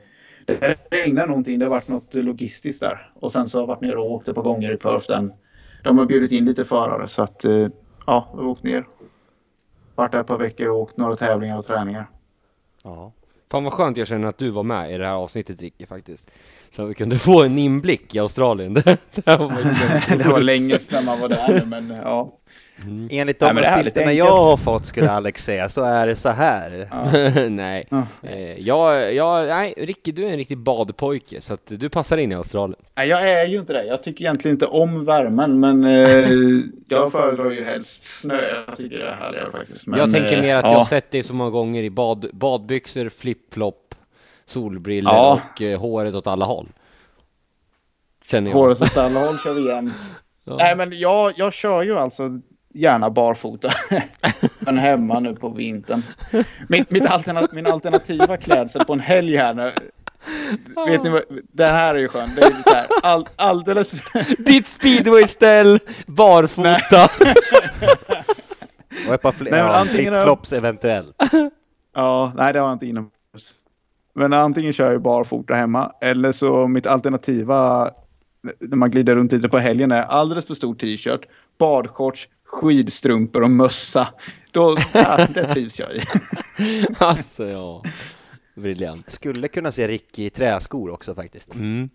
det 0.46 0.76
regnade 0.90 1.26
någonting. 1.26 1.58
Det 1.58 1.64
har 1.64 1.70
varit 1.70 1.88
något 1.88 2.14
logistiskt 2.14 2.80
där. 2.80 3.10
Och 3.14 3.32
sen 3.32 3.48
så 3.48 3.58
har 3.58 3.62
jag 3.62 3.66
varit 3.66 3.80
nere 3.80 3.96
och 3.96 4.12
åkt 4.12 4.28
ett 4.28 4.34
par 4.34 4.42
gånger 4.42 4.72
i 4.72 4.76
Perth. 4.76 5.06
Den. 5.08 5.32
De 5.84 5.98
har 5.98 6.06
bjudit 6.06 6.32
in 6.32 6.44
lite 6.44 6.64
förare 6.64 7.08
så 7.08 7.22
att 7.22 7.44
eh, 7.44 7.68
ja, 8.06 8.28
vi 8.34 8.42
har 8.42 8.48
åkt 8.48 8.62
ner. 8.62 8.86
Varit 9.94 10.12
där 10.12 10.20
ett 10.20 10.26
par 10.26 10.38
veckor 10.38 10.68
och 10.68 10.80
åkt 10.80 10.96
några 10.96 11.16
tävlingar 11.16 11.58
och 11.58 11.64
träningar. 11.64 12.10
Ja. 12.84 13.12
Fan 13.50 13.64
vad 13.64 13.72
skönt 13.72 13.96
jag 13.96 14.08
känner 14.08 14.28
att 14.28 14.38
du 14.38 14.50
var 14.50 14.62
med 14.62 14.92
i 14.92 14.98
det 14.98 15.06
här 15.06 15.14
avsnittet 15.14 15.60
Ricky 15.60 15.86
faktiskt. 15.86 16.30
Så 16.76 16.84
vi 16.84 16.94
kunde 16.94 17.18
få 17.18 17.42
en 17.42 17.58
inblick 17.58 18.14
i 18.14 18.18
Australien. 18.18 18.74
Det, 19.14 19.36
var 19.36 20.16
det 20.18 20.28
var 20.28 20.40
länge 20.40 20.78
sedan 20.78 21.04
man 21.04 21.20
var 21.20 21.28
där 21.28 21.64
men 21.66 21.90
ja. 21.90 22.32
Enligt 23.10 23.38
de 23.38 23.58
är 23.58 23.78
uppgifterna 23.78 24.12
jag 24.12 24.36
har 24.36 24.56
fått 24.56 24.86
skulle 24.86 25.10
Alex 25.10 25.44
säga 25.44 25.68
så 25.68 25.82
är 25.82 26.06
det 26.06 26.16
så 26.16 26.28
här. 26.28 26.88
Nej. 27.50 27.86
Ja. 27.90 28.06
Eh, 28.22 28.58
jag, 28.58 29.14
jag, 29.14 29.48
nej, 29.48 29.74
Ricky 29.76 30.12
du 30.12 30.26
är 30.26 30.30
en 30.30 30.36
riktig 30.36 30.58
badpojke 30.58 31.40
så 31.40 31.54
att 31.54 31.66
du 31.66 31.88
passar 31.88 32.16
in 32.16 32.32
i 32.32 32.34
Australien. 32.34 32.80
Nej, 32.96 33.08
jag 33.08 33.30
är 33.30 33.46
ju 33.46 33.58
inte 33.58 33.72
det. 33.72 33.84
Jag 33.84 34.02
tycker 34.02 34.24
egentligen 34.24 34.54
inte 34.54 34.66
om 34.66 35.04
värmen 35.04 35.60
men 35.60 35.84
eh, 35.84 36.28
jag 36.88 37.12
föredrar 37.12 37.50
ju 37.50 37.64
helst 37.64 38.20
snö. 38.20 38.40
Jag 38.66 38.76
tycker 38.76 38.98
det 38.98 39.08
är 39.08 39.14
härligare 39.14 39.52
faktiskt. 39.52 39.86
Men, 39.86 39.98
jag 39.98 40.12
tänker 40.12 40.36
eh, 40.36 40.42
mer 40.42 40.56
att 40.56 40.64
ja. 40.64 40.70
jag 40.70 40.76
har 40.76 40.84
sett 40.84 41.10
dig 41.10 41.22
så 41.22 41.34
många 41.34 41.50
gånger 41.50 41.82
i 41.82 41.90
bad, 41.90 42.30
badbyxor, 42.32 43.08
flipflop, 43.08 43.94
solbrillor 44.46 45.12
Ja. 45.12 45.40
och 45.54 45.62
eh, 45.62 45.80
håret 45.80 46.14
åt 46.14 46.26
alla 46.26 46.44
håll. 46.44 46.68
Känner 48.30 48.50
jag. 48.50 48.58
Håret 48.58 48.82
åt 48.82 48.96
alla 48.96 49.26
håll 49.26 49.38
kör 49.38 49.54
vi 49.54 49.68
jämt. 49.68 49.94
Ja. 50.48 50.56
Nej 50.56 50.76
men 50.76 50.98
jag, 50.98 51.32
jag 51.36 51.52
kör 51.52 51.82
ju 51.82 51.98
alltså 51.98 52.40
gärna 52.76 53.10
barfota. 53.10 53.70
men 54.58 54.78
hemma 54.78 55.20
nu 55.20 55.34
på 55.34 55.48
vintern. 55.48 56.02
Mitt, 56.68 56.90
mitt 56.90 57.06
alternat, 57.06 57.52
min 57.52 57.66
alternativa 57.66 58.36
klädsel 58.36 58.84
på 58.84 58.92
en 58.92 59.00
helg 59.00 59.36
här 59.36 59.54
nu. 59.54 59.72
Vet 60.86 61.02
ni 61.04 61.10
vad? 61.10 61.22
Det 61.52 61.64
här 61.64 61.94
är 61.94 61.98
ju 61.98 62.08
skönt. 62.08 62.36
Det 62.36 62.42
är 62.42 62.50
ju 62.50 62.62
så 62.62 62.74
här, 62.74 62.86
all, 63.02 63.28
alldeles... 63.36 63.90
Ditt 64.38 64.66
speedwayställ, 64.66 65.78
barfota. 66.06 67.04
Och 69.08 69.14
ett 69.14 69.22
par 69.22 69.32
fl- 69.32 69.48
Nej, 69.50 69.60
ja, 69.60 69.84
flipflops 69.84 70.52
eventuellt. 70.52 71.22
Ja, 71.94 72.32
nej 72.36 72.52
det 72.52 72.58
har 72.58 72.66
jag 72.66 72.74
inte 72.74 72.86
inomhus. 72.86 73.54
Men 74.14 74.32
antingen 74.32 74.72
kör 74.72 74.92
jag 74.92 75.02
barfota 75.02 75.54
hemma 75.54 75.92
eller 76.00 76.32
så 76.32 76.68
mitt 76.68 76.86
alternativa 76.86 77.90
när 78.60 78.76
man 78.76 78.90
glider 78.90 79.16
runt 79.16 79.32
lite 79.32 79.48
på 79.48 79.58
helgen 79.58 79.92
är 79.92 80.02
alldeles 80.02 80.46
för 80.46 80.54
stor 80.54 80.74
t-shirt, 80.74 81.28
badshorts, 81.58 82.28
skidstrumpor 82.46 83.42
och 83.42 83.50
mössa. 83.50 84.08
Då, 84.50 84.76
ja, 84.92 85.26
det 85.34 85.54
trivs 85.54 85.78
jag 85.78 85.88
i. 85.94 86.02
alltså 86.98 87.48
ja. 87.48 87.82
Briljant. 88.54 89.10
Skulle 89.10 89.48
kunna 89.48 89.72
se 89.72 89.88
Ricky 89.88 90.26
i 90.26 90.30
träskor 90.30 90.90
också 90.90 91.14
faktiskt. 91.14 91.54
Mm. 91.54 91.90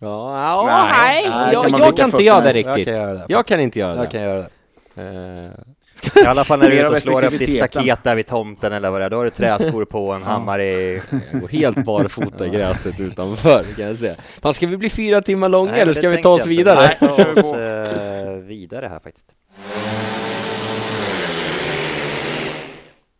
Ja, 0.00 0.66
ja 0.66 0.88
Nej, 0.92 1.26
nej, 1.28 1.52
jag, 1.52 1.70
kan 1.70 1.80
jag 1.80 1.96
kan 1.96 2.10
inte 2.10 2.22
göra 2.22 2.40
det 2.40 2.52
riktigt. 2.52 2.76
Jag 2.76 2.84
kan 2.86 2.94
göra 2.94 3.14
det. 3.14 3.24
Jag 3.28 3.46
kan 3.46 3.60
inte 3.60 3.78
göra 3.78 3.96
Jag 3.96 4.04
det. 4.04 4.10
kan 4.10 4.22
göra 4.22 4.38
det. 4.38 4.48
Eh, 4.94 6.22
I 6.22 6.26
alla 6.26 6.44
fall 6.44 6.58
när 6.58 6.70
du 6.70 6.78
är 6.78 6.84
ute 6.84 6.94
och 6.94 7.02
slår 7.02 7.24
upp 7.24 7.38
ditt 7.38 7.52
staket 7.52 8.04
där 8.04 8.14
vid 8.14 8.26
tomten 8.26 8.72
eller 8.72 8.90
vad 8.90 9.00
det 9.00 9.04
är, 9.04 9.10
då 9.10 9.16
har 9.16 9.24
du 9.24 9.30
träskor 9.30 9.84
på, 9.84 10.12
en 10.12 10.22
hammare 10.22 10.64
i... 10.64 11.02
Jag 11.32 11.40
går 11.40 11.48
helt 11.48 11.84
barfota 11.84 12.46
i 12.46 12.50
gräset 12.50 13.00
utanför 13.00 13.64
kan 13.76 13.84
jag 13.84 13.96
säga. 13.96 14.14
Fan, 14.42 14.54
ska 14.54 14.66
vi 14.66 14.76
bli 14.76 14.90
fyra 14.90 15.22
timmar 15.22 15.48
långa 15.48 15.72
Nej, 15.72 15.80
eller 15.80 15.94
ska 15.94 16.08
vi 16.08 16.22
ta 16.22 16.28
oss 16.28 16.40
jag 16.40 16.46
vidare? 16.46 16.78
Nej, 16.78 16.96
ta 16.98 17.40
oss 17.40 17.54
eh, 17.54 18.32
vidare 18.32 18.86
här 18.86 19.00
faktiskt. 19.00 19.26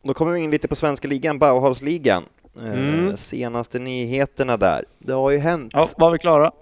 Då 0.02 0.14
kommer 0.14 0.32
vi 0.32 0.40
in 0.40 0.50
lite 0.50 0.68
på 0.68 0.76
svenska 0.76 1.08
ligan, 1.08 1.38
Bauhausligan. 1.38 2.24
Eh, 2.56 2.72
Mm. 2.72 3.16
Senaste 3.16 3.78
nyheterna 3.78 4.56
där. 4.56 4.84
Det 4.98 5.12
har 5.12 5.30
ju 5.30 5.38
hänt 5.38 5.72
Ja, 5.74 5.88
var 5.96 6.10
vi 6.10 6.18
klara? 6.18 6.52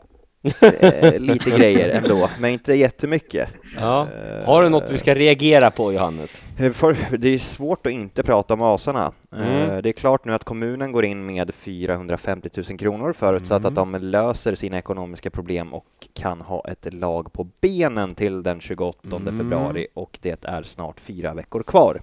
eh, 0.60 1.18
lite 1.18 1.50
grejer 1.50 1.88
ändå, 2.02 2.30
men 2.40 2.50
inte 2.50 2.74
jättemycket. 2.74 3.48
Ja. 3.76 4.08
Har 4.44 4.62
du 4.62 4.68
något 4.68 4.90
vi 4.90 4.98
ska 4.98 5.14
reagera 5.14 5.70
på 5.70 5.92
Johannes? 5.92 6.42
Eh, 6.58 6.72
För, 6.72 6.96
det 7.18 7.28
är 7.28 7.38
svårt 7.38 7.86
att 7.86 7.92
inte 7.92 8.22
prata 8.22 8.54
om 8.54 8.62
Asarna. 8.62 9.12
Mm. 9.36 9.82
Det 9.82 9.88
är 9.88 9.92
klart 9.92 10.24
nu 10.24 10.32
att 10.34 10.44
kommunen 10.44 10.92
går 10.92 11.04
in 11.04 11.26
med 11.26 11.54
450 11.54 12.50
000 12.68 12.78
kronor 12.78 13.12
förutsatt 13.12 13.60
Mm. 13.60 13.68
att 13.68 13.74
de 13.74 13.94
löser 13.94 14.54
sina 14.54 14.78
ekonomiska 14.78 15.30
problem 15.30 15.74
och 15.74 15.84
kan 16.14 16.40
ha 16.40 16.64
ett 16.68 16.94
lag 16.94 17.32
på 17.32 17.48
benen 17.60 18.14
till 18.14 18.42
den 18.42 18.60
28 18.60 19.16
Mm. 19.16 19.38
februari 19.38 19.86
och 19.94 20.18
det 20.22 20.44
är 20.44 20.62
snart 20.62 21.00
fyra 21.00 21.34
veckor 21.34 21.62
kvar. 21.62 22.00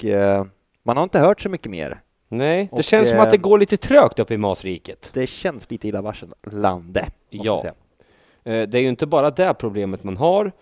Och 0.00 0.10
eh, 0.10 0.44
man 0.82 0.96
har 0.96 1.04
inte 1.04 1.18
hört 1.18 1.40
så 1.40 1.48
mycket 1.48 1.70
mer. 1.70 2.00
Nej, 2.28 2.68
det 2.72 2.78
Och, 2.78 2.84
känns 2.84 3.08
som 3.08 3.18
eh, 3.18 3.22
att 3.24 3.30
det 3.30 3.36
går 3.36 3.58
lite 3.58 3.76
trögt 3.76 4.18
upp 4.18 4.30
i 4.30 4.36
Masriket. 4.36 5.10
Det 5.14 5.26
känns 5.26 5.70
lite 5.70 5.88
illavarslande. 5.88 7.08
Ja. 7.30 7.64
Eh, 7.64 7.72
Det 8.68 8.74
är 8.78 8.82
ju 8.82 8.88
inte 8.88 9.06
bara 9.06 9.30
det 9.30 9.54
problemet 9.54 10.04
man 10.04 10.16
har. 10.16 10.52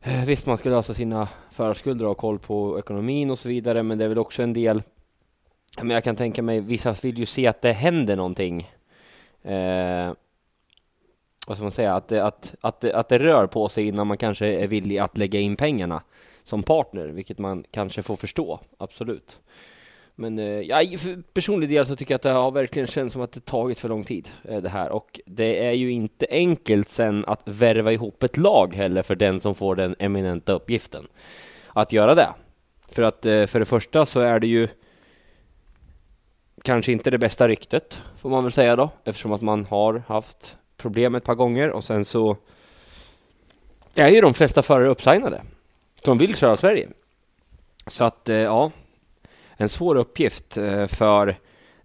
Eh, 0.00 0.24
Visst, 0.24 0.46
man 0.46 0.58
ska 0.58 0.68
lösa 0.68 0.94
sina 0.94 1.28
förskulder 1.50 2.04
och 2.04 2.08
ha 2.08 2.14
koll 2.14 2.38
på 2.38 2.78
ekonomin 2.78 3.30
och 3.30 3.38
så 3.38 3.48
vidare, 3.48 3.82
men 3.82 3.98
det 3.98 4.04
är 4.04 4.08
väl 4.08 4.18
också 4.18 4.42
en 4.42 4.52
del 4.52 4.82
men 5.76 5.90
jag 5.90 6.04
kan 6.04 6.16
tänka 6.16 6.42
mig, 6.42 6.60
vissa 6.60 6.92
vill 6.92 7.18
ju 7.18 7.26
se 7.26 7.46
att 7.46 7.62
det 7.62 7.72
händer 7.72 8.16
någonting. 8.16 8.70
Eh, 9.42 10.12
vad 11.46 11.56
ska 11.56 11.62
man 11.62 11.72
säga? 11.72 11.94
Att 11.94 12.08
det, 12.08 12.24
att, 12.24 12.54
att, 12.60 12.80
det, 12.80 12.94
att 12.94 13.08
det 13.08 13.18
rör 13.18 13.46
på 13.46 13.68
sig 13.68 13.86
innan 13.86 14.06
man 14.06 14.16
kanske 14.16 14.46
är 14.46 14.66
villig 14.66 14.98
att 14.98 15.18
lägga 15.18 15.40
in 15.40 15.56
pengarna 15.56 16.02
som 16.42 16.62
partner, 16.62 17.06
vilket 17.06 17.38
man 17.38 17.64
kanske 17.70 18.02
får 18.02 18.16
förstå, 18.16 18.60
absolut. 18.78 19.40
Men 20.20 20.38
eh, 20.38 20.44
ja, 20.44 20.98
för 20.98 21.22
personlig 21.32 21.68
del 21.68 21.86
så 21.86 21.96
tycker 21.96 22.12
jag 22.12 22.16
att 22.16 22.22
det 22.22 22.30
har 22.30 22.50
verkligen 22.50 22.86
känts 22.86 23.12
som 23.12 23.22
att 23.22 23.32
det 23.32 23.44
tagit 23.44 23.78
för 23.78 23.88
lång 23.88 24.04
tid 24.04 24.28
eh, 24.44 24.62
det 24.62 24.68
här 24.68 24.90
och 24.90 25.20
det 25.26 25.66
är 25.66 25.72
ju 25.72 25.90
inte 25.90 26.26
enkelt 26.30 26.88
sen 26.88 27.24
att 27.24 27.42
värva 27.44 27.92
ihop 27.92 28.22
ett 28.22 28.36
lag 28.36 28.74
heller 28.74 29.02
för 29.02 29.14
den 29.14 29.40
som 29.40 29.54
får 29.54 29.76
den 29.76 29.96
eminenta 29.98 30.52
uppgiften 30.52 31.06
att 31.68 31.92
göra 31.92 32.14
det. 32.14 32.28
För 32.88 33.02
att 33.02 33.26
eh, 33.26 33.46
för 33.46 33.58
det 33.58 33.64
första 33.64 34.06
så 34.06 34.20
är 34.20 34.40
det 34.40 34.46
ju 34.46 34.68
kanske 36.64 36.92
inte 36.92 37.10
det 37.10 37.18
bästa 37.18 37.48
ryktet 37.48 38.02
får 38.16 38.30
man 38.30 38.42
väl 38.42 38.52
säga 38.52 38.76
då 38.76 38.90
eftersom 39.04 39.32
att 39.32 39.42
man 39.42 39.64
har 39.64 40.02
haft 40.06 40.56
problem 40.76 41.14
ett 41.14 41.24
par 41.24 41.34
gånger 41.34 41.70
och 41.70 41.84
sen 41.84 42.04
så 42.04 42.36
är 43.94 44.08
ju 44.08 44.20
de 44.20 44.34
flesta 44.34 44.62
förare 44.62 44.88
uppsignade 44.88 45.42
som 46.04 46.18
vill 46.18 46.36
köra 46.36 46.56
Sverige. 46.56 46.88
Så 47.86 48.04
att 48.04 48.28
eh, 48.28 48.36
ja, 48.36 48.70
en 49.56 49.68
svår 49.68 49.96
uppgift 49.96 50.56
eh, 50.56 50.86
för 50.86 51.36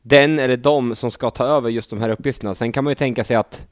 den 0.02 0.40
eller 0.40 0.58
de 0.58 0.96
som 0.96 1.12
ska 1.12 1.30
ta 1.30 1.46
över 1.46 1.70
just 1.70 1.90
de 1.90 2.02
här 2.02 2.10
uppgifterna. 2.10 2.56
Sen 2.56 2.72
kan 2.72 2.84
man 2.84 2.92
ju 2.92 2.96
tänka 2.96 3.24
sig 3.24 3.36
att 3.36 3.68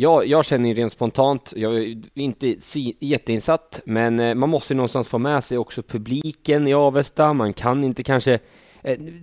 Ja, 0.00 0.24
jag 0.24 0.44
känner 0.44 0.68
ju 0.68 0.74
rent 0.74 0.92
spontant, 0.92 1.52
jag 1.56 1.76
är 1.78 1.96
inte 2.14 2.56
jätteinsatt, 3.00 3.80
men 3.84 4.20
eh, 4.20 4.34
man 4.34 4.48
måste 4.48 4.72
ju 4.72 4.76
någonstans 4.76 5.08
få 5.08 5.18
med 5.18 5.44
sig 5.44 5.58
också 5.58 5.82
publiken 5.82 6.68
i 6.68 6.74
Avesta. 6.74 7.32
Man 7.32 7.52
kan 7.52 7.84
inte 7.84 8.02
kanske, 8.02 8.38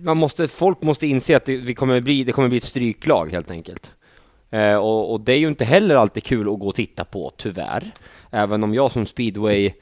man 0.02 0.16
måste, 0.16 0.48
folk 0.48 0.82
måste 0.82 1.06
inse 1.06 1.36
att 1.36 1.44
det, 1.44 1.56
vi 1.56 1.74
kommer 1.74 2.00
bli, 2.00 2.24
det 2.24 2.32
kommer 2.32 2.48
bli 2.48 2.58
ett 2.58 2.64
stryklag 2.64 3.30
helt 3.32 3.50
enkelt. 3.50 3.92
Och, 4.80 5.12
och, 5.12 5.20
det 5.20 5.32
är 5.32 5.38
ju 5.38 5.48
inte 5.48 5.64
heller 5.64 5.94
alltid 5.94 6.24
kul 6.24 6.52
att 6.52 6.58
gå 6.58 6.68
och 6.68 6.74
titta 6.74 7.04
på, 7.04 7.32
tyvärr. 7.36 7.92
Även 8.30 8.64
om 8.64 8.74
jag 8.74 8.90
som 8.90 9.06
speedway 9.06 9.72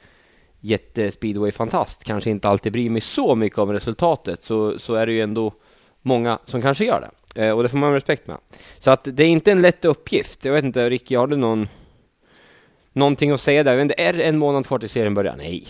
jättespeedway-fantast 0.65 2.03
kanske 2.03 2.29
inte 2.29 2.49
alltid 2.49 2.71
bryr 2.71 2.89
mig 2.89 3.01
så 3.01 3.35
mycket 3.35 3.59
om 3.59 3.71
resultatet 3.71 4.43
så, 4.43 4.79
så 4.79 4.95
är 4.95 5.05
det 5.05 5.11
ju 5.13 5.21
ändå 5.21 5.53
många 6.01 6.39
som 6.45 6.61
kanske 6.61 6.85
gör 6.85 7.01
det. 7.01 7.45
Eh, 7.45 7.51
och 7.51 7.63
det 7.63 7.69
får 7.69 7.77
man 7.77 7.93
respekt 7.93 8.27
med. 8.27 8.37
Så 8.79 8.91
att 8.91 9.07
det 9.11 9.23
är 9.23 9.27
inte 9.27 9.51
en 9.51 9.61
lätt 9.61 9.85
uppgift. 9.85 10.45
Jag 10.45 10.53
vet 10.53 10.63
inte, 10.63 10.89
Ricky, 10.89 11.15
har 11.15 11.27
du 11.27 11.35
någon, 11.35 11.67
någonting 12.93 13.31
att 13.31 13.41
säga 13.41 13.63
där? 13.63 13.71
Jag 13.71 13.77
vet 13.77 13.83
inte, 13.83 14.03
är 14.03 14.13
det 14.13 14.23
en 14.23 14.37
månad 14.37 14.67
kvar 14.67 14.79
till 14.79 14.89
serien 14.89 15.13
börjar? 15.13 15.35
Nej. 15.37 15.67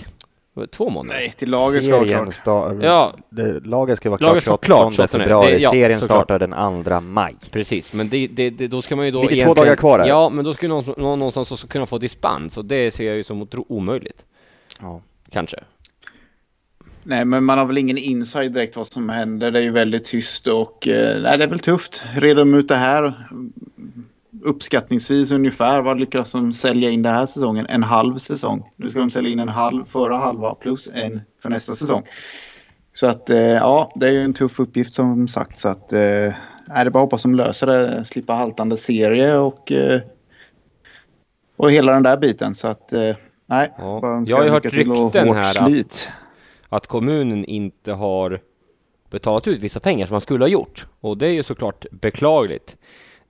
Två 0.71 0.89
månader? 0.89 1.19
Nej, 1.19 1.33
till 1.37 1.49
laget 1.49 1.83
ska 1.83 1.97
vara 1.97 2.05
klart. 2.05 2.41
Sta- 2.45 2.83
ja, 2.83 3.13
det, 3.29 3.59
laget 3.59 3.97
ska 3.97 4.09
vara 4.09 4.17
klart 4.17 4.43
28 4.43 4.65
klart, 4.65 5.11
februari. 5.11 5.51
Det, 5.51 5.57
ja, 5.59 5.69
serien 5.69 5.99
startar 5.99 6.39
den 6.39 6.83
2 6.83 7.01
maj. 7.01 7.35
Pretvå 7.51 7.97
men 7.97 8.09
det, 8.09 8.27
det, 8.27 8.49
det, 8.49 8.67
då 8.67 8.81
ska 8.81 8.95
man 8.95 9.05
ju 9.05 9.11
då 9.11 9.21
Vilket 9.21 9.45
två 9.47 9.53
dagar 9.53 9.75
kvar 9.75 9.99
här. 9.99 10.07
Ja, 10.07 10.29
men 10.29 10.45
då 10.45 10.53
skulle 10.53 10.69
någon, 10.69 10.83
någon 10.97 11.19
någonstans 11.19 11.51
också 11.51 11.67
kunna 11.67 11.85
få 11.85 11.97
dispens 11.97 12.57
och 12.57 12.65
det 12.65 12.91
ser 12.93 13.05
jag 13.07 13.15
ju 13.15 13.23
som 13.23 13.47
omöjligt. 13.67 14.25
Ja. 14.82 15.01
Kanske. 15.30 15.57
Nej, 17.03 17.26
men 17.26 17.43
man 17.43 17.57
har 17.57 17.65
väl 17.65 17.78
ingen 17.78 17.97
insight 17.97 18.53
direkt 18.53 18.76
vad 18.76 18.88
som 18.88 19.09
händer. 19.09 19.51
Det 19.51 19.59
är 19.59 19.63
ju 19.63 19.71
väldigt 19.71 20.05
tyst 20.05 20.47
och 20.47 20.88
eh, 20.88 21.21
nej, 21.21 21.38
det 21.38 21.43
är 21.43 21.47
väl 21.47 21.59
tufft. 21.59 22.03
Reda 22.15 22.41
ut 22.41 22.67
det 22.67 22.76
här. 22.76 23.28
Uppskattningsvis 24.43 25.32
ungefär 25.32 25.82
vad 25.82 25.99
lyckas 25.99 26.32
de 26.32 26.53
sälja 26.53 26.89
in 26.89 27.01
den 27.01 27.13
här 27.13 27.26
säsongen? 27.26 27.65
En 27.69 27.84
halv 27.84 28.17
säsong. 28.17 28.71
Nu 28.76 28.89
ska 28.89 28.99
de 28.99 29.11
sälja 29.11 29.32
in 29.32 29.39
en 29.39 29.49
halv 29.49 29.86
förra 29.86 30.17
halva 30.17 30.55
plus 30.55 30.89
en 30.93 31.21
för 31.41 31.49
nästa 31.49 31.76
säsong. 31.76 32.03
Så 32.93 33.07
att 33.07 33.30
eh, 33.30 33.39
ja, 33.39 33.91
det 33.95 34.07
är 34.07 34.11
ju 34.11 34.21
en 34.21 34.34
tuff 34.34 34.59
uppgift 34.59 34.93
som 34.93 35.28
sagt. 35.28 35.59
Så 35.59 35.69
att 35.69 35.93
eh, 35.93 36.34
är 36.69 36.86
det 36.86 36.91
bara 36.91 36.99
att 36.99 37.05
hoppas 37.05 37.21
de 37.21 37.36
löser 37.36 37.67
det. 37.67 38.05
Slippa 38.05 38.34
haltande 38.34 38.78
serie 38.78 39.38
och, 39.38 39.71
eh, 39.71 40.01
och 41.55 41.71
hela 41.71 41.93
den 41.93 42.03
där 42.03 42.17
biten. 42.17 42.55
Så 42.55 42.67
att 42.67 42.93
Nej, 43.45 43.71
ja. 43.77 44.23
Jag 44.25 44.37
har 44.37 44.43
ju 44.43 44.49
hört 44.49 44.65
rykten 44.65 45.33
här 45.33 45.79
att, 45.79 46.07
att 46.69 46.87
kommunen 46.87 47.45
inte 47.45 47.93
har 47.93 48.39
betalat 49.09 49.47
ut 49.47 49.59
vissa 49.59 49.79
pengar 49.79 50.05
som 50.05 50.13
man 50.13 50.21
skulle 50.21 50.43
ha 50.43 50.49
gjort. 50.49 50.87
Och 50.99 51.17
det 51.17 51.27
är 51.27 51.31
ju 51.31 51.43
såklart 51.43 51.85
beklagligt. 51.91 52.77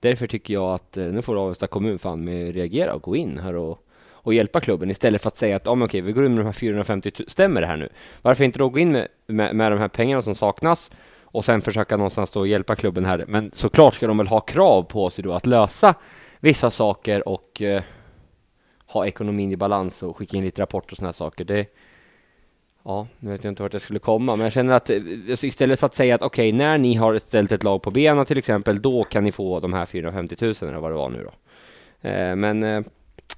Därför 0.00 0.26
tycker 0.26 0.54
jag 0.54 0.74
att 0.74 0.96
eh, 0.96 1.04
nu 1.04 1.22
får 1.22 1.36
Avesta 1.36 1.66
kommun 1.66 1.98
fan 1.98 2.24
med 2.24 2.54
reagera 2.54 2.94
och 2.94 3.02
gå 3.02 3.16
in 3.16 3.38
här 3.38 3.56
och, 3.56 3.78
och 4.10 4.34
hjälpa 4.34 4.60
klubben 4.60 4.90
istället 4.90 5.22
för 5.22 5.28
att 5.28 5.36
säga 5.36 5.56
att 5.56 5.66
oh, 5.66 5.84
okej, 5.84 6.00
vi 6.00 6.12
går 6.12 6.24
in 6.24 6.34
med 6.34 6.40
de 6.40 6.44
här 6.44 6.52
450 6.52 7.12
000. 7.18 7.28
Stämmer 7.28 7.60
det 7.60 7.66
här 7.66 7.76
nu? 7.76 7.88
Varför 8.22 8.44
inte 8.44 8.58
då 8.58 8.68
gå 8.68 8.78
in 8.78 8.92
med, 8.92 9.08
med, 9.26 9.56
med 9.56 9.72
de 9.72 9.78
här 9.78 9.88
pengarna 9.88 10.22
som 10.22 10.34
saknas 10.34 10.90
och 11.22 11.44
sen 11.44 11.60
försöka 11.60 11.96
någonstans 11.96 12.30
då 12.30 12.46
hjälpa 12.46 12.74
klubben 12.76 13.04
här. 13.04 13.24
Men 13.28 13.50
såklart 13.54 13.94
ska 13.94 14.06
de 14.06 14.18
väl 14.18 14.26
ha 14.26 14.40
krav 14.40 14.82
på 14.82 15.10
sig 15.10 15.24
då 15.24 15.32
att 15.32 15.46
lösa 15.46 15.94
vissa 16.40 16.70
saker 16.70 17.28
och 17.28 17.62
eh, 17.62 17.82
ha 18.96 19.06
ekonomin 19.06 19.52
i 19.52 19.56
balans 19.56 20.02
och 20.02 20.16
skicka 20.16 20.36
in 20.36 20.44
lite 20.44 20.62
rapporter 20.62 20.92
och 20.92 20.96
sådana 20.96 21.12
saker. 21.12 21.44
Det, 21.44 21.66
ja, 22.84 23.06
nu 23.18 23.30
vet 23.30 23.44
jag 23.44 23.50
inte 23.50 23.62
vart 23.62 23.72
jag 23.72 23.82
skulle 23.82 23.98
komma, 23.98 24.36
men 24.36 24.44
jag 24.44 24.52
känner 24.52 24.74
att 24.74 24.90
alltså 25.30 25.46
istället 25.46 25.80
för 25.80 25.86
att 25.86 25.94
säga 25.94 26.14
att 26.14 26.22
okej, 26.22 26.48
okay, 26.48 26.58
när 26.58 26.78
ni 26.78 26.94
har 26.94 27.18
ställt 27.18 27.52
ett 27.52 27.62
lag 27.62 27.82
på 27.82 27.90
benen 27.90 28.26
till 28.26 28.38
exempel, 28.38 28.82
då 28.82 29.04
kan 29.04 29.24
ni 29.24 29.32
få 29.32 29.60
de 29.60 29.72
här 29.72 29.86
450 29.86 30.36
000 30.40 30.54
eller 30.60 30.78
vad 30.78 30.90
det 30.90 30.96
var 30.96 31.10
nu 31.10 31.24
då. 31.24 31.32
Eh, 32.08 32.36
men 32.36 32.62
eh, 32.62 32.82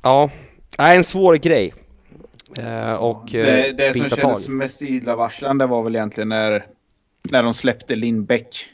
ja, 0.03 0.31
är 0.79 0.97
en 0.97 1.05
svår 1.05 1.35
grej. 1.35 1.75
Eh, 2.57 2.93
och 2.93 3.29
det, 3.33 3.73
det 3.73 3.99
som 3.99 4.09
kändes 4.09 4.49
mest 4.49 4.83
illavarslande 4.83 5.67
var 5.67 5.83
väl 5.83 5.97
egentligen 5.97 6.29
när, 6.29 6.67
när 7.23 7.43
de 7.43 7.55
släppte 7.55 7.97
Lindbäck 7.97 8.69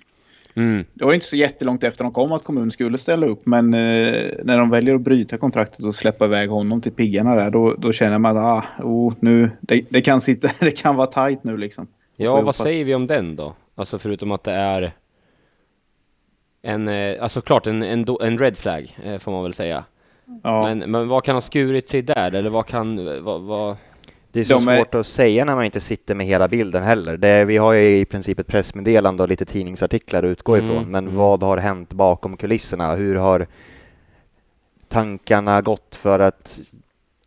Mm. 0.54 0.84
Det 0.94 1.04
var 1.04 1.12
inte 1.12 1.26
så 1.26 1.36
jättelångt 1.36 1.84
efter 1.84 2.04
de 2.04 2.12
kom 2.12 2.32
att 2.32 2.44
kommunen 2.44 2.70
skulle 2.70 2.98
ställa 2.98 3.26
upp. 3.26 3.46
Men 3.46 3.74
eh, 3.74 4.30
när 4.44 4.58
de 4.58 4.70
väljer 4.70 4.94
att 4.94 5.00
bryta 5.00 5.38
kontraktet 5.38 5.84
och 5.84 5.94
släppa 5.94 6.24
iväg 6.24 6.50
honom 6.50 6.80
till 6.80 6.92
piggarna 6.92 7.34
där. 7.34 7.50
Då, 7.50 7.74
då 7.78 7.92
känner 7.92 8.18
man 8.18 8.36
att 8.36 8.44
ah, 8.44 8.82
oh, 8.82 9.14
nu, 9.20 9.50
det, 9.60 9.84
det, 9.90 10.00
kan 10.00 10.20
sitta, 10.20 10.50
det 10.60 10.70
kan 10.70 10.96
vara 10.96 11.06
tajt 11.06 11.44
nu 11.44 11.56
liksom. 11.56 11.86
Ja, 12.16 12.40
vad 12.40 12.54
säger 12.54 12.84
vi 12.84 12.94
om 12.94 13.06
den 13.06 13.36
då? 13.36 13.54
Alltså 13.74 13.98
förutom 13.98 14.32
att 14.32 14.44
det 14.44 14.52
är 14.52 14.92
en, 16.62 16.88
eh, 16.88 17.22
alltså 17.22 17.40
klart 17.40 17.66
en, 17.66 17.82
en, 17.82 18.06
en 18.20 18.38
red 18.38 18.56
flag 18.56 18.96
eh, 19.04 19.18
får 19.18 19.32
man 19.32 19.42
väl 19.42 19.54
säga. 19.54 19.84
Ja. 20.42 20.62
Men, 20.62 20.90
men 20.90 21.08
vad 21.08 21.24
kan 21.24 21.34
ha 21.34 21.40
skurit 21.40 21.88
sig 21.88 22.02
där? 22.02 22.34
Eller 22.34 22.50
vad 22.50 22.66
kan, 22.66 23.24
vad, 23.24 23.42
vad... 23.42 23.76
Det 24.34 24.40
är 24.40 24.44
så 24.44 24.54
de 24.54 24.60
svårt 24.60 24.94
är... 24.94 24.98
att 24.98 25.06
säga 25.06 25.44
när 25.44 25.54
man 25.54 25.64
inte 25.64 25.80
sitter 25.80 26.14
med 26.14 26.26
hela 26.26 26.48
bilden 26.48 26.82
heller. 26.82 27.16
Det, 27.16 27.44
vi 27.44 27.56
har 27.56 27.72
ju 27.72 27.98
i 27.98 28.04
princip 28.04 28.38
ett 28.38 28.46
pressmeddelande 28.46 29.22
och 29.22 29.28
lite 29.28 29.44
tidningsartiklar 29.44 30.22
att 30.22 30.28
utgå 30.28 30.54
mm. 30.54 30.66
ifrån, 30.66 30.90
men 30.90 31.04
mm. 31.04 31.16
vad 31.16 31.42
har 31.42 31.56
hänt 31.56 31.92
bakom 31.92 32.36
kulisserna? 32.36 32.94
Hur 32.94 33.16
har 33.16 33.46
tankarna 34.88 35.62
gått? 35.62 35.94
För 35.94 36.18
att 36.18 36.60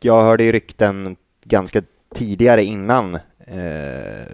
jag 0.02 0.24
hörde 0.24 0.44
ju 0.44 0.52
rykten 0.52 1.16
ganska 1.44 1.82
tidigare 2.16 2.64
innan 2.64 3.16
eh, 3.40 4.28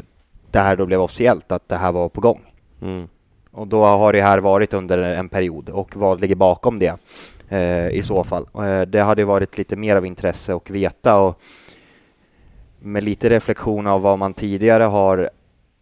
det 0.51 0.59
här 0.59 0.76
då 0.76 0.86
blev 0.86 1.01
officiellt 1.01 1.51
att 1.51 1.69
det 1.69 1.78
här 1.78 1.91
var 1.91 2.09
på 2.09 2.21
gång. 2.21 2.41
Mm. 2.82 3.07
Och 3.51 3.67
då 3.67 3.86
har 3.86 4.13
det 4.13 4.21
här 4.21 4.38
varit 4.38 4.74
under 4.74 4.97
en 4.97 5.30
period 5.30 5.69
och 5.69 5.95
vad 5.95 6.21
ligger 6.21 6.36
bakom 6.36 6.80
det 6.80 6.97
eh, 7.49 7.88
i 7.89 8.03
så 8.03 8.24
fall? 8.24 8.47
Eh, 8.55 8.82
det 8.82 9.01
hade 9.01 9.26
varit 9.26 9.57
lite 9.57 9.76
mer 9.76 9.95
av 9.95 10.05
intresse 10.05 10.55
att 10.55 10.69
veta 10.69 11.19
och 11.19 11.41
med 12.84 13.03
lite 13.03 13.29
reflektion 13.29 13.88
av 13.88 14.01
vad 14.01 14.19
man 14.19 14.34
tidigare 14.34 14.84
har 14.84 15.29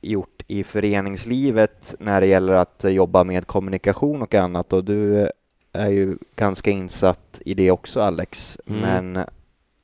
gjort 0.01 0.43
i 0.47 0.63
föreningslivet 0.63 1.95
när 1.99 2.21
det 2.21 2.27
gäller 2.27 2.53
att 2.53 2.85
jobba 2.87 3.23
med 3.23 3.47
kommunikation 3.47 4.21
och 4.21 4.35
annat. 4.35 4.73
Och 4.73 4.83
du 4.83 5.29
är 5.73 5.89
ju 5.89 6.17
ganska 6.35 6.71
insatt 6.71 7.41
i 7.45 7.53
det 7.53 7.71
också 7.71 8.01
Alex, 8.01 8.57
mm. 8.67 8.81
men 8.81 9.25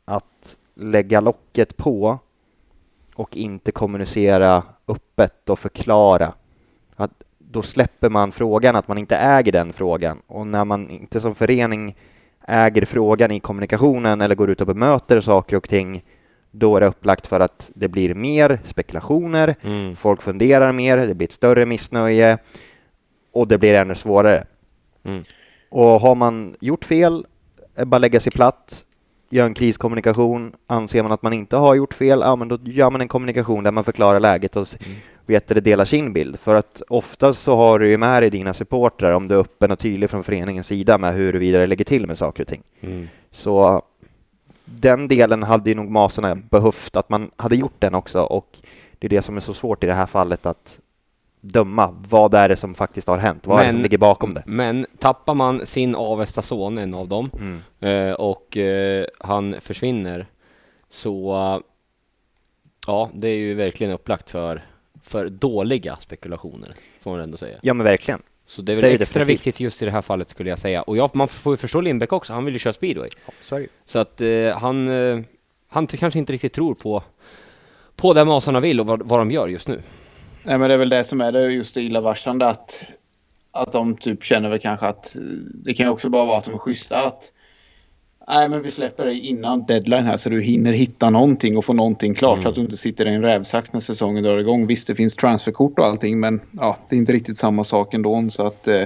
att 0.05 0.57
lägga 0.75 1.21
locket 1.21 1.77
på 1.77 2.19
och 3.15 3.37
inte 3.37 3.71
kommunicera 3.71 4.63
öppet 4.87 5.49
och 5.49 5.59
förklara 5.59 6.33
att 6.95 7.11
då 7.37 7.61
släpper 7.61 8.09
man 8.09 8.31
frågan, 8.31 8.75
att 8.75 8.87
man 8.87 8.97
inte 8.97 9.17
äger 9.17 9.51
den 9.51 9.73
frågan. 9.73 10.21
Och 10.27 10.47
när 10.47 10.65
man 10.65 10.89
inte 10.89 11.21
som 11.21 11.35
förening 11.35 11.95
äger 12.47 12.85
frågan 12.85 13.31
i 13.31 13.39
kommunikationen 13.39 14.21
eller 14.21 14.35
går 14.35 14.49
ut 14.49 14.61
och 14.61 14.67
bemöter 14.67 15.21
saker 15.21 15.57
och 15.57 15.69
ting 15.69 16.03
då 16.59 16.75
är 16.75 16.81
det 16.81 16.87
upplagt 16.87 17.27
för 17.27 17.39
att 17.39 17.71
det 17.73 17.87
blir 17.87 18.13
mer 18.13 18.59
spekulationer, 18.63 19.55
mm. 19.61 19.95
folk 19.95 20.21
funderar 20.21 20.71
mer, 20.71 20.97
det 20.97 21.13
blir 21.13 21.27
ett 21.27 21.33
större 21.33 21.65
missnöje 21.65 22.37
och 23.31 23.47
det 23.47 23.57
blir 23.57 23.73
ännu 23.73 23.95
svårare. 23.95 24.45
Mm. 25.03 25.23
Och 25.69 26.01
har 26.01 26.15
man 26.15 26.55
gjort 26.59 26.85
fel, 26.85 27.25
bara 27.85 27.97
lägga 27.97 28.19
sig 28.19 28.31
platt, 28.31 28.85
gör 29.29 29.45
en 29.45 29.53
kriskommunikation. 29.53 30.55
Anser 30.67 31.03
man 31.03 31.11
att 31.11 31.21
man 31.21 31.33
inte 31.33 31.57
har 31.57 31.75
gjort 31.75 31.93
fel, 31.93 32.19
ja 32.19 32.35
men 32.35 32.47
då 32.47 32.59
gör 32.63 32.89
man 32.89 33.01
en 33.01 33.07
kommunikation 33.07 33.63
där 33.63 33.71
man 33.71 33.83
förklarar 33.83 34.19
läget 34.19 34.55
och 34.55 34.67
mm. 34.85 34.97
vet 35.25 35.47
det 35.47 35.61
delar 35.61 35.85
sin 35.85 36.13
bild. 36.13 36.39
För 36.39 36.55
att 36.55 36.81
oftast 36.87 37.43
så 37.43 37.55
har 37.55 37.79
du 37.79 37.89
ju 37.89 37.97
med 37.97 38.23
dig 38.23 38.29
dina 38.29 38.53
supportrar 38.53 39.11
om 39.11 39.27
du 39.27 39.35
är 39.35 39.39
öppen 39.39 39.71
och 39.71 39.79
tydlig 39.79 40.09
från 40.09 40.23
föreningens 40.23 40.67
sida 40.67 40.97
med 40.97 41.13
huruvida 41.13 41.59
det 41.59 41.67
lägger 41.67 41.85
till 41.85 42.07
med 42.07 42.17
saker 42.17 42.43
och 42.43 42.47
ting. 42.47 42.63
Mm. 42.81 43.07
Så 43.31 43.81
den 44.75 45.07
delen 45.07 45.43
hade 45.43 45.69
ju 45.69 45.75
nog 45.75 45.89
Masarna 45.89 46.35
behövt, 46.35 46.95
att 46.95 47.09
man 47.09 47.31
hade 47.35 47.55
gjort 47.55 47.75
den 47.79 47.95
också 47.95 48.21
och 48.21 48.57
det 48.99 49.07
är 49.07 49.09
det 49.09 49.21
som 49.21 49.37
är 49.37 49.41
så 49.41 49.53
svårt 49.53 49.83
i 49.83 49.87
det 49.87 49.93
här 49.93 50.05
fallet 50.05 50.45
att 50.45 50.79
döma. 51.41 51.95
Vad 52.09 52.33
är 52.33 52.49
det 52.49 52.55
som 52.55 52.75
faktiskt 52.75 53.07
har 53.07 53.17
hänt? 53.17 53.47
Vad 53.47 53.57
men, 53.57 53.63
är 53.63 53.67
det 53.67 53.71
som 53.71 53.81
ligger 53.81 53.97
bakom 53.97 54.33
det? 54.33 54.43
Men 54.45 54.85
tappar 54.99 55.33
man 55.33 55.65
sin 55.65 55.95
Avesta 55.95 56.41
son, 56.41 56.77
en 56.77 56.93
av 56.93 57.07
dem, 57.07 57.29
mm. 57.33 57.61
Eh, 57.79 58.13
och 58.13 58.57
eh, 58.57 59.05
han 59.19 59.55
försvinner, 59.61 60.25
så 60.89 61.61
Ja, 62.87 63.09
det 63.13 63.27
är 63.27 63.35
ju 63.35 63.53
verkligen 63.53 63.93
upplagt 63.93 64.29
för, 64.29 64.65
för 65.03 65.29
dåliga 65.29 65.95
spekulationer, 65.95 66.69
får 67.01 67.11
man 67.11 67.19
ändå 67.19 67.37
säga. 67.37 67.57
Ja 67.61 67.73
men 67.73 67.83
verkligen. 67.83 68.21
Så 68.47 68.61
det 68.61 68.71
är 68.71 68.75
väl 68.75 68.81
Det 68.83 68.89
är 68.89 69.01
extra 69.01 69.19
definitivt. 69.19 69.47
viktigt 69.47 69.59
just 69.59 69.81
i 69.81 69.85
det 69.85 69.91
här 69.91 70.01
fallet 70.01 70.29
skulle 70.29 70.49
jag 70.49 70.59
säga. 70.59 70.81
Och 70.81 70.97
ja, 70.97 71.09
man 71.13 71.27
får 71.27 71.53
ju 71.53 71.57
förstå 71.57 71.81
Lindbäck 71.81 72.13
också, 72.13 72.33
han 72.33 72.45
vill 72.45 72.53
ju 72.53 72.59
köra 72.59 72.73
speedway. 72.73 73.09
Ja, 73.49 73.59
så 73.85 73.99
att 73.99 74.21
eh, 74.21 74.57
han, 74.57 74.87
eh, 74.89 75.19
han 75.67 75.87
kanske 75.87 76.19
inte 76.19 76.33
riktigt 76.33 76.53
tror 76.53 76.75
på, 76.75 77.03
på 77.95 78.13
det 78.13 78.25
masarna 78.25 78.59
vill 78.59 78.79
och 78.79 78.85
vad, 78.85 79.03
vad 79.03 79.19
de 79.19 79.31
gör 79.31 79.47
just 79.47 79.67
nu. 79.67 79.81
Nej 80.43 80.57
men 80.57 80.67
det 80.69 80.73
är 80.73 80.77
väl 80.77 80.89
det 80.89 81.03
som 81.03 81.21
är 81.21 81.31
det 81.31 81.51
just 81.51 81.73
det 81.73 81.81
illavarslande 81.81 82.47
att, 82.47 82.81
att 83.51 83.71
de 83.71 83.97
typ 83.97 84.23
känner 84.23 84.49
väl 84.49 84.59
kanske 84.59 84.85
att 84.85 85.15
eh, 85.15 85.21
det 85.53 85.73
kan 85.73 85.85
ju 85.85 85.91
också 85.91 86.09
bara 86.09 86.25
vara 86.25 86.37
att 86.37 86.45
de 86.45 86.53
är 86.53 86.57
schyssta 86.57 87.07
att 87.07 87.31
Nej 88.29 88.49
men 88.49 88.61
vi 88.61 88.71
släpper 88.71 89.05
dig 89.05 89.19
innan 89.19 89.65
deadline 89.65 90.05
här 90.05 90.17
så 90.17 90.29
du 90.29 90.41
hinner 90.41 90.73
hitta 90.73 91.09
någonting 91.09 91.57
och 91.57 91.65
få 91.65 91.73
någonting 91.73 92.13
klart 92.13 92.43
så 92.43 92.49
att 92.49 92.55
du 92.55 92.61
inte 92.61 92.77
sitter 92.77 93.05
i 93.05 93.13
en 93.13 93.21
rävsax 93.21 93.73
när 93.73 93.79
säsongen 93.79 94.23
drar 94.23 94.37
igång. 94.37 94.67
Visst 94.67 94.87
det 94.87 94.95
finns 94.95 95.15
transferkort 95.15 95.79
och 95.79 95.85
allting 95.85 96.19
men 96.19 96.41
ja 96.51 96.77
det 96.89 96.95
är 96.95 96.97
inte 96.97 97.13
riktigt 97.13 97.37
samma 97.37 97.63
sak 97.63 97.93
ändå 97.93 98.29
så 98.29 98.47
att 98.47 98.67
eh, 98.67 98.83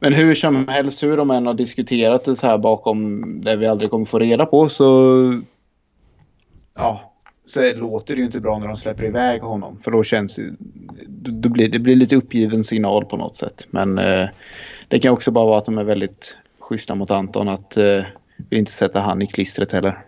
Men 0.00 0.12
hur 0.12 0.34
som 0.34 0.68
helst 0.68 1.02
hur 1.02 1.16
de 1.16 1.30
än 1.30 1.46
har 1.46 1.54
diskuterat 1.54 2.24
det 2.24 2.36
så 2.36 2.46
här 2.46 2.58
bakom 2.58 3.24
det 3.44 3.56
vi 3.56 3.66
aldrig 3.66 3.90
kommer 3.90 4.06
få 4.06 4.18
reda 4.18 4.46
på 4.46 4.68
så 4.68 5.40
Ja 6.74 7.12
så 7.46 7.72
låter 7.74 8.14
det 8.14 8.20
ju 8.20 8.26
inte 8.26 8.40
bra 8.40 8.58
när 8.58 8.66
de 8.66 8.76
släpper 8.76 9.04
iväg 9.04 9.42
honom. 9.42 9.78
För 9.84 9.90
då 9.90 10.04
känns 10.04 10.40
det, 11.06 11.48
blir, 11.48 11.68
det 11.68 11.78
blir 11.78 11.96
lite 11.96 12.16
uppgiven 12.16 12.64
signal 12.64 13.04
på 13.04 13.16
något 13.16 13.36
sätt. 13.36 13.66
Men 13.70 13.98
eh, 13.98 14.28
det 14.88 14.98
kan 14.98 15.12
också 15.12 15.30
bara 15.30 15.46
vara 15.46 15.58
att 15.58 15.64
de 15.64 15.78
är 15.78 15.84
väldigt 15.84 16.36
schyssta 16.58 16.94
mot 16.94 17.10
Anton. 17.10 17.48
Att 17.48 17.76
eh, 17.76 18.02
vill 18.50 18.58
inte 18.58 18.72
sätta 18.72 19.00
han 19.00 19.22
i 19.22 19.26
klistret 19.26 19.72
heller. 19.72 20.04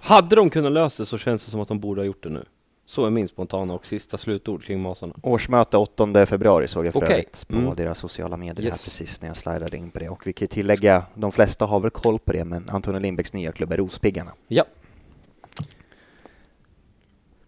Hade 0.00 0.36
de 0.36 0.50
kunnat 0.50 0.72
lösa 0.72 1.02
det 1.02 1.06
så 1.06 1.18
känns 1.18 1.44
det 1.44 1.50
som 1.50 1.60
att 1.60 1.68
de 1.68 1.80
borde 1.80 2.00
ha 2.00 2.06
gjort 2.06 2.22
det 2.22 2.28
nu. 2.28 2.44
Så 2.86 3.06
är 3.06 3.10
min 3.10 3.28
spontana 3.28 3.74
och 3.74 3.86
sista 3.86 4.18
slutord 4.18 4.64
kring 4.64 4.80
masarna. 4.80 5.14
Årsmöte 5.22 5.76
8 5.76 6.26
februari 6.26 6.68
såg 6.68 6.86
jag 6.86 6.92
för 6.92 7.00
Okej. 7.02 7.12
övrigt 7.14 7.48
på 7.48 7.56
Mm. 7.56 7.74
deras 7.76 7.98
sociala 7.98 8.36
medier 8.36 8.62
här 8.62 8.70
Yes. 8.70 8.84
precis 8.84 9.20
när 9.20 9.28
jag 9.28 9.36
slidade 9.36 9.76
in 9.76 9.90
på 9.90 9.98
det. 9.98 10.08
Och 10.08 10.26
vi 10.26 10.32
kan 10.32 10.44
ju 10.44 10.46
tillägga, 10.46 11.04
de 11.14 11.32
flesta 11.32 11.64
har 11.66 11.80
väl 11.80 11.90
koll 11.90 12.18
på 12.18 12.32
det, 12.32 12.44
men 12.44 12.68
Antonio 12.70 13.00
Lindbäcks 13.00 13.32
nya 13.32 13.52
klubb 13.52 13.72
är 13.72 13.76
Rospiggarna. 13.76 14.32
Ja, 14.48 14.64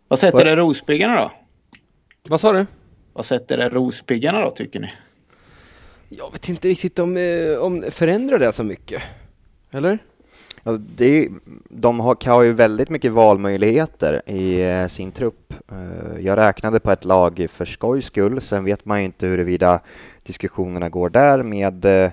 Vad 0.08 0.18
sätter 0.18 0.44
det 0.44 0.56
Rospiggarna 0.56 1.16
då? 1.16 1.32
vad 2.28 2.40
sa 2.40 2.52
du? 2.52 2.66
Vad 3.12 3.24
sätter 3.26 3.56
det 3.56 3.68
Rospiggarna 3.68 4.40
då 4.40 4.50
tycker 4.50 4.80
ni? 4.80 4.92
Jag 6.08 6.32
vet 6.32 6.48
inte 6.48 6.68
riktigt 6.68 6.98
om, 6.98 7.16
eh, 7.16 7.56
om 7.58 7.84
förändrar 7.90 8.38
det 8.38 8.52
så 8.52 8.64
mycket. 8.64 9.02
Eller? 9.72 9.98
Ja, 10.62 10.78
det 10.96 11.04
är, 11.04 11.28
de 11.68 12.00
har, 12.00 12.26
har 12.26 12.42
ju 12.42 12.52
väldigt 12.52 12.90
mycket 12.90 13.12
valmöjligheter 13.12 14.22
i 14.26 14.70
eh, 14.70 14.86
sin 14.86 15.12
trupp. 15.12 15.54
Eh, 15.72 16.20
jag 16.20 16.38
räknade 16.38 16.80
på 16.80 16.90
ett 16.90 17.04
lag 17.04 17.46
för 17.50 17.64
skojs 17.64 18.04
skull. 18.04 18.40
Sen 18.40 18.64
vet 18.64 18.84
man 18.84 18.98
ju 18.98 19.04
inte 19.04 19.26
huruvida 19.26 19.80
diskussionerna 20.22 20.88
går 20.88 21.10
där 21.10 21.42
med 21.42 21.84
eh, 21.84 22.10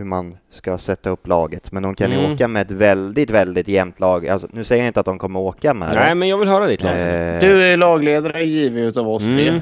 hur 0.00 0.06
man 0.06 0.36
ska 0.52 0.78
sätta 0.78 1.10
upp 1.10 1.26
laget. 1.26 1.72
Men 1.72 1.82
de 1.82 1.94
kan 1.94 2.10
ju 2.10 2.18
Mm. 2.18 2.32
åka 2.32 2.48
med 2.48 2.62
ett 2.62 2.70
väldigt, 2.70 3.30
väldigt 3.30 3.68
jämnt 3.68 4.00
lag. 4.00 4.28
Alltså, 4.28 4.48
nu 4.52 4.64
säger 4.64 4.82
jag 4.82 4.88
inte 4.88 5.00
att 5.00 5.06
de 5.06 5.18
kommer 5.18 5.40
åka 5.40 5.74
med 5.74 5.88
Nej, 5.94 6.08
det. 6.08 6.14
men 6.14 6.28
jag 6.28 6.38
vill 6.38 6.48
höra 6.48 6.66
ditt 6.66 6.82
lag. 6.82 6.92
Eh, 6.92 7.40
Du 7.40 7.62
är 7.64 7.76
lagledare 7.76 8.44
givet 8.44 8.82
utav 8.84 9.08
oss 9.08 9.22
tre. 9.22 9.48
Mm. 9.48 9.60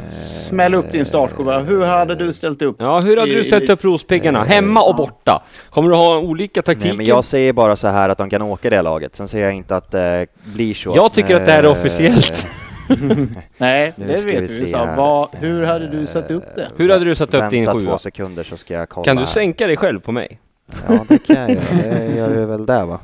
Smäll 0.48 0.74
upp 0.74 0.92
din 0.92 1.04
startskiva. 1.04 1.58
Hur 1.60 1.84
hade 1.84 2.14
du 2.14 2.32
ställt 2.32 2.62
upp? 2.62 2.76
Ja, 2.78 3.00
hur 3.00 3.16
hade 3.16 3.30
i- 3.30 3.34
du 3.34 3.40
i- 3.40 3.44
sett 3.50 3.68
upp 3.70 3.84
Rospiggarna? 3.84 4.44
Hemma 4.44 4.82
och 4.82 4.96
borta? 4.96 5.42
Kommer 5.70 5.88
du 5.90 5.94
ha 5.96 6.18
olika 6.18 6.62
taktiker? 6.62 6.88
Nej, 6.88 6.96
men 6.96 7.06
jag 7.06 7.24
säger 7.24 7.52
bara 7.52 7.76
så 7.76 7.88
här 7.88 8.08
att 8.08 8.18
de 8.18 8.30
kan 8.30 8.42
åka 8.42 8.70
det 8.70 8.82
laget. 8.82 9.16
Sen 9.16 9.28
säger 9.28 9.44
jag 9.44 9.54
inte 9.54 9.76
att 9.76 9.90
det 9.90 10.26
blir 10.44 10.74
så. 10.74 10.92
Jag 10.96 11.12
tycker 11.12 11.36
att 11.36 11.46
det 11.46 11.52
här 11.52 11.58
är 11.62 11.64
Eh, 11.64 11.70
officiellt. 11.72 12.46
Nej, 13.58 13.92
Nu 13.96 14.06
det 14.06 14.16
ska 14.18 14.26
vet 14.26 14.50
vi 14.50 14.66
sa. 14.68 14.84
här. 14.86 14.96
Vad, 14.96 15.28
hur 15.32 15.62
hade 15.62 15.88
du 15.88 16.06
satt 16.06 16.30
upp 16.30 16.44
det? 16.56 16.70
Hur 16.76 16.88
hade 16.90 17.04
du 17.04 17.14
satt 17.14 17.34
upp 17.34 17.50
din 17.50 17.64
Vänta 17.64 17.80
sjua? 17.80 17.90
två 17.90 17.98
sekunder 17.98 18.42
så 18.44 18.56
ska 18.56 18.74
jag 18.74 18.88
kolla. 18.88 19.04
Kan 19.04 19.16
du 19.16 19.26
sänka 19.26 19.66
dig 19.66 19.76
själv 19.76 20.00
på 20.00 20.12
mig? 20.12 20.40
Ja, 20.88 21.04
det 21.08 21.18
kan 21.18 21.36
jag 21.36 21.50
göra. 21.50 21.64
Det 21.98 22.16
gör 22.16 22.34
du 22.34 22.44
väl 22.44 22.66
där 22.66 22.84
va? 22.86 23.00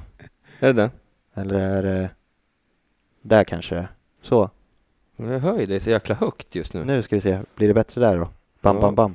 Är 0.60 0.66
det 0.66 0.72
det? 0.72 0.90
Eller 1.34 1.58
är 1.60 1.82
det 1.82 2.08
där 3.22 3.44
kanske? 3.44 3.88
Så, 4.22 4.50
Jag 5.16 5.38
hör 5.38 5.58
ju 5.60 5.66
dig 5.66 5.80
så 5.80 5.90
jäkla 5.90 6.14
högt 6.14 6.54
just 6.54 6.74
nu. 6.74 6.84
nu 6.84 7.02
ska 7.02 7.14
vi 7.16 7.20
se. 7.20 7.38
Blir 7.56 7.68
det 7.68 7.74
bättre 7.74 8.00
där 8.00 8.16
då? 8.16 8.28
Bam, 8.60 8.76
Ja. 8.76 8.80
bam, 8.82 8.94
bam. 8.94 9.14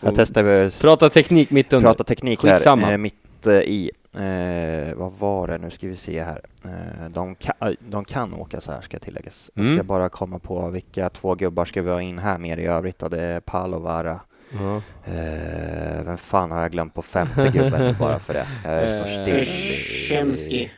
Jag 0.00 0.14
testar 0.16 0.80
Prata 0.82 1.10
teknik 1.10 1.50
mitt 1.50 1.72
under. 1.72 1.88
prata 1.88 2.04
teknik 2.04 2.40
Skitsamma. 2.40 2.86
här, 2.86 2.92
eh, 2.92 2.98
mitt 2.98 3.19
eh, 3.46 3.52
i. 3.54 3.90
Eh, 4.14 4.94
vad 4.94 5.12
var 5.12 5.46
det? 5.48 5.58
Nu 5.58 5.70
ska 5.70 5.86
vi 5.86 5.96
se 5.96 6.22
här. 6.22 6.40
Eh, 6.64 7.08
de, 7.10 7.34
kan, 7.34 7.76
de 7.88 8.04
kan 8.04 8.34
åka 8.34 8.60
så 8.60 8.72
här 8.72 8.80
ska 8.80 8.98
tilläggas. 8.98 9.50
Jag 9.54 9.64
ska 9.66 9.74
Mm. 9.74 9.86
bara 9.86 10.08
komma 10.08 10.38
på 10.38 10.68
vilka 10.68 11.08
två 11.08 11.34
gubbar 11.34 11.64
ska 11.64 11.82
vi 11.82 11.90
ha 11.90 12.02
in 12.02 12.18
här 12.18 12.38
mer 12.38 12.56
i 12.56 12.66
övrigt. 12.66 13.02
Och 13.02 13.10
det 13.10 13.22
är 13.22 13.40
Palovara. 13.40 14.20
Ja. 14.52 14.76
Eh, 15.12 16.02
vem 16.04 16.18
fan 16.18 16.50
har 16.50 16.62
jag 16.62 16.70
glömt 16.72 16.94
på 16.94 17.02
femte 17.02 17.48
gubben 17.54 17.96
bara 17.98 18.18
för 18.18 18.32
det? 18.34 18.46
Jag 18.64 18.90
står 18.90 19.00
Eh, 19.00 19.22
still. 19.22 19.44
Shemski. 20.08 20.70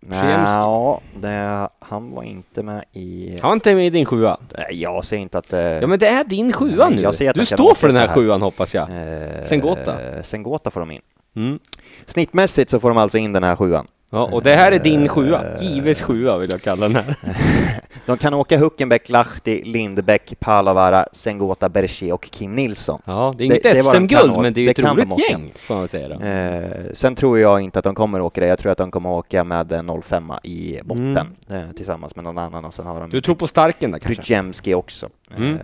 Nej, 0.00 0.30
ja, 0.46 1.00
det, 1.20 1.68
han 1.78 2.10
var 2.10 2.22
inte 2.22 2.62
med 2.62 2.84
i... 2.92 3.38
Han 3.40 3.48
var 3.48 3.54
inte 3.54 3.74
med 3.74 3.86
i 3.86 3.90
din 3.90 4.04
sjua? 4.04 4.36
Nej, 4.58 4.66
jag 4.82 5.04
säger 5.04 5.22
inte 5.22 5.38
att 5.38 5.48
det... 5.48 5.78
Ja 5.80 5.86
men 5.86 5.98
det 5.98 6.06
är 6.06 6.24
din 6.24 6.52
sjua 6.52 6.86
Nej, 6.88 6.96
nu. 6.96 7.02
jag 7.02 7.14
ser 7.14 7.30
att 7.30 7.36
Du 7.36 7.46
står 7.46 7.74
för 7.74 7.86
den 7.88 7.96
här 7.96 8.08
här. 8.08 8.14
sjuan 8.14 8.42
hoppas 8.42 8.74
jag. 8.74 8.82
Eh, 8.90 9.42
Sengota. 9.44 10.22
Sengota 10.22 10.70
får 10.70 10.80
de 10.80 10.90
in. 10.90 11.00
Mm. 11.36 11.58
Snittmässigt 12.06 12.70
så 12.70 12.80
får 12.80 12.88
de 12.88 12.98
alltså 12.98 13.18
in 13.18 13.32
den 13.32 13.44
här 13.44 13.56
sjuan. 13.56 13.86
Ja, 14.14 14.28
och 14.32 14.42
det 14.42 14.54
här 14.54 14.72
är 14.72 14.78
din 14.78 15.02
Eh, 15.02 15.08
sjua. 15.08 15.42
Gives 15.60 16.02
sjua 16.02 16.38
vill 16.38 16.48
jag 16.52 16.62
kalla 16.62 16.88
den 16.88 16.96
här. 16.96 17.16
De 18.06 18.18
kan 18.18 18.34
åka 18.34 18.58
Huckenbeck, 18.58 19.08
Lahti, 19.08 19.62
Lindbäck, 19.64 20.34
Palavara, 20.40 21.06
Sengota, 21.12 21.68
Berger 21.68 22.12
och 22.12 22.22
Kim 22.30 22.54
Nilsson. 22.54 23.02
Ja, 23.04 23.34
det 23.38 23.44
är 23.44 23.46
inget 23.46 23.84
SM-guld, 23.84 24.32
men 24.42 24.52
det 24.54 24.60
är 24.60 24.62
ju 24.62 24.68
ett 24.70 24.78
roligt 24.78 25.30
gäng, 25.30 25.52
får 25.56 25.74
man 25.74 25.88
säga 25.88 26.08
då. 26.08 26.20
Eh, 26.24 26.92
sen 26.92 27.14
tror 27.14 27.38
jag 27.38 27.60
inte 27.60 27.78
att 27.78 27.84
de 27.84 27.94
kommer 27.94 28.20
åka 28.20 28.40
det. 28.40 28.46
Jag 28.46 28.58
tror 28.58 28.72
att 28.72 28.78
de 28.78 28.90
kommer 28.90 29.10
åka 29.10 29.44
med 29.44 29.72
en 29.72 30.02
05 30.02 30.32
i 30.42 30.80
botten 30.84 31.26
eh, 31.50 31.72
tillsammans 31.76 32.16
med 32.16 32.24
någon 32.24 32.38
annan 32.38 32.64
och 32.64 32.74
sen 32.74 32.86
har 32.86 32.92
de 32.94 32.98
Mm. 33.02 33.10
Du 33.10 33.20
tror 33.20 33.34
på 33.34 33.46
starken 33.46 33.90
där 33.90 33.98
kanske? 33.98 34.20
Brzezinski 34.22 34.74
också. 34.74 35.08
Mm. 35.36 35.54
Eh, 35.54 35.60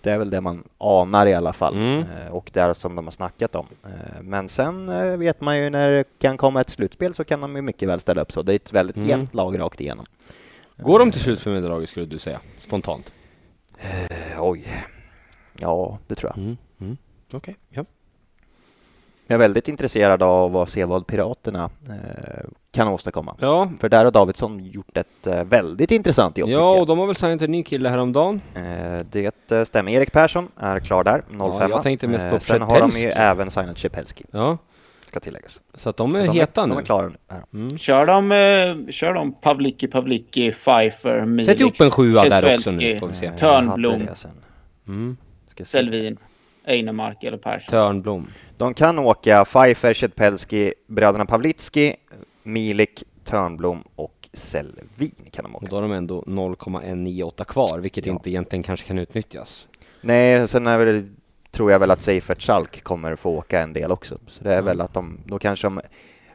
det 0.00 0.12
är 0.12 0.18
väl 0.18 0.30
det 0.30 0.40
man 0.40 0.64
anar 0.78 1.26
i 1.26 1.34
alla 1.34 1.52
fall 1.52 1.74
Mm. 1.74 1.98
eh, 1.98 2.32
och 2.32 2.50
det 2.52 2.60
är 2.60 2.72
som 2.72 2.94
de 2.96 3.06
har 3.06 3.12
snackat 3.12 3.54
om. 3.54 3.66
Eh, 3.84 4.22
men 4.22 4.48
sen 4.48 4.88
eh, 4.88 5.04
vet 5.16 5.40
man 5.40 5.58
ju 5.58 5.70
när 5.70 5.90
det 5.90 6.04
kan 6.18 6.36
komma 6.36 6.60
ett 6.60 6.70
slutspel 6.70 7.14
så 7.14 7.24
kan 7.24 7.40
de 7.40 7.56
ju 7.56 7.62
mycket 7.62 7.88
väl 7.88 8.00
ställa 8.00 8.22
upp 8.22 8.32
så. 8.32 8.42
Det 8.42 8.52
är 8.52 8.56
ett 8.56 8.72
väldigt 8.72 8.96
Mm. 8.96 9.08
jämnt 9.08 9.34
lag 9.34 9.58
rakt 9.58 9.80
igenom. 9.80 10.06
Går 10.76 10.98
de 10.98 11.10
till 11.12 11.20
slutspel 11.20 11.52
med 11.52 11.62
draget 11.62 11.88
skulle 11.90 12.06
du 12.06 12.18
säga? 12.18 12.40
Spontant? 12.58 13.12
Oj. 14.38 14.66
Ja, 15.58 15.98
det 16.06 16.14
tror 16.14 16.32
jag. 16.36 16.42
Mm. 16.44 16.56
Mm. 16.80 16.96
Okej, 17.34 17.56
ja. 17.68 17.84
Jag 19.30 19.34
är 19.34 19.38
väldigt 19.38 19.68
intresserad 19.68 20.22
av 20.22 20.56
att 20.56 20.70
se 20.70 20.84
vad 20.84 21.06
Piraterna 21.06 21.70
eh, 21.88 22.44
kan 22.72 22.88
åstadkomma. 22.88 23.36
Ja, 23.40 23.70
För 23.80 23.88
där 23.88 24.04
har 24.04 24.10
Davidsson 24.10 24.64
gjort 24.64 24.96
ett 24.96 25.26
eh, 25.26 25.44
väldigt 25.44 25.90
intressant 25.90 26.38
jobb 26.38 26.50
ja 26.50 26.70
och 26.70 26.86
de 26.86 26.98
har 26.98 27.06
väl 27.06 27.14
signat 27.14 27.42
en 27.42 27.52
ny 27.52 27.62
kille 27.62 27.88
häromdagen. 27.88 28.40
Eh, 28.54 29.06
det 29.10 29.52
eh, 29.52 29.64
stämmer. 29.64 29.92
Erik 29.92 30.12
Persson 30.12 30.48
är 30.56 30.80
klar 30.80 31.04
där, 31.04 31.22
05. 31.28 31.38
Ja, 31.38 31.68
jag 31.68 31.82
tänkte 31.82 32.06
mest 32.06 32.30
på 32.30 32.40
Sen 32.40 32.62
har 32.62 32.80
de 32.80 32.90
ju 32.90 33.08
även 33.08 33.50
signat 33.50 33.76
Czepelski, 33.76 34.24
Ja, 34.30 34.58
ska 35.00 35.20
tilläggas. 35.20 35.60
så 35.74 35.90
att 35.90 35.96
de 35.96 36.16
är 36.16 36.26
de 36.26 36.32
heta 36.32 36.62
är, 36.62 36.66
nu. 36.66 36.74
De 36.74 36.80
är 36.80 36.84
klara 36.84 37.08
nu. 37.08 37.16
Mm. 37.54 37.78
Kör 37.78 38.06
de, 38.06 38.32
eh, 38.32 38.92
kör 38.92 39.14
de 39.14 39.32
Pavlicki, 39.32 39.86
Pavlicki, 39.86 40.52
Pfeiffer, 40.52 41.24
Milik, 41.24 41.50
Sätt 41.50 41.60
ihop 41.60 41.80
en 41.80 41.90
sjua 41.90 42.24
där 42.24 42.54
också 42.54 42.70
nu, 42.70 42.98
får 42.98 43.08
vi 43.08 43.14
se. 43.16 43.26
Eh, 43.26 43.36
Törnblom. 43.36 44.08
Mm. 44.88 45.16
Selvin, 45.64 46.18
Einemark 46.70 47.24
eller 47.24 47.38
Persson. 47.38 47.70
Törnblom. 47.70 48.26
De 48.56 48.74
kan 48.74 48.98
åka 48.98 49.44
Pfeiffer, 49.44 49.94
Czepelski, 49.94 50.74
bröderna 50.86 51.26
Pavlitski, 51.26 51.94
Milik, 52.42 53.04
Törnblom 53.24 53.84
och 53.96 54.28
Selvin 54.32 55.14
kan 55.32 55.44
de 55.44 55.54
Och 55.54 55.62
åka. 55.62 55.70
då 55.70 55.76
har 55.76 55.82
de 55.82 55.92
ändå 55.92 56.24
0,198 56.26 57.44
kvar, 57.44 57.78
vilket 57.78 58.06
Ja. 58.06 58.12
inte 58.12 58.30
egentligen 58.30 58.62
kanske 58.62 58.86
kan 58.86 58.98
utnyttjas. 58.98 59.66
Nej, 60.00 60.48
sen 60.48 60.66
är 60.66 60.78
väl, 60.78 61.08
tror 61.50 61.72
jag 61.72 61.78
väl 61.78 61.90
att 61.90 62.00
Seifert 62.02 62.42
Schalk 62.42 62.82
kommer 62.82 63.16
få 63.16 63.30
åka 63.30 63.60
en 63.60 63.72
del 63.72 63.90
också. 63.92 64.18
Så 64.28 64.44
det 64.44 64.50
är 64.52 64.56
Ja. 64.56 64.62
väl 64.62 64.80
att 64.80 64.94
de, 64.94 65.18
då 65.26 65.38
kanske 65.38 65.66
de 65.66 65.80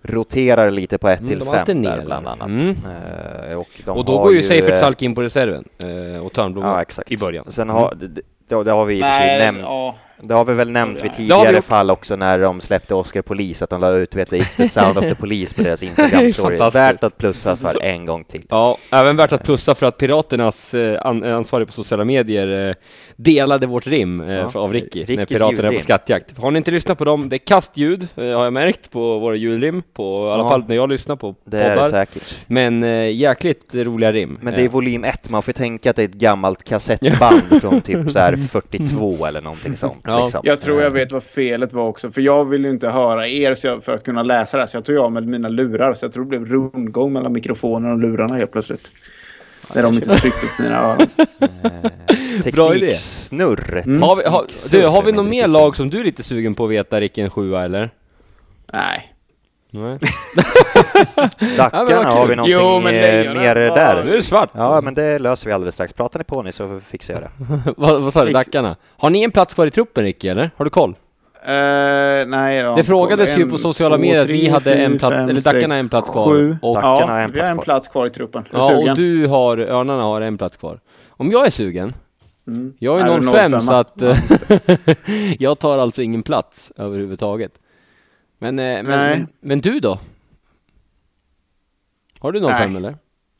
roterar 0.01 0.69
lite 0.71 0.97
på 0.97 1.09
ett 1.09 1.19
Mm, 1.19 1.29
till 1.29 1.39
de 1.39 1.45
fem 1.45 1.53
alternerar. 1.59 1.97
där 1.97 2.05
bland 2.05 2.27
annat. 2.27 2.47
Mm. 2.49 2.69
Eh, 3.49 3.59
och 3.59 3.67
de 3.86 3.91
och 3.91 4.05
då 4.05 4.17
har 4.17 4.23
går 4.23 4.33
ju 4.33 4.43
Seifert 4.43 4.77
Salk 4.77 5.01
in 5.01 5.15
på 5.15 5.21
reserven, 5.21 5.63
eh, 5.77 6.25
och 6.25 6.33
Törnblom 6.33 6.65
Ja, 6.65 6.83
i 7.07 7.17
början. 7.17 7.45
Sen 7.51 7.69
har, 7.69 7.95
det, 7.95 8.07
det, 8.47 8.63
det 8.63 8.71
har 8.71 8.86
vi 8.86 8.95
i 8.97 9.01
och 9.01 9.05
för 9.05 9.17
sig 9.17 9.39
nämnt. 9.39 9.61
ja. 9.61 9.95
Det 10.22 10.34
har 10.34 10.45
vi 10.45 10.53
väl 10.53 10.70
nämnt 10.72 11.03
vid 11.03 11.13
tidigare 11.13 11.61
fall 11.61 11.91
också 11.91 12.16
när 12.16 12.39
de 12.39 12.61
släppte 12.61 12.95
Oscar 12.95 13.22
Polis, 13.22 13.61
att 13.61 13.70
de 13.70 13.82
la 13.82 13.91
ut 13.91 14.16
vet 14.16 14.32
It's 14.32 14.57
the 14.57 14.70
sound 14.70 14.97
of 14.97 15.03
the 15.03 15.16
police 15.16 15.55
på 15.55 15.63
deras 15.63 15.84
Instagram-story. 15.84 16.72
Värt 16.74 17.03
att 17.03 17.18
plussa 17.18 17.57
för 17.57 17.84
en 17.84 18.05
gång 18.05 18.24
till. 18.24 18.45
Ja, 18.49 18.78
även 18.91 19.18
värt 19.18 19.32
att 19.32 19.43
plussa 19.43 19.76
för 19.76 19.86
att 19.86 19.97
Piraternas 19.97 20.74
eh, 20.74 20.99
an, 21.01 21.24
ansvarig 21.24 21.68
på 21.68 21.74
sociala 21.74 22.05
medier 22.05 22.70
eh, 22.70 22.76
delade 23.16 23.68
vårt 23.68 23.88
rim 23.88 24.22
eh, 24.22 24.34
Ja, 24.34 24.49
av 24.59 24.74
Ricky 24.74 24.99
när 24.99 25.05
Rickys 25.07 25.28
Piraterna 25.28 25.68
är 25.68 25.74
på 25.76 25.82
skattjakt. 25.82 26.38
Har 26.38 26.51
ni 26.51 26.57
inte 26.57 26.72
lyssnat 26.72 26.97
på 26.97 27.05
dem? 27.05 27.30
Det 27.30 27.36
är 27.36 27.38
kastljud, 27.38 28.07
eh, 28.16 28.24
har 28.24 28.43
jag 28.43 28.53
märkt 28.53 28.91
på 28.91 29.20
våra 29.20 29.36
ljudrim, 29.36 29.84
på, 29.93 30.28
i 30.30 30.32
alla 30.34 30.43
Ja. 30.43 30.49
fall 30.49 30.63
när 30.68 30.76
jag 30.76 30.89
lyssnar 30.89 31.16
på 31.16 31.36
Det 31.45 31.57
är 31.59 31.70
det 31.70 31.76
poddar. 31.76 31.89
säkert. 31.89 32.36
Men 32.47 32.84
jäkligt 33.18 33.76
roliga 33.76 34.11
rim. 34.11 34.38
Men 34.41 34.53
det 34.53 34.61
är 34.61 34.70
volym 34.70 35.03
1, 35.03 35.30
man 35.30 35.41
får 35.41 35.51
tänka 35.51 35.89
att 35.89 35.95
det 35.95 36.01
är 36.01 36.07
ett 36.07 36.13
gammalt 36.13 36.63
kassettband 36.63 37.61
från 37.61 37.82
typ 37.82 38.11
så 38.11 38.20
här 38.20 38.36
42 38.51 39.26
eller 39.26 39.41
någonting 39.41 39.78
sånt. 39.78 40.05
Ja. 40.06 40.24
liksom. 40.24 40.41
Jag 40.43 40.62
tror 40.62 40.82
jag 40.82 40.91
vet 40.91 41.12
vad 41.12 41.24
felet 41.24 41.74
var 41.74 41.86
också. 41.88 42.12
För 42.12 42.22
jag 42.22 42.45
vill 42.45 42.64
ju 42.66 42.70
inte 42.70 42.89
höra 42.89 43.28
er 43.28 43.56
så 43.56 43.68
jag, 43.68 43.84
för 43.84 43.93
att 43.95 44.03
kunna 44.03 44.24
läsa 44.24 44.58
det. 44.58 44.64
här, 44.64 44.68
Så 44.68 44.78
jag 44.78 44.86
tog 44.86 44.97
av 44.97 45.12
med 45.12 45.28
mina 45.28 45.49
lurar. 45.49 45.93
Så 45.93 46.06
jag 46.06 46.14
tror 46.14 46.24
det 46.24 46.30
blev 46.30 46.45
rundgång 46.45 47.14
mellan 47.14 47.34
mikrofonen 47.34 47.91
och 47.91 47.97
lurarna 47.97 48.36
helt 48.36 48.51
plötsligt. 48.51 48.91
När 49.76 49.84
de 49.84 49.93
inte 49.93 50.16
tryckte 50.16 50.45
upp 50.45 50.60
mina 50.60 50.80
öron. 50.80 51.08
Eh, 51.39 52.51
Bra 52.53 52.76
idé. 52.76 52.80
Tekniksnurr. 52.86 53.84
Mm. 53.86 54.01
har 54.01 54.16
vi, 54.16 54.24
har, 54.24 54.45
du, 54.72 54.86
har 54.86 55.03
vi 55.03 55.12
något 55.12 55.26
mer 55.30 55.47
lag 55.47 55.76
som 55.76 55.89
du 55.89 55.99
är 55.99 56.03
lite 56.03 56.24
sugen 56.24 56.56
på 56.56 56.66
att 56.66 56.72
veta, 56.72 56.99
Ricky, 57.01 57.22
en 57.22 57.30
sjua 57.30 57.66
eller? 57.66 57.89
Nej. 58.74 59.14
Nej. 59.72 59.99
Ja, 61.16 61.30
Dackarna, 61.57 62.09
har 62.09 62.28
vi 62.28 62.36
någonting 62.36 62.57
Jo, 62.59 62.80
men 62.84 62.95
eh, 62.95 63.34
mer 63.34 63.70
var- 63.70 63.76
där? 63.76 64.03
Nu 64.05 64.11
är 64.11 64.16
det 64.18 64.24
svart! 64.24 64.49
Ja, 64.53 64.82
men 64.82 64.93
det 64.93 65.20
löser 65.20 65.47
vi 65.47 65.53
alldeles 65.53 65.76
strax. 65.76 65.93
Pratar 65.93 66.20
ni 66.20 66.24
på 66.24 66.41
ni 66.41 66.51
så 66.51 66.80
fixar 66.88 67.13
jag 67.13 67.24
det. 67.24 67.30
vad, 67.78 68.01
vad 68.01 68.13
sa 68.13 68.26
du, 68.26 68.32
Dackarna? 68.32 68.76
Har 68.97 69.09
ni 69.09 69.24
en 69.24 69.32
plats 69.32 69.53
kvar 69.53 69.68
i 69.68 69.72
truppen 69.72 70.03
Ricky, 70.03 70.28
eller? 70.28 70.51
Har 70.57 70.66
du 70.66 70.72
koll? 70.72 70.89
Eh, 71.45 71.51
nej. 72.28 72.63
Det 72.76 72.84
frågades 72.84 73.38
ju 73.38 73.41
En, 73.41 73.49
på 73.51 73.57
sociala 73.57 73.97
medier 73.97 74.22
att 74.22 74.30
vi 74.30 74.47
hade 74.49 74.74
en 74.76 74.99
plats, 74.99 75.16
fem, 75.16 75.30
eller 75.30 75.41
Dackarna 75.41 75.76
en 75.76 75.89
plats 75.89 76.09
kvar. 76.09 76.30
Sju. 76.30 76.57
Och, 76.61 76.76
Dackarna 76.76 76.97
Ja, 76.99 77.05
har 77.07 77.20
en 77.20 77.32
vi 77.32 77.39
har 77.39 77.47
plats 77.47 77.49
en 77.51 77.55
kvar. 77.57 77.63
plats 77.63 77.88
kvar 77.88 78.07
i 78.07 78.09
truppen. 78.09 78.43
Ja, 78.51 78.76
och 78.78 78.95
du 78.95 79.28
har, 79.28 79.57
Örnarna 79.57 80.03
har 80.03 80.22
en 80.22 80.38
plats 80.38 80.57
kvar. 80.57 80.80
Om 81.09 81.32
jag 81.32 81.45
är 81.47 81.51
sugen, 81.51 81.93
Mm. 82.47 82.74
jag 82.80 82.99
Är 82.99 83.05
är 83.16 83.20
du 83.20 83.28
05 83.28 83.51
05? 83.51 83.61
så 83.61 83.74
att 83.74 84.01
jag 85.39 85.59
tar 85.59 85.78
alltså 85.80 86.01
ingen 86.01 86.24
plats 86.24 86.72
överhuvudtaget. 86.78 87.51
Men, 88.53 88.59
eh, 88.77 88.83
men, 88.83 88.85
men, 89.09 89.27
men 89.41 89.61
du 89.61 89.79
då? 89.79 89.99
Har 92.19 92.31
du 92.31 92.41
05 92.41 92.51
Nej. 92.73 92.77
eller? 92.77 92.89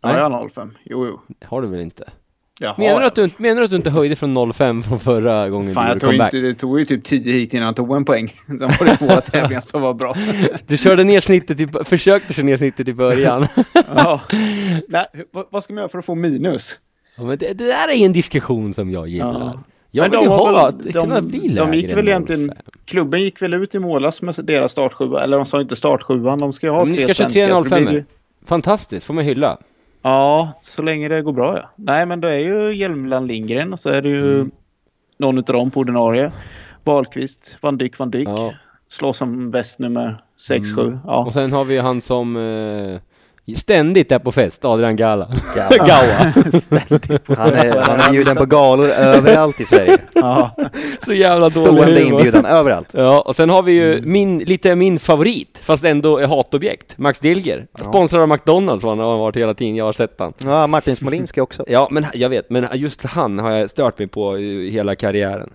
Ja, 0.02 0.10
Nej. 0.12 0.16
jag 0.18 0.30
har 0.30 0.50
05. 0.50 0.78
Jo, 0.84 1.06
jo. 1.08 1.22
Har 1.46 1.62
du 1.62 1.68
väl 1.68 1.80
inte? 1.80 2.10
Jag 2.60 2.80
Menar 2.80 3.00
du, 3.00 3.06
att 3.06 3.16
du, 3.16 3.24
inte- 3.24 3.42
menar 3.42 3.56
du 3.62 3.64
att 3.66 3.70
du 3.70 3.76
inte 3.76 3.90
höjde 3.90 4.16
från 4.16 4.54
05 4.54 4.84
från 4.84 5.00
förra 5.00 5.50
gången 5.50 5.74
Fan, 5.74 5.86
du 5.86 5.92
jag 5.92 6.02
tog 6.02 6.10
comeback? 6.10 6.34
inte, 6.34 6.48
det 6.48 6.54
tog 6.54 6.80
ju 6.80 6.86
typ 6.86 7.04
10 7.04 7.34
hit 7.34 7.54
innan 7.54 7.66
jag 7.66 7.76
tog 7.76 7.96
en 7.96 8.06
poäng. 8.06 8.34
Sen 8.48 8.60
var 8.60 8.86
det 8.86 8.98
två 8.98 9.22
tävlingar 9.32 9.62
som 9.62 9.82
var 9.82 9.94
bra. 9.94 10.16
Du 10.68 10.78
körde 10.78 11.04
ner 11.04 11.20
snittet, 11.22 11.60
i, 11.60 11.68
försökte 11.86 12.34
köra 12.34 12.46
ner 12.46 12.58
snittet 12.58 12.88
i 12.88 12.94
början. 12.94 13.48
Ja. 13.96 14.22
Nej, 14.88 15.06
vad, 15.32 15.46
vad 15.52 15.64
ska 15.64 15.74
man 15.74 15.82
göra 15.82 15.90
för 15.90 16.00
att 16.00 16.06
få 16.06 16.16
minus? 16.16 16.80
Ja, 17.18 17.24
men 17.24 17.38
det, 17.38 17.54
det 17.54 17.66
där 17.66 17.88
är 17.92 18.06
en 18.06 18.14
diskussion 18.14 18.74
som 18.74 18.92
jag 18.92 19.08
gillar. 19.08 19.40
Ja. 19.40 19.64
Jag 19.96 20.04
Men 20.04 20.12
vill 20.12 20.20
de 20.20 20.24
ju 20.24 20.30
ha, 20.30 20.72
väl- 20.72 20.94
kunna 20.94 21.22
de- 21.22 21.28
bli 21.28 21.48
de 21.48 21.74
gick 21.74 21.92
väl 21.98 22.08
egentligen- 22.08 22.48
05. 22.48 22.58
Klubben 22.86 23.22
gick 23.22 23.42
väl 23.42 23.54
ut 23.54 23.76
i 23.76 23.80
målas 23.80 24.22
med 24.22 24.36
deras 24.44 24.72
startsjua, 24.72 25.24
eller 25.24 25.38
de 25.38 25.46
sa 25.46 25.62
inte 25.62 25.76
startsjuan, 25.76 26.38
de 26.38 26.54
ska 26.54 26.68
ju 26.68 26.74
ha 26.74 26.86
Men 26.86 26.96
ska 26.96 27.14
tre 27.14 27.14
så 27.14 27.24
det 27.64 27.70
05. 27.70 27.84
blir 27.86 27.94
ju- 27.94 28.04
Fantastiskt, 28.46 29.06
får 29.06 29.14
man 29.14 29.24
hylla. 29.24 29.58
Ja, 30.02 30.52
så 30.62 30.82
länge 30.82 31.08
det 31.10 31.22
går 31.22 31.34
bra 31.34 31.58
ja. 31.58 31.70
Nej 31.76 32.06
men 32.06 32.22
det 32.22 32.32
är 32.32 32.40
ju 32.40 32.74
Hjelmland 32.76 33.28
Lindgren 33.28 33.74
och 33.74 33.80
så 33.80 33.90
är 33.90 34.02
det 34.02 34.10
ju 34.10 34.36
Mm. 34.36 34.52
någon 35.18 35.38
utav 35.38 35.56
dem 35.56 35.72
på 35.72 35.80
ordinarie. 35.80 36.32
Wahlqvist, 36.84 37.58
Van 37.62 37.78
Dyck, 37.78 38.00
Van 38.00 38.12
Dyck. 38.12 38.28
Ja. 38.28 38.54
Slår 38.90 39.14
som 39.14 39.52
väst 39.52 39.80
nummer 39.80 40.22
6-7. 40.50 40.82
Mm. 40.88 41.00
Ja. 41.08 41.26
Och 41.26 41.34
sen 41.34 41.52
har 41.54 41.66
vi 41.66 41.78
han 41.78 42.02
som 42.02 42.36
eh, 42.38 43.00
ständigt 43.56 44.12
är 44.12 44.20
på 44.20 44.32
fest, 44.32 44.66
Adrian 44.66 44.96
Gala. 44.96 45.28
Gawa. 45.56 45.88
Gawa. 45.88 46.34
Han 47.38 47.54
är, 47.54 47.82
han 47.82 48.00
är 48.00 48.12
bjuden 48.12 48.36
på 48.36 48.46
galor 48.46 48.90
överallt 48.90 49.60
i 49.60 49.66
Sverige. 49.66 49.98
ja. 50.14 50.56
Så 51.06 51.14
jävla 51.14 51.50
dålig 51.50 51.68
Stående 51.68 52.04
inbjudan 52.04 52.46
överallt. 52.46 52.88
Ja, 52.92 53.22
och 53.22 53.36
sen 53.36 53.50
har 53.50 53.64
vi 53.64 53.72
ju 53.72 53.86
Mm. 53.98 54.12
min, 54.12 54.40
lite 54.40 54.76
min 54.76 55.00
favorit, 55.00 55.60
fast 55.64 55.84
ändå 55.84 56.18
är 56.18 56.28
hatobjekt, 56.28 56.98
Max 56.98 57.20
Dilger. 57.20 57.68
Sponsrad 57.80 58.22
av 58.22 58.30
McDonalds 58.30 58.84
har 58.84 58.90
han 58.90 59.00
har 59.00 59.18
varit 59.18 59.36
hela 59.36 59.54
tiden, 59.54 59.76
jag 59.76 59.86
har 59.86 59.94
sett 59.94 60.16
han. 60.20 60.34
Ja, 60.44 60.68
Martin 60.68 60.96
Smolinski 60.96 61.42
också. 61.42 61.64
Ja, 61.68 61.88
men 61.92 62.06
jag 62.14 62.30
vet, 62.30 62.50
men 62.50 62.68
just 62.74 63.06
han 63.06 63.40
har 63.40 63.52
jag 63.52 63.70
stört 63.70 64.00
mig 64.00 64.08
på 64.08 64.36
hela 64.72 64.96
karriären. 64.96 65.50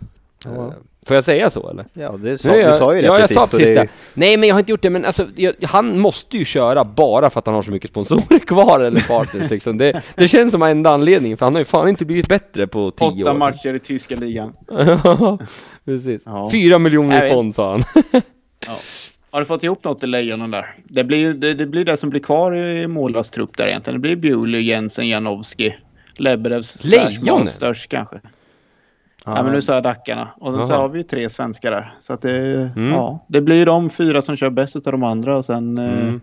Ja. 0.45 0.72
Får 1.07 1.14
jag 1.14 1.24
säga 1.24 1.51
så 1.51 1.70
eller? 1.70 1.84
Ja, 1.92 2.12
det 2.18 2.38
sa, 2.38 2.48
är 2.51 2.55
du 2.55 2.61
jag- 2.61 2.76
sa 2.76 2.94
ju 2.94 3.01
det 3.01 3.07
ja, 3.07 3.16
precis. 3.18 3.36
jag 3.36 3.48
sa 3.48 3.57
precis 3.57 3.74
det. 3.76 3.82
det. 3.82 3.88
Nej, 4.14 4.36
men 4.36 4.48
jag 4.48 4.55
har 4.55 4.61
inte 4.61 4.72
gjort 4.72 4.82
det, 4.82 4.90
men 4.90 5.05
alltså, 5.05 5.26
jag, 5.36 5.55
han 5.62 5.98
måste 6.01 6.36
ju 6.36 6.44
köra 6.44 6.84
bara 6.84 7.30
för 7.30 7.38
att 7.38 7.46
han 7.46 7.55
har 7.55 7.62
så 7.62 7.70
mycket 7.70 7.90
sponsorer 7.90 8.38
kvar 8.46 8.80
eller 8.80 9.01
partners 9.01 9.51
liksom. 9.51 9.78
Det, 9.78 10.03
det 10.16 10.28
känns 10.28 10.53
som 10.53 10.62
enda 10.62 10.90
anledningen, 10.90 11.38
för 11.38 11.46
han 11.46 11.55
har 11.55 11.61
ju 11.61 11.64
fan 11.64 11.88
inte 11.88 12.05
blivit 12.05 12.28
bättre 12.28 12.66
på 12.66 12.90
tio 12.90 13.22
Åtta 13.22 13.30
år. 13.32 13.36
matcher 13.38 13.74
i 13.74 13.80
tyska 13.80 14.16
ligan. 14.16 14.53
precis. 15.84 16.22
Ja. 16.26 16.51
Fyra 16.53 16.78
miljoner 16.78 17.20
Jag 17.22 17.30
spons 17.30 17.57
sa 17.57 17.70
han. 17.70 17.82
Ja. 18.66 18.76
Har 19.30 19.40
du 19.40 19.46
fått 19.46 19.64
ihop 19.64 19.84
något 19.84 20.03
i 20.03 20.07
Lejonen 20.07 20.51
där? 20.51 20.74
Det 20.84 21.05
blir 21.05 21.34
det, 21.34 21.55
det, 21.55 21.66
blir 21.66 21.84
det 21.84 21.96
som 21.96 22.11
blir 22.11 22.20
kvar 22.20 22.57
i 22.57 22.86
Målas 22.86 23.30
trupp 23.30 23.57
där 23.57 23.66
egentligen. 23.68 24.01
Det 24.03 24.14
blir 24.14 24.16
Bewley, 24.16 24.61
Jensen, 24.61 25.09
Janowski, 25.09 25.74
Lebedevs 26.16 26.84
Lejonen? 26.84 27.46
störst 27.46 27.88
kanske. 27.90 28.20
Ja. 29.27 29.37
Ja, 29.37 29.43
men 29.43 29.53
nu 29.53 29.62
sa 29.62 29.75
jag 29.75 29.83
Dackarna. 29.83 30.29
Och 30.41 30.55
sen 30.55 30.66
så 30.66 30.75
har 30.75 30.89
vi 30.89 30.99
ju 30.99 31.03
tre 31.03 31.31
svenskar 31.31 31.71
där. 31.71 31.95
Så 32.01 32.12
att 32.12 32.23
det, 32.23 32.37
Mm. 32.77 32.89
ja, 32.93 33.25
det 33.27 33.41
blir 33.41 33.66
de 33.66 33.91
fyra 33.91 34.23
som 34.23 34.37
kör 34.37 34.51
bäst 34.51 34.77
utav 34.77 34.93
de 34.93 35.03
andra 35.03 35.37
och 35.39 35.45
sen 35.45 35.79
eh, 35.79 35.85
Mm. 36.01 36.21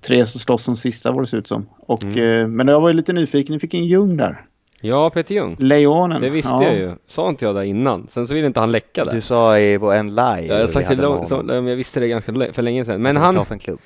tre 0.00 0.26
som 0.26 0.40
slåss 0.40 0.64
som 0.64 0.76
sista 0.76 1.12
vad 1.12 1.22
det 1.22 1.26
ser 1.26 1.36
ut 1.36 1.48
som. 1.48 1.66
Och, 1.80 2.04
Mm. 2.04 2.18
eh, 2.42 2.46
men 2.48 2.68
jag 2.68 2.80
var 2.80 2.88
ju 2.88 2.94
lite 2.94 3.12
nyfiken, 3.12 3.52
ni 3.52 3.58
fick 3.60 3.74
en 3.74 3.84
Ljung 3.84 4.16
där. 4.16 4.44
Ja, 4.80 5.10
Peter 5.10 5.34
Ljung. 5.34 5.56
Lejonen. 5.58 6.20
Det 6.22 6.30
visste 6.30 6.54
ja. 6.54 6.64
jag 6.64 6.74
ju. 6.76 6.92
Sa 7.06 7.28
inte 7.28 7.44
jag 7.44 7.54
det 7.54 7.66
innan? 7.66 8.06
Sen 8.08 8.26
så 8.26 8.34
ville 8.34 8.46
inte 8.46 8.60
han 8.60 8.72
läcka 8.72 9.04
det. 9.04 9.10
Du 9.10 9.20
sa 9.20 9.58
i 9.58 9.76
vår- 9.76 9.94
en 9.94 10.08
live. 10.10 10.46
jag 10.46 10.54
har 10.54 10.60
vi 10.62 10.68
sagt 10.68 10.88
det 10.88 10.94
hade 10.94 11.02
lång, 11.02 11.18
med 11.18 11.28
så, 11.28 11.42
jag 11.48 11.62
visste 11.62 12.00
det 12.00 12.08
ganska 12.08 12.32
för 12.52 12.62
länge 12.62 12.84
sedan. 12.84 13.02
Men 13.02 13.16
han, 13.16 13.38
en 13.50 13.58
klubb? 13.58 13.78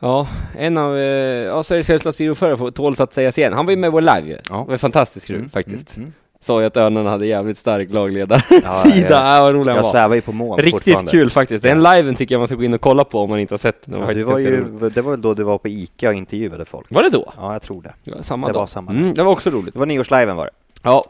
ja, 0.00 0.28
en 0.58 0.78
av, 0.78 0.96
eh, 0.96 1.02
ja, 1.02 1.62
Sveriges 1.62 2.14
speedoförare 2.14 2.56
får 2.56 2.70
tåls 2.70 3.00
att 3.00 3.12
sägas 3.12 3.38
igen. 3.38 3.52
Han 3.52 3.66
var 3.66 3.70
ju 3.72 3.76
med 3.78 3.88
i 3.88 3.90
vår 3.90 4.00
live 4.00 4.22
ju. 4.28 4.36
Ja. 4.50 4.56
Det 4.64 4.70
var 4.70 4.76
fantastiskt 4.76 5.26
kul 5.26 5.36
Mm, 5.36 5.48
faktiskt. 5.48 5.96
mm, 5.96 6.04
mm. 6.06 6.12
Sa 6.46 6.60
ju 6.60 6.66
att 6.66 6.76
Örnarna 6.76 7.10
hade 7.10 7.26
jävligt 7.26 7.58
stark 7.58 7.92
lagledare. 7.92 8.42
Ja, 8.64 8.82
Sida, 8.92 9.08
jag- 9.10 9.36
äh, 9.38 9.42
vad 9.42 9.54
rolig 9.54 9.66
han 9.70 9.76
Jag 9.76 9.82
var. 9.82 9.90
svävar 9.90 10.14
ju 10.14 10.20
på 10.20 10.32
mål 10.32 10.60
Riktigt 10.60 11.10
kul 11.10 11.30
faktiskt. 11.30 11.62
Den 11.62 11.82
liven 11.82 12.16
tycker 12.16 12.34
jag 12.34 12.40
man 12.40 12.48
ska 12.48 12.54
gå 12.54 12.64
in 12.64 12.74
och 12.74 12.80
kolla 12.80 13.04
på 13.04 13.20
om 13.20 13.30
man 13.30 13.38
inte 13.38 13.52
har 13.54 13.58
sett 13.58 13.82
den. 13.84 14.00
Ja, 14.00 14.06
var 14.06 14.14
du 14.14 14.22
var 14.22 14.38
ju, 14.38 14.64
det 14.94 15.00
var 15.02 15.10
väl 15.10 15.20
då 15.20 15.34
du 15.34 15.42
var 15.42 15.58
på 15.58 15.68
ICA 15.68 16.08
och 16.08 16.14
intervjuade 16.14 16.64
folk? 16.64 16.86
Var 16.90 17.02
det 17.02 17.10
då? 17.10 17.32
Ja, 17.36 17.52
jag 17.52 17.62
tror 17.62 17.82
det. 17.82 17.92
Ja, 18.04 18.22
samma 18.22 18.46
Det 18.46 18.52
dag. 18.52 18.60
var 18.60 18.66
samma 18.66 18.90
Mm, 18.90 19.14
det 19.14 19.22
var 19.22 19.32
också 19.32 19.50
roligt. 19.50 19.72
Det 19.74 19.78
var 19.78 19.86
nyårsliven 19.86 20.36
var 20.36 20.44
det. 20.44 20.50
Ja, 20.82 21.04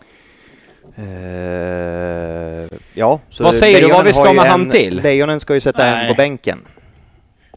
Eh, 0.98 2.78
ja, 2.94 3.20
så 3.30 3.42
Vad 3.44 3.54
säger 3.54 3.80
du? 3.80 3.88
Vad 3.92 4.04
vi 4.04 4.12
ska 4.12 4.32
med 4.32 4.44
han 4.44 4.70
till? 4.70 5.00
Lejonen 5.02 5.40
ska 5.40 5.54
ju 5.54 5.60
sätta 5.60 5.86
en 5.86 6.08
på 6.08 6.14
bänken. 6.14 6.58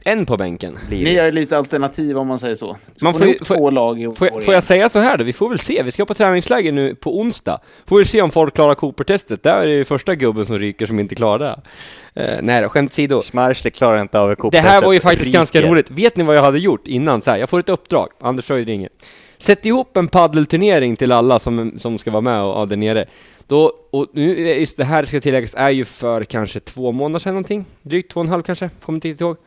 En 0.06 0.26
på 0.26 0.38
bänken. 0.38 0.78
Blir 0.88 1.04
Ni 1.04 1.16
är 1.16 1.32
lite 1.32 1.58
alternativ 1.58 2.18
om 2.18 2.28
man 2.28 2.40
säger 2.40 2.56
så. 2.56 2.68
Man 2.68 2.78
Man 3.02 3.14
får 3.14 3.20
får 3.20 3.28
ju- 3.28 3.34
ihop 3.34 3.48
får- 3.48 3.56
två 3.56 3.70
lag 3.70 4.02
i 4.02 4.08
år 4.08 4.14
Får 4.14 4.28
jag, 4.34 4.44
får 4.46 4.54
jag 4.54 4.64
säga 4.64 4.90
så 4.90 5.00
här 5.00 5.18
då? 5.18 5.24
Vi 5.24 5.34
får 5.34 5.50
väl 5.50 5.60
se. 5.60 5.84
Vi 5.84 5.92
ska 5.92 6.06
på 6.06 6.14
träningsläger 6.14 6.72
nu 6.72 6.96
på 6.96 7.20
onsdag. 7.20 7.60
Får 7.88 7.98
vi 7.98 8.06
se 8.06 8.22
om 8.22 8.32
folk 8.32 8.54
klarar 8.56 8.76
Cooper-testet. 8.76 9.44
Där 9.44 9.58
är 9.62 9.66
det 9.68 9.74
ju 9.74 9.86
första 9.86 10.16
gubben 10.16 10.46
som 10.46 10.60
ryker 10.60 10.86
som 10.86 11.00
inte 11.00 11.16
klarar 11.16 11.40
det. 12.14 12.22
Eh, 12.24 12.40
nej 12.42 12.62
då, 12.62 12.70
skämt 12.70 12.92
åsido. 12.92 13.22
Schmeichel 13.22 13.72
klarar 13.72 14.02
inte 14.02 14.20
av 14.20 14.36
Det 14.52 14.60
här 14.60 14.82
var 14.82 14.94
ju 14.94 15.00
faktiskt 15.00 15.26
Ryker. 15.26 15.38
ganska 15.40 15.62
roligt. 15.62 15.92
Vet 15.92 16.18
ni 16.18 16.24
vad 16.24 16.36
jag 16.38 16.42
hade 16.44 16.60
gjort 16.60 16.88
innan? 16.88 17.22
Så 17.22 17.32
här, 17.32 17.38
jag 17.38 17.50
får 17.50 17.60
ett 17.60 17.70
uppdrag. 17.70 18.08
Anders 18.22 18.46
Sjöjd 18.48 18.68
ringer. 18.68 18.90
Sätt 19.38 19.66
ihop 19.66 19.98
en 19.98 20.08
paddelturnering 20.08 20.96
till 20.96 21.12
alla 21.12 21.40
som, 21.40 21.74
som 21.80 21.98
ska 21.98 22.12
vara 22.12 22.22
med 22.22 22.42
och, 22.42 22.62
och 22.62 22.68
där 22.68 22.78
nere. 22.78 23.06
Då, 23.48 23.74
och 23.92 24.08
nu, 24.14 24.40
just 24.60 24.78
det 24.78 24.84
här 24.84 25.06
ska 25.06 25.20
tilläggas, 25.20 25.56
är 25.58 25.70
ju 25.70 25.86
för 25.86 26.24
kanske 26.24 26.60
två 26.60 26.92
månader 26.92 27.20
sedan 27.20 27.34
någonting. 27.34 27.66
Drygt 27.82 28.12
två 28.12 28.20
och 28.20 28.26
en 28.26 28.30
halv 28.32 28.44
kanske, 28.44 28.70
kommer 28.86 28.98
inte 28.98 29.08
riktigt 29.08 29.22
ihåg. 29.22 29.38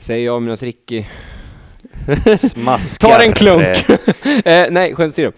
Säger 0.00 0.26
jag 0.26 0.42
medan 0.42 0.56
Ricky 0.56 1.04
Smaskar. 2.38 3.08
Tar 3.08 3.24
en 3.24 3.32
klunk! 3.32 3.90
Eh, 4.44 4.54
eh, 4.62 4.70
nej, 4.70 4.94
skämt 4.94 5.12
åsido. 5.12 5.32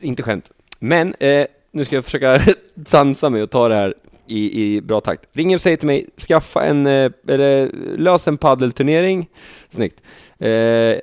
Inte 0.00 0.22
skämt. 0.22 0.50
Men, 0.78 1.14
eh, 1.20 1.46
nu 1.72 1.84
ska 1.84 1.94
jag 1.94 2.04
försöka 2.04 2.40
sansa 2.86 3.30
mig 3.30 3.42
och 3.42 3.50
ta 3.50 3.68
det 3.68 3.74
här 3.74 3.94
i, 4.26 4.62
i 4.62 4.80
bra 4.80 5.00
takt. 5.00 5.28
Ringer 5.32 5.56
och 5.56 5.60
säger 5.60 5.76
till 5.76 5.86
mig, 5.86 6.06
skaffa 6.28 6.64
en, 6.64 6.86
eh, 6.86 7.10
eller 7.28 7.70
lös 7.96 8.28
en 8.28 8.36
paddelturnering. 8.36 9.28
Snyggt. 9.70 10.02
Eh, 10.38 10.96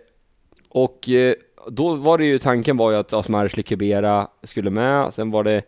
och 0.70 1.10
eh, 1.10 1.34
då 1.70 1.94
var 1.94 2.18
det 2.18 2.26
ju, 2.26 2.40
tanken 2.40 2.78
var 2.78 2.92
ju 2.92 2.98
att 2.98 3.14
Asmarsli 3.14 3.64
Kubera 3.64 4.28
skulle 4.44 4.70
med, 4.70 5.14
sen 5.14 5.32
var 5.32 5.44
det 5.44 5.62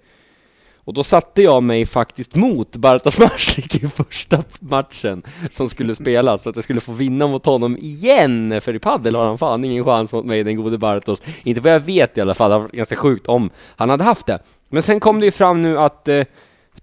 och 0.89 0.93
då 0.93 1.03
satte 1.03 1.41
jag 1.41 1.63
mig 1.63 1.85
faktiskt 1.85 2.35
mot 2.35 2.75
Bartosz 2.75 3.19
Marsik 3.19 3.75
i 3.75 3.87
första 3.87 4.43
matchen 4.59 5.23
som 5.51 5.69
skulle 5.69 5.95
spelas, 5.95 6.43
så 6.43 6.49
att 6.49 6.55
jag 6.55 6.63
skulle 6.63 6.81
få 6.81 6.91
vinna 6.91 7.27
mot 7.27 7.45
honom 7.45 7.77
igen, 7.77 8.61
för 8.61 8.75
i 8.75 8.79
padel 8.79 9.15
har 9.15 9.25
han 9.25 9.37
fan 9.37 9.65
ingen 9.65 9.85
chans 9.85 10.13
mot 10.13 10.25
mig, 10.25 10.43
den 10.43 10.55
gode 10.55 10.77
Bartosz. 10.77 11.21
Inte 11.43 11.61
vad 11.61 11.73
jag 11.73 11.79
vet 11.79 12.17
i 12.17 12.21
alla 12.21 12.33
fall, 12.33 12.51
det 12.51 12.57
var 12.59 12.67
ganska 12.67 12.95
sjukt 12.95 13.27
om 13.27 13.49
han 13.75 13.89
hade 13.89 14.03
haft 14.03 14.25
det. 14.25 14.39
Men 14.69 14.83
sen 14.83 14.99
kom 14.99 15.19
det 15.19 15.25
ju 15.25 15.31
fram 15.31 15.61
nu 15.61 15.79
att 15.79 16.07
eh, 16.07 16.23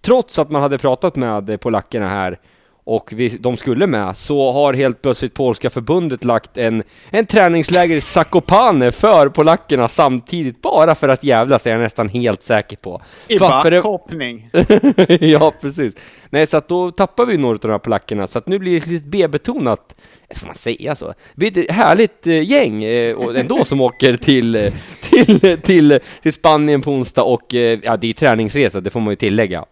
trots 0.00 0.38
att 0.38 0.50
man 0.50 0.62
hade 0.62 0.78
pratat 0.78 1.16
med 1.16 1.60
polackerna 1.60 2.08
här 2.08 2.38
och 2.86 3.12
vi, 3.12 3.28
de 3.28 3.56
skulle 3.56 3.86
med, 3.86 4.16
så 4.16 4.52
har 4.52 4.74
helt 4.74 5.02
plötsligt 5.02 5.34
polska 5.34 5.70
förbundet 5.70 6.24
lagt 6.24 6.56
en, 6.56 6.82
en 7.10 7.26
träningsläger 7.26 7.96
i 7.96 8.00
Zakopane 8.00 8.92
för 8.92 9.28
polackerna 9.28 9.88
samtidigt, 9.88 10.62
bara 10.62 10.94
för 10.94 11.08
att 11.08 11.24
jävlas 11.24 11.66
är 11.66 11.70
jag 11.70 11.80
nästan 11.80 12.08
helt 12.08 12.42
säker 12.42 12.76
på. 12.76 13.02
I 13.28 13.38
för 13.38 13.70
det- 13.70 13.76
backhoppning. 13.76 14.50
ja, 15.20 15.52
precis. 15.60 15.94
Nej, 16.30 16.46
så 16.46 16.56
att 16.56 16.68
då 16.68 16.90
tappar 16.90 17.26
vi 17.26 17.36
några 17.36 17.54
av 17.54 17.58
de 17.60 17.70
här 17.70 17.78
polackerna, 17.78 18.26
så 18.26 18.38
att 18.38 18.46
nu 18.46 18.58
blir 18.58 18.80
det 18.80 18.86
lite 18.86 19.06
B-betonat, 19.08 19.96
får 20.34 20.46
man 20.46 20.54
säga 20.54 20.96
så? 20.96 21.06
Det 21.34 21.50
blir 21.50 21.58
ett 21.58 21.70
härligt 21.70 22.26
eh, 22.26 22.50
gäng 22.50 22.84
eh, 22.84 23.16
och 23.16 23.36
ändå 23.36 23.64
som 23.64 23.80
åker 23.80 24.16
till, 24.16 24.54
eh, 24.54 24.72
till, 25.00 25.58
till, 25.62 25.98
till 26.22 26.32
Spanien 26.32 26.82
på 26.82 26.90
onsdag 26.90 27.22
och 27.22 27.54
ja, 27.82 27.96
det 27.96 28.06
är 28.06 28.08
ju 28.08 28.12
träningsresa, 28.12 28.80
det 28.80 28.90
får 28.90 29.00
man 29.00 29.12
ju 29.12 29.16
tillägga. 29.16 29.64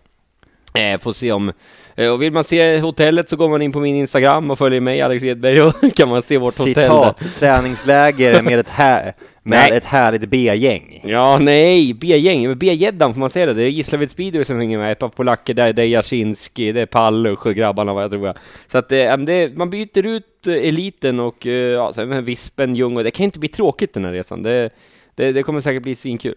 Får 1.00 1.12
se 1.12 1.32
om 1.32 1.52
och 1.97 2.22
vill 2.22 2.32
man 2.32 2.45
se 2.45 2.78
hotellet 2.78 3.28
så 3.28 3.36
går 3.36 3.49
man 3.49 3.62
in 3.62 3.72
på 3.72 3.80
min 3.80 3.97
Instagram 3.97 4.51
och 4.51 4.59
följer 4.59 4.80
mig, 4.80 5.01
Alex 5.01 5.24
Edberg, 5.24 5.62
och 5.62 5.74
kan 5.95 6.09
man 6.09 6.22
se 6.22 6.38
vårt 6.38 6.59
hotell 6.59 6.74
där. 6.74 6.82
Citat, 6.82 7.38
träningsläger 7.38 8.42
med 8.42 8.59
ett, 8.59 8.68
här, 8.68 9.12
med 9.42 9.59
Nej. 9.59 9.78
ett 9.78 9.84
härligt 9.84 10.28
B-gäng. 10.28 11.01
Ja, 11.05 11.38
nej, 11.38 11.95
B-gäng, 11.95 12.59
B-gäddan 12.59 13.12
får 13.14 13.20
man 13.20 13.30
säga 13.30 13.47
det? 13.47 13.55
Det 13.55 13.62
är 13.62 13.68
Gislaved 13.68 14.11
Speedway 14.11 14.45
som 14.45 14.59
hänger 14.59 14.78
med, 14.78 14.92
ett 14.92 14.99
par 14.99 15.09
polacker 15.09 15.55
där, 15.55 15.72
det 15.72 15.82
är 15.82 15.86
Jasinski, 15.86 16.72
det 16.72 16.80
är 16.80 16.86
Pallusch 16.86 17.47
och 17.47 17.55
grabbarna 17.55 17.95
vad 17.95 18.03
jag 18.03 18.11
tror 18.11 18.26
jag. 18.26 18.36
Så 18.72 18.78
att 18.78 18.92
eh, 18.92 19.16
det, 19.16 19.57
man 19.57 19.70
byter 19.70 20.07
ut 20.07 20.47
eh, 20.47 20.55
eliten 20.55 21.20
och 21.20 21.47
eh, 21.47 21.53
ja, 21.53 21.92
sen 21.92 22.09
med 22.09 22.24
Vispen, 22.24 22.74
Ljung 22.74 22.97
och 22.97 23.05
det 23.05 23.11
kan 23.11 23.24
inte 23.24 23.38
bli 23.38 23.49
tråkigt 23.49 23.95
den 23.95 24.05
här 24.05 24.12
resan. 24.12 24.42
Det, 24.42 24.70
det, 25.14 25.32
det 25.32 25.42
kommer 25.42 25.61
säkert 25.61 25.82
bli 25.82 25.95
svinkul. 25.95 26.34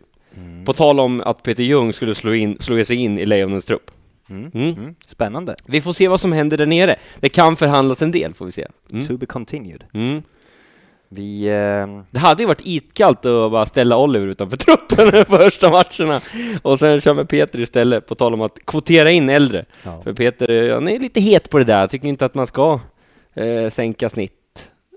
På 0.66 0.74
tal 0.74 0.99
om 0.99 1.22
att 1.22 1.43
Peter 1.43 1.64
Ljung 1.64 1.93
skulle 1.93 2.16
slå, 2.16 2.34
in, 2.34 2.58
slå 2.60 2.84
sig 2.84 2.97
in 2.97 3.18
i 3.18 3.26
Lejonens 3.26 3.66
trupp. 3.66 3.91
Mm. 4.30 4.51
Mm. 4.53 4.69
Mm. 4.78 4.95
Spännande. 5.07 5.55
Vi 5.65 5.82
får 5.82 5.93
se 5.93 6.07
vad 6.07 6.21
som 6.21 6.32
händer 6.32 6.57
där 6.57 6.65
nere. 6.65 6.95
Det 7.19 7.30
kan 7.30 7.55
förhandlas 7.55 8.01
en 8.01 8.11
del, 8.11 8.34
får 8.34 8.45
vi 8.45 8.51
se. 8.51 8.67
Mm. 8.93 9.07
To 9.07 9.17
be 9.17 9.25
continued. 9.25 9.84
Mm. 9.93 10.21
Vi... 11.09 11.47
Eh, 11.47 12.03
Det 12.11 12.19
hade 12.19 12.43
ju 12.43 12.47
varit 12.47 12.61
itkallt 12.65 13.25
att 13.25 13.51
bara 13.51 13.65
ställa 13.65 13.97
Oliver 13.97 14.28
utanför 14.28 14.57
truppen 14.65 15.09
de 15.11 15.25
första 15.25 15.69
matcherna 15.69 16.21
och 16.61 16.80
sen 16.80 17.01
köra 17.01 17.13
med 17.13 17.30
Peter 17.30 17.59
istället, 17.59 18.07
på 18.07 18.15
tal 18.15 18.34
om 18.34 18.41
att 18.41 18.65
kvotera 18.65 19.11
in 19.11 19.30
äldre. 19.30 19.65
ja. 19.84 20.01
För 20.03 20.13
Peter, 20.13 20.73
han 20.73 20.88
är 20.88 20.99
lite 20.99 21.19
het 21.21 21.49
på 21.49 21.57
det 21.57 21.63
där, 21.63 21.88
tycker 21.88 22.07
inte 22.07 22.25
att 22.25 22.36
man 22.36 22.47
ska 22.47 22.80
eh, 23.34 23.69
sänka 23.69 24.09
snitt 24.09 24.37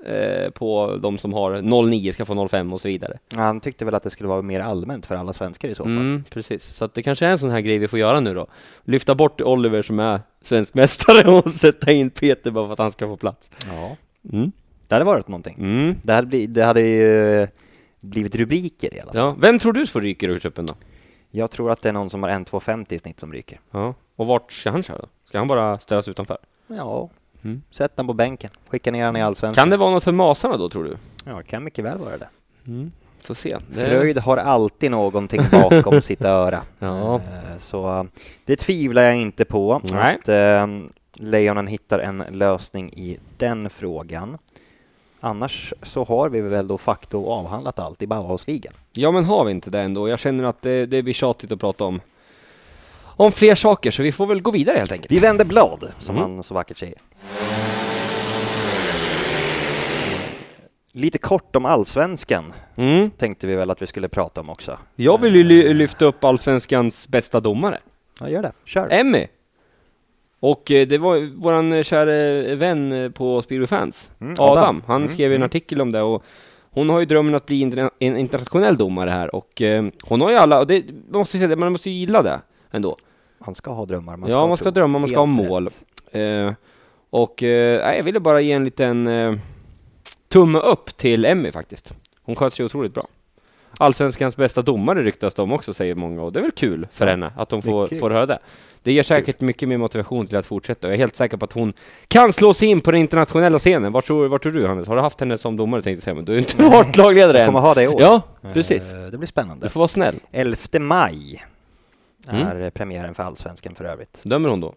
eh, 0.06 0.50
på 0.50 0.98
de 1.02 1.18
som 1.18 1.32
har 1.32 1.82
09 1.88 2.12
ska 2.12 2.24
få 2.24 2.48
05 2.48 2.72
och 2.72 2.80
så 2.80 2.88
vidare. 2.88 3.18
Han 3.34 3.60
tyckte 3.60 3.84
väl 3.84 3.94
att 3.94 4.02
det 4.02 4.10
skulle 4.10 4.28
vara 4.28 4.42
mer 4.42 4.60
allmänt 4.60 5.06
för 5.06 5.14
alla 5.14 5.32
svenskar 5.32 5.68
i 5.68 5.74
så 5.74 5.84
fall. 5.84 5.92
Mm, 5.92 6.24
precis, 6.30 6.64
så 6.64 6.84
att 6.84 6.94
det 6.94 7.02
kanske 7.02 7.26
är 7.26 7.30
en 7.30 7.38
sån 7.38 7.50
här 7.50 7.60
grej 7.60 7.78
vi 7.78 7.88
får 7.88 7.98
göra 7.98 8.20
nu 8.20 8.34
då. 8.34 8.46
Lyfta 8.84 9.14
bort 9.14 9.40
Oliver 9.40 9.82
som 9.82 9.98
är 9.98 10.20
svensk 10.42 10.74
mästare 10.74 11.30
och 11.38 11.50
sätta 11.50 11.92
in 11.92 12.10
Peter 12.10 12.50
bara 12.50 12.66
för 12.66 12.72
att 12.72 12.78
han 12.78 12.92
ska 12.92 13.06
få 13.06 13.16
plats. 13.16 13.50
Ja. 13.66 13.96
Mm. 14.32 14.52
Det 14.88 14.94
hade 14.94 15.04
varit 15.04 15.28
någonting. 15.28 15.56
Mm. 15.58 15.96
Det 16.02 16.12
hade, 16.12 16.26
bli, 16.26 16.46
det 16.46 16.64
hade 16.64 16.80
ju 16.80 17.46
blivit 18.00 18.34
rubriker 18.34 18.94
i 18.94 19.00
alla 19.00 19.12
fall. 19.12 19.20
Ja. 19.20 19.36
Vem 19.38 19.58
tror 19.58 19.72
du 19.72 19.86
får 19.86 20.00
ryka 20.00 20.26
ur 20.26 20.38
truppen 20.38 20.66
då? 20.66 20.74
Jag 21.30 21.50
tror 21.50 21.70
att 21.70 21.82
det 21.82 21.88
är 21.88 21.92
någon 21.92 22.10
som 22.10 22.22
har 22.22 22.30
1,250 22.30 22.94
i 22.94 22.98
snitt 22.98 23.20
som 23.20 23.32
ryker. 23.32 23.60
Ja. 23.70 23.94
Och 24.16 24.26
vart 24.26 24.52
ska 24.52 24.70
han 24.70 24.82
köra 24.82 24.98
då? 24.98 25.08
Ska 25.24 25.38
han 25.38 25.48
bara 25.48 25.78
ställas 25.78 26.08
utanför? 26.08 26.38
Ja, 26.66 27.10
Mm. 27.44 27.62
sätt 27.70 27.96
den 27.96 28.06
på 28.06 28.12
bänken. 28.12 28.50
Skicka 28.68 28.90
ner 28.90 29.04
den 29.04 29.16
i 29.16 29.22
allsvenskan. 29.22 29.62
Kan 29.62 29.70
det 29.70 29.76
vara 29.76 29.90
något 29.90 30.04
för 30.04 30.12
masarna 30.12 30.56
då 30.56 30.68
tror 30.68 30.84
du? 30.84 30.96
Ja, 31.24 31.42
kan 31.42 31.64
mycket 31.64 31.84
väl 31.84 31.98
vara 31.98 32.16
det. 32.18 32.28
Mm. 32.66 32.92
Får 33.22 33.34
se. 33.34 33.56
Det... 33.68 33.80
Fröjd 33.80 34.18
har 34.18 34.36
alltid 34.36 34.90
någonting 34.90 35.40
bakom 35.52 36.02
sitt 36.02 36.24
öra. 36.24 36.62
Ja. 36.78 37.14
Eh, 37.14 37.20
Så 37.58 38.06
det 38.44 38.56
tvivlar 38.56 39.02
jag 39.02 39.16
inte 39.16 39.44
på 39.44 39.80
Nej. 39.92 40.18
att 40.22 40.28
eh, 40.28 40.66
Lejonen 41.14 41.66
hittar 41.66 41.98
en 41.98 42.24
lösning 42.30 42.92
i 42.92 43.18
den 43.36 43.70
frågan. 43.70 44.38
Annars 45.20 45.74
så 45.82 46.04
har 46.04 46.28
vi 46.28 46.40
väl 46.40 46.68
då 46.68 46.78
facto 46.78 47.26
avhandlat 47.26 47.78
allt 47.78 48.02
i 48.02 48.06
Bauhausligan. 48.06 48.72
Ja 48.92 49.10
men 49.10 49.24
har 49.24 49.44
vi 49.44 49.50
inte 49.50 49.70
det 49.70 49.80
ändå? 49.80 50.08
Jag 50.08 50.18
känner 50.18 50.44
att 50.44 50.62
det, 50.62 50.86
det 50.86 51.02
blir 51.02 51.14
tjatigt 51.14 51.52
att 51.52 51.60
prata 51.60 51.84
om 51.84 52.00
om 53.24 53.32
fler 53.32 53.54
saker, 53.54 53.90
så 53.90 54.02
vi 54.02 54.12
får 54.12 54.26
väl 54.26 54.42
gå 54.42 54.50
vidare 54.50 54.78
helt 54.78 54.92
enkelt. 54.92 55.12
Vi 55.12 55.18
vänder 55.18 55.44
blad, 55.44 55.92
som 55.98 56.16
Mm. 56.16 56.30
han 56.34 56.42
så 56.42 56.54
vackert 56.54 56.78
säger. 56.78 56.94
Lite 60.92 61.18
kort 61.18 61.56
om 61.56 61.64
allsvenskan 61.64 62.52
Mm. 62.76 63.10
tänkte 63.10 63.46
vi 63.46 63.54
väl 63.54 63.70
att 63.70 63.82
vi 63.82 63.86
skulle 63.86 64.08
prata 64.08 64.40
om 64.40 64.50
också. 64.50 64.78
Jag 64.96 65.20
vill 65.20 65.34
ju 65.36 65.42
ly- 65.44 65.72
lyfta 65.74 66.04
upp 66.04 66.24
Allsvenskans 66.24 67.08
bästa 67.08 67.40
domare, 67.40 67.78
Ja, 68.20 68.28
gör 68.28 68.42
det. 68.42 68.52
Kör. 68.64 68.88
Emmy. 68.90 69.26
Och 70.40 70.70
eh, 70.70 70.86
det 70.86 70.98
var 70.98 71.36
våran 71.40 71.84
kära 71.84 72.54
vän 72.56 72.92
eh, 72.92 73.10
på 73.10 73.42
Speedway 73.42 73.66
Fans, 73.66 74.10
Mm, 74.20 74.32
Adam. 74.38 74.58
Adam. 74.58 74.82
Han 74.86 74.96
Mm, 74.96 75.08
skrev 75.08 75.30
en 75.32 75.36
mm. 75.36 75.46
artikel 75.46 75.80
om 75.80 75.92
det 75.92 76.02
och 76.02 76.24
hon 76.70 76.90
har 76.90 77.00
ju 77.00 77.06
drömmen 77.06 77.34
att 77.34 77.46
bli 77.46 77.60
interna- 77.60 77.90
en 77.98 78.16
internationell 78.16 78.76
domare 78.76 79.10
här 79.10 79.34
och 79.34 79.62
eh, 79.62 79.84
hon 80.04 80.20
har 80.20 80.30
ju 80.30 80.36
alla, 80.36 80.58
och 80.58 80.66
det 80.66 80.84
man 81.10 81.18
måste 81.18 81.38
säga, 81.38 81.56
man 81.56 81.72
måste 81.72 81.90
ju 81.90 81.96
gilla 81.96 82.22
det 82.22 82.40
ändå. 82.70 82.96
Man 83.46 83.54
ska 83.54 83.70
ha 83.72 83.84
drömmar. 83.86 84.16
Man 84.16 84.30
Ja, 84.30 84.46
man 84.46 84.56
ska 84.56 84.64
tro. 84.64 84.70
drömma, 84.72 84.98
man 84.98 85.08
ska 85.08 85.18
ha 85.18 85.26
mål. 85.26 85.68
Eh, 86.12 86.52
och 87.10 87.42
eh, 87.42 87.96
jag 87.96 88.02
ville 88.02 88.20
bara 88.20 88.40
ge 88.40 88.52
en 88.52 88.64
liten 88.64 89.06
eh, 89.06 89.34
tumme 90.28 90.58
upp 90.58 90.96
till 90.96 91.24
Emmy 91.24 91.52
faktiskt. 91.52 91.94
Hon 92.22 92.36
sköter 92.36 92.56
sig 92.56 92.64
otroligt 92.66 92.94
bra. 92.94 93.06
Allsvenskans 93.78 94.36
bästa 94.36 94.62
domare 94.62 95.02
ryktas 95.02 95.34
de 95.34 95.52
också, 95.52 95.74
säger 95.74 95.94
många, 95.94 96.22
och 96.22 96.32
det 96.32 96.38
är 96.38 96.42
väl 96.42 96.50
kul 96.52 96.86
för 96.92 97.06
Ja, 97.06 97.10
henne 97.10 97.32
att 97.36 97.50
hon 97.50 97.62
får, 97.62 97.86
får 98.00 98.10
höra 98.10 98.26
det. 98.26 98.38
Det 98.82 98.92
ger 98.92 99.02
säkert 99.02 99.40
mycket 99.40 99.68
mer 99.68 99.76
motivation 99.78 100.26
till 100.26 100.36
att 100.36 100.46
fortsätta, 100.46 100.86
och 100.86 100.90
jag 100.92 100.94
är 100.94 100.98
helt 100.98 101.16
säker 101.16 101.36
på 101.36 101.44
att 101.44 101.52
hon 101.52 101.72
kan 102.08 102.32
slå 102.32 102.54
sig 102.54 102.68
in 102.68 102.80
på 102.80 102.90
den 102.90 103.00
internationella 103.00 103.58
scenen. 103.58 103.92
Vart 103.92 104.06
tror, 104.06 104.28
vart 104.28 104.42
tror 104.42 104.52
du 104.52 104.66
Hannes? 104.66 104.88
Har 104.88 104.96
du 104.96 105.02
haft 105.02 105.20
henne 105.20 105.38
som 105.38 105.56
domare 105.56 105.82
tänkte 105.82 105.96
jag 105.98 106.02
säga, 106.02 106.14
men 106.14 106.24
du 106.24 106.32
har 106.32 106.38
inte 106.38 106.64
varit 106.64 106.96
lagledare 106.96 107.38
Jag 107.38 107.46
än. 107.46 107.52
kommer 107.52 107.60
ha 107.60 107.74
det 107.74 107.82
i 107.82 107.88
år. 107.88 108.00
Ja, 108.00 108.22
precis. 108.52 108.92
Eh, 108.92 108.98
Det 109.10 109.18
blir 109.18 109.28
spännande. 109.28 109.66
Du 109.66 109.70
får 109.70 109.80
vara 109.80 109.88
snäll. 109.88 110.14
11 110.32 110.56
maj 110.80 111.44
Mm. 112.28 112.46
är 112.46 112.70
premiären 112.70 113.14
för 113.14 113.22
Allsvenskan 113.22 113.74
för 113.74 113.84
övrigt. 113.84 114.22
Dömer 114.24 114.48
hon 114.48 114.60
då? 114.60 114.74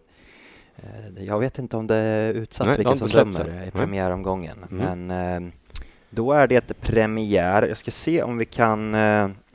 Eh, 0.76 1.24
Jag 1.24 1.38
vet 1.40 1.58
inte 1.58 1.76
om 1.76 1.86
det 1.86 1.96
är 1.96 2.34
utsatt 2.34 2.66
Nej, 2.66 2.76
vilka 2.76 2.96
som 2.96 3.08
dömer 3.08 3.48
i 3.48 3.52
Nej. 3.54 3.70
premiäromgången. 3.70 4.58
Mm. 4.70 5.06
Men 5.06 5.44
eh, 5.44 5.52
då 6.10 6.32
är 6.32 6.46
det 6.46 6.80
premiär. 6.80 7.62
Jag 7.68 7.76
ska 7.76 7.90
se 7.90 8.22
om 8.22 8.36
vi 8.38 8.44
kan 8.44 8.92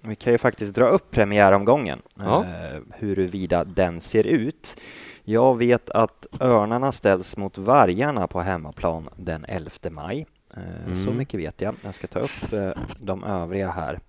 vi 0.02 0.16
kan 0.16 0.34
ju 0.34 0.38
faktiskt 0.38 0.74
dra 0.74 0.86
upp 0.88 1.12
premiäromgången, 1.12 2.02
Ja. 2.20 2.44
eh, 2.44 2.80
huruvida 2.98 3.64
den 3.64 4.02
ser 4.02 4.28
ut. 4.28 4.78
Jag 5.24 5.58
vet 5.58 5.90
att 5.90 6.26
Örnarna 6.40 6.92
ställs 6.92 7.38
mot 7.38 7.58
Vargarna 7.58 8.28
på 8.28 8.40
hemmaplan 8.42 9.10
den 9.18 9.46
11 9.48 9.72
maj. 9.90 10.26
Eh, 10.54 10.94
Så 10.94 11.02
Mm. 11.04 11.18
mycket 11.18 11.40
vet 11.40 11.62
jag. 11.62 11.76
Jag 11.84 11.96
ska 11.96 12.08
ta 12.08 12.20
upp 12.20 12.54
eh, 12.54 12.72
de 13.00 13.24
övriga 13.24 13.70
här. 13.72 14.00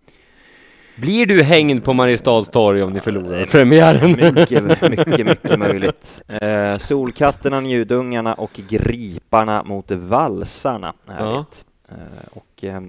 Blir 0.96 1.26
du 1.26 1.42
hängd 1.42 1.84
på 1.84 1.92
Mariestads 1.92 2.48
torg 2.48 2.82
om 2.82 2.92
ni 2.92 3.00
förlorar 3.00 3.46
premiären? 3.46 4.34
Mycket, 4.34 4.64
mycket, 4.64 5.26
mycket 5.26 5.58
möjligt. 5.58 6.22
Eh, 6.28 6.76
Solkatterna, 6.76 7.60
Njudungarna 7.60 8.34
och 8.34 8.60
Griparna 8.68 9.62
mot 9.62 9.90
Valsarna 9.90 10.94
Ja. 11.06 11.44
Eh, 11.88 11.94
och 12.32 12.64
eh, 12.64 12.82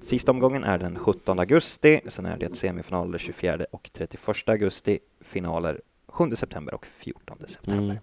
sista 0.00 0.30
omgången 0.30 0.64
är 0.64 0.78
den 0.78 0.98
17 0.98 1.38
augusti, 1.38 2.00
sen 2.08 2.26
är 2.26 2.36
det 2.36 2.56
semifinaler 2.56 3.18
24 3.18 3.58
och 3.72 3.90
31 3.92 4.48
augusti, 4.48 4.98
finaler 5.24 5.80
7 6.08 6.36
september 6.36 6.74
och 6.74 6.86
14 6.98 7.36
september. 7.48 7.84
Mm. 7.84 7.98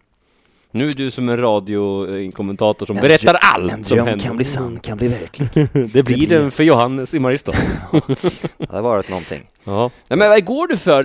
Nu 0.71 0.87
är 0.89 0.93
du 0.93 1.11
som 1.11 1.29
en 1.29 1.37
radiokommentator 1.37 2.85
som 2.85 2.95
En 2.97 3.01
berättar 3.01 3.33
dröm- 3.33 3.39
allt 3.41 3.73
En 3.73 3.83
som 3.83 3.95
dröm 3.95 4.07
händer. 4.07 4.25
kan 4.25 4.35
bli 4.35 4.45
sann, 4.45 4.79
kan 4.79 4.97
bli 4.97 5.07
verklig. 5.07 5.49
Det 5.93 6.03
blir 6.03 6.27
den 6.27 6.51
för 6.51 6.63
Johannes 6.63 7.13
i 7.13 7.19
Mariestad. 7.19 7.51
Det 8.57 8.69
har 8.69 8.81
varit 8.81 9.09
någonting. 9.09 9.41
ja. 9.63 9.91
Nej, 10.07 10.19
men 10.19 10.29
vad 10.29 10.45
går 10.45 10.67
du 10.67 10.77
för? 10.77 11.03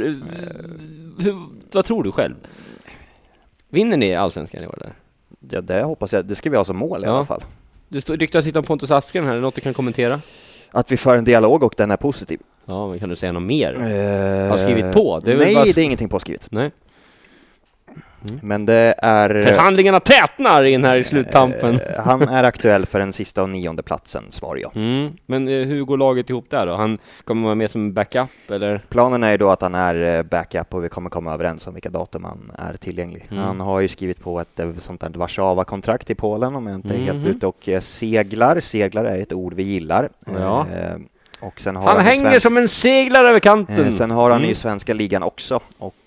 Hur, 1.22 1.42
vad 1.72 1.84
tror 1.84 2.02
du 2.02 2.12
själv? 2.12 2.34
Vinner 3.68 3.96
ni 3.96 4.14
Allsvenskan 4.14 4.62
i 4.62 4.66
år? 4.66 4.78
Där? 4.80 4.92
Ja, 5.50 5.60
det 5.60 5.82
hoppas 5.82 6.12
jag. 6.12 6.24
Det 6.24 6.34
ska 6.34 6.50
vi 6.50 6.56
ha 6.56 6.64
som 6.64 6.76
mål 6.76 7.00
i 7.04 7.06
Ja. 7.06 7.16
alla 7.16 7.24
fall. 7.24 7.44
Det 7.88 8.10
ryktas 8.10 8.44
lite 8.44 8.58
om 8.58 8.64
Pontus 8.64 8.90
Aspgren 8.90 9.24
här, 9.24 9.32
är 9.32 9.36
det 9.36 9.42
något 9.42 9.54
du 9.54 9.60
kan 9.60 9.74
kommentera? 9.74 10.20
Att 10.70 10.92
vi 10.92 10.96
för 10.96 11.16
en 11.16 11.24
dialog 11.24 11.62
och 11.62 11.74
den 11.76 11.90
är 11.90 11.96
positiv. 11.96 12.40
Ja, 12.64 12.88
men 12.88 12.98
kan 12.98 13.08
du 13.08 13.16
säga 13.16 13.32
något 13.32 13.42
mer? 13.42 13.74
Eh, 13.74 14.50
Har 14.50 14.58
skrivit 14.58 14.92
på? 14.92 15.20
Det 15.20 15.36
nej, 15.36 15.54
bara- 15.54 15.64
det 15.64 15.78
är 15.78 15.84
ingenting 15.84 16.08
påskrivet. 16.08 16.48
Nej. 16.50 16.70
Men 18.42 18.66
det 18.66 18.94
är... 18.98 19.42
Förhandlingarna 19.42 20.00
tätnar 20.00 20.62
in 20.64 20.84
här 20.84 20.96
i 20.96 21.04
sluttampen. 21.04 21.74
Eh, 21.74 22.02
han 22.04 22.22
är 22.22 22.44
aktuell 22.44 22.86
för 22.86 22.98
den 22.98 23.12
sista 23.12 23.42
och 23.42 23.48
nionde 23.48 23.82
platsen, 23.82 24.24
svar 24.30 24.56
jag. 24.56 24.76
Mm. 24.76 25.10
Men 25.26 25.48
eh, 25.48 25.54
hur 25.66 25.84
går 25.84 25.96
laget 25.96 26.30
ihop 26.30 26.50
där 26.50 26.66
då? 26.66 26.74
Han 26.74 26.98
kommer 27.24 27.44
vara 27.44 27.54
med 27.54 27.70
som 27.70 27.92
backup 27.92 28.28
eller? 28.50 28.80
Planen 28.88 29.22
är 29.22 29.30
ju 29.30 29.36
då 29.36 29.50
att 29.50 29.62
han 29.62 29.74
är 29.74 30.16
eh, 30.16 30.22
backup 30.22 30.74
och 30.74 30.84
vi 30.84 30.88
kommer 30.88 31.10
komma 31.10 31.34
överens 31.34 31.66
om 31.66 31.74
vilka 31.74 31.90
datum 31.90 32.24
han 32.24 32.52
är 32.58 32.76
tillgänglig. 32.76 33.26
Mm. 33.30 33.42
Han 33.44 33.60
har 33.60 33.80
ju 33.80 33.88
skrivit 33.88 34.20
på 34.20 34.40
ett 34.40 34.60
eh, 34.60 34.68
sånt 34.78 35.00
där 35.00 35.10
Warszawa-kontrakt 35.10 36.10
i 36.10 36.14
Polen 36.14 36.56
om 36.56 36.66
jag 36.66 36.74
inte 36.76 36.94
är 36.94 36.98
helt 36.98 37.16
Mhm. 37.18 37.26
ute 37.26 37.46
och 37.46 37.68
eh, 37.68 37.80
seglar. 37.80 38.60
Seglar 38.60 39.04
är 39.04 39.18
ett 39.22 39.32
ord 39.32 39.54
vi 39.54 39.62
gillar. 39.62 40.08
Ja. 40.38 40.66
Eh, 40.74 40.96
Han 41.74 41.96
ju 41.96 42.02
hänger 42.02 42.30
svensk- 42.30 42.42
som 42.42 42.56
en 42.56 42.68
seglare 42.68 43.28
över 43.28 43.40
kanten. 43.40 43.84
Eh, 43.84 43.90
sen 43.90 44.10
har 44.10 44.30
han 44.30 44.38
Mm. 44.38 44.48
ju 44.48 44.54
svenska 44.54 44.94
ligan 44.94 45.22
också 45.22 45.60
och 45.78 45.94
eh, 45.94 46.05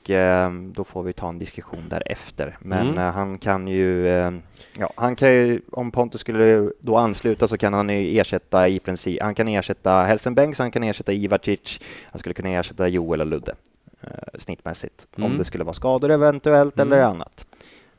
då 0.73 0.83
får 0.83 1.03
vi 1.03 1.13
ta 1.13 1.29
en 1.29 1.39
diskussion 1.39 1.83
därefter. 1.89 2.57
Men 2.59 2.87
Mm. 2.87 2.97
eh, 2.97 3.11
han 3.13 3.37
kan 3.37 3.67
ju, 3.67 4.07
eh, 4.07 4.31
ja, 4.79 4.93
han 4.95 5.15
kan 5.15 5.31
ju, 5.33 5.61
om 5.71 5.91
Pontus 5.91 6.21
skulle 6.21 6.69
då 6.81 6.97
ansluta 6.97 7.47
så 7.47 7.57
kan 7.57 7.73
han 7.73 7.89
ju 7.89 8.19
ersätta 8.19 8.67
i 8.67 8.79
princip, 8.79 9.21
han 9.21 9.35
kan 9.35 9.47
ersätta 9.47 10.01
Helsingborgs, 10.03 10.59
han 10.59 10.71
kan 10.71 10.83
ersätta 10.83 11.13
Ivacic, 11.13 11.79
han 12.11 12.19
skulle 12.19 12.33
kunna 12.33 12.49
ersätta 12.49 12.87
Joel 12.87 13.21
och 13.21 13.27
Ludde 13.27 13.55
eh, 14.01 14.09
snittmässigt. 14.39 15.07
Mm. 15.17 15.31
Om 15.31 15.37
det 15.37 15.45
skulle 15.45 15.63
vara 15.63 15.73
skador 15.73 16.11
eventuellt 16.11 16.79
eller 16.79 16.97
Mm. 16.97 17.09
annat. 17.09 17.45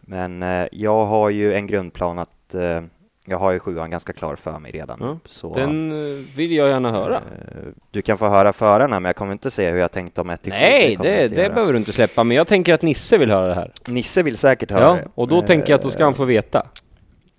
Men 0.01 0.43
eh, 0.43 0.67
jag 0.73 1.05
har 1.07 1.31
ju 1.31 1.55
en 1.55 1.67
grundplan 1.67 2.19
att 2.19 2.55
eh, 2.55 2.83
jag 3.31 3.39
har 3.39 3.51
ju 3.53 3.59
sjuan 3.61 3.91
ganska 3.91 4.13
klar 4.13 4.37
för 4.37 4.59
mig 4.59 4.71
redan. 4.73 4.99
Ja, 5.01 5.19
så, 5.27 5.53
Den 5.55 5.93
eh, 5.93 6.25
vill 6.37 6.53
jag 6.53 6.69
gärna 6.69 6.91
höra. 6.93 7.17
Eh, 7.17 7.23
Du 7.91 8.03
kan 8.03 8.19
få 8.19 8.29
höra 8.29 8.53
förarna, 8.53 9.01
men 9.01 9.09
jag 9.09 9.17
kommer 9.17 9.33
inte 9.33 9.51
säga 9.51 9.71
hur 9.71 9.79
jag 9.79 9.93
tänkt 9.93 10.19
om 10.19 10.31
ett 10.31 10.43
till. 10.43 10.53
Nej, 10.53 10.97
det, 11.01 11.29
det 11.29 11.51
behöver 11.55 11.73
du 11.73 11.79
inte 11.79 11.93
släppa, 11.93 12.25
men 12.25 12.37
jag 12.37 12.47
tänker 12.47 12.75
att 12.75 12.83
Nisse 12.83 13.19
vill 13.19 13.31
höra 13.31 13.47
det 13.47 13.55
här. 13.55 13.73
Nisse 13.89 14.23
vill 14.23 14.37
säkert 14.37 14.71
höra 14.71 14.83
Ja, 14.83 14.93
det. 14.95 15.09
och 15.15 15.29
då 15.29 15.43
tänker 15.43 15.71
jag 15.71 15.79
att 15.79 15.83
då 15.85 15.91
ska 15.91 16.05
han 16.05 16.15
få 16.15 16.25
veta. 16.25 16.67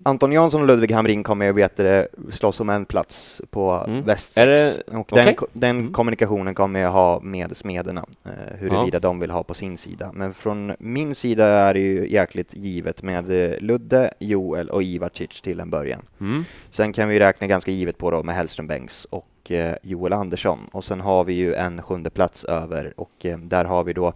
Anton 0.04 0.32
Jansson 0.32 0.62
och 0.62 0.68
Ludvig 0.68 0.92
Hamrin 0.92 1.24
kommer 1.24 1.52
veta 1.54 1.84
det, 1.84 2.08
slåss 2.32 2.60
om 2.60 2.70
en 2.70 2.86
plats 2.86 3.42
på 3.50 3.84
Mm. 3.88 4.04
väst 4.04 4.36
det- 4.36 4.78
Och 4.88 5.08
den, 5.10 5.22
okej. 5.22 5.36
ko- 5.36 5.48
den 5.54 5.80
Mm. 5.80 5.94
kommunikationen 5.94 6.56
kommer 6.56 6.80
jag 6.80 6.92
ha 6.92 7.20
med 7.20 7.58
smederna, 7.58 8.06
eh, 8.26 8.32
huruvida 8.60 9.00
de 9.00 9.20
vill 9.20 9.32
ha 9.32 9.44
på 9.44 9.54
sin 9.54 9.78
sida. 9.78 10.12
Men 10.14 10.34
från 10.34 10.74
min 10.80 11.16
sida 11.16 11.46
är 11.48 11.74
det 11.74 11.80
ju 11.80 12.08
jäkligt 12.10 12.54
givet 12.54 13.04
med 13.04 13.52
eh, 13.54 13.60
Ludde, 13.60 14.12
Joel 14.20 14.70
och 14.70 14.84
Ivacic 14.84 15.42
till 15.42 15.60
en 15.60 15.70
början. 15.70 16.02
Mm. 16.22 16.44
Sen 16.70 16.94
kan 16.94 17.10
vi 17.10 17.20
räkna 17.20 17.48
ganska 17.48 17.72
givet 17.72 17.98
på 17.98 18.12
då 18.12 18.24
med 18.24 18.36
Hellström 18.36 18.68
Bengts 18.68 19.06
och 19.06 19.52
eh, 19.52 19.76
Joel 19.84 20.14
Andersson. 20.14 20.60
Och 20.72 20.84
sen 20.84 21.02
har 21.02 21.24
vi 21.24 21.34
ju 21.34 21.54
en 21.54 21.82
sjunde 21.82 22.10
plats 22.10 22.44
över 22.44 22.94
och 22.98 23.26
eh, 23.26 23.38
där 23.38 23.66
har 23.66 23.84
vi 23.84 23.94
då 23.94 24.14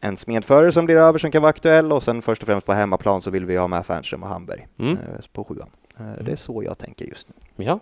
en 0.00 0.16
smedförare 0.16 0.72
som 0.72 0.84
blir 0.84 0.96
över 0.96 1.18
som 1.18 1.30
kan 1.30 1.42
vara 1.42 1.50
aktuell 1.50 1.92
och 1.92 2.02
sen 2.02 2.22
först 2.22 2.42
och 2.42 2.46
främst 2.46 2.66
på 2.66 2.72
hemmaplan 2.72 3.22
så 3.22 3.30
vill 3.30 3.44
vi 3.46 3.56
ha 3.56 3.68
med 3.68 3.86
Fernström 3.86 4.22
och 4.22 4.28
Hamberg 4.28 4.66
Mm. 4.78 4.92
eh, 4.92 4.98
på 5.32 5.44
sjuan. 5.44 5.68
Eh, 5.98 6.24
det 6.24 6.32
är 6.32 6.36
så 6.36 6.62
jag 6.62 6.78
tänker 6.78 7.04
just 7.06 7.26
nu. 7.28 7.64
Ja. 7.64 7.80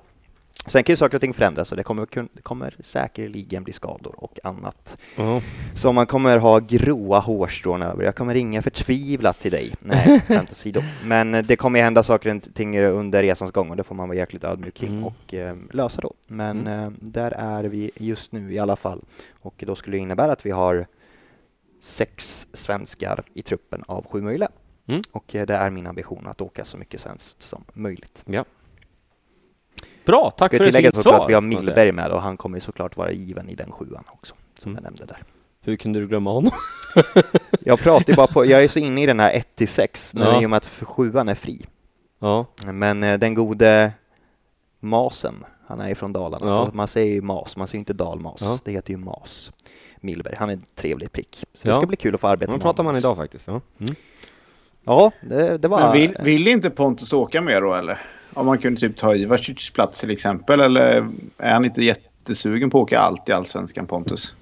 Sen 0.66 0.84
kan 0.84 0.92
ju 0.92 0.96
saker 0.96 1.14
och 1.14 1.20
ting 1.20 1.34
förändras 1.34 1.70
och 1.70 1.76
det 1.76 1.82
kommer, 1.82 2.06
det 2.32 2.42
kommer 2.42 2.74
säkerligen 2.80 3.64
bli 3.64 3.72
skador 3.72 4.14
och 4.16 4.38
annat. 4.42 4.96
Ja. 5.16 5.40
Så 5.74 5.92
man 5.92 6.06
kommer 6.06 6.38
ha 6.38 6.58
gråa 6.58 7.18
hårstrån 7.18 7.82
över. 7.82 8.04
Jag 8.04 8.14
kommer 8.14 8.34
ringa 8.34 8.62
förtvivlat 8.62 9.40
till 9.40 9.50
dig. 9.52 9.74
Nej, 9.80 10.20
skämt 10.28 10.52
åsido. 10.52 10.82
Men 11.04 11.32
det 11.32 11.56
kommer 11.56 11.82
hända 11.82 12.02
saker 12.02 12.34
och 12.36 12.54
ting 12.54 12.80
under 12.80 13.22
resans 13.22 13.52
gång 13.52 13.70
och 13.70 13.76
det 13.76 13.84
får 13.84 13.94
man 13.94 14.08
vara 14.08 14.18
jäkligt 14.18 14.44
ödmjuk 14.44 14.74
kring 14.74 14.90
Mm. 14.92 15.04
och 15.04 15.34
eh, 15.34 15.56
lösa 15.72 16.00
då. 16.00 16.12
Men 16.28 16.66
Mm. 16.66 16.84
eh, 16.84 16.90
där 17.00 17.30
är 17.30 17.64
vi 17.64 17.90
just 17.96 18.32
nu 18.32 18.52
i 18.54 18.58
alla 18.58 18.76
fall. 18.76 19.00
Och 19.42 19.64
då 19.66 19.74
skulle 19.76 19.96
det 19.96 20.00
innebära 20.00 20.32
att 20.32 20.46
vi 20.46 20.50
har 20.50 20.86
sex 21.80 22.46
svenskar 22.52 23.24
i 23.34 23.42
truppen 23.42 23.84
av 23.86 24.06
sju 24.06 24.22
möjliga. 24.22 24.48
Mm. 24.86 25.02
Och 25.12 25.34
eh, 25.34 25.46
det 25.46 25.54
är 25.54 25.70
min 25.70 25.86
ambition 25.86 26.26
att 26.26 26.40
åka 26.40 26.64
så 26.64 26.76
mycket 26.76 27.00
svenskt 27.00 27.42
som 27.42 27.64
möjligt. 27.72 28.22
ja. 28.26 28.44
Bra, 30.06 30.30
tack 30.30 30.50
Ska 30.50 30.58
för 30.58 30.64
ett 30.66 30.76
fint 30.76 30.96
svar. 31.02 31.20
att 31.20 31.30
vi 31.30 31.34
har. 31.34 31.40
Millberg 31.40 31.92
med 31.92 32.10
och 32.10 32.22
han 32.22 32.36
kommer 32.36 32.60
såklart 32.60 32.96
vara 32.96 33.12
given 33.12 33.48
i 33.48 33.54
den 33.54 33.72
sjuan 33.72 34.04
också, 34.08 34.34
som 34.58 34.72
Mm. 34.72 34.74
jag 34.84 34.90
nämnde 34.90 35.04
där. 35.06 35.22
Hur 35.60 35.76
kunde 35.76 36.00
du 36.00 36.06
glömma 36.08 36.32
honom? 36.32 36.52
Jag 37.60 37.78
pratar 37.80 38.12
ju 38.12 38.16
bara 38.16 38.26
på, 38.26 38.44
jag 38.46 38.64
är 38.64 38.68
så 38.68 38.78
inne 38.78 39.02
i 39.02 39.06
den 39.06 39.20
här 39.20 39.32
1 39.32 39.56
till 39.56 39.68
6, 39.68 40.12
Ja. 40.16 40.42
i 40.42 40.46
och 40.46 40.50
med 40.50 40.56
att 40.56 40.64
sjuan 40.66 41.28
är 41.28 41.34
fri. 41.34 41.66
Ja. 42.18 42.46
Men 42.72 43.02
eh, 43.02 43.18
den 43.18 43.34
gode 43.34 43.92
Masen, 44.80 45.44
han 45.66 45.80
är 45.80 45.94
från 45.94 46.12
Dalarna. 46.12 46.46
Ja. 46.46 46.70
Man 46.74 46.88
säger 46.88 47.14
ju 47.14 47.22
Mas, 47.22 47.56
man 47.56 47.68
säger 47.68 47.78
inte 47.78 47.92
Dalmas. 47.92 48.40
Ja. 48.40 48.58
Det 48.64 48.72
heter 48.72 48.90
ju 48.90 48.96
Mas. 48.96 49.52
Millberg, 50.02 50.34
han 50.38 50.48
är 50.48 50.52
en 50.52 50.62
trevlig 50.74 51.12
prick. 51.12 51.44
Så 51.54 51.68
Ja. 51.68 51.72
det 51.72 51.78
ska 51.80 51.86
bli 51.86 51.96
kul 51.96 52.14
att 52.14 52.20
få 52.20 52.26
arbeta 52.28 52.52
Nu 52.52 52.56
med 52.56 52.62
pratar 52.62 52.76
honom 52.84 52.86
man 52.94 52.96
också. 52.98 53.06
idag 53.08 53.16
faktiskt. 53.16 53.46
Ja. 53.48 53.60
Mm. 53.80 53.94
Ja, 54.84 55.12
det, 55.20 55.58
det 55.58 55.68
var... 55.68 55.80
Men 55.80 55.92
vill, 55.92 56.16
vill 56.20 56.48
inte 56.48 56.70
Pontus 56.70 57.12
åka 57.12 57.40
med 57.40 57.62
då 57.62 57.74
eller? 57.74 58.00
Om 58.34 58.46
man 58.46 58.58
kunde 58.58 58.80
typ 58.80 58.96
ta 58.96 59.14
Ivacic 59.14 59.70
plats 59.70 60.00
till 60.00 60.10
exempel 60.10 60.60
eller 60.60 61.08
är 61.38 61.50
han 61.52 61.64
inte 61.64 61.82
jättesugen 61.84 62.70
på 62.70 62.78
att 62.78 62.82
åka 62.82 62.98
allt 63.00 63.28
i 63.28 63.32
Allsvenskan 63.32 63.86
Pontus? 63.86 64.32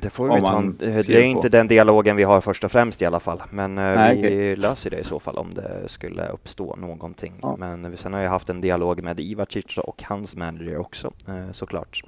Det 0.00 0.10
får 0.10 0.24
vi 0.24 0.30
ta. 0.40 0.52
man 0.52 0.76
Det 0.78 0.86
är 0.86 1.02
på. 1.02 1.12
inte 1.12 1.48
den 1.48 1.68
dialogen 1.68 2.16
vi 2.16 2.22
har 2.22 2.40
först 2.40 2.64
och 2.64 2.72
främst 2.72 3.02
i 3.02 3.04
alla 3.04 3.20
fall. 3.20 3.42
Men 3.50 3.78
eh, 3.78 3.84
Nej, 3.84 4.22
vi 4.22 4.56
löser 4.56 4.90
det 4.90 4.98
i 4.98 5.04
så 5.04 5.20
fall 5.20 5.36
om 5.38 5.54
det 5.54 5.82
skulle 5.86 6.28
uppstå 6.28 6.76
någonting. 6.76 7.32
Ja. 7.42 7.56
Men 7.58 7.96
sen 7.96 8.12
har 8.14 8.20
jag 8.20 8.30
haft 8.30 8.48
en 8.48 8.60
dialog 8.60 9.02
med 9.02 9.20
Ivacic 9.20 9.78
och 9.78 10.02
hans 10.02 10.36
manager 10.36 10.76
också 10.78 11.12
eh, 11.28 11.52
såklart. 11.52 12.02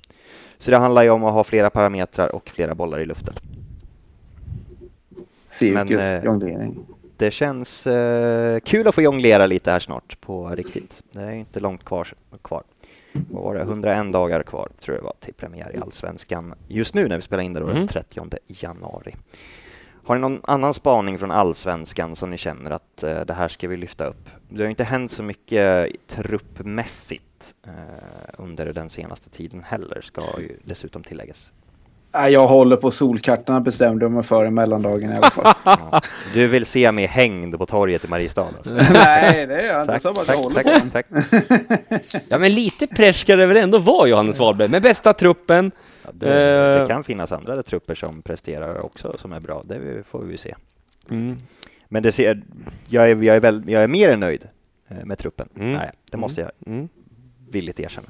Så 0.59 0.71
det 0.71 0.77
handlar 0.77 1.03
ju 1.03 1.11
om 1.11 1.25
att 1.25 1.33
ha 1.33 1.45
flera 1.45 1.71
parametrar 1.71 2.35
och 2.35 2.51
flera 2.51 2.75
bollar 2.75 2.99
i 3.01 3.05
luften. 3.07 3.35
Cirkus, 5.51 5.89
Men, 5.99 6.17
eh, 6.17 6.25
jonglering. 6.25 6.87
Det 7.17 7.31
känns 7.31 7.87
eh, 7.87 8.59
kul 8.61 8.89
att 8.89 8.95
få 8.95 9.03
jonglera 9.03 9.47
lite 9.47 9.71
här 9.71 9.81
snart 9.81 10.21
på 10.21 10.49
riktigt. 10.49 11.03
Det 11.13 11.21
är 11.23 11.33
inte 11.33 11.61
långt 11.61 11.85
kvar. 11.85 12.09
kvar. 12.43 12.63
Vad 13.31 13.43
var 13.43 13.55
det? 13.55 13.61
101 13.61 14.13
dagar 14.13 14.43
kvar 14.43 14.69
tror 14.81 14.95
jag 14.97 15.03
det 15.03 15.07
var 15.07 15.15
till 15.21 15.35
premiär 15.35 15.77
i 15.77 15.79
Allsvenskan 15.81 16.55
just 16.69 16.95
nu 16.95 17.09
när 17.09 17.17
vi 17.17 17.23
spelar 17.23 17.43
in 17.43 17.53
det 17.55 17.61
då, 17.61 17.67
Mm. 17.67 17.79
den 17.79 17.89
30 17.89 18.39
januari. 18.47 19.15
Har 20.07 20.15
ni 20.15 20.21
någon 20.21 20.41
annan 20.43 20.75
spaning 20.75 21.19
från 21.19 21.31
Allsvenskan 21.31 22.17
som 22.17 22.31
ni 22.31 22.39
känner 22.39 22.71
att 22.71 23.03
eh, 23.03 23.21
det 23.21 23.35
här 23.35 23.49
ska 23.49 23.69
vi 23.69 23.77
lyfta 23.77 24.07
upp? 24.07 24.31
Det 24.49 24.57
har 24.57 24.65
ju 24.65 24.71
inte 24.71 24.85
hänt 24.85 25.11
så 25.11 25.23
mycket 25.23 25.93
truppmässigt 26.07 27.55
eh, 27.67 27.73
under 28.39 28.73
den 28.73 28.91
senaste 28.91 29.31
tiden 29.31 29.63
heller, 29.63 30.01
ska 30.01 30.41
ju 30.41 30.57
dessutom 30.65 31.03
tilläggas. 31.03 31.53
Nej, 32.19 32.33
Jag 32.33 32.47
håller 32.47 32.77
på 32.77 32.91
solkartorna 32.91 33.61
bestämde 33.61 34.05
jag 34.05 34.13
mig 34.13 34.23
för 34.23 34.47
i 34.47 34.51
mellandagen 34.51 35.13
i 35.13 35.17
alla 35.17 35.31
fall. 35.31 36.01
Du 36.35 36.47
vill 36.47 36.67
se 36.67 36.93
mig 36.93 37.07
hängd 37.07 37.59
på 37.59 37.67
torget 37.67 38.05
i 38.05 38.09
Mariestad 38.09 38.43
alltså? 38.57 38.75
Nej, 38.93 39.47
det 39.47 39.61
är 39.61 39.67
jag 39.67 39.81
inte. 39.83 39.93
Tack, 39.93 40.03
sa 40.03 40.13
bara 40.13 40.21
att 40.23 40.29
jag 40.29 40.55
tack, 40.55 40.67
håller 40.67 40.81
på. 40.81 40.91
tack, 40.93 41.07
tack. 42.11 42.23
ja, 42.31 42.39
men 42.39 42.55
lite 42.55 42.87
press 42.87 43.21
ska 43.21 43.37
det 43.37 43.47
väl 43.47 43.57
ändå 43.57 43.79
vara, 43.79 44.09
Johannes 44.09 44.39
Wahlberg, 44.39 44.69
med 44.69 44.83
bästa 44.83 45.13
truppen. 45.13 45.71
Ja, 46.05 46.11
det, 46.15 46.27
det 46.27 46.81
Eh. 46.81 46.87
kan 46.87 47.05
finnas 47.05 47.33
andra 47.33 47.63
trupper 47.63 47.95
som 47.95 48.23
presterar 48.23 48.85
också 48.85 49.15
som 49.19 49.33
är 49.33 49.41
bra, 49.41 49.63
det 49.65 50.03
får 50.11 50.23
vi 50.23 50.37
se. 50.39 50.55
Mm. 51.11 51.37
Men 51.89 52.03
det 52.03 52.13
ser, 52.13 52.43
jag, 52.89 53.11
är, 53.11 53.23
jag, 53.23 53.37
är 53.37 53.41
väl, 53.41 53.63
jag 53.67 53.83
är 53.83 53.89
mer 53.89 54.09
än 54.09 54.21
nöjd 54.21 54.45
eh, 54.89 55.05
med 55.05 55.19
truppen. 55.19 55.49
Mm. 55.57 55.73
Nej, 55.73 55.91
det 56.11 56.17
måste 56.17 56.41
jag 56.41 56.51
Mm. 56.67 56.89
villigt 57.51 57.81
erkänna. 57.81 58.09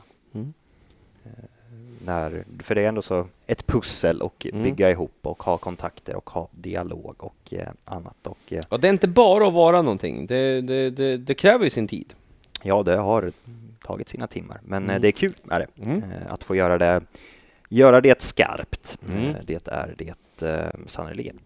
Mm. 2.09 2.32
När, 2.32 2.44
för 2.62 2.74
det 2.74 2.82
är 2.82 2.88
ändå 2.88 3.02
så 3.02 3.26
ett 3.46 3.66
pussel 3.66 4.22
och 4.22 4.46
Mm. 4.52 4.62
bygga 4.62 4.90
ihop 4.90 5.18
och 5.22 5.42
ha 5.42 5.59
kontakter 5.59 6.16
och 6.16 6.30
ha 6.30 6.48
dialog 6.52 7.14
och 7.18 7.54
eh, 7.54 7.68
annat. 7.84 8.26
Och, 8.26 8.38
eh, 8.52 8.62
Och 8.68 8.80
det 8.80 8.88
är 8.88 8.92
inte 8.92 9.09
bara 9.09 9.48
att 9.48 9.54
vara 9.54 9.82
någonting, 9.82 10.26
det, 10.26 10.61
det, 10.61 10.90
det, 10.90 11.16
det 11.16 11.34
kräver 11.34 11.64
ju 11.64 11.70
sin 11.70 11.88
tid. 11.88 12.14
ja, 12.62 12.82
det 12.82 12.96
har 12.96 13.32
tagit 13.84 14.09
sina 14.09 14.26
timmar, 14.26 14.61
men 14.64 14.82
eh, 14.84 14.88
Mm. 14.90 15.02
det 15.02 15.09
är 15.09 15.12
kul 15.12 15.34
är 15.50 15.59
det. 15.61 15.66
Mm. 15.84 16.02
Eh, 16.02 16.32
att 16.32 16.44
få 16.44 16.57
göra 16.57 16.78
det, 16.78 17.00
göra 17.68 18.00
det 18.00 18.22
skarpt. 18.22 18.98
Mm. 19.09 19.24
Eh, 19.24 19.36
Det 19.46 19.68
är 19.68 19.94
det 19.98 20.14
eh, 20.48 20.70
sannerligen. 20.86 21.38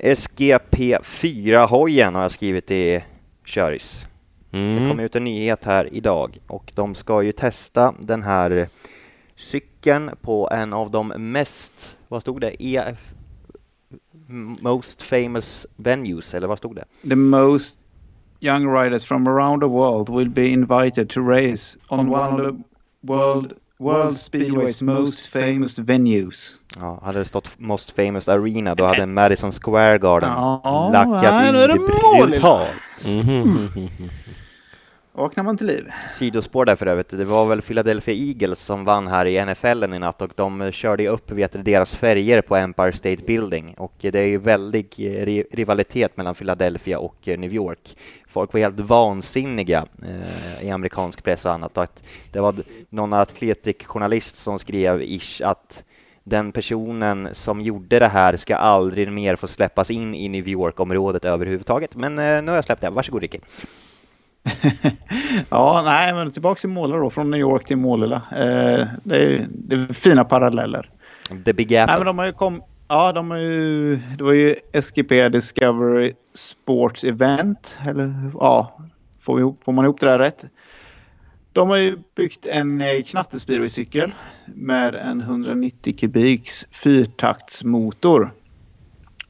SGP4-hojen 0.00 2.14
har 2.14 2.22
jag 2.22 2.30
skrivit 2.32 2.70
i 2.70 3.04
Köris. 3.44 4.08
Det 4.50 4.58
Mm. 4.58 4.88
kom 4.90 5.00
ut 5.00 5.16
en 5.16 5.24
nyhet 5.24 5.64
här 5.64 5.88
idag 5.94 6.38
och 6.46 6.72
de 6.74 6.94
ska 6.94 7.22
ju 7.22 7.32
testa 7.32 7.94
den 8.00 8.22
här 8.22 8.68
cykeln 9.36 10.10
på 10.22 10.48
en 10.52 10.72
av 10.72 10.90
de 10.90 11.08
mest, 11.08 11.98
vad 12.08 12.22
stod 12.22 12.40
det, 12.40 12.62
EF 12.64 13.12
Most 14.60 15.02
famous 15.02 15.66
venues, 15.76 16.34
eller 16.34 16.46
vad 16.48 16.58
stod 16.58 16.76
det? 16.76 16.84
The 17.08 17.16
most 17.16 17.78
young 18.40 18.74
riders 18.74 19.04
from 19.04 19.26
around 19.26 19.60
the 19.62 19.68
world 19.68 20.08
will 20.08 20.28
be 20.30 20.46
invited 20.48 21.10
to 21.10 21.20
race 21.20 21.78
on 21.88 22.08
one 22.08 22.34
of 22.34 22.40
the 22.56 22.62
world, 23.00 23.52
world 23.78 24.16
speedway's 24.16 24.82
most 24.82 25.26
famous 25.26 25.78
venues. 25.78 26.54
Ja, 26.80 27.00
hade 27.04 27.18
det 27.18 27.24
stått 27.24 27.50
Most 27.58 27.90
famous 27.90 28.28
arena 28.28 28.74
då 28.74 28.84
hade 28.86 29.06
Madison 29.06 29.52
Square 29.52 29.98
Garden 29.98 30.30
Ja, 30.36 30.90
lackat 30.92 31.68
in 31.70 31.76
brutalt. 32.26 33.06
Mhm. 33.14 33.68
Vaknar 35.12 35.44
man 35.44 35.56
till 35.58 35.66
liv. 35.66 35.90
Sidospår 36.08 36.64
där 36.64 36.76
för 36.76 36.86
övrigt, 36.86 37.08
det 37.08 37.24
var 37.24 37.46
väl 37.46 37.62
Philadelphia 37.62 38.14
Eagles 38.14 38.60
som 38.60 38.84
vann 38.84 39.08
här 39.08 39.26
i 39.26 39.44
NFL 39.44 39.84
i 39.94 39.98
natt 39.98 40.22
och 40.22 40.30
de 40.34 40.72
körde 40.72 41.02
ju 41.02 41.08
upp 41.08 41.30
vet 41.30 41.52
du, 41.52 41.62
deras 41.62 41.94
färger 41.94 42.40
på 42.42 42.56
Empire 42.56 42.92
State 42.92 43.22
Building 43.26 43.74
och 43.78 43.92
det 44.00 44.14
är 44.18 44.26
ju 44.26 44.38
väldig 44.38 44.86
eh, 44.98 45.26
ri- 45.26 45.44
rivalitet 45.52 46.16
mellan 46.16 46.34
Philadelphia 46.34 46.98
och 46.98 47.28
eh, 47.28 47.38
New 47.38 47.52
York. 47.54 47.96
Folk 48.28 48.52
var 48.52 48.60
helt 48.60 48.80
vansinniga 48.80 49.84
eh, 50.02 50.66
i 50.66 50.70
amerikansk 50.70 51.24
press 51.24 51.44
och 51.44 51.52
annat 51.52 51.76
och 51.76 51.82
att 51.82 52.02
det 52.32 52.40
var 52.40 52.54
någon 52.90 53.12
atletikjournalist 53.12 54.36
som 54.36 54.58
skrev 54.58 55.02
ish 55.02 55.40
att 55.44 55.84
den 56.26 56.52
personen 56.52 57.28
som 57.32 57.60
gjorde 57.60 57.98
det 57.98 58.08
här 58.08 58.36
ska 58.36 58.56
aldrig 58.56 59.12
mer 59.12 59.36
få 59.36 59.48
släppas 59.48 59.90
in 59.90 60.14
i 60.14 60.28
New 60.28 60.48
York-området 60.48 61.24
överhuvudtaget. 61.24 61.96
Men 61.96 62.18
eh, 62.18 62.42
nu 62.42 62.48
har 62.50 62.54
jag 62.56 62.64
släppt 62.64 62.80
det. 62.80 62.90
Varsågod 62.90 63.22
Ricky. 63.22 63.38
ja, 65.50 65.82
nej, 65.84 66.14
men 66.14 66.32
tillbaka 66.32 66.60
till 66.60 66.68
Målilla 66.68 66.98
då. 66.98 67.10
Från 67.10 67.30
New 67.30 67.40
York 67.40 67.66
till 67.66 67.76
Målilla. 67.76 68.22
Eh, 68.32 68.86
det, 69.04 69.16
är, 69.16 69.46
det 69.50 69.76
är 69.76 69.92
fina 69.92 70.24
paralleller. 70.24 70.90
The 71.44 71.52
Big 71.52 71.76
Apple. 71.76 71.92
Nej, 71.92 71.98
men 71.98 72.06
de 72.06 72.18
har 72.18 72.26
ju 72.26 72.32
kom, 72.32 72.62
ja, 72.88 73.12
de 73.12 73.30
har 73.30 73.38
ju, 73.38 73.96
det 73.96 74.24
var 74.24 74.32
ju 74.32 74.56
SGP 74.82 75.28
Discovery 75.28 76.12
Sports 76.34 77.04
Event. 77.04 77.78
Eller 77.88 78.30
ja, 78.34 78.78
får, 79.20 79.36
vi, 79.36 79.54
får 79.64 79.72
man 79.72 79.84
ihop 79.84 80.00
det 80.00 80.06
där 80.06 80.18
rätt? 80.18 80.44
De 81.52 81.70
har 81.70 81.76
ju 81.76 81.98
byggt 82.16 82.46
en 82.46 82.80
eh, 82.80 83.02
knattespeedwaycykel 83.02 84.12
med 84.54 84.94
en 84.94 85.20
190 85.20 85.96
kubiks 85.98 86.66
fyrtaktsmotor. 86.70 88.32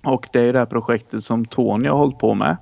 Och 0.03 0.29
det 0.33 0.41
är 0.41 0.53
det 0.53 0.59
här 0.59 0.67
projektet 0.67 1.25
som 1.25 1.45
Tony 1.45 1.89
har 1.89 1.99
hållit 1.99 2.19
på 2.19 2.35
med. 2.35 2.57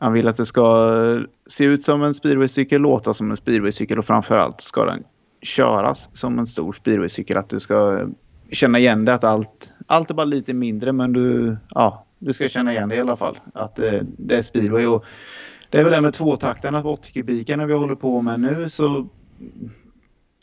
Han 0.00 0.12
vill 0.12 0.28
att 0.28 0.36
det 0.36 0.46
ska 0.46 1.24
se 1.46 1.64
ut 1.64 1.84
som 1.84 2.02
en 2.02 2.14
speedwaycykel, 2.14 2.82
låta 2.82 3.14
som 3.14 3.30
en 3.30 3.36
speedwaycykel 3.36 3.98
och 3.98 4.04
framförallt 4.04 4.60
ska 4.60 4.84
den 4.84 5.04
köras 5.42 6.08
som 6.12 6.38
en 6.38 6.46
stor 6.46 6.72
speedwaycykel. 6.72 7.36
Att 7.36 7.48
du 7.48 7.60
ska 7.60 8.06
känna 8.50 8.78
igen 8.78 9.04
det 9.04 9.14
att 9.14 9.24
allt, 9.24 9.70
allt 9.86 10.10
är 10.10 10.14
bara 10.14 10.24
lite 10.24 10.52
mindre 10.52 10.92
men 10.92 11.12
du, 11.12 11.56
ja, 11.70 12.04
du 12.18 12.32
ska 12.32 12.48
känna 12.48 12.72
igen 12.72 12.88
det 12.88 12.96
i 12.96 13.00
alla 13.00 13.16
fall. 13.16 13.38
Att 13.54 13.76
det, 13.76 14.06
det 14.16 14.36
är 14.36 14.42
speedway. 14.42 14.86
Och 14.86 15.04
det 15.70 15.78
är 15.78 15.84
väl 15.84 15.92
det 15.92 16.00
med 16.00 16.14
tvåtaktarna 16.14 16.82
på 16.82 16.92
80 16.92 17.12
kubikarna 17.12 17.66
vi 17.66 17.74
håller 17.74 17.94
på 17.94 18.22
med 18.22 18.40
nu 18.40 18.68
så 18.68 19.06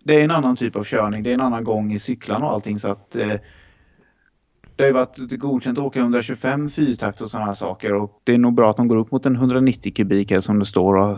det 0.04 0.20
är 0.20 0.24
en 0.24 0.32
annan 0.32 0.56
typ 0.56 0.76
av 0.76 0.84
körning. 0.84 1.24
Det 1.24 1.30
är 1.30 1.34
en 1.34 1.41
annan 1.41 1.64
gång 1.64 1.93
i 1.93 1.99
cyklarna 1.99 2.45
och 2.45 2.52
allting 2.52 2.80
så 2.80 2.88
att 2.88 3.16
eh, 3.16 3.34
det 4.76 4.84
har 4.84 4.88
ju 4.88 4.93
varit 4.93 5.39
godkänt 5.39 5.78
att 5.78 5.84
åka 5.84 5.99
125 5.99 6.70
fyrtakt 6.70 7.22
och 7.22 7.32
sådana 7.32 7.45
här 7.45 7.54
saker 7.54 7.93
och 7.93 8.22
det 8.24 8.34
är 8.34 8.38
nog 8.38 8.54
bra 8.54 8.70
att 8.70 8.78
de 8.78 8.88
går 8.88 8.97
upp 8.97 9.12
mot 9.12 9.26
en 9.26 9.36
190 9.36 9.93
kubik 9.95 10.32
här 10.32 10.41
som 10.41 10.60
det 10.60 10.66
står 10.66 10.97
och 10.97 11.18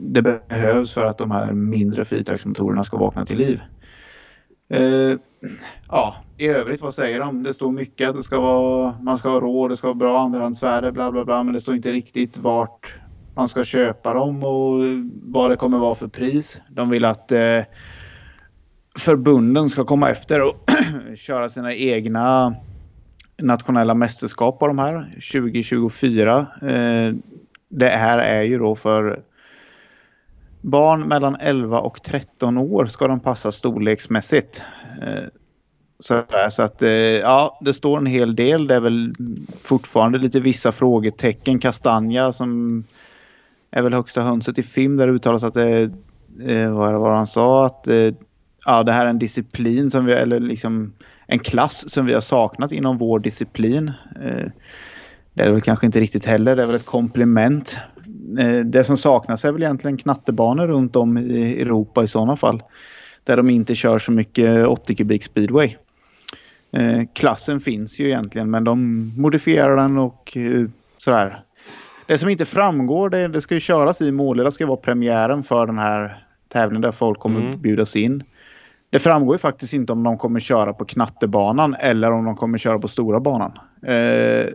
det 0.00 0.22
behövs 0.22 0.92
för 0.92 1.04
att 1.04 1.18
de 1.18 1.30
här 1.30 1.52
mindre 1.52 2.04
fyrtaktsmotorerna 2.04 2.84
ska 2.84 2.96
vakna 2.96 3.26
till 3.26 3.38
liv. 3.38 3.60
Eh, 4.68 5.18
ja, 5.88 6.16
i 6.36 6.46
övrigt 6.46 6.80
vad 6.80 6.94
säger 6.94 7.20
de? 7.20 7.42
Det 7.42 7.54
står 7.54 7.72
mycket 7.72 8.08
att 8.08 8.16
det 8.16 8.22
ska 8.22 8.40
vara, 8.40 8.94
man 9.02 9.18
ska 9.18 9.28
ha 9.28 9.40
råd, 9.40 9.70
det 9.70 9.76
ska 9.76 9.86
vara 9.86 9.94
bra 9.94 10.20
andrahandsvärde, 10.20 10.92
bla 10.92 11.12
bla 11.12 11.24
bla, 11.24 11.42
men 11.42 11.54
det 11.54 11.60
står 11.60 11.74
inte 11.74 11.92
riktigt 11.92 12.38
vart 12.38 12.94
man 13.34 13.48
ska 13.48 13.64
köpa 13.64 14.14
dem 14.14 14.44
och 14.44 14.80
vad 15.22 15.50
det 15.50 15.56
kommer 15.56 15.78
vara 15.78 15.94
för 15.94 16.08
pris. 16.08 16.60
De 16.68 16.90
vill 16.90 17.04
att 17.04 17.32
eh, 17.32 17.60
förbunden 18.98 19.70
ska 19.70 19.84
komma 19.84 20.10
efter 20.10 20.42
och 20.42 20.70
köra 21.16 21.48
sina 21.48 21.74
egna 21.74 22.54
nationella 23.36 23.94
mästerskap 23.94 24.58
på 24.58 24.66
de 24.66 24.78
här 24.78 25.14
2024. 25.32 26.46
Eh, 26.62 27.14
det 27.68 27.88
här 27.88 28.18
är 28.18 28.42
ju 28.42 28.58
då 28.58 28.76
för 28.76 29.22
barn 30.60 31.08
mellan 31.08 31.36
11 31.40 31.80
och 31.80 32.02
13 32.02 32.58
år 32.58 32.86
ska 32.86 33.08
de 33.08 33.20
passa 33.20 33.52
storleksmässigt. 33.52 34.62
Eh, 35.02 35.24
så, 35.98 36.14
där, 36.14 36.50
så 36.50 36.62
att 36.62 36.82
eh, 36.82 36.90
ja, 36.90 37.58
det 37.60 37.74
står 37.74 37.98
en 37.98 38.06
hel 38.06 38.36
del. 38.36 38.66
Det 38.66 38.74
är 38.74 38.80
väl 38.80 39.12
fortfarande 39.62 40.18
lite 40.18 40.40
vissa 40.40 40.72
frågetecken. 40.72 41.58
Kastanja 41.58 42.32
som 42.32 42.84
är 43.70 43.82
väl 43.82 43.94
högsta 43.94 44.22
hönset 44.22 44.58
i 44.58 44.62
film 44.62 44.96
där 44.96 45.06
det 45.06 45.12
uttalas 45.12 45.42
att 45.42 45.54
det 45.54 45.90
eh, 46.46 46.70
vad 46.70 46.94
var 46.94 47.14
han 47.14 47.26
sa 47.26 47.66
att 47.66 47.88
eh, 47.88 48.14
ja, 48.64 48.82
det 48.82 48.92
här 48.92 49.06
är 49.06 49.10
en 49.10 49.18
disciplin 49.18 49.90
som 49.90 50.04
vi 50.04 50.12
eller 50.12 50.40
liksom 50.40 50.92
en 51.26 51.38
klass 51.38 51.90
som 51.92 52.06
vi 52.06 52.14
har 52.14 52.20
saknat 52.20 52.72
inom 52.72 52.98
vår 52.98 53.18
disciplin. 53.18 53.92
Eh, 54.24 54.46
det 55.34 55.42
är 55.42 55.50
väl 55.50 55.60
kanske 55.60 55.86
inte 55.86 56.00
riktigt 56.00 56.26
heller. 56.26 56.56
Det 56.56 56.62
är 56.62 56.66
väl 56.66 56.76
ett 56.76 56.86
komplement. 56.86 57.76
Eh, 58.38 58.58
det 58.58 58.84
som 58.84 58.96
saknas 58.96 59.44
är 59.44 59.52
väl 59.52 59.62
egentligen 59.62 59.96
knattebanor 59.96 60.66
runt 60.66 60.96
om 60.96 61.18
i 61.18 61.60
Europa 61.60 62.04
i 62.04 62.08
sådana 62.08 62.36
fall. 62.36 62.62
Där 63.24 63.36
de 63.36 63.50
inte 63.50 63.74
kör 63.74 63.98
så 63.98 64.12
mycket 64.12 64.66
80 64.66 64.94
kubik 64.94 65.22
speedway. 65.22 65.76
Eh, 66.72 67.02
klassen 67.12 67.60
finns 67.60 67.98
ju 67.98 68.06
egentligen 68.06 68.50
men 68.50 68.64
de 68.64 69.12
modifierar 69.16 69.76
den 69.76 69.98
och 69.98 70.36
sådär. 70.98 71.40
Det 72.06 72.18
som 72.18 72.28
inte 72.28 72.44
framgår, 72.44 73.10
det, 73.10 73.28
det 73.28 73.40
ska 73.40 73.54
ju 73.54 73.60
köras 73.60 74.00
i 74.00 74.12
Målilla, 74.12 74.50
ska 74.50 74.66
vara 74.66 74.76
premiären 74.76 75.42
för 75.44 75.66
den 75.66 75.78
här 75.78 76.24
tävlingen 76.48 76.82
där 76.82 76.92
folk 76.92 77.18
kommer 77.18 77.40
Mm. 77.40 77.60
bjudas 77.60 77.96
in. 77.96 78.22
Det 78.94 79.00
framgår 79.00 79.34
ju 79.34 79.38
faktiskt 79.38 79.72
inte 79.72 79.92
om 79.92 80.02
de 80.02 80.18
kommer 80.18 80.40
köra 80.40 80.72
på 80.72 80.84
knattebanan 80.84 81.74
eller 81.74 82.12
om 82.12 82.24
de 82.24 82.36
kommer 82.36 82.58
köra 82.58 82.78
på 82.78 82.88
stora 82.88 83.20
banan. 83.20 83.52
Eh, 83.82 84.46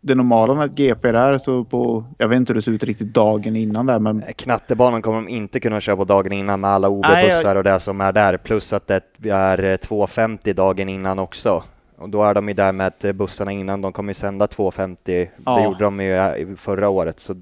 det 0.00 0.14
normala 0.14 0.54
med 0.54 0.64
ett 0.66 0.72
GP 0.74 1.12
där 1.12 1.38
så 1.38 1.64
på, 1.64 2.04
jag 2.18 2.28
vet 2.28 2.36
inte 2.36 2.50
hur 2.50 2.54
det 2.54 2.62
ser 2.62 2.72
ut 2.72 2.84
riktigt 2.84 3.14
dagen 3.14 3.56
innan 3.56 3.86
där 3.86 3.98
men 3.98 4.24
Knattebanan 4.36 5.02
kommer 5.02 5.16
de 5.16 5.28
inte 5.28 5.60
kunna 5.60 5.80
köra 5.80 5.96
på 5.96 6.04
dagen 6.04 6.32
innan 6.32 6.60
med 6.60 6.70
alla 6.70 6.88
OB-bussar 6.88 7.56
och 7.56 7.64
det 7.64 7.80
som 7.80 8.00
är 8.00 8.12
där, 8.12 8.36
plus 8.36 8.72
att 8.72 8.86
det 8.86 9.30
är 9.30 9.64
eh, 9.64 9.76
250 9.76 10.52
dagen 10.52 10.88
innan 10.88 11.18
också. 11.18 11.62
Och 11.98 12.08
då 12.08 12.22
är 12.22 12.34
de 12.34 12.48
ju 12.48 12.54
där 12.54 12.72
med 12.72 12.86
att 12.86 13.04
eh, 13.04 13.12
bussarna 13.12 13.52
innan, 13.52 13.80
de 13.80 13.92
kommer 13.92 14.10
ju 14.10 14.14
sända 14.14 14.46
250, 14.46 15.30
Ja. 15.44 15.56
det 15.56 15.64
gjorde 15.64 15.84
de 15.84 16.00
ju 16.00 16.14
eh, 16.14 16.56
förra 16.56 16.88
året, 16.88 17.20
så 17.20 17.34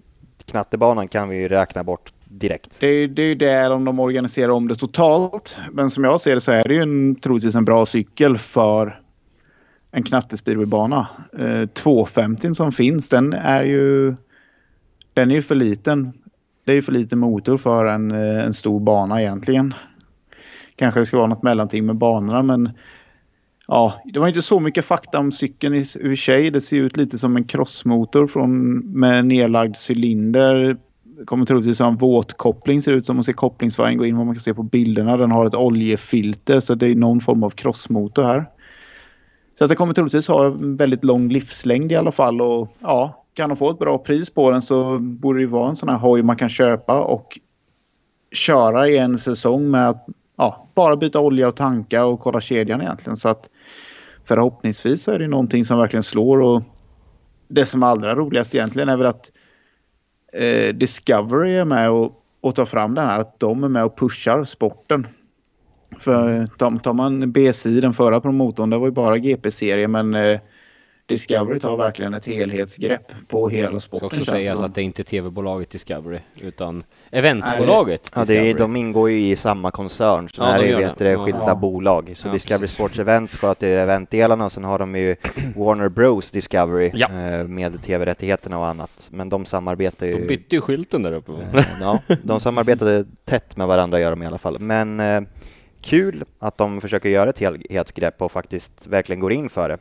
knattebanan 0.47 1.09
kan 1.09 1.29
vi 1.29 1.37
ju 1.37 1.49
räkna 1.49 1.85
bort 1.85 2.13
direkt. 2.39 2.81
Det 2.81 2.87
är 2.87 2.95
ju 2.95 3.07
det, 3.07 3.23
är 3.23 3.27
ju 3.27 3.35
det 3.35 3.69
om 3.69 3.85
de 3.85 4.01
organiserar 4.01 4.51
om 4.51 4.69
det 4.69 4.75
totalt. 4.75 5.57
Men 5.73 5.91
som 5.91 6.05
jag 6.05 6.21
ser 6.21 6.35
det 6.35 6.41
så 6.41 6.53
är 6.53 6.65
det 6.65 6.75
ju 6.75 6.83
en, 6.83 7.15
troligtvis 7.15 7.55
en 7.55 7.65
bra 7.65 7.87
cykel 7.87 8.39
för 8.39 9.01
en 9.91 10.03
knattespeedwaybana. 10.03 11.07
Eh, 11.39 11.67
250 11.67 12.55
som 12.55 12.73
finns 12.73 13.09
den 13.09 13.33
är 13.33 13.63
ju 13.63 14.15
den 15.15 15.31
är 15.31 15.35
ju 15.35 15.43
för 15.43 15.55
liten. 15.55 16.13
Det 16.65 16.73
är 16.73 16.77
ju 16.77 16.83
för 16.83 16.93
liten 16.93 17.19
motor 17.19 17.57
för 17.57 17.85
en, 17.85 18.11
eh, 18.11 18.45
en 18.45 18.55
stor 18.55 18.81
bana 18.81 19.21
egentligen. 19.23 19.75
Kanske 20.77 21.01
det 21.01 21.07
ska 21.07 21.17
vara 21.17 21.27
något 21.27 21.43
mellanting 21.43 21.87
med 21.87 21.97
banorna 21.97 22.43
men 22.43 22.71
Ja, 23.67 24.03
det 24.05 24.19
var 24.19 24.29
inte 24.29 24.43
så 24.43 24.61
mycket 24.61 24.85
fakta 24.85 25.19
om 25.19 25.33
cykeln 25.33 25.75
i 25.75 25.79
i 25.79 25.83
och 25.83 25.87
för 25.87 26.15
sig. 26.15 26.51
Det 26.51 26.61
ser 26.61 26.77
ut 26.77 26.97
lite 26.97 27.19
som 27.19 27.37
en 27.37 27.45
crossmotor 27.45 28.27
från, 28.27 28.79
med 28.79 29.27
nedlagd 29.27 29.77
cylinder. 29.91 30.77
Det 31.23 31.27
kommer 31.27 31.47
troligtvis 31.47 31.79
ha 31.79 31.87
en 31.87 31.97
våtkoppling 31.97 32.83
ser 32.83 32.93
ut 32.93 33.07
som. 33.07 33.17
Man 33.17 33.25
ser 33.25 33.33
kopplingsvajern 33.33 33.99
gå 33.99 34.07
in 34.07 34.17
vad 34.17 34.27
man 34.27 34.35
kan 34.35 34.41
se 34.41 34.55
på 34.55 34.63
bilderna. 34.63 35.17
Den 35.17 35.31
har 35.31 35.47
ett 35.47 35.55
oljefilter 35.55 36.61
så 36.61 36.75
det 36.75 36.87
är 36.87 36.95
någon 36.95 37.21
form 37.21 37.43
av 37.43 37.51
crossmotor 37.51 38.23
här. 38.23 38.47
Så 39.59 39.65
att 39.65 39.71
det 39.71 39.77
kommer 39.77 39.95
troligtvis 39.95 40.29
ha 40.29 40.47
en 40.47 40.77
väldigt 40.77 41.05
lång 41.05 41.29
livslängd 41.29 41.93
i 41.93 41.97
alla 41.97 42.13
fall 42.13 42.41
och 42.41 42.69
ja, 42.81 43.25
kan 43.35 43.49
de 43.49 43.57
få 43.57 43.71
ett 43.71 43.79
bra 43.79 43.99
pris 43.99 44.31
på 44.31 44.51
den 44.51 44.63
så 44.63 44.99
borde 44.99 45.39
det 45.39 45.41
ju 45.41 45.47
vara 45.47 45.69
en 45.69 45.77
sån 45.77 45.89
här 45.89 45.97
hoj 45.97 46.23
man 46.23 46.37
kan 46.37 46.49
köpa 46.49 47.01
och 47.01 47.39
köra 48.33 48.89
i 48.89 48.99
en 48.99 49.19
säsong 49.19 49.71
med 49.71 49.89
att 49.89 50.07
ja, 50.37 50.69
bara 50.75 50.97
byta 50.97 51.21
olja 51.21 51.49
och 51.49 51.57
tanka 51.57 52.07
och 52.07 52.21
kolla 52.21 52.41
kedjan 52.41 52.81
egentligen. 52.81 53.17
Så 53.17 53.29
att 53.29 53.49
förhoppningsvis 54.25 55.03
så 55.03 55.13
är 55.13 55.19
det 55.19 55.29
någonting 55.29 55.65
som 55.65 55.79
verkligen 55.79 56.03
slår 56.03 56.41
och 56.41 56.63
det 57.49 57.67
som 57.67 57.83
är 57.83 57.87
allra 57.87 58.15
roligast 58.15 58.55
egentligen 58.55 58.89
är 58.89 58.97
väl 58.97 59.07
att 59.07 59.31
eh, 60.33 60.75
Discovery 60.75 61.55
är 61.55 61.65
med 61.65 61.91
och, 61.91 62.23
och 62.41 62.55
tar 62.55 62.65
fram 62.65 62.95
den 62.95 63.07
här. 63.07 63.21
Att 63.21 63.41
de 63.41 63.65
är 63.65 63.69
med 63.69 63.85
och 63.85 63.99
pushar 63.99 64.45
sporten. 64.45 65.07
För 65.99 66.41
eh, 66.41 66.47
tar, 66.47 66.79
tar 66.79 66.93
man 66.93 67.33
BSI, 67.33 67.81
den 67.81 67.95
förra 67.95 68.21
promotorn, 68.21 68.71
det 68.71 68.79
var 68.79 68.87
ju 68.87 68.93
bara 68.93 69.19
GP-serie 69.19 69.89
men 69.89 70.15
eh, 70.15 70.41
Discovery 71.13 71.61
tar 71.61 71.77
verkligen 71.77 72.15
ett 72.15 72.27
helhetsgrepp 72.27 73.13
på 73.29 73.49
hela 73.49 73.71
Det 73.71 73.81
ska 73.81 73.87
sporten. 73.99 74.07
också 74.21 74.25
sägas 74.31 74.61
att 74.61 74.75
det 74.75 74.81
är 74.81 74.85
inte 74.85 75.05
tv-bolaget 75.05 75.71
Discovery, 75.71 76.19
utan 76.41 76.85
eventbolaget 77.11 78.11
Ja, 78.15 78.21
det 78.21 78.25
Discovery. 78.27 78.51
är, 78.51 78.55
de 78.59 78.77
ingår 78.77 79.11
ju 79.11 79.19
i 79.31 79.37
samma 79.37 79.71
koncern, 79.71 80.29
så 80.29 80.43
Ja, 80.43 80.47
här 80.47 80.63
de 80.63 80.69
är 80.73 80.77
vet 80.77 80.99
det. 80.99 81.05
det, 81.05 81.11
Ja. 81.11 81.25
skilda 81.25 81.45
Ja. 81.47 81.55
bolag. 81.55 82.13
Så 82.17 82.29
Ja, 82.29 82.33
Discovery 82.33 82.61
precis. 82.61 82.75
Sports 82.77 82.99
Events 82.99 83.37
sköter 83.37 83.77
eventdelarna 83.79 84.45
och 84.45 84.53
sen 84.53 84.65
har 84.65 84.79
de 84.79 84.95
ju 84.97 85.17
Warner 85.57 85.89
Bros 85.89 86.31
Discovery 86.31 86.91
Ja. 86.95 87.07
eh, 87.07 87.45
med 87.47 87.83
tv-rättigheterna 87.83 88.59
och 88.59 88.67
annat. 88.67 89.09
Men 89.13 89.29
de 89.29 89.45
samarbetar 89.45 90.07
ju... 90.07 90.13
De 90.19 90.27
bytte 90.27 90.55
ju 90.55 90.61
skylten 90.61 91.03
där 91.03 91.13
uppe. 91.13 91.33
Eh, 91.33 91.65
Ja, 91.81 91.99
de 92.23 92.41
samarbetade 92.41 93.05
tätt 93.25 93.57
med 93.57 93.67
varandra 93.67 94.01
gör 94.01 94.11
de 94.11 94.23
i 94.23 94.27
alla 94.27 94.39
fall. 94.39 94.59
Men 94.59 95.01
eh, 95.01 95.21
kul 95.81 96.25
att 96.39 96.59
de 96.59 96.81
försöker 96.81 97.09
göra 97.09 97.31
ett 97.31 97.39
helhetsgrepp 97.39 98.23
och 98.23 98.33
faktiskt 98.33 98.87
verkligen 98.87 99.21
går 99.21 99.33
in 99.33 99.49
för 99.49 99.69
det. 99.69 99.79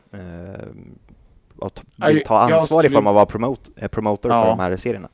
Och 1.62 1.74
t- 1.74 1.82
vill 2.08 2.16
Ja, 2.16 2.22
ta 2.26 2.38
ansvar 2.38 2.84
i 2.86 2.88
form 2.90 3.06
av 3.06 3.10
att 3.10 3.14
vara 3.14 3.26
promote, 3.26 3.70
eh, 3.76 3.88
promotor 3.88 4.28
för 4.30 4.36
Ja. 4.36 4.46
de 4.46 4.58
här 4.58 4.76
serierna. 4.76 5.08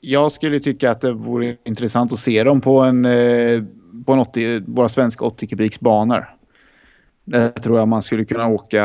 Jag 0.00 0.32
skulle 0.32 0.60
tycka 0.60 0.90
att 0.90 1.00
det 1.00 1.12
vore 1.12 1.56
intressant 1.64 2.12
att 2.12 2.18
se 2.18 2.44
dem 2.44 2.60
på 2.60 2.80
en 2.80 3.04
eh, 3.04 3.62
på 4.06 4.12
en 4.12 4.18
80, 4.18 4.62
våra 4.66 4.88
svenska 4.88 5.24
80 5.24 5.46
kubiks 5.46 5.80
banor. 5.80 6.34
Det 7.24 7.50
tror 7.50 7.78
jag 7.78 7.88
man 7.88 8.02
skulle 8.02 8.24
kunna 8.24 8.48
åka. 8.48 8.84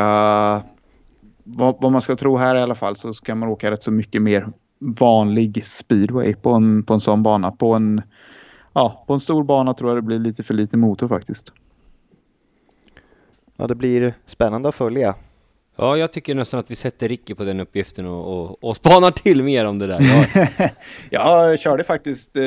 Vad, 1.44 1.76
vad 1.80 1.92
man 1.92 2.02
ska 2.02 2.16
tro 2.16 2.36
här 2.36 2.56
i 2.56 2.60
alla 2.60 2.74
fall 2.74 2.96
så 2.96 3.14
ska 3.14 3.34
man 3.34 3.48
åka 3.48 3.70
rätt 3.70 3.82
så 3.82 3.90
mycket 3.90 4.22
mer 4.22 4.48
vanlig 4.78 5.64
speedway 5.64 6.34
på 6.34 6.50
en, 6.50 6.82
på 6.82 6.94
en 6.94 7.00
sån 7.00 7.22
bana. 7.22 7.50
På 7.52 7.74
en, 7.74 8.02
ja, 8.72 9.04
på 9.06 9.14
en 9.14 9.20
stor 9.20 9.44
bana 9.44 9.74
tror 9.74 9.90
jag 9.90 9.96
det 9.98 10.02
blir 10.02 10.18
lite 10.18 10.42
för 10.42 10.54
lite 10.54 10.76
motor 10.76 11.08
faktiskt. 11.08 11.52
Ja, 13.56 13.66
det 13.66 13.74
blir 13.74 14.14
spännande 14.26 14.68
att 14.68 14.74
följa. 14.74 15.14
Ja, 15.80 15.96
jag 15.96 16.12
tycker 16.12 16.34
nästan 16.34 16.60
att 16.60 16.70
vi 16.70 16.74
sätter 16.74 17.08
Ricky 17.08 17.34
på 17.34 17.44
den 17.44 17.60
uppgiften 17.60 18.06
och, 18.06 18.40
och, 18.40 18.64
och 18.64 18.76
spanar 18.76 19.10
till 19.10 19.42
mer 19.42 19.64
om 19.64 19.78
det 19.78 19.86
där. 19.86 20.00
Ja, 20.00 20.24
Jag 21.10 21.58
körde 21.58 21.84
faktiskt 21.84 22.36
eh, 22.36 22.42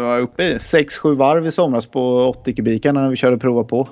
var 0.00 0.20
uppe 0.20 0.44
i 0.44 0.56
6-7 0.58 1.16
varv 1.16 1.46
i 1.46 1.52
somras 1.52 1.86
på 1.86 2.26
80 2.28 2.54
kubikar 2.54 2.92
när 2.92 3.10
vi 3.10 3.16
körde 3.16 3.38
prova 3.38 3.64
på. 3.64 3.88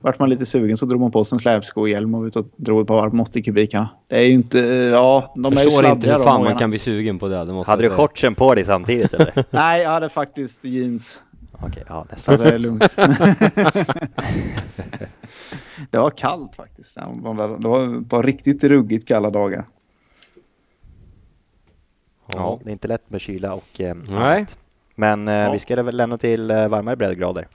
Vart 0.00 0.18
man 0.18 0.30
lite 0.30 0.46
sugen 0.46 0.76
så 0.76 0.86
drog 0.86 1.00
man 1.00 1.10
på 1.10 1.24
sig 1.24 1.36
en 1.36 1.40
släpsko 1.40 1.80
och 1.80 1.88
hjälm 1.88 2.14
och 2.14 2.22
ute 2.22 2.38
och 2.38 2.46
drog 2.56 2.80
ett 2.80 2.86
par 2.86 2.94
varv 2.94 3.14
med 3.14 3.22
80 3.22 3.42
kubikarna. 3.42 3.88
Det 4.08 4.16
är 4.16 4.22
ju 4.22 4.32
inte, 4.32 4.60
eh, 4.60 4.66
ja, 4.74 5.32
de 5.34 5.44
är 5.44 5.50
ju 5.50 5.56
Förstår 5.64 5.86
inte 5.86 6.12
hur 6.12 6.18
fan 6.18 6.44
man 6.44 6.58
kan 6.58 6.70
bli 6.70 6.78
sugen 6.78 7.18
på 7.18 7.28
det. 7.28 7.44
det 7.44 7.52
måste 7.52 7.70
Hade 7.70 7.82
du 7.82 7.88
jag 7.88 7.96
shortsen 7.96 8.34
på 8.34 8.54
dig 8.54 8.64
samtidigt 8.64 9.14
eller? 9.14 9.44
Nej, 9.50 9.82
jag 9.82 9.90
hade 9.90 10.08
faktiskt 10.08 10.64
jeans. 10.64 11.20
Okej, 11.52 11.82
ja 11.88 12.06
Så 12.16 12.30
nästan. 12.30 12.46
det 12.46 12.54
är 12.54 12.58
lugnt. 12.58 12.96
det 15.90 15.98
var 15.98 16.10
kallt 16.10 16.54
faktiskt. 16.54 16.94
Det 16.94 17.02
var, 17.06 17.58
det 17.58 17.68
var 17.68 18.00
ett 18.00 18.08
par 18.10 18.22
riktigt 18.22 18.64
ruggigt 18.64 19.08
kalla 19.08 19.30
dagar. 19.30 19.64
Ja, 22.32 22.60
det 22.64 22.70
är 22.70 22.72
inte 22.72 22.88
lätt 22.88 23.10
med 23.10 23.20
kyla 23.20 23.54
och 23.54 23.80
eh, 23.80 23.94
Nej. 24.08 24.36
annat. 24.36 24.58
Men 24.94 25.28
eh, 25.28 25.34
Ja. 25.34 25.52
vi 25.52 25.58
ska 25.58 25.74
lämna 25.82 26.18
till 26.18 26.50
eh, 26.50 26.68
varmare 26.68 26.96
breddgrader. 26.96 27.48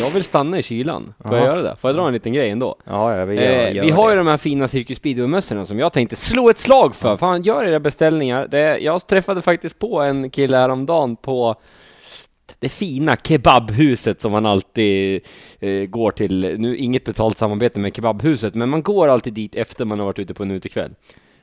Jag 0.00 0.10
vill 0.10 0.24
stanna 0.24 0.58
i 0.58 0.62
kylan. 0.62 1.14
Får 1.18 1.30
Ja. 1.36 1.36
jag 1.38 1.46
göra 1.46 1.62
det? 1.62 1.76
Får 1.76 1.88
jag 1.90 1.96
dra 1.96 2.06
en 2.06 2.12
liten 2.12 2.32
grej 2.32 2.50
ändå? 2.50 2.76
Ja, 2.84 3.16
ja 3.16 3.24
vi 3.24 3.34
gör, 3.34 3.42
Eh, 3.42 3.74
gör 3.74 3.82
vi 3.84 3.90
har 3.90 4.06
det. 4.08 4.12
ju 4.12 4.18
de 4.18 4.26
här 4.26 4.36
fina 4.36 4.68
Cirkus 4.68 4.96
Speedway-mössorna 4.98 5.66
som 5.66 5.78
jag 5.78 5.92
tänkte 5.92 6.16
slå 6.16 6.50
ett 6.50 6.58
slag 6.58 6.94
för. 6.94 7.16
Fan, 7.16 7.42
gör 7.42 7.64
era 7.64 7.80
beställningar. 7.80 8.46
Det, 8.50 8.78
jag 8.78 9.06
träffade 9.06 9.42
faktiskt 9.42 9.78
på 9.78 10.00
en 10.00 10.30
kille 10.30 10.56
häromdagen 10.56 11.16
på 11.16 11.54
det 12.58 12.68
fina 12.68 13.16
kebabhuset 13.16 14.20
som 14.20 14.32
man 14.32 14.46
alltid 14.46 15.20
eh, 15.60 15.84
går 15.84 16.10
till. 16.10 16.56
Nu 16.58 16.76
inget 16.76 17.04
betalt 17.04 17.38
samarbete 17.38 17.80
med 17.80 17.96
kebabhuset, 17.96 18.54
men 18.54 18.68
man 18.68 18.82
går 18.82 19.08
alltid 19.08 19.32
dit 19.32 19.54
efter 19.54 19.84
man 19.84 19.98
har 19.98 20.06
varit 20.06 20.18
ute 20.18 20.34
på 20.34 20.42
en 20.42 20.50
utekväll. 20.50 20.90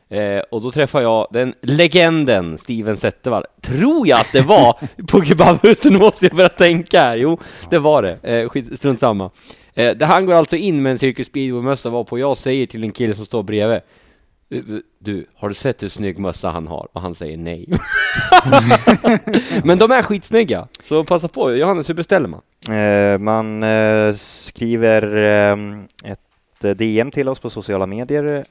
Eh, 0.09 0.39
och 0.51 0.61
då 0.61 0.71
träffade 0.71 1.03
jag 1.03 1.27
den 1.31 1.53
legenden 1.61 2.57
Steven 2.57 2.97
Zettervall. 2.97 3.43
Tror 3.61 4.07
jag 4.07 4.19
att 4.19 4.31
det 4.33 4.41
var 4.41 4.77
på 5.07 5.23
kebabhuset, 5.23 5.91
nu 5.91 5.99
måste 5.99 6.25
jag 6.25 6.35
börja 6.35 6.49
tänka 6.49 7.01
här. 7.01 7.15
Jo, 7.15 7.39
det 7.69 7.79
var 7.79 8.01
det. 8.01 8.19
Eh, 8.23 8.49
skit, 8.49 8.79
strunt 8.79 8.99
samma. 8.99 9.29
Eh, 9.73 10.01
han 10.01 10.25
går 10.25 10.33
alltså 10.33 10.55
in 10.55 10.81
med 10.81 10.91
en 10.91 10.99
Cirkus 10.99 11.27
Speedway-mössa 11.27 11.89
varpå 11.89 12.19
jag 12.19 12.37
säger 12.37 12.65
till 12.65 12.83
en 12.83 12.91
kille 12.91 13.13
som 13.13 13.25
står 13.25 13.43
bredvid. 13.43 13.79
"Eh, 14.49 14.61
Du, 14.99 15.25
har 15.35 15.49
du 15.49 15.55
sett 15.55 15.83
hur 15.83 15.89
snygg 15.89 16.19
mössa 16.19 16.49
han 16.49 16.67
har? 16.67 16.87
Och 16.93 17.01
han 17.01 17.15
säger 17.15 17.37
nej. 17.37 17.67
Men 19.63 19.77
de 19.77 19.91
är 19.91 20.01
skitsnygga, 20.01 20.67
så 20.83 21.03
passa 21.03 21.27
på. 21.27 21.55
Johannes, 21.55 21.89
hur 21.89 21.93
beställer 21.93 22.27
man? 22.27 22.41
Eh, 22.77 23.17
man 23.19 23.63
eh, 23.63 24.13
skriver 24.15 25.15
eh, 25.15 25.57
ett 26.11 26.63
eh, 26.63 26.71
DM 26.71 27.11
till 27.11 27.29
oss 27.29 27.39
på 27.39 27.49
sociala 27.49 27.85
medier 27.85 28.45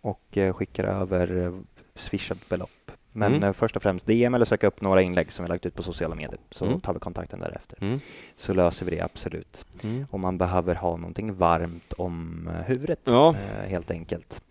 och 0.00 0.36
eh, 0.38 0.52
skickar 0.52 0.84
över 0.84 1.46
eh, 1.46 1.52
swishat 1.96 2.48
belopp. 2.48 2.70
Men 3.12 3.32
Mm. 3.34 3.44
eh, 3.44 3.52
först 3.52 3.76
och 3.76 3.82
främst 3.82 4.06
DM 4.06 4.34
eller 4.34 4.44
söka 4.44 4.66
upp 4.66 4.80
några 4.80 5.02
inlägg 5.02 5.32
som 5.32 5.44
vi 5.44 5.48
lagt 5.48 5.66
ut 5.66 5.74
på 5.74 5.82
sociala 5.82 6.14
medier 6.14 6.38
så 6.50 6.64
Mm. 6.66 6.80
tar 6.80 6.92
vi 6.94 6.98
kontakten 7.00 7.40
därefter. 7.40 7.78
Mm. 7.82 8.00
Så 8.36 8.54
löser 8.54 8.84
vi 8.86 8.90
det 8.96 9.00
absolut. 9.02 9.64
Mm. 9.84 10.06
Om 10.10 10.20
man 10.20 10.38
behöver 10.38 10.74
ha 10.74 10.96
någonting 10.96 11.34
varmt 11.34 11.92
om 11.92 12.48
eh, 12.54 12.66
huvudet 12.66 13.00
Ja. 13.04 13.34
eh, 13.64 13.68
helt 13.70 13.90
enkelt. 13.90 14.42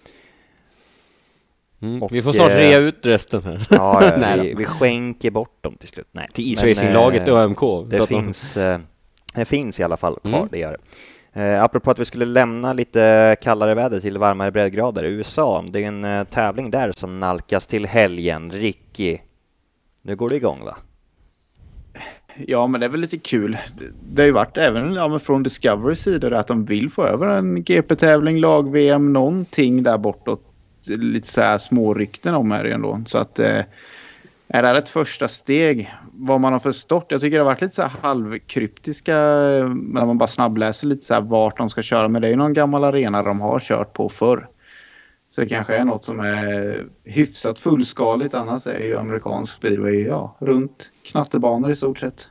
Mm. 1.81 2.03
Och, 2.03 2.15
Vi 2.15 2.21
får 2.21 2.33
snart 2.33 2.51
eh, 2.51 2.55
rea 2.55 2.77
ut 2.77 3.05
resten 3.05 3.43
här. 3.43 3.59
Ja, 3.69 4.11
Nej 4.17 4.39
vi, 4.39 4.53
vi 4.53 4.65
skänker 4.65 5.31
bort 5.31 5.63
dem 5.63 5.75
till 5.75 5.87
slut. 5.89 6.07
Nej. 6.11 6.27
Till 6.33 6.51
isracinglaget 6.51 7.27
eh, 7.27 7.33
och 7.33 7.39
AMK. 7.41 7.59
Det 7.89 7.99
att 8.01 8.09
de- 8.09 8.23
finns, 8.23 8.57
eh, 8.57 8.79
det 9.35 9.45
finns 9.45 9.79
i 9.79 9.83
alla 9.83 9.97
fall 9.97 10.15
kvar, 10.23 10.37
Mm. 10.37 10.47
det 10.51 10.57
gör. 10.59 10.77
Eh, 11.33 11.63
apropå 11.63 11.91
att 11.91 11.99
vi 11.99 12.05
skulle 12.05 12.25
lämna 12.25 12.73
lite 12.73 13.35
kallare 13.41 13.75
väder 13.75 13.99
till 13.99 14.17
varmare 14.17 14.51
breddgrader, 14.51 15.03
USA, 15.03 15.63
det 15.71 15.83
är 15.83 15.87
en 15.87 16.25
tävling 16.25 16.71
där 16.71 16.91
som 16.95 17.19
nalkas 17.19 17.67
till 17.67 17.85
helgen. 17.85 18.51
Ricky, 18.51 19.17
nu 20.01 20.15
går 20.15 20.29
det 20.29 20.35
igång 20.35 20.63
va? 20.65 20.77
Ja, 22.47 22.67
men 22.67 22.79
det 22.79 22.85
är 22.85 22.89
väl 22.89 22.99
lite 22.99 23.17
kul. 23.17 23.57
Det 24.13 24.21
har 24.21 24.27
ju 24.27 24.31
varit 24.31 24.57
även 24.57 24.93
ja, 24.93 25.07
men 25.07 25.19
från 25.19 25.43
Discoverys 25.43 25.99
sida 25.99 26.39
att 26.39 26.47
de 26.47 26.65
vill 26.65 26.89
få 26.89 27.03
över 27.03 27.27
en 27.27 27.63
GP-tävling, 27.63 28.39
lag-VM, 28.39 29.13
någonting 29.13 29.83
där 29.83 29.97
bortåt. 29.97 30.41
Lite 30.85 31.27
så 31.27 31.41
här 31.41 31.57
små 31.57 31.93
rykten 31.93 32.35
om 32.35 32.51
här 32.51 32.63
det 32.63 32.71
ändå. 32.71 33.01
Så 33.05 33.17
att 33.17 33.39
eh, 33.39 33.63
är 34.47 34.61
det 34.61 34.67
här 34.67 34.75
ett 34.75 34.89
första 34.89 35.27
steg? 35.27 35.93
Vad 36.13 36.41
man 36.41 36.53
har 36.53 36.59
förstått. 36.59 37.05
Jag 37.09 37.21
tycker 37.21 37.37
det 37.37 37.43
har 37.43 37.51
varit 37.51 37.61
lite 37.61 37.75
så 37.75 37.81
här 37.81 37.93
halvkryptiska 38.01 39.17
eh, 39.17 39.69
när 39.69 40.05
man 40.05 40.17
bara 40.17 40.27
snabbläser 40.27 40.87
lite 40.87 41.05
så 41.05 41.13
här 41.13 41.21
vart 41.21 41.57
de 41.57 41.69
ska 41.69 41.81
köra. 41.81 42.07
Men 42.07 42.21
det 42.21 42.27
är 42.27 42.31
ju 42.31 42.37
någon 42.37 42.53
gammal 42.53 42.83
arena 42.83 43.23
de 43.23 43.41
har 43.41 43.59
kört 43.59 43.93
på 43.93 44.09
förr. 44.09 44.49
Så 45.29 45.41
det 45.41 45.47
kanske 45.47 45.75
är 45.75 45.85
något 45.85 46.03
som 46.03 46.19
är 46.19 46.85
hyfsat 47.03 47.59
fullskaligt. 47.59 48.33
Annars 48.33 48.67
är 48.67 48.79
ju 48.79 48.97
amerikansk 48.97 49.53
speedway 49.53 50.03
ja, 50.03 50.35
runt 50.39 50.91
knattebanor 51.03 51.71
i 51.71 51.75
stort 51.75 51.99
sett. 51.99 52.29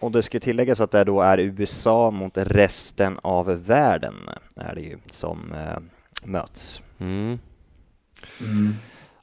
Och 0.00 0.10
det 0.10 0.22
ska 0.22 0.40
tilläggas 0.40 0.80
att 0.80 0.90
det 0.90 1.04
då 1.04 1.20
är 1.20 1.38
USA 1.38 2.10
mot 2.10 2.32
resten 2.34 3.18
av 3.22 3.66
världen 3.66 4.14
är 4.56 4.74
det 4.74 4.80
ju 4.80 4.98
som 5.10 5.52
eh, 5.52 5.78
möts. 6.24 6.82
Mm. 6.98 7.38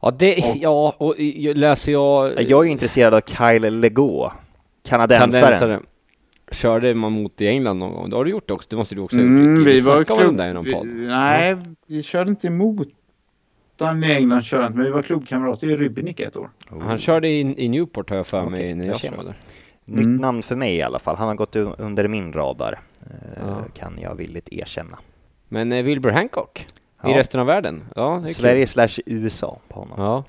Ja, 0.01 0.11
det, 0.11 0.35
ja, 0.55 0.95
och 0.97 1.15
läser 1.55 1.91
jag... 1.91 2.41
Jag 2.41 2.59
är 2.59 2.63
ju 2.65 2.71
intresserad 2.71 3.13
av 3.13 3.21
Kyle 3.21 3.69
Legault, 3.79 4.33
kanadensaren. 4.83 5.31
Kanadensare. 5.41 5.79
Körde 6.51 6.93
man 6.93 7.11
mot 7.11 7.41
i 7.41 7.47
England 7.47 7.79
någon 7.79 7.93
gång? 7.93 8.09
Det 8.09 8.15
har 8.15 8.25
du 8.25 8.31
gjort 8.31 8.51
också, 8.51 8.69
det 8.69 8.75
måste 8.75 8.95
du 8.95 9.01
också 9.01 9.17
ha 9.17 9.23
gjort. 9.23 9.29
Mm, 9.31 9.63
vi 9.63 9.73
Vi 9.73 9.79
var 9.79 9.95
snackade 9.95 10.19
om 10.21 10.27
klubb... 10.29 10.37
det 10.37 10.49
i 10.49 10.53
någon 10.53 10.65
vi, 10.65 10.73
podd. 10.73 10.87
Nej, 10.87 11.57
vi 11.87 12.03
körde 12.03 12.29
inte 12.29 12.47
emot 12.47 12.87
han 13.79 14.03
i 14.03 14.11
England 14.11 14.43
körde 14.43 14.65
inte, 14.65 14.77
men 14.77 14.85
vi 14.85 14.91
var 14.91 15.01
klubbkamrater 15.01 15.67
i 15.69 15.77
Rybnik 15.77 16.19
ett 16.19 16.35
år. 16.37 16.49
Han 16.81 16.97
körde 16.97 17.27
i, 17.27 17.65
i 17.65 17.69
Newport 17.69 18.09
har 18.09 18.17
jag 18.17 18.27
för 18.27 18.45
mig 18.49 18.75
när 18.75 18.85
där 18.85 18.91
jag 18.91 18.99
körde. 18.99 19.33
Nytt 19.85 20.05
Mm. 20.05 20.15
namn 20.15 20.43
för 20.43 20.55
mig 20.55 20.75
i 20.75 20.81
alla 20.81 20.99
fall. 20.99 21.15
Han 21.15 21.27
har 21.27 21.35
gått 21.35 21.55
under 21.55 22.07
min 22.07 22.33
radar, 22.33 22.79
eh, 23.01 23.09
Ja. 23.47 23.63
kan 23.73 23.97
jag 24.01 24.15
villigt 24.15 24.53
erkänna. 24.53 24.99
Men 25.47 25.71
eh, 25.71 25.83
Wilbur 25.83 26.09
Hancock 26.09 26.65
i 27.03 27.11
Ja. 27.11 27.17
resten 27.17 27.39
av 27.39 27.45
världen? 27.47 27.83
Ja, 27.95 28.27
Sverige 28.27 28.67
slash 28.67 28.99
USA 29.05 29.59
på 29.67 29.79
honom. 29.79 29.95
Ja. 29.97 30.23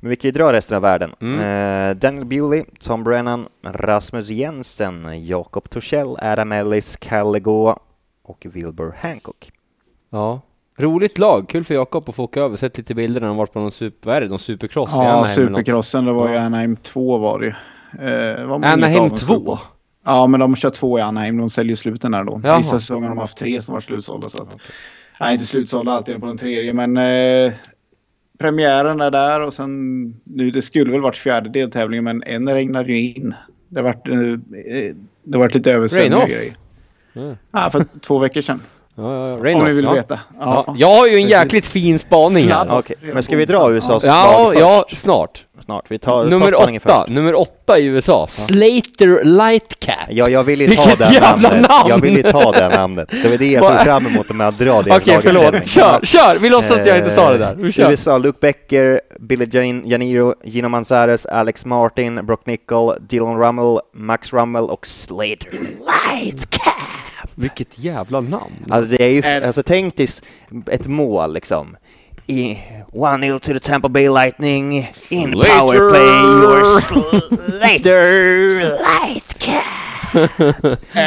Men 0.00 0.10
vi 0.10 0.16
kan 0.16 0.28
ju 0.28 0.32
dra 0.32 0.52
resten 0.52 0.76
av 0.76 0.82
världen. 0.82 1.14
Mm. 1.20 1.40
Eh, 1.40 1.96
Daniel 1.96 2.24
Bewley, 2.24 2.64
Tom 2.80 3.04
Brennan, 3.04 3.46
Rasmus 3.64 4.28
Jensen, 4.28 5.26
Jakob 5.26 5.70
Torssell, 5.70 6.16
Adam 6.22 6.52
Ellis, 6.52 6.98
Kyle 7.00 7.32
Legault 7.32 7.78
och 8.22 8.46
Wilbur 8.52 8.94
Hancock. 9.00 9.50
ja. 10.10 10.40
Roligt 10.78 11.18
lag, 11.18 11.48
kul 11.48 11.64
för 11.64 11.74
Jakob 11.74 12.08
att 12.08 12.14
få 12.14 12.24
åka 12.24 12.40
över, 12.40 12.56
sett 12.56 12.78
lite 12.78 12.94
bilder 12.94 13.20
när 13.20 13.28
han 13.28 13.36
varit 13.36 13.52
på 13.52 13.58
någon 13.60 13.70
super, 13.70 14.08
vad 14.10 14.16
är 14.16 14.20
det, 14.20 14.28
någon 14.28 14.38
supercross 14.38 14.90
i 14.90 14.96
Ja, 14.96 15.00
Anaheim 15.02 15.16
eller 15.40 15.50
något. 15.50 15.58
supercrossen, 15.60 16.04
det 16.04 16.12
var 16.12 16.28
ju 16.28 16.34
Ja. 16.34 16.40
Anaheim 16.40 16.76
2 16.76 17.18
var 17.18 17.38
det 17.40 17.46
ju. 17.46 17.52
Eh, 18.06 18.44
var 18.46 18.54
Anaheim 18.56 18.80
lite 18.80 19.00
avundsjuk 19.00 19.28
2? 19.28 19.40
på. 19.44 19.58
Ja, 20.04 20.26
men 20.26 20.40
de 20.40 20.56
kör 20.56 20.70
två 20.70 20.98
i 20.98 21.02
Anaheim. 21.02 21.36
De 21.36 21.50
säljer 21.50 21.76
slut 21.76 22.02
den 22.02 22.12
där 22.12 22.24
då. 22.24 22.40
Jaha. 22.44 22.56
Vissa 22.58 22.78
säsonger 22.78 23.08
har 23.08 23.14
de 23.14 23.20
haft 23.20 23.36
tre 23.38 23.62
som 23.62 23.72
var 23.74 23.80
slutsålda. 23.80 24.28
Så 24.28 24.42
att, 24.42 24.48
Nej, 25.20 25.32
inte 25.32 25.46
slutsålda 25.46 25.92
alltid 25.92 26.20
på 26.20 26.26
den 26.26 26.38
tredje, 26.38 26.72
men 26.72 26.96
eh, 26.96 27.52
premiären 28.38 29.00
är 29.00 29.10
där 29.10 29.40
och 29.40 29.54
sen 29.54 30.14
nu 30.24 30.50
det 30.50 30.62
skulle 30.62 30.92
väl 30.92 31.00
varit 31.00 31.16
fjärde 31.16 31.48
deltävlingen, 31.48 32.04
men 32.04 32.22
en 32.22 32.48
regnade 32.48 32.92
ju 32.92 33.14
in. 33.14 33.34
Det 33.68 33.82
vart 33.82 34.08
eh, 34.08 34.18
eh, 34.18 34.94
det 35.22 35.38
vart 35.38 35.54
lite 35.54 35.78
off? 35.78 35.92
grejer. 35.92 36.54
Mm. 37.14 37.36
Ja, 37.50 37.70
för 37.70 37.86
två 38.00 38.18
veckor 38.18 38.40
sedan. 38.40 38.60
Ja, 39.00 39.28
ja, 39.28 39.48
ja. 39.50 39.56
om 39.56 39.64
ni 39.64 39.72
vill 39.72 39.84
ja. 39.84 39.92
veta. 39.92 40.18
Ja. 40.40 40.74
Jag 40.76 40.88
har 40.96 41.06
ju 41.06 41.14
en 41.16 41.28
jäkligt 41.28 41.66
fin 41.66 41.98
spaning 41.98 42.50
här. 42.50 42.78
Okej, 42.78 42.96
men 43.14 43.22
ska 43.22 43.36
vi 43.36 43.44
dra 43.44 43.70
USAs 43.70 44.04
Ja, 44.04 44.32
lag 44.32 44.54
ja, 44.60 44.84
först? 44.88 45.02
snart. 45.02 45.46
Snart. 45.64 45.84
Vi 45.90 45.98
tar, 45.98 46.24
Nummer 46.24 46.50
tar 46.50 46.56
spaningen 46.58 46.82
åtta, 46.84 47.00
först. 47.00 47.12
nummer 47.14 47.34
åtta 47.40 47.78
i 47.78 47.84
USA. 47.84 48.26
Slater 48.26 49.24
Lightcap. 49.24 49.94
Ja, 50.10 50.28
jag 50.28 50.44
vill 50.44 50.60
ju 50.60 50.66
ta 50.76 50.82
Vilket 50.84 50.98
det 50.98 51.14
jävla 51.14 51.48
namnet. 51.48 51.68
namn! 51.70 51.88
Jag 51.88 51.98
vill 52.00 52.16
ju 52.16 52.22
ta 52.22 52.52
det 52.52 52.68
namnet. 52.68 53.08
Det 53.22 53.28
var 53.28 53.36
det 53.38 53.46
jag 53.50 53.64
såg 53.64 53.80
fram 53.84 54.06
emot 54.06 54.28
med 54.28 54.48
att 54.48 54.58
dra 54.58 54.82
det. 54.82 54.96
Okej, 54.96 55.18
förlåt. 55.22 55.66
Kör, 55.66 56.00
kör! 56.02 56.38
Vi 56.38 56.48
låtsas 56.50 56.80
att 56.80 56.86
jag 56.86 56.98
inte 56.98 57.10
sa 57.10 57.32
det 57.32 57.38
där. 57.38 57.54
Vi 57.54 57.72
kör. 57.72 57.90
USA, 57.90 58.18
Luke 58.18 58.38
Becker, 58.40 59.00
Billy 59.20 59.46
Jane, 59.52 59.82
Janiro, 59.84 60.34
Gino 60.44 60.68
Manzares, 60.68 61.26
Alex 61.26 61.66
Martin, 61.66 62.26
Brock 62.26 62.46
Nickel, 62.46 62.92
Dylan 63.00 63.38
Rummel, 63.38 63.78
Max 63.94 64.32
Rummel 64.32 64.64
och 64.64 64.86
Slater 64.86 65.48
Lightcap. 66.12 66.79
Vilket 67.34 67.78
jävla 67.78 68.20
namn. 68.20 68.54
Alltså 68.70 68.96
det 68.96 69.02
är 69.04 69.08
ju, 69.10 69.20
Är- 69.20 69.42
alltså 69.46 69.62
tänk 69.62 69.96
dig 69.96 70.08
ett 70.66 70.86
mål 70.86 71.32
liksom. 71.34 71.76
I 72.26 72.58
1-0 72.92 73.38
to 73.38 73.52
the 73.52 73.58
Tampa 73.60 73.88
Bay 73.88 74.08
Lightning, 74.08 74.78
in 75.10 75.32
Slater! 75.32 75.58
powerplay, 75.58 76.08
your 76.42 76.80
Slater 77.50 78.02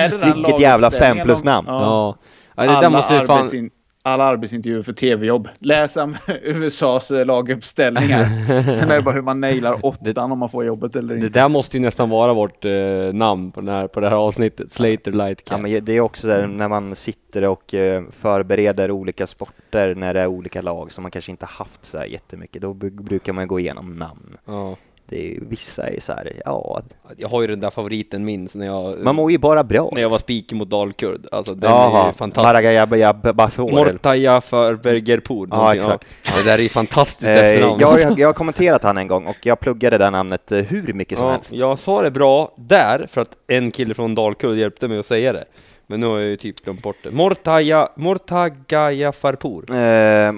det 0.10 0.18
den 0.18 0.34
Vilket 0.36 0.60
jävla 0.60 0.92
fem 0.92 1.18
plus 1.24 1.44
namn. 1.44 1.68
Ja. 1.68 2.16
ja 2.56 2.64
det 2.64 2.70
där 2.70 2.76
Alla 2.76 2.90
måste 2.90 3.22
fan... 3.26 3.48
arbetsin- 3.48 3.70
alla 4.06 4.24
arbetsintervjuer 4.24 4.84
för 4.84 4.94
tv-jobb. 4.94 5.50
Läs 5.60 5.98
om 5.98 6.18
USAs 6.44 7.12
eh, 7.12 7.26
laguppställningar. 7.26 8.26
Sen 8.80 8.92
är 8.92 8.96
det 8.96 9.02
bara 9.02 9.16
hur 9.16 9.22
man 9.22 9.42
nailar 9.42 9.86
åttan 9.86 10.32
om 10.32 10.40
man 10.40 10.50
får 10.50 10.66
jobbet 10.66 10.96
eller 10.96 11.16
Det 11.16 11.26
inte. 11.26 11.40
där 11.40 11.50
måste 11.50 11.78
ju 11.78 11.84
nästan 11.84 12.10
vara 12.10 12.34
vårt 12.34 12.66
eh, 12.66 12.72
namn 13.14 13.52
på, 13.52 13.62
den 13.62 13.70
här, 13.70 13.88
på 13.88 14.00
det 14.00 14.10
här 14.10 14.16
avsnittet, 14.16 14.72
Slater 14.72 15.12
Light 15.12 15.48
Ja, 15.50 15.58
men 15.58 15.86
det 15.86 15.94
är 15.98 16.02
också 16.02 16.28
där 16.28 16.48
när 16.48 16.68
man 16.68 16.96
sitter 16.96 17.44
och 17.44 17.74
eh, 17.74 18.04
förbereder 18.12 18.92
olika 18.92 19.28
sporter 19.28 19.96
när 19.96 20.14
det 20.14 20.22
är 20.22 20.28
olika 20.28 20.62
lag 20.62 20.92
som 20.92 21.02
man 21.02 21.12
kanske 21.12 21.32
inte 21.32 21.46
haft 21.46 21.86
så 21.86 21.98
här 21.98 22.06
jättemycket. 22.06 22.62
Då 22.62 22.74
brukar 22.74 23.34
man 23.34 23.48
gå 23.48 23.60
igenom 23.60 23.94
namn. 23.96 24.38
Ja. 24.46 24.76
Det 25.06 25.32
är, 25.36 25.40
vissa 25.42 25.88
är 25.88 26.00
så 26.00 26.12
här, 26.14 26.32
ja, 26.46 26.82
Jag 27.18 27.28
har 27.28 27.42
ju 27.42 27.48
den 27.48 27.60
där 27.60 27.70
favoriten 27.70 28.26
min 28.26 28.48
när 28.56 28.66
jag, 28.66 29.00
man 29.00 29.16
mår 29.16 29.32
ju 29.32 29.38
bara 29.38 29.64
bra. 29.64 29.90
när 29.94 30.02
jag 30.02 30.10
var 30.10 30.18
speaker 30.18 30.56
mot 30.56 30.70
Dalkurd. 30.70 31.26
Alltså 31.32 31.54
den 31.56 31.72
är 31.72 31.76
Jaha, 31.76 32.06
ju 32.08 32.12
fantastisk. 32.14 32.44
Maragayab 32.54 33.36
Bafor. 33.36 33.72
Mortaja 33.72 34.42
för 34.42 34.76
Bergerpool. 34.76 35.48
Ja, 35.52 35.76
exakt. 35.76 36.08
Ja, 36.26 36.32
det 36.38 36.44
där 36.44 36.54
är 36.58 36.64
ju 36.64 36.70
fantastiskt 36.70 37.24
Eh, 37.24 37.38
efternamn. 37.38 37.80
jag, 37.82 38.00
jag, 38.02 38.20
jag 38.20 38.28
har 38.28 38.34
kommenterat 38.34 38.84
han 38.84 38.98
en 38.98 39.08
gång 39.08 39.26
och 39.28 39.36
jag 39.44 39.60
pluggade 39.60 39.98
det 39.98 40.10
namnet 40.10 40.52
eh, 40.52 40.60
hur 40.60 40.94
mycket 40.94 41.18
som 41.18 41.28
Ja, 41.28 41.34
helst. 41.34 41.54
jag 41.54 41.80
sa 41.80 42.02
det 42.02 42.12
bra 42.12 42.54
där 42.58 43.08
för 43.10 43.22
att 43.22 43.32
en 43.48 43.72
kille 43.72 43.94
från 43.94 44.16
Dalkurd 44.16 44.56
hjälpte 44.58 44.88
mig 44.88 45.00
att 45.00 45.06
säga 45.06 45.34
det. 45.34 45.46
Men 45.88 46.00
nu 46.00 46.06
har 46.06 46.18
jag 46.20 46.30
ju 46.30 46.36
typ 46.36 46.60
glömt 46.64 46.82
bort 46.84 46.98
det. 47.04 47.12
Mortaja, 47.12 47.90
Mortagaya 47.96 49.12
Farpour. 49.12 49.76
Eh, 49.76 50.32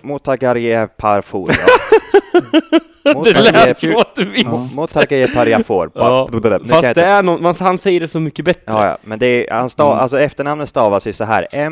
Motagarje 0.00 0.86
Parfour. 0.96 1.50
Ja. 1.50 2.40
Det 3.14 3.32
lät 3.42 3.78
så 3.78 3.98
att 4.00 4.14
du 4.16 4.24
visste. 4.30 4.50
Ja, 5.94 6.28
Nu 6.32 6.40
kan 6.40 6.50
jag 6.52 6.60
fast 6.68 6.84
inte- 6.84 7.00
det 7.00 7.06
är 7.06 7.22
någon, 7.22 7.42
man, 7.42 7.54
han 7.60 7.78
säger 7.78 8.00
det 8.00 8.08
så 8.08 8.20
mycket 8.20 8.44
bättre. 8.44 8.62
Ja, 8.66 8.86
ja, 8.86 8.98
men 9.02 9.18
det 9.18 9.26
är, 9.26 9.54
han 9.54 9.70
stav, 9.70 9.90
Mm. 9.90 10.02
alltså 10.02 10.20
efternamnet 10.20 10.68
stavas 10.68 11.06
ju 11.06 11.12
så 11.12 11.24
här. 11.24 11.46
E 11.52 11.70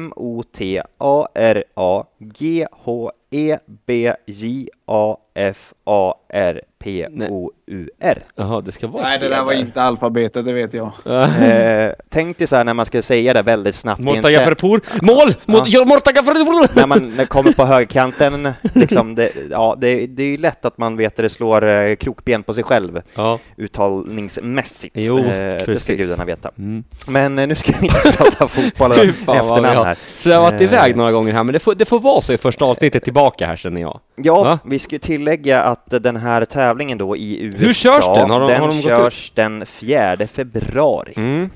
M-O-T-A-R-A-G-H-E-B-J-A-F-A-R-P-O-U-R. 6.87 8.19
Jaha, 8.37 8.61
det 8.61 8.73
ska 8.73 8.87
vara 8.87 9.03
Nej, 9.03 9.19
det 9.19 9.29
där 9.29 9.45
var 9.45 9.53
där. 9.53 9.61
inte 9.61 9.83
alfabetet, 9.83 10.45
det 10.45 10.53
vet 10.53 10.75
jag. 10.75 10.93
Eh, 11.07 11.93
tänk 12.09 12.39
dig 12.39 12.47
så 12.47 12.57
här 12.57 12.65
när 12.65 12.75
man 12.75 12.87
ska 12.87 13.03
säga 13.03 13.33
det 13.33 13.43
väldigt 13.43 13.75
snabbt 13.75 14.03
Farpour. 14.05 14.81
Mål! 15.03 15.35
Ja. 15.67 15.85
Mortaja 15.85 16.23
Farpour! 16.23 16.77
när 16.77 16.87
man 16.87 17.09
när 17.09 17.17
det 17.17 17.27
kommer 17.27 17.53
på 17.53 17.65
högerkanten, 17.65 18.53
liksom, 18.75 19.15
det, 19.15 19.33
ja, 19.51 19.77
det, 19.79 20.07
det 20.07 20.23
är 20.23 20.27
ju 20.27 20.37
lätt 20.37 20.65
att 20.65 20.79
man 20.79 20.97
vet 20.97 21.13
att 21.13 21.17
det 21.17 21.31
slår 21.31 21.65
eh, 21.69 21.95
krokben 21.97 22.43
på 22.43 22.55
sig 22.55 22.65
själv 22.65 23.03
Ja. 23.15 23.39
uttalningsmässigt. 23.57 24.95
Jo, 24.99 25.19
eh, 25.19 25.25
det 25.67 25.81
ska 25.81 25.95
gudarna 25.95 26.25
veta. 26.25 26.51
Mm. 26.59 26.85
Men 27.09 27.39
eh, 27.39 27.47
nu 27.47 27.55
ska 27.55 27.73
vi 27.81 27.87
inte 27.87 28.13
prata 28.13 28.49
fotboll 28.49 28.93
och 28.93 28.99
Fy 29.07 29.13
fan 29.13 29.27
vad 29.27 29.37
vi 29.37 29.41
efternamn 29.69 29.79
har 29.79 29.85
här. 29.85 30.55
Eh. 30.55 30.63
iväg 30.63 30.97
några 30.97 31.13
gånger 31.13 31.33
här, 31.33 31.45
men 31.45 31.53
det 31.53 31.59
får, 31.59 31.75
det 31.75 31.85
får 31.85 32.01
vara 32.01 32.21
så 32.21 32.35
i 32.35 32.39
första 32.39 32.65
avsnittet 32.65 33.05
tillbaka 33.05 33.47
här 33.47 33.57
känner 33.57 33.81
jag. 33.81 34.01
Ja, 34.17 34.45
Va? 34.45 34.59
vi 34.65 34.79
ska 34.79 34.95
ju 34.95 34.99
tillägga 34.99 35.63
att 35.63 35.85
den 36.03 36.17
här 36.17 36.45
tävlingen 36.45 36.76
då 36.99 37.17
i 37.17 37.43
USA, 37.45 37.59
Hur 37.59 37.73
körs 37.75 38.05
den? 38.05 38.31
Har 38.31 38.41
de- 38.41 38.51
den 38.51 38.61
har 38.61 38.69
de 38.69 38.75
gått 38.75 38.83
körs 38.83 39.33
den 39.35 39.67
4 39.67 40.17
februari. 40.27 41.13
Mm. 41.17 41.51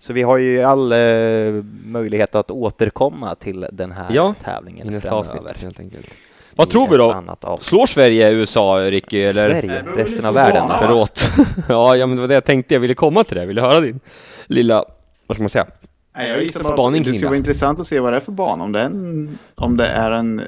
Så 0.00 0.12
vi 0.12 0.22
har 0.22 0.36
ju 0.38 0.62
all 0.62 0.92
eh, 0.92 0.98
möjlighet 1.86 2.34
att 2.34 2.50
återkomma 2.50 3.34
till 3.34 3.66
den 3.72 3.92
här 3.92 4.06
Ja, 4.10 4.34
tävlingen 4.44 4.86
I 4.86 4.90
nästa 4.90 5.08
framöver. 5.08 5.38
avsnitt 5.50 5.62
helt 5.62 5.80
enkelt. 5.80 6.10
Vad 6.56 6.70
tror 6.70 6.88
vi 6.88 6.96
då? 6.96 7.58
Slår 7.60 7.86
Sverige 7.86 8.30
USA, 8.30 8.78
Ricky? 8.80 9.22
Eller? 9.22 9.48
Sverige, 9.50 9.82
resten 9.96 10.24
av 10.24 10.34
världen. 10.34 10.64
Ja. 10.68 10.76
Förlåt. 10.78 11.30
ja, 11.68 11.96
ja, 11.96 12.06
men 12.06 12.16
det 12.16 12.20
var 12.20 12.28
det 12.28 12.34
jag 12.34 12.44
tänkte. 12.44 12.74
Jag 12.74 12.80
ville 12.80 12.94
komma 12.94 13.24
till 13.24 13.34
det. 13.34 13.40
Jag 13.40 13.46
ville 13.46 13.60
höra 13.60 13.80
din 13.80 14.00
lilla, 14.46 14.84
vad 15.26 15.36
ska 15.36 15.42
man 15.42 15.50
säga? 15.50 15.66
Nej, 16.16 16.28
jag 16.30 16.42
gissar 16.42 16.62
bara 16.62 16.72
Spaning 16.72 17.00
att 17.00 17.06
det 17.06 17.12
skulle 17.14 17.26
vara 17.26 17.36
intressant 17.36 17.80
att 17.80 17.86
se 17.86 18.00
vad 18.00 18.12
det 18.12 18.16
är 18.16 18.20
för 18.20 18.32
bana. 18.32 18.64
Om 18.64 18.72
det 18.72 18.80
är 18.80 18.86
en, 18.86 19.38
om 19.54 19.76
det 19.76 19.86
är 19.86 20.10
en 20.10 20.42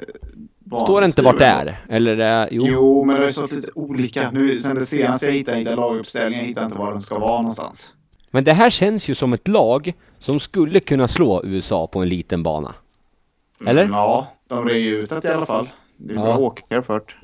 Står 0.83 0.99
det 1.01 1.05
inte 1.05 1.21
vart 1.21 1.39
det 1.39 1.45
är? 1.45 1.77
Eller 1.89 2.17
är, 2.17 2.49
jo. 2.51 2.67
Jo. 2.67 3.03
men 3.05 3.15
det 3.15 3.23
har 3.23 3.31
stått 3.31 3.51
lite 3.51 3.67
olika. 3.75 4.31
Nu, 4.31 4.59
sen 4.59 4.75
det 4.75 4.85
senaste 4.85 5.25
jag 5.25 5.33
hittade, 5.33 5.57
hittade 5.57 5.75
laguppställningen, 5.75 6.39
jag 6.39 6.47
hittade 6.47 6.65
inte 6.65 6.77
var 6.77 6.91
den 6.91 7.01
ska 7.01 7.19
vara 7.19 7.37
någonstans. 7.41 7.91
Men 8.31 8.43
det 8.43 8.53
här 8.53 8.69
känns 8.69 9.09
ju 9.09 9.15
som 9.15 9.33
ett 9.33 9.47
lag 9.47 9.93
som 10.19 10.39
skulle 10.39 10.79
kunna 10.79 11.07
slå 11.07 11.41
USA 11.45 11.87
på 11.87 11.99
en 11.99 12.09
liten 12.09 12.43
bana. 12.43 12.73
Eller? 13.67 13.81
Mm, 13.83 13.93
ja, 13.93 14.27
de 14.49 14.65
red 14.65 14.77
ju 14.77 14.99
ut 14.99 15.09
det 15.09 15.25
i 15.29 15.31
alla 15.33 15.45
fall. 15.45 15.69
Det 15.97 16.13
är 16.13 16.17
Ja. 16.17 16.23
bra 16.23 16.37
åkare 16.37 16.83
först. 16.83 17.15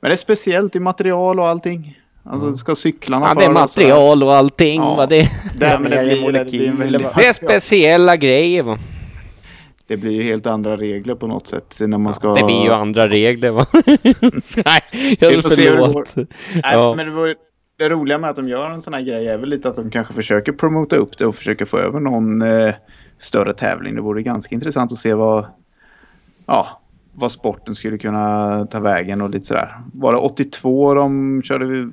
Men 0.00 0.08
det 0.08 0.14
är 0.14 0.16
speciellt 0.16 0.76
i 0.76 0.80
material 0.80 1.40
och 1.40 1.46
allting. 1.46 1.98
Alltså 2.24 2.56
ska 2.56 2.74
cyklarna 2.74 3.26
Ja, 3.28 3.34
det 3.34 3.44
är 3.44 3.50
material 3.50 4.22
och 4.22 4.34
allting. 4.34 4.80
Ja. 4.80 4.94
Vad 4.94 5.08
det, 5.08 5.30
Det, 5.58 5.78
men 5.80 5.90
det, 5.90 5.96
Det 5.96 6.04
blir, 6.04 6.28
är 6.36 6.44
det, 6.44 6.50
blir 6.50 7.12
det 7.16 7.26
är 7.26 7.32
speciella 7.32 8.16
grejer. 8.16 8.62
Va? 8.62 8.78
Det 9.86 9.96
blir 9.96 10.10
ju 10.12 10.22
helt 10.22 10.46
andra 10.46 10.76
regler 10.76 11.14
på 11.14 11.26
något 11.26 11.46
sätt 11.46 11.76
när 11.80 11.98
man 11.98 12.14
ska... 12.14 12.34
Det 12.34 12.44
blir 12.44 12.62
ju 12.64 12.70
andra 12.70 13.06
regler. 13.08 13.50
Va? 13.50 13.66
Nej, 13.74 15.16
jag 15.20 15.30
hur 15.30 15.36
det 15.36 15.50
förlåt. 15.50 16.16
Nej, 16.16 16.26
Ja. 16.62 16.94
men 16.96 17.06
det, 17.06 17.12
var, 17.12 17.34
det 17.78 17.88
roliga 17.88 18.18
med 18.18 18.30
att 18.30 18.36
de 18.36 18.48
gör 18.48 18.70
en 18.70 18.82
sån 18.82 18.94
här 18.94 19.00
grej 19.00 19.28
är 19.28 19.38
väl 19.38 19.48
lite 19.48 19.68
att 19.68 19.76
de 19.76 19.90
kanske 19.90 20.14
försöker 20.14 20.52
promota 20.52 20.96
upp 20.96 21.18
det 21.18 21.26
och 21.26 21.36
försöker 21.36 21.64
få 21.64 21.78
över 21.78 22.00
någon 22.00 22.42
eh, 22.42 22.74
större 23.18 23.52
tävling. 23.52 23.94
Det 23.94 24.00
vore 24.00 24.22
ganska 24.22 24.54
intressant 24.54 24.92
att 24.92 24.98
se 24.98 25.14
vad, 25.14 25.46
ja, 26.46 26.80
vad 27.14 27.32
sporten 27.32 27.74
skulle 27.74 27.98
kunna 27.98 28.66
ta 28.66 28.80
vägen 28.80 29.20
och 29.20 29.30
lite 29.30 29.44
sådär. 29.46 29.76
Var 29.92 30.12
det 30.12 30.18
82 30.18 30.94
de 30.94 31.42
körde 31.42 31.64
vi- 31.66 31.88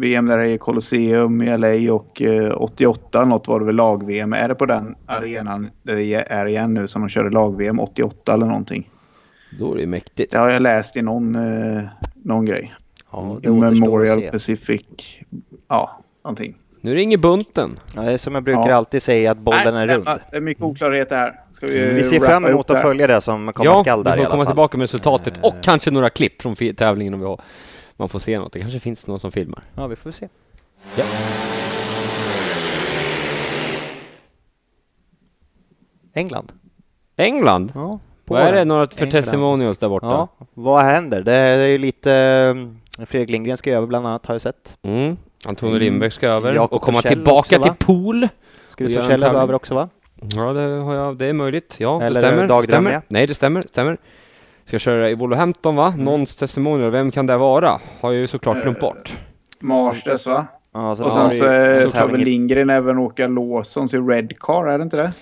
VM 0.00 0.26
där 0.26 0.38
i 0.44 0.58
Colosseum 0.58 1.42
i 1.42 1.58
LA 1.58 1.92
och 1.94 2.22
eh, 2.22 2.52
88 2.62 3.24
något 3.24 3.48
var 3.48 3.60
det 3.60 3.66
väl 3.66 3.74
lag-VM. 3.76 4.32
Är 4.32 4.48
det 4.48 4.54
på 4.54 4.66
den 4.66 4.94
arenan 5.06 5.70
det 5.82 6.14
är 6.14 6.46
igen 6.46 6.74
nu 6.74 6.88
som 6.88 7.02
de 7.02 7.08
körde 7.08 7.30
lag-VM 7.30 7.80
88 7.80 8.34
eller 8.34 8.46
någonting? 8.46 8.90
Då 9.58 9.72
är 9.74 9.78
det 9.78 9.86
mäktigt. 9.86 10.32
Det 10.32 10.38
har 10.38 10.50
jag 10.50 10.62
läst 10.62 10.96
i 10.96 11.02
någon, 11.02 11.34
eh, 11.34 11.82
någon 12.24 12.44
grej. 12.44 12.74
Ja, 13.12 13.36
att 13.36 13.44
Memorial. 13.44 14.22
Pacific. 14.22 14.82
Ja, 15.68 16.00
någonting. 16.24 16.54
Nu 16.80 16.94
ringer 16.94 17.16
bunten. 17.18 17.78
Ja, 17.96 18.02
det 18.02 18.12
är 18.12 18.18
som 18.18 18.34
jag 18.34 18.44
brukar 18.44 18.68
Ja. 18.68 18.74
alltid 18.74 19.02
säga, 19.02 19.30
att 19.30 19.38
bollen 19.38 19.76
är 19.76 19.86
Nej, 19.86 19.96
rund. 19.96 20.08
Det 20.30 20.36
är 20.36 20.40
mycket 20.40 20.62
oklarhet 20.62 21.10
här. 21.10 21.40
Ska 21.52 21.66
vi, 21.66 21.80
Vi 21.92 22.02
ser 22.04 22.20
fram 22.20 22.44
emot 22.44 22.70
att 22.70 22.82
följa 22.82 23.06
det 23.06 23.20
som 23.20 23.52
komma 23.52 23.64
Ja, 23.70 23.82
skall 23.84 24.04
där 24.04 24.16
vi 24.16 24.22
i 24.22 24.24
får 24.24 24.30
komma 24.30 24.44
fall. 24.44 24.52
tillbaka 24.52 24.78
med 24.78 24.82
resultatet 24.84 25.34
och 25.42 25.54
Eh. 25.54 25.60
kanske 25.62 25.90
några 25.90 26.10
klipp 26.10 26.42
från 26.42 26.56
tävlingen 26.76 27.14
om 27.14 27.20
vi 27.20 27.26
har. 27.26 27.40
Man 28.00 28.08
får 28.08 28.18
se 28.18 28.38
något. 28.38 28.52
Det 28.52 28.60
kanske 28.60 28.80
finns 28.80 29.06
någon 29.06 29.20
som 29.20 29.32
filmar. 29.32 29.62
Ja, 29.74 29.86
vi 29.86 29.96
får 29.96 30.10
se. 30.10 30.28
England. 36.14 36.52
England? 37.16 37.72
Ja, 37.74 37.98
Vad 38.24 38.42
är 38.42 38.52
det 38.52 38.64
några 38.64 38.86
för 38.86 39.02
England. 39.02 39.10
testimonials 39.22 39.78
där 39.78 39.88
borta? 39.88 40.06
Ja, 40.06 40.28
vad 40.54 40.84
händer? 40.84 41.22
Det 41.22 41.32
är 41.34 41.68
ju 41.68 41.78
lite... 41.78 42.12
eh, 42.98 43.04
Fredrik 43.06 43.30
Lindgren 43.30 43.56
ska 43.56 43.70
över 43.72 43.86
bland 43.86 44.06
annat, 44.06 44.26
har 44.26 44.34
jag 44.34 44.42
sett. 44.42 44.78
Mm. 44.82 45.16
Antonio 45.44 45.88
Mm. 45.88 46.10
Ska 46.10 46.28
över 46.28 46.54
Jakob 46.54 46.76
och 46.76 46.82
komma 46.82 47.02
tillbaka 47.02 47.58
också, 47.58 47.62
till 47.62 47.86
pool. 47.86 48.28
Göra 48.78 48.90
en 48.90 48.94
Torssell 48.94 49.20
tävling. 49.20 49.40
över 49.42 49.54
också 49.54 49.74
va? 49.74 49.88
Ja, 50.36 50.52
det, 50.52 50.60
har 50.60 50.94
jag, 50.94 51.16
det 51.16 51.26
är 51.26 51.32
möjligt. 51.32 51.76
Ja, 51.78 52.02
Eller 52.02 52.20
det 52.20 52.26
stämmer. 52.26 52.36
dagdrömmer 52.46 52.62
stämmer. 52.62 52.90
jag. 52.92 53.02
Nej, 53.08 53.26
det 53.26 53.34
stämmer. 53.34 53.62
stämmer. 53.62 53.96
Ska 54.64 54.78
köra 54.78 55.10
i 55.10 55.14
Wolverhampton 55.14 55.76
va? 55.76 55.88
Mm. 55.88 56.04
Någons 56.04 56.36
testimonial, 56.36 56.90
vem 56.90 57.10
kan 57.10 57.26
det 57.26 57.36
vara? 57.36 57.68
Har 58.00 58.12
jag 58.12 58.20
ju 58.20 58.26
såklart 58.26 58.62
glömt 58.62 58.76
Eh, 58.76 58.80
bort. 58.80 59.12
Marsters 59.60 60.26
va? 60.26 60.46
Ja, 60.74 60.96
så 60.96 61.04
Och 61.04 61.12
sen 61.12 61.22
har 61.22 61.30
så, 61.30 61.82
eh, 61.82 61.88
ska 61.88 62.06
väl 62.06 62.20
Lindgren 62.20 62.70
även 62.70 62.98
åka 62.98 63.26
Lawsons 63.28 63.94
i 63.94 63.98
Red 63.98 64.38
Car, 64.38 64.66
är 64.66 64.78
det 64.78 64.82
inte 64.82 64.96
det? 64.96 65.12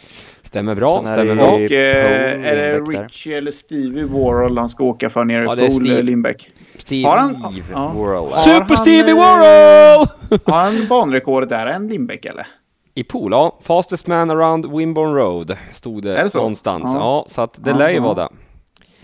Stämmer 0.42 0.74
bra, 0.74 1.02
stämmer 1.04 1.24
det 1.24 1.34
bra. 1.34 1.46
Och 1.46 1.60
eh, 1.60 2.44
är 2.46 2.56
det. 2.56 2.80
Richie 2.80 3.38
eller 3.38 3.50
Stevie 3.50 4.04
Warhol 4.04 4.58
han 4.58 4.68
ska 4.68 4.84
åka 4.84 5.10
för 5.10 5.24
nere 5.24 5.42
i 5.42 5.46
Ja, 5.46 5.56
Pool, 5.56 5.70
Steve. 5.70 5.98
eh, 5.98 6.02
Lindbäck? 6.04 6.48
Steve. 6.78 7.08
Har 7.08 7.16
han, 7.16 7.36
ja. 7.72 7.92
World. 7.94 8.30
Har 8.32 8.36
Super 8.36 8.66
han, 8.68 8.76
Stevie 8.76 9.10
eh, 9.10 9.16
Warhol! 9.18 10.06
Har 10.54 10.62
han 10.62 10.86
banrekordet 10.88 11.48
där? 11.48 11.66
Är 11.66 11.70
en 11.74 11.88
Lindbäck 11.88 12.24
eller? 12.24 12.46
I 12.94 13.04
pool, 13.04 13.32
ja. 13.32 13.58
Fastest 13.62 14.06
man 14.06 14.30
around 14.30 14.76
Wimborne 14.76 15.14
Road 15.20 15.56
stod 15.72 16.02
det, 16.02 16.14
det 16.14 16.34
någonstans. 16.34 16.82
Ja. 16.94 17.00
Ja. 17.00 17.24
så 17.28 17.40
att 17.42 17.64
det 17.64 17.72
lär 17.74 17.88
ju 17.90 18.00
vara 18.00 18.14
det. 18.14 18.28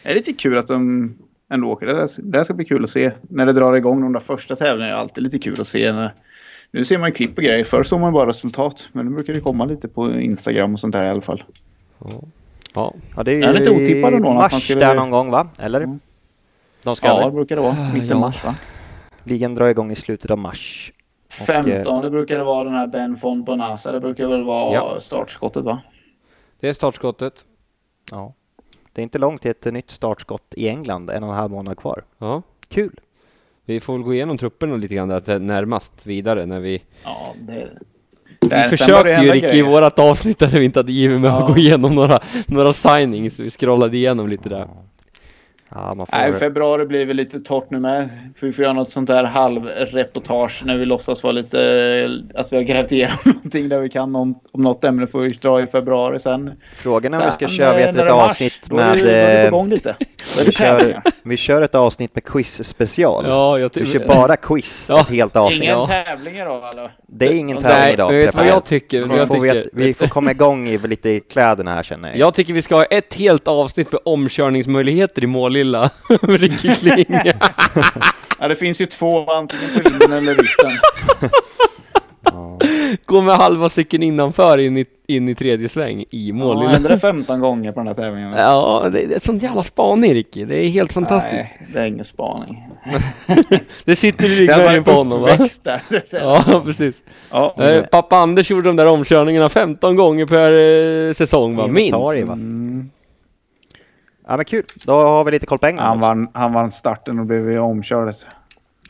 Det 0.05 0.11
är 0.11 0.15
lite 0.15 0.33
kul 0.33 0.59
att 0.59 0.69
de 0.69 1.15
ändå 1.53 1.69
åker. 1.69 1.87
Det, 1.87 1.93
där, 1.95 2.09
det 2.17 2.39
där 2.39 2.45
ska 2.45 2.55
bli 2.55 2.65
kul 2.65 2.85
att 2.85 2.91
se. 2.91 3.13
När 3.23 3.47
det 3.47 3.53
drar 3.53 3.75
igång 3.75 4.01
de 4.01 4.13
där 4.13 4.21
första 4.21 4.57
tävlingarna 4.57 4.87
är 4.93 4.97
det 4.97 5.01
alltid 5.01 5.25
lite 5.25 5.39
kul 5.39 5.61
att 5.61 5.69
se. 5.69 5.93
När, 5.93 6.15
nu 6.71 6.85
ser 6.85 6.99
man 6.99 7.09
ju 7.09 7.15
klipp 7.15 7.39
och 7.39 7.45
grejer. 7.45 7.65
Förr 7.65 7.83
såg 7.83 8.01
man 8.01 8.13
bara 8.13 8.29
resultat. 8.29 8.89
Men 8.93 9.07
nu 9.07 9.13
brukar 9.15 9.35
det 9.35 9.41
komma 9.41 9.65
lite 9.65 9.89
på 9.89 10.11
Instagram 10.13 10.75
och 10.75 10.81
sånt 10.81 10.93
där 10.93 11.05
i 11.05 11.09
alla 11.09 11.21
fall. 11.21 11.43
Ja. 12.75 12.93
Ja, 13.17 13.23
det 13.25 13.33
är 13.33 13.49
är 13.49 13.53
lite 13.53 13.71
otippad 13.71 14.15
ändå 14.15 14.29
att 14.29 14.35
man 14.35 14.43
mars 14.53 14.65
skulle- 14.65 14.81
där 14.81 14.95
någon 14.95 15.11
gång 15.11 15.31
va? 15.31 15.49
Eller? 15.59 15.81
Mm. 15.81 16.01
De 16.83 16.97
ska 16.97 17.07
Ja, 17.07 17.25
det 17.25 17.31
brukar 17.31 17.57
det 17.57 17.63
vara. 17.63 17.77
Mitten 17.95 18.09
ja. 18.09 18.19
mars 18.19 18.45
va? 18.45 18.55
Ligan 19.25 19.55
drar 19.55 19.67
igång 19.67 19.91
i 19.93 19.97
slutet 19.97 20.31
av 20.31 20.39
mars. 20.39 20.93
Och, 21.41 21.47
15 21.47 22.03
det 22.03 22.11
brukar 22.11 22.39
det 22.39 22.45
vara 22.45 22.65
den 22.65 22.75
här 22.75 22.87
Ben 22.87 23.15
von 23.15 23.45
Bonassa. 23.45 23.93
Det 23.93 24.01
brukar 24.01 24.29
väl 24.29 24.45
vara 24.45 24.75
Ja. 24.75 24.99
startskottet 25.01 25.65
va? 25.65 25.83
Det 26.61 26.69
är 26.69 26.73
startskottet. 26.73 27.45
Ja. 28.11 28.35
Det 28.95 29.01
är 29.01 29.03
inte 29.03 29.19
långt 29.19 29.43
till 29.43 29.51
ett 29.51 29.65
nytt 29.73 29.91
startskott 29.91 30.55
i 30.57 30.69
England, 30.69 31.11
en 31.11 31.23
och 31.23 31.29
en 31.29 31.35
halv 31.37 31.51
månad 31.53 31.79
kvar. 31.79 32.05
Ja. 32.19 32.43
Kul! 32.69 33.01
Vi 33.65 33.81
får 33.81 33.93
väl 33.93 34.03
gå 34.03 34.15
igenom 34.15 34.39
trupperna 34.39 34.77
lite 34.77 34.95
grann 34.95 35.09
där 35.09 35.39
närmast 35.39 36.07
vidare 36.07 36.47
när 36.47 36.61
vi... 36.61 36.83
Ja, 37.05 37.35
det, 37.41 37.69
Vi 38.41 38.49
var 38.49 38.57
det 38.59 38.69
försökte 38.69 39.11
ju 39.23 39.33
Ricky 39.33 39.57
i 39.59 39.63
vårat 39.63 39.99
avsnitt 39.99 40.39
där 40.39 40.47
vi 40.47 40.65
inte 40.65 40.79
hade 40.79 40.93
givit 40.93 41.21
med 41.21 41.31
att 41.35 41.41
Ja. 41.41 41.47
gå 41.55 41.57
igenom 41.59 41.95
några, 41.95 42.21
några 42.47 42.73
signings, 42.73 43.39
vi 43.39 43.51
scrollade 43.51 43.97
igenom 43.97 44.29
lite 44.29 44.49
där. 44.49 44.69
Ja. 45.75 46.07
Nej, 46.13 46.33
februari 46.33 46.87
blir 46.87 47.07
väl 47.07 47.17
lite 47.17 47.41
torrt 47.41 47.71
nu 47.71 47.81
med. 47.81 48.09
För 48.37 48.47
vi 48.47 48.53
får 48.53 48.63
göra 48.63 48.73
något 48.73 48.91
sånt 48.91 49.07
där 49.07 49.25
halvreportage 49.25 50.63
när 50.65 50.77
vi 50.77 50.85
låtsas 50.85 51.23
vara 51.23 51.33
lite... 51.33 52.21
Att 52.35 52.53
vi 52.53 52.57
har 52.57 52.63
grävt 52.63 52.93
igenom 52.93 53.19
någonting 53.25 53.69
där 53.69 53.81
vi 53.81 53.89
kan 53.89 54.17
om, 54.17 54.41
om 54.53 54.63
något 54.63 54.85
ämne 54.85 55.07
får 55.07 55.21
vi 55.21 55.29
dra 55.29 55.63
i 55.63 55.67
februari 55.67 56.21
sen. 56.21 56.51
Frågan 56.75 57.15
är 57.15 57.19
om 57.19 57.25
vi 57.25 57.33
ska 57.33 57.49
köra 57.49 57.81
eh, 57.81 57.89
ett, 57.89 58.11
avsnitt 58.11 58.71
med... 58.71 58.99
då 58.99 59.07
är 59.09 59.37
vi 59.37 59.45
eh, 59.45 59.51
på 59.51 59.57
gång 59.57 59.69
lite. 59.69 59.97
Vi 60.47 60.53
kör, 60.53 61.03
vi 61.23 61.37
kör 61.37 61.63
ett 61.63 61.75
avsnitt 61.75 62.15
med 62.15 62.25
quiz-special. 62.25 63.25
Ja, 63.29 63.59
jag 63.59 63.71
Vi 63.75 63.87
kör 63.87 64.07
bara 64.07 64.37
quiz, 64.37 64.87
Ja. 64.89 65.01
ett 65.01 65.09
helt 65.09 65.37
avsnitt. 65.37 65.63
Ingen 65.63 65.79
Ja. 65.79 65.87
tävling 65.87 66.37
idag 66.37 66.71
eller? 66.73 66.93
Det 67.09 67.27
är 67.27 67.33
ingen 67.35 67.57
tävling 67.59 67.79
Nej, 67.81 67.93
idag. 67.93 68.11
men 68.11 68.21
vet 68.21 68.35
vad 68.35 68.47
jag 68.47 68.65
tycker? 68.65 69.03
Vi 69.03 69.17
jag 69.17 69.29
får, 69.29 69.35
tycker? 69.35 69.55
vet, 69.55 69.67
vi 69.73 69.95
får 69.95 70.07
komma 70.07 70.31
igång 70.31 70.69
i 70.69 70.79
lite 70.79 71.11
i 71.11 71.21
kläderna 71.21 71.75
här 71.75 71.83
känner 71.83 72.09
jag. 72.09 72.19
Jag 72.19 72.35
tycker 72.35 72.53
vi 72.53 72.63
ska 72.63 72.77
ha 72.77 72.85
ett 72.85 73.15
helt 73.15 73.49
avsnitt 73.49 73.93
med 73.93 74.01
omkörningsmöjligheter 74.05 75.25
i 75.25 75.27
Målilla. 75.27 75.91
Ricky 76.23 76.75
Kling. 76.75 77.21
Ja, 78.39 78.49
det 78.49 78.57
finns 78.57 78.81
ju 78.81 78.87
två, 78.87 79.31
antingen 79.31 79.65
på 79.75 80.15
eller 80.15 80.35
ritten. 80.35 80.73
Ja. 82.61 82.67
Gå 83.07 83.21
med 83.21 83.37
halva 83.37 83.69
cykeln 83.69 84.03
innanför 84.03 84.59
in 84.59 84.77
i, 84.77 84.87
in 85.07 85.29
i 85.29 85.35
tredje 85.35 85.69
sväng 85.69 86.05
i 86.11 86.29
Ja, 86.29 86.35
Målilla. 86.35 86.73
hände 86.73 86.89
det 86.89 86.99
15 86.99 87.41
gånger 87.41 87.73
på 87.73 87.81
den 87.81 87.87
här 87.87 87.95
tävlingen? 87.95 88.33
Ja, 88.37 88.89
det, 88.93 89.07
det 89.07 89.15
är 89.15 89.21
sånt 89.21 89.43
jävla 89.43 89.63
spaning 89.63 90.15
Ricky. 90.15 90.45
Det 90.45 90.65
är 90.65 90.69
helt 90.69 90.93
fantastiskt. 90.93 91.35
Nej, 91.35 91.69
det 91.73 91.79
är 91.81 91.87
ingen 91.87 92.05
spaning. 92.05 92.69
Det 93.85 93.97
sitter 93.97 94.25
i 94.25 94.37
ryggmärgen 94.37 94.85
på 94.85 94.91
honom 94.91 95.23
va? 95.23 95.49
där. 95.63 95.83
Ja, 96.11 96.63
precis. 96.65 97.05
Ja. 97.31 97.55
Eh, 97.59 97.85
pappa 97.85 98.17
Anders 98.17 98.51
gjorde 98.51 98.69
de 98.69 98.77
där 98.77 98.87
omkörningarna 98.87 99.49
15 99.49 99.97
gånger 99.97 100.27
per 100.27 100.53
eh, 101.09 101.15
säsong 101.15 101.57
va? 101.57 101.67
Minst. 101.67 101.95
Inventarie, 101.95 102.25
va? 102.25 102.33
Mm, 102.33 102.91
Ja 104.29 104.37
men 104.37 104.45
kul, 104.45 104.65
då 104.85 104.93
har 104.93 105.25
vi 105.25 105.31
lite 105.31 105.47
koll 105.47 105.59
på 105.59 105.67
England 105.67 105.87
han, 105.87 106.01
vann, 106.01 106.29
han 106.35 106.53
vann 106.53 106.73
starten 106.73 107.19
och 107.19 107.27
blev 107.27 107.59
omkörd. 107.63 108.15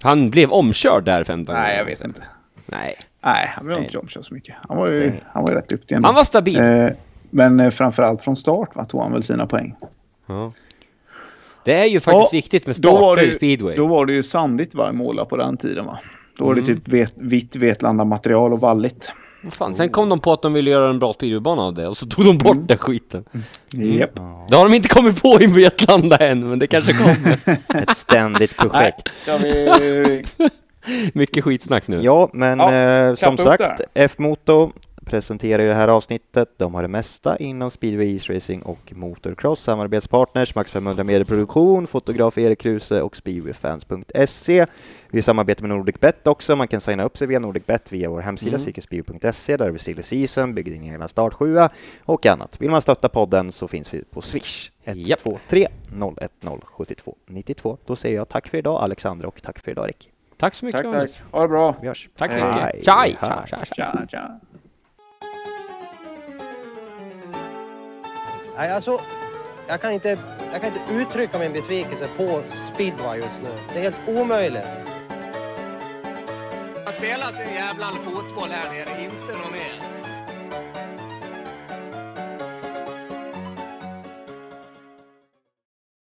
Han 0.03 0.31
blev 0.31 0.51
omkörd 0.53 1.05
där 1.05 1.25
15 1.25 1.55
gånger. 1.55 1.69
Nej, 1.69 1.77
jag 1.79 1.85
vet 1.85 2.05
inte. 2.05 2.23
Nej. 2.67 2.95
Nej, 3.25 3.51
han 3.57 3.67
blev 3.67 3.79
inte 3.79 3.99
omkörd 3.99 4.25
så 4.27 4.35
mycket. 4.35 4.55
Han 4.69 4.77
var 4.77 4.89
ju, 4.91 5.13
han 5.33 5.43
var 5.43 5.51
ju 5.51 5.57
rätt 5.57 5.69
duktig 5.69 5.95
ändå. 5.95 6.09
Han 6.09 6.15
var 6.15 6.25
stabil. 6.25 6.59
Eh, 6.61 6.89
men 7.31 7.61
eh, 7.61 7.71
framförallt 7.71 8.23
från 8.23 8.37
start 8.37 8.77
va, 8.77 8.85
tog 8.85 9.01
han 9.03 9.13
väl 9.13 9.23
sina 9.23 9.47
poäng. 9.47 9.75
Ja. 10.27 10.53
Det 11.65 11.75
är 11.75 11.85
ju 11.85 12.01
faktiskt 12.01 12.33
Ja, 12.33 12.37
viktigt 12.37 12.67
med 12.67 12.77
starter 12.77 13.23
i 13.29 13.33
speedway. 13.35 13.77
då 13.77 13.87
var 13.87 14.07
det 14.07 14.13
ju 14.13 14.23
sandigt 14.23 14.75
varje 14.75 14.93
måla 14.93 15.25
på 15.25 15.37
den 15.37 15.57
tiden 15.57 15.85
va. 15.87 15.99
Då 16.39 16.47
var 16.47 16.55
det 16.55 16.61
Mm. 16.61 16.77
typ 16.77 16.89
vet, 16.89 17.13
vitt 17.17 17.57
Vetlanda 17.57 18.05
material 18.05 18.53
och 18.53 18.61
valligt. 18.61 19.13
Fan, 19.51 19.75
sen 19.75 19.89
kom 19.89 20.09
de 20.09 20.21
på 20.21 20.33
att 20.33 20.43
de 20.43 20.53
ville 20.53 20.71
göra 20.71 20.91
en 20.91 20.99
bra 20.99 21.13
speedwaybana 21.13 21.63
av 21.63 21.75
det 21.75 21.89
och 21.89 21.97
så 21.97 22.07
tog 22.07 22.25
de 22.25 22.39
bort 22.39 22.55
Mm. 22.55 22.67
den 22.67 22.79
skiten. 22.79 23.25
Japp. 23.71 24.15
Det 24.49 24.57
har 24.57 24.65
de 24.69 24.75
inte 24.75 24.89
kommit 24.89 25.23
på 25.23 25.39
i 25.41 25.47
Vetlanda 25.47 26.17
än, 26.17 26.49
men 26.49 26.59
det 26.59 26.67
kanske 26.67 26.93
kommer. 26.93 27.39
Ett 27.83 27.97
ständigt 27.97 28.57
projekt. 28.57 29.09
Ska 29.23 29.37
vi... 29.39 30.25
Mycket 31.15 31.45
skitsnack 31.45 31.89
nu. 31.89 32.01
Ja, 32.03 32.31
men 32.33 32.59
Ja, 32.59 32.75
eh, 32.75 33.15
som 33.15 33.37
sagt, 33.37 33.81
F-Moto 33.95 34.73
presenterar 35.05 35.63
ju 35.63 35.69
det 35.69 35.75
här 35.75 35.89
avsnittet. 35.89 36.49
De 36.57 36.75
har 36.75 36.83
det 36.83 36.89
mesta 36.89 37.37
inom 37.37 37.71
speedway, 37.71 38.07
isracing 38.07 38.63
och 38.63 38.93
motocross. 38.93 39.63
Samarbetspartners 39.63 40.55
Max 40.55 40.71
500 40.71 41.05
Medieproduktion, 41.05 41.87
fotograf 41.87 42.39
Erik 42.39 42.59
Kruse 42.59 43.03
och 43.03 43.17
speedwayfans.se. 43.17 44.67
Vi 45.11 45.23
samarbetar 45.23 45.63
med 45.63 45.77
NordicBet 45.77 46.27
också. 46.27 46.57
Man 46.57 46.69
kan 46.69 46.81
signa 46.81 47.03
upp 47.05 47.19
sig 47.19 47.27
via 47.27 47.39
NordicBet 47.39 47.93
via 47.93 48.11
vår 48.11 48.21
hemsida 48.21 48.57
Mm. 48.57 48.61
cirkuspeed.se 48.65 49.57
där 49.57 49.71
vi 49.71 49.79
silly 49.79 50.03
season, 50.03 50.55
bygger 50.55 50.73
din 50.73 50.83
egen 50.83 51.09
startsjua 51.09 51.71
och 52.05 52.27
annat. 52.27 52.61
Vill 52.61 52.71
man 52.71 52.83
stötta 52.83 53.09
podden 53.09 53.53
så 53.53 53.69
finns 53.69 53.95
vi 53.95 54.05
på 54.05 54.23
Swish. 54.23 54.71
Japp. 54.85 55.27
123 55.27 55.69
010 55.89 56.61
72 56.65 57.17
92. 57.27 57.79
Då 57.87 57.97
säger 57.97 58.17
jag 58.17 58.29
tack 58.29 58.49
för 58.49 58.59
idag 58.59 58.83
Alexandra 58.83 59.29
och 59.29 59.43
tack 59.43 59.59
för 59.59 59.71
idag 59.71 59.89
Rick. 59.89 60.11
Tack 60.45 60.55
så 60.55 60.65
mycket 60.65 60.83
Tack, 60.83 60.95
Anders. 60.95 61.13
tack. 61.13 61.23
Ha 61.33 61.43
det 61.43 61.49
bra. 61.49 61.77
Vi 61.81 61.89
hörs. 61.89 62.09
Tack 62.17 62.31
så 62.31 62.37
mycket. 62.37 62.85
Tja, 62.85 63.07
tja, 63.21 63.47
tja. 63.47 63.65
Tja, 63.65 64.07
tja. 64.09 64.41
Nej, 68.57 68.71
alltså, 68.71 69.01
jag 69.67 69.81
kan 69.81 69.93
inte, 69.93 70.19
jag 70.53 70.63
kan 70.63 70.71
inte 70.71 70.93
uttrycka 70.93 71.39
min 71.39 71.53
besvikelse 71.53 72.09
på 72.17 72.43
speedway 72.75 73.21
just 73.21 73.41
nu. 73.43 73.49
Det 73.73 73.79
är 73.79 73.83
helt 73.83 73.97
omöjligt. 74.09 74.67
Man 76.85 76.93
spelar 76.93 77.27
sin 77.27 77.55
jävla 77.55 77.87
fotboll 77.87 78.49
här 78.51 78.73
nere, 78.73 79.05
inte 79.05 79.33
något 79.33 79.53
mer. 79.53 79.94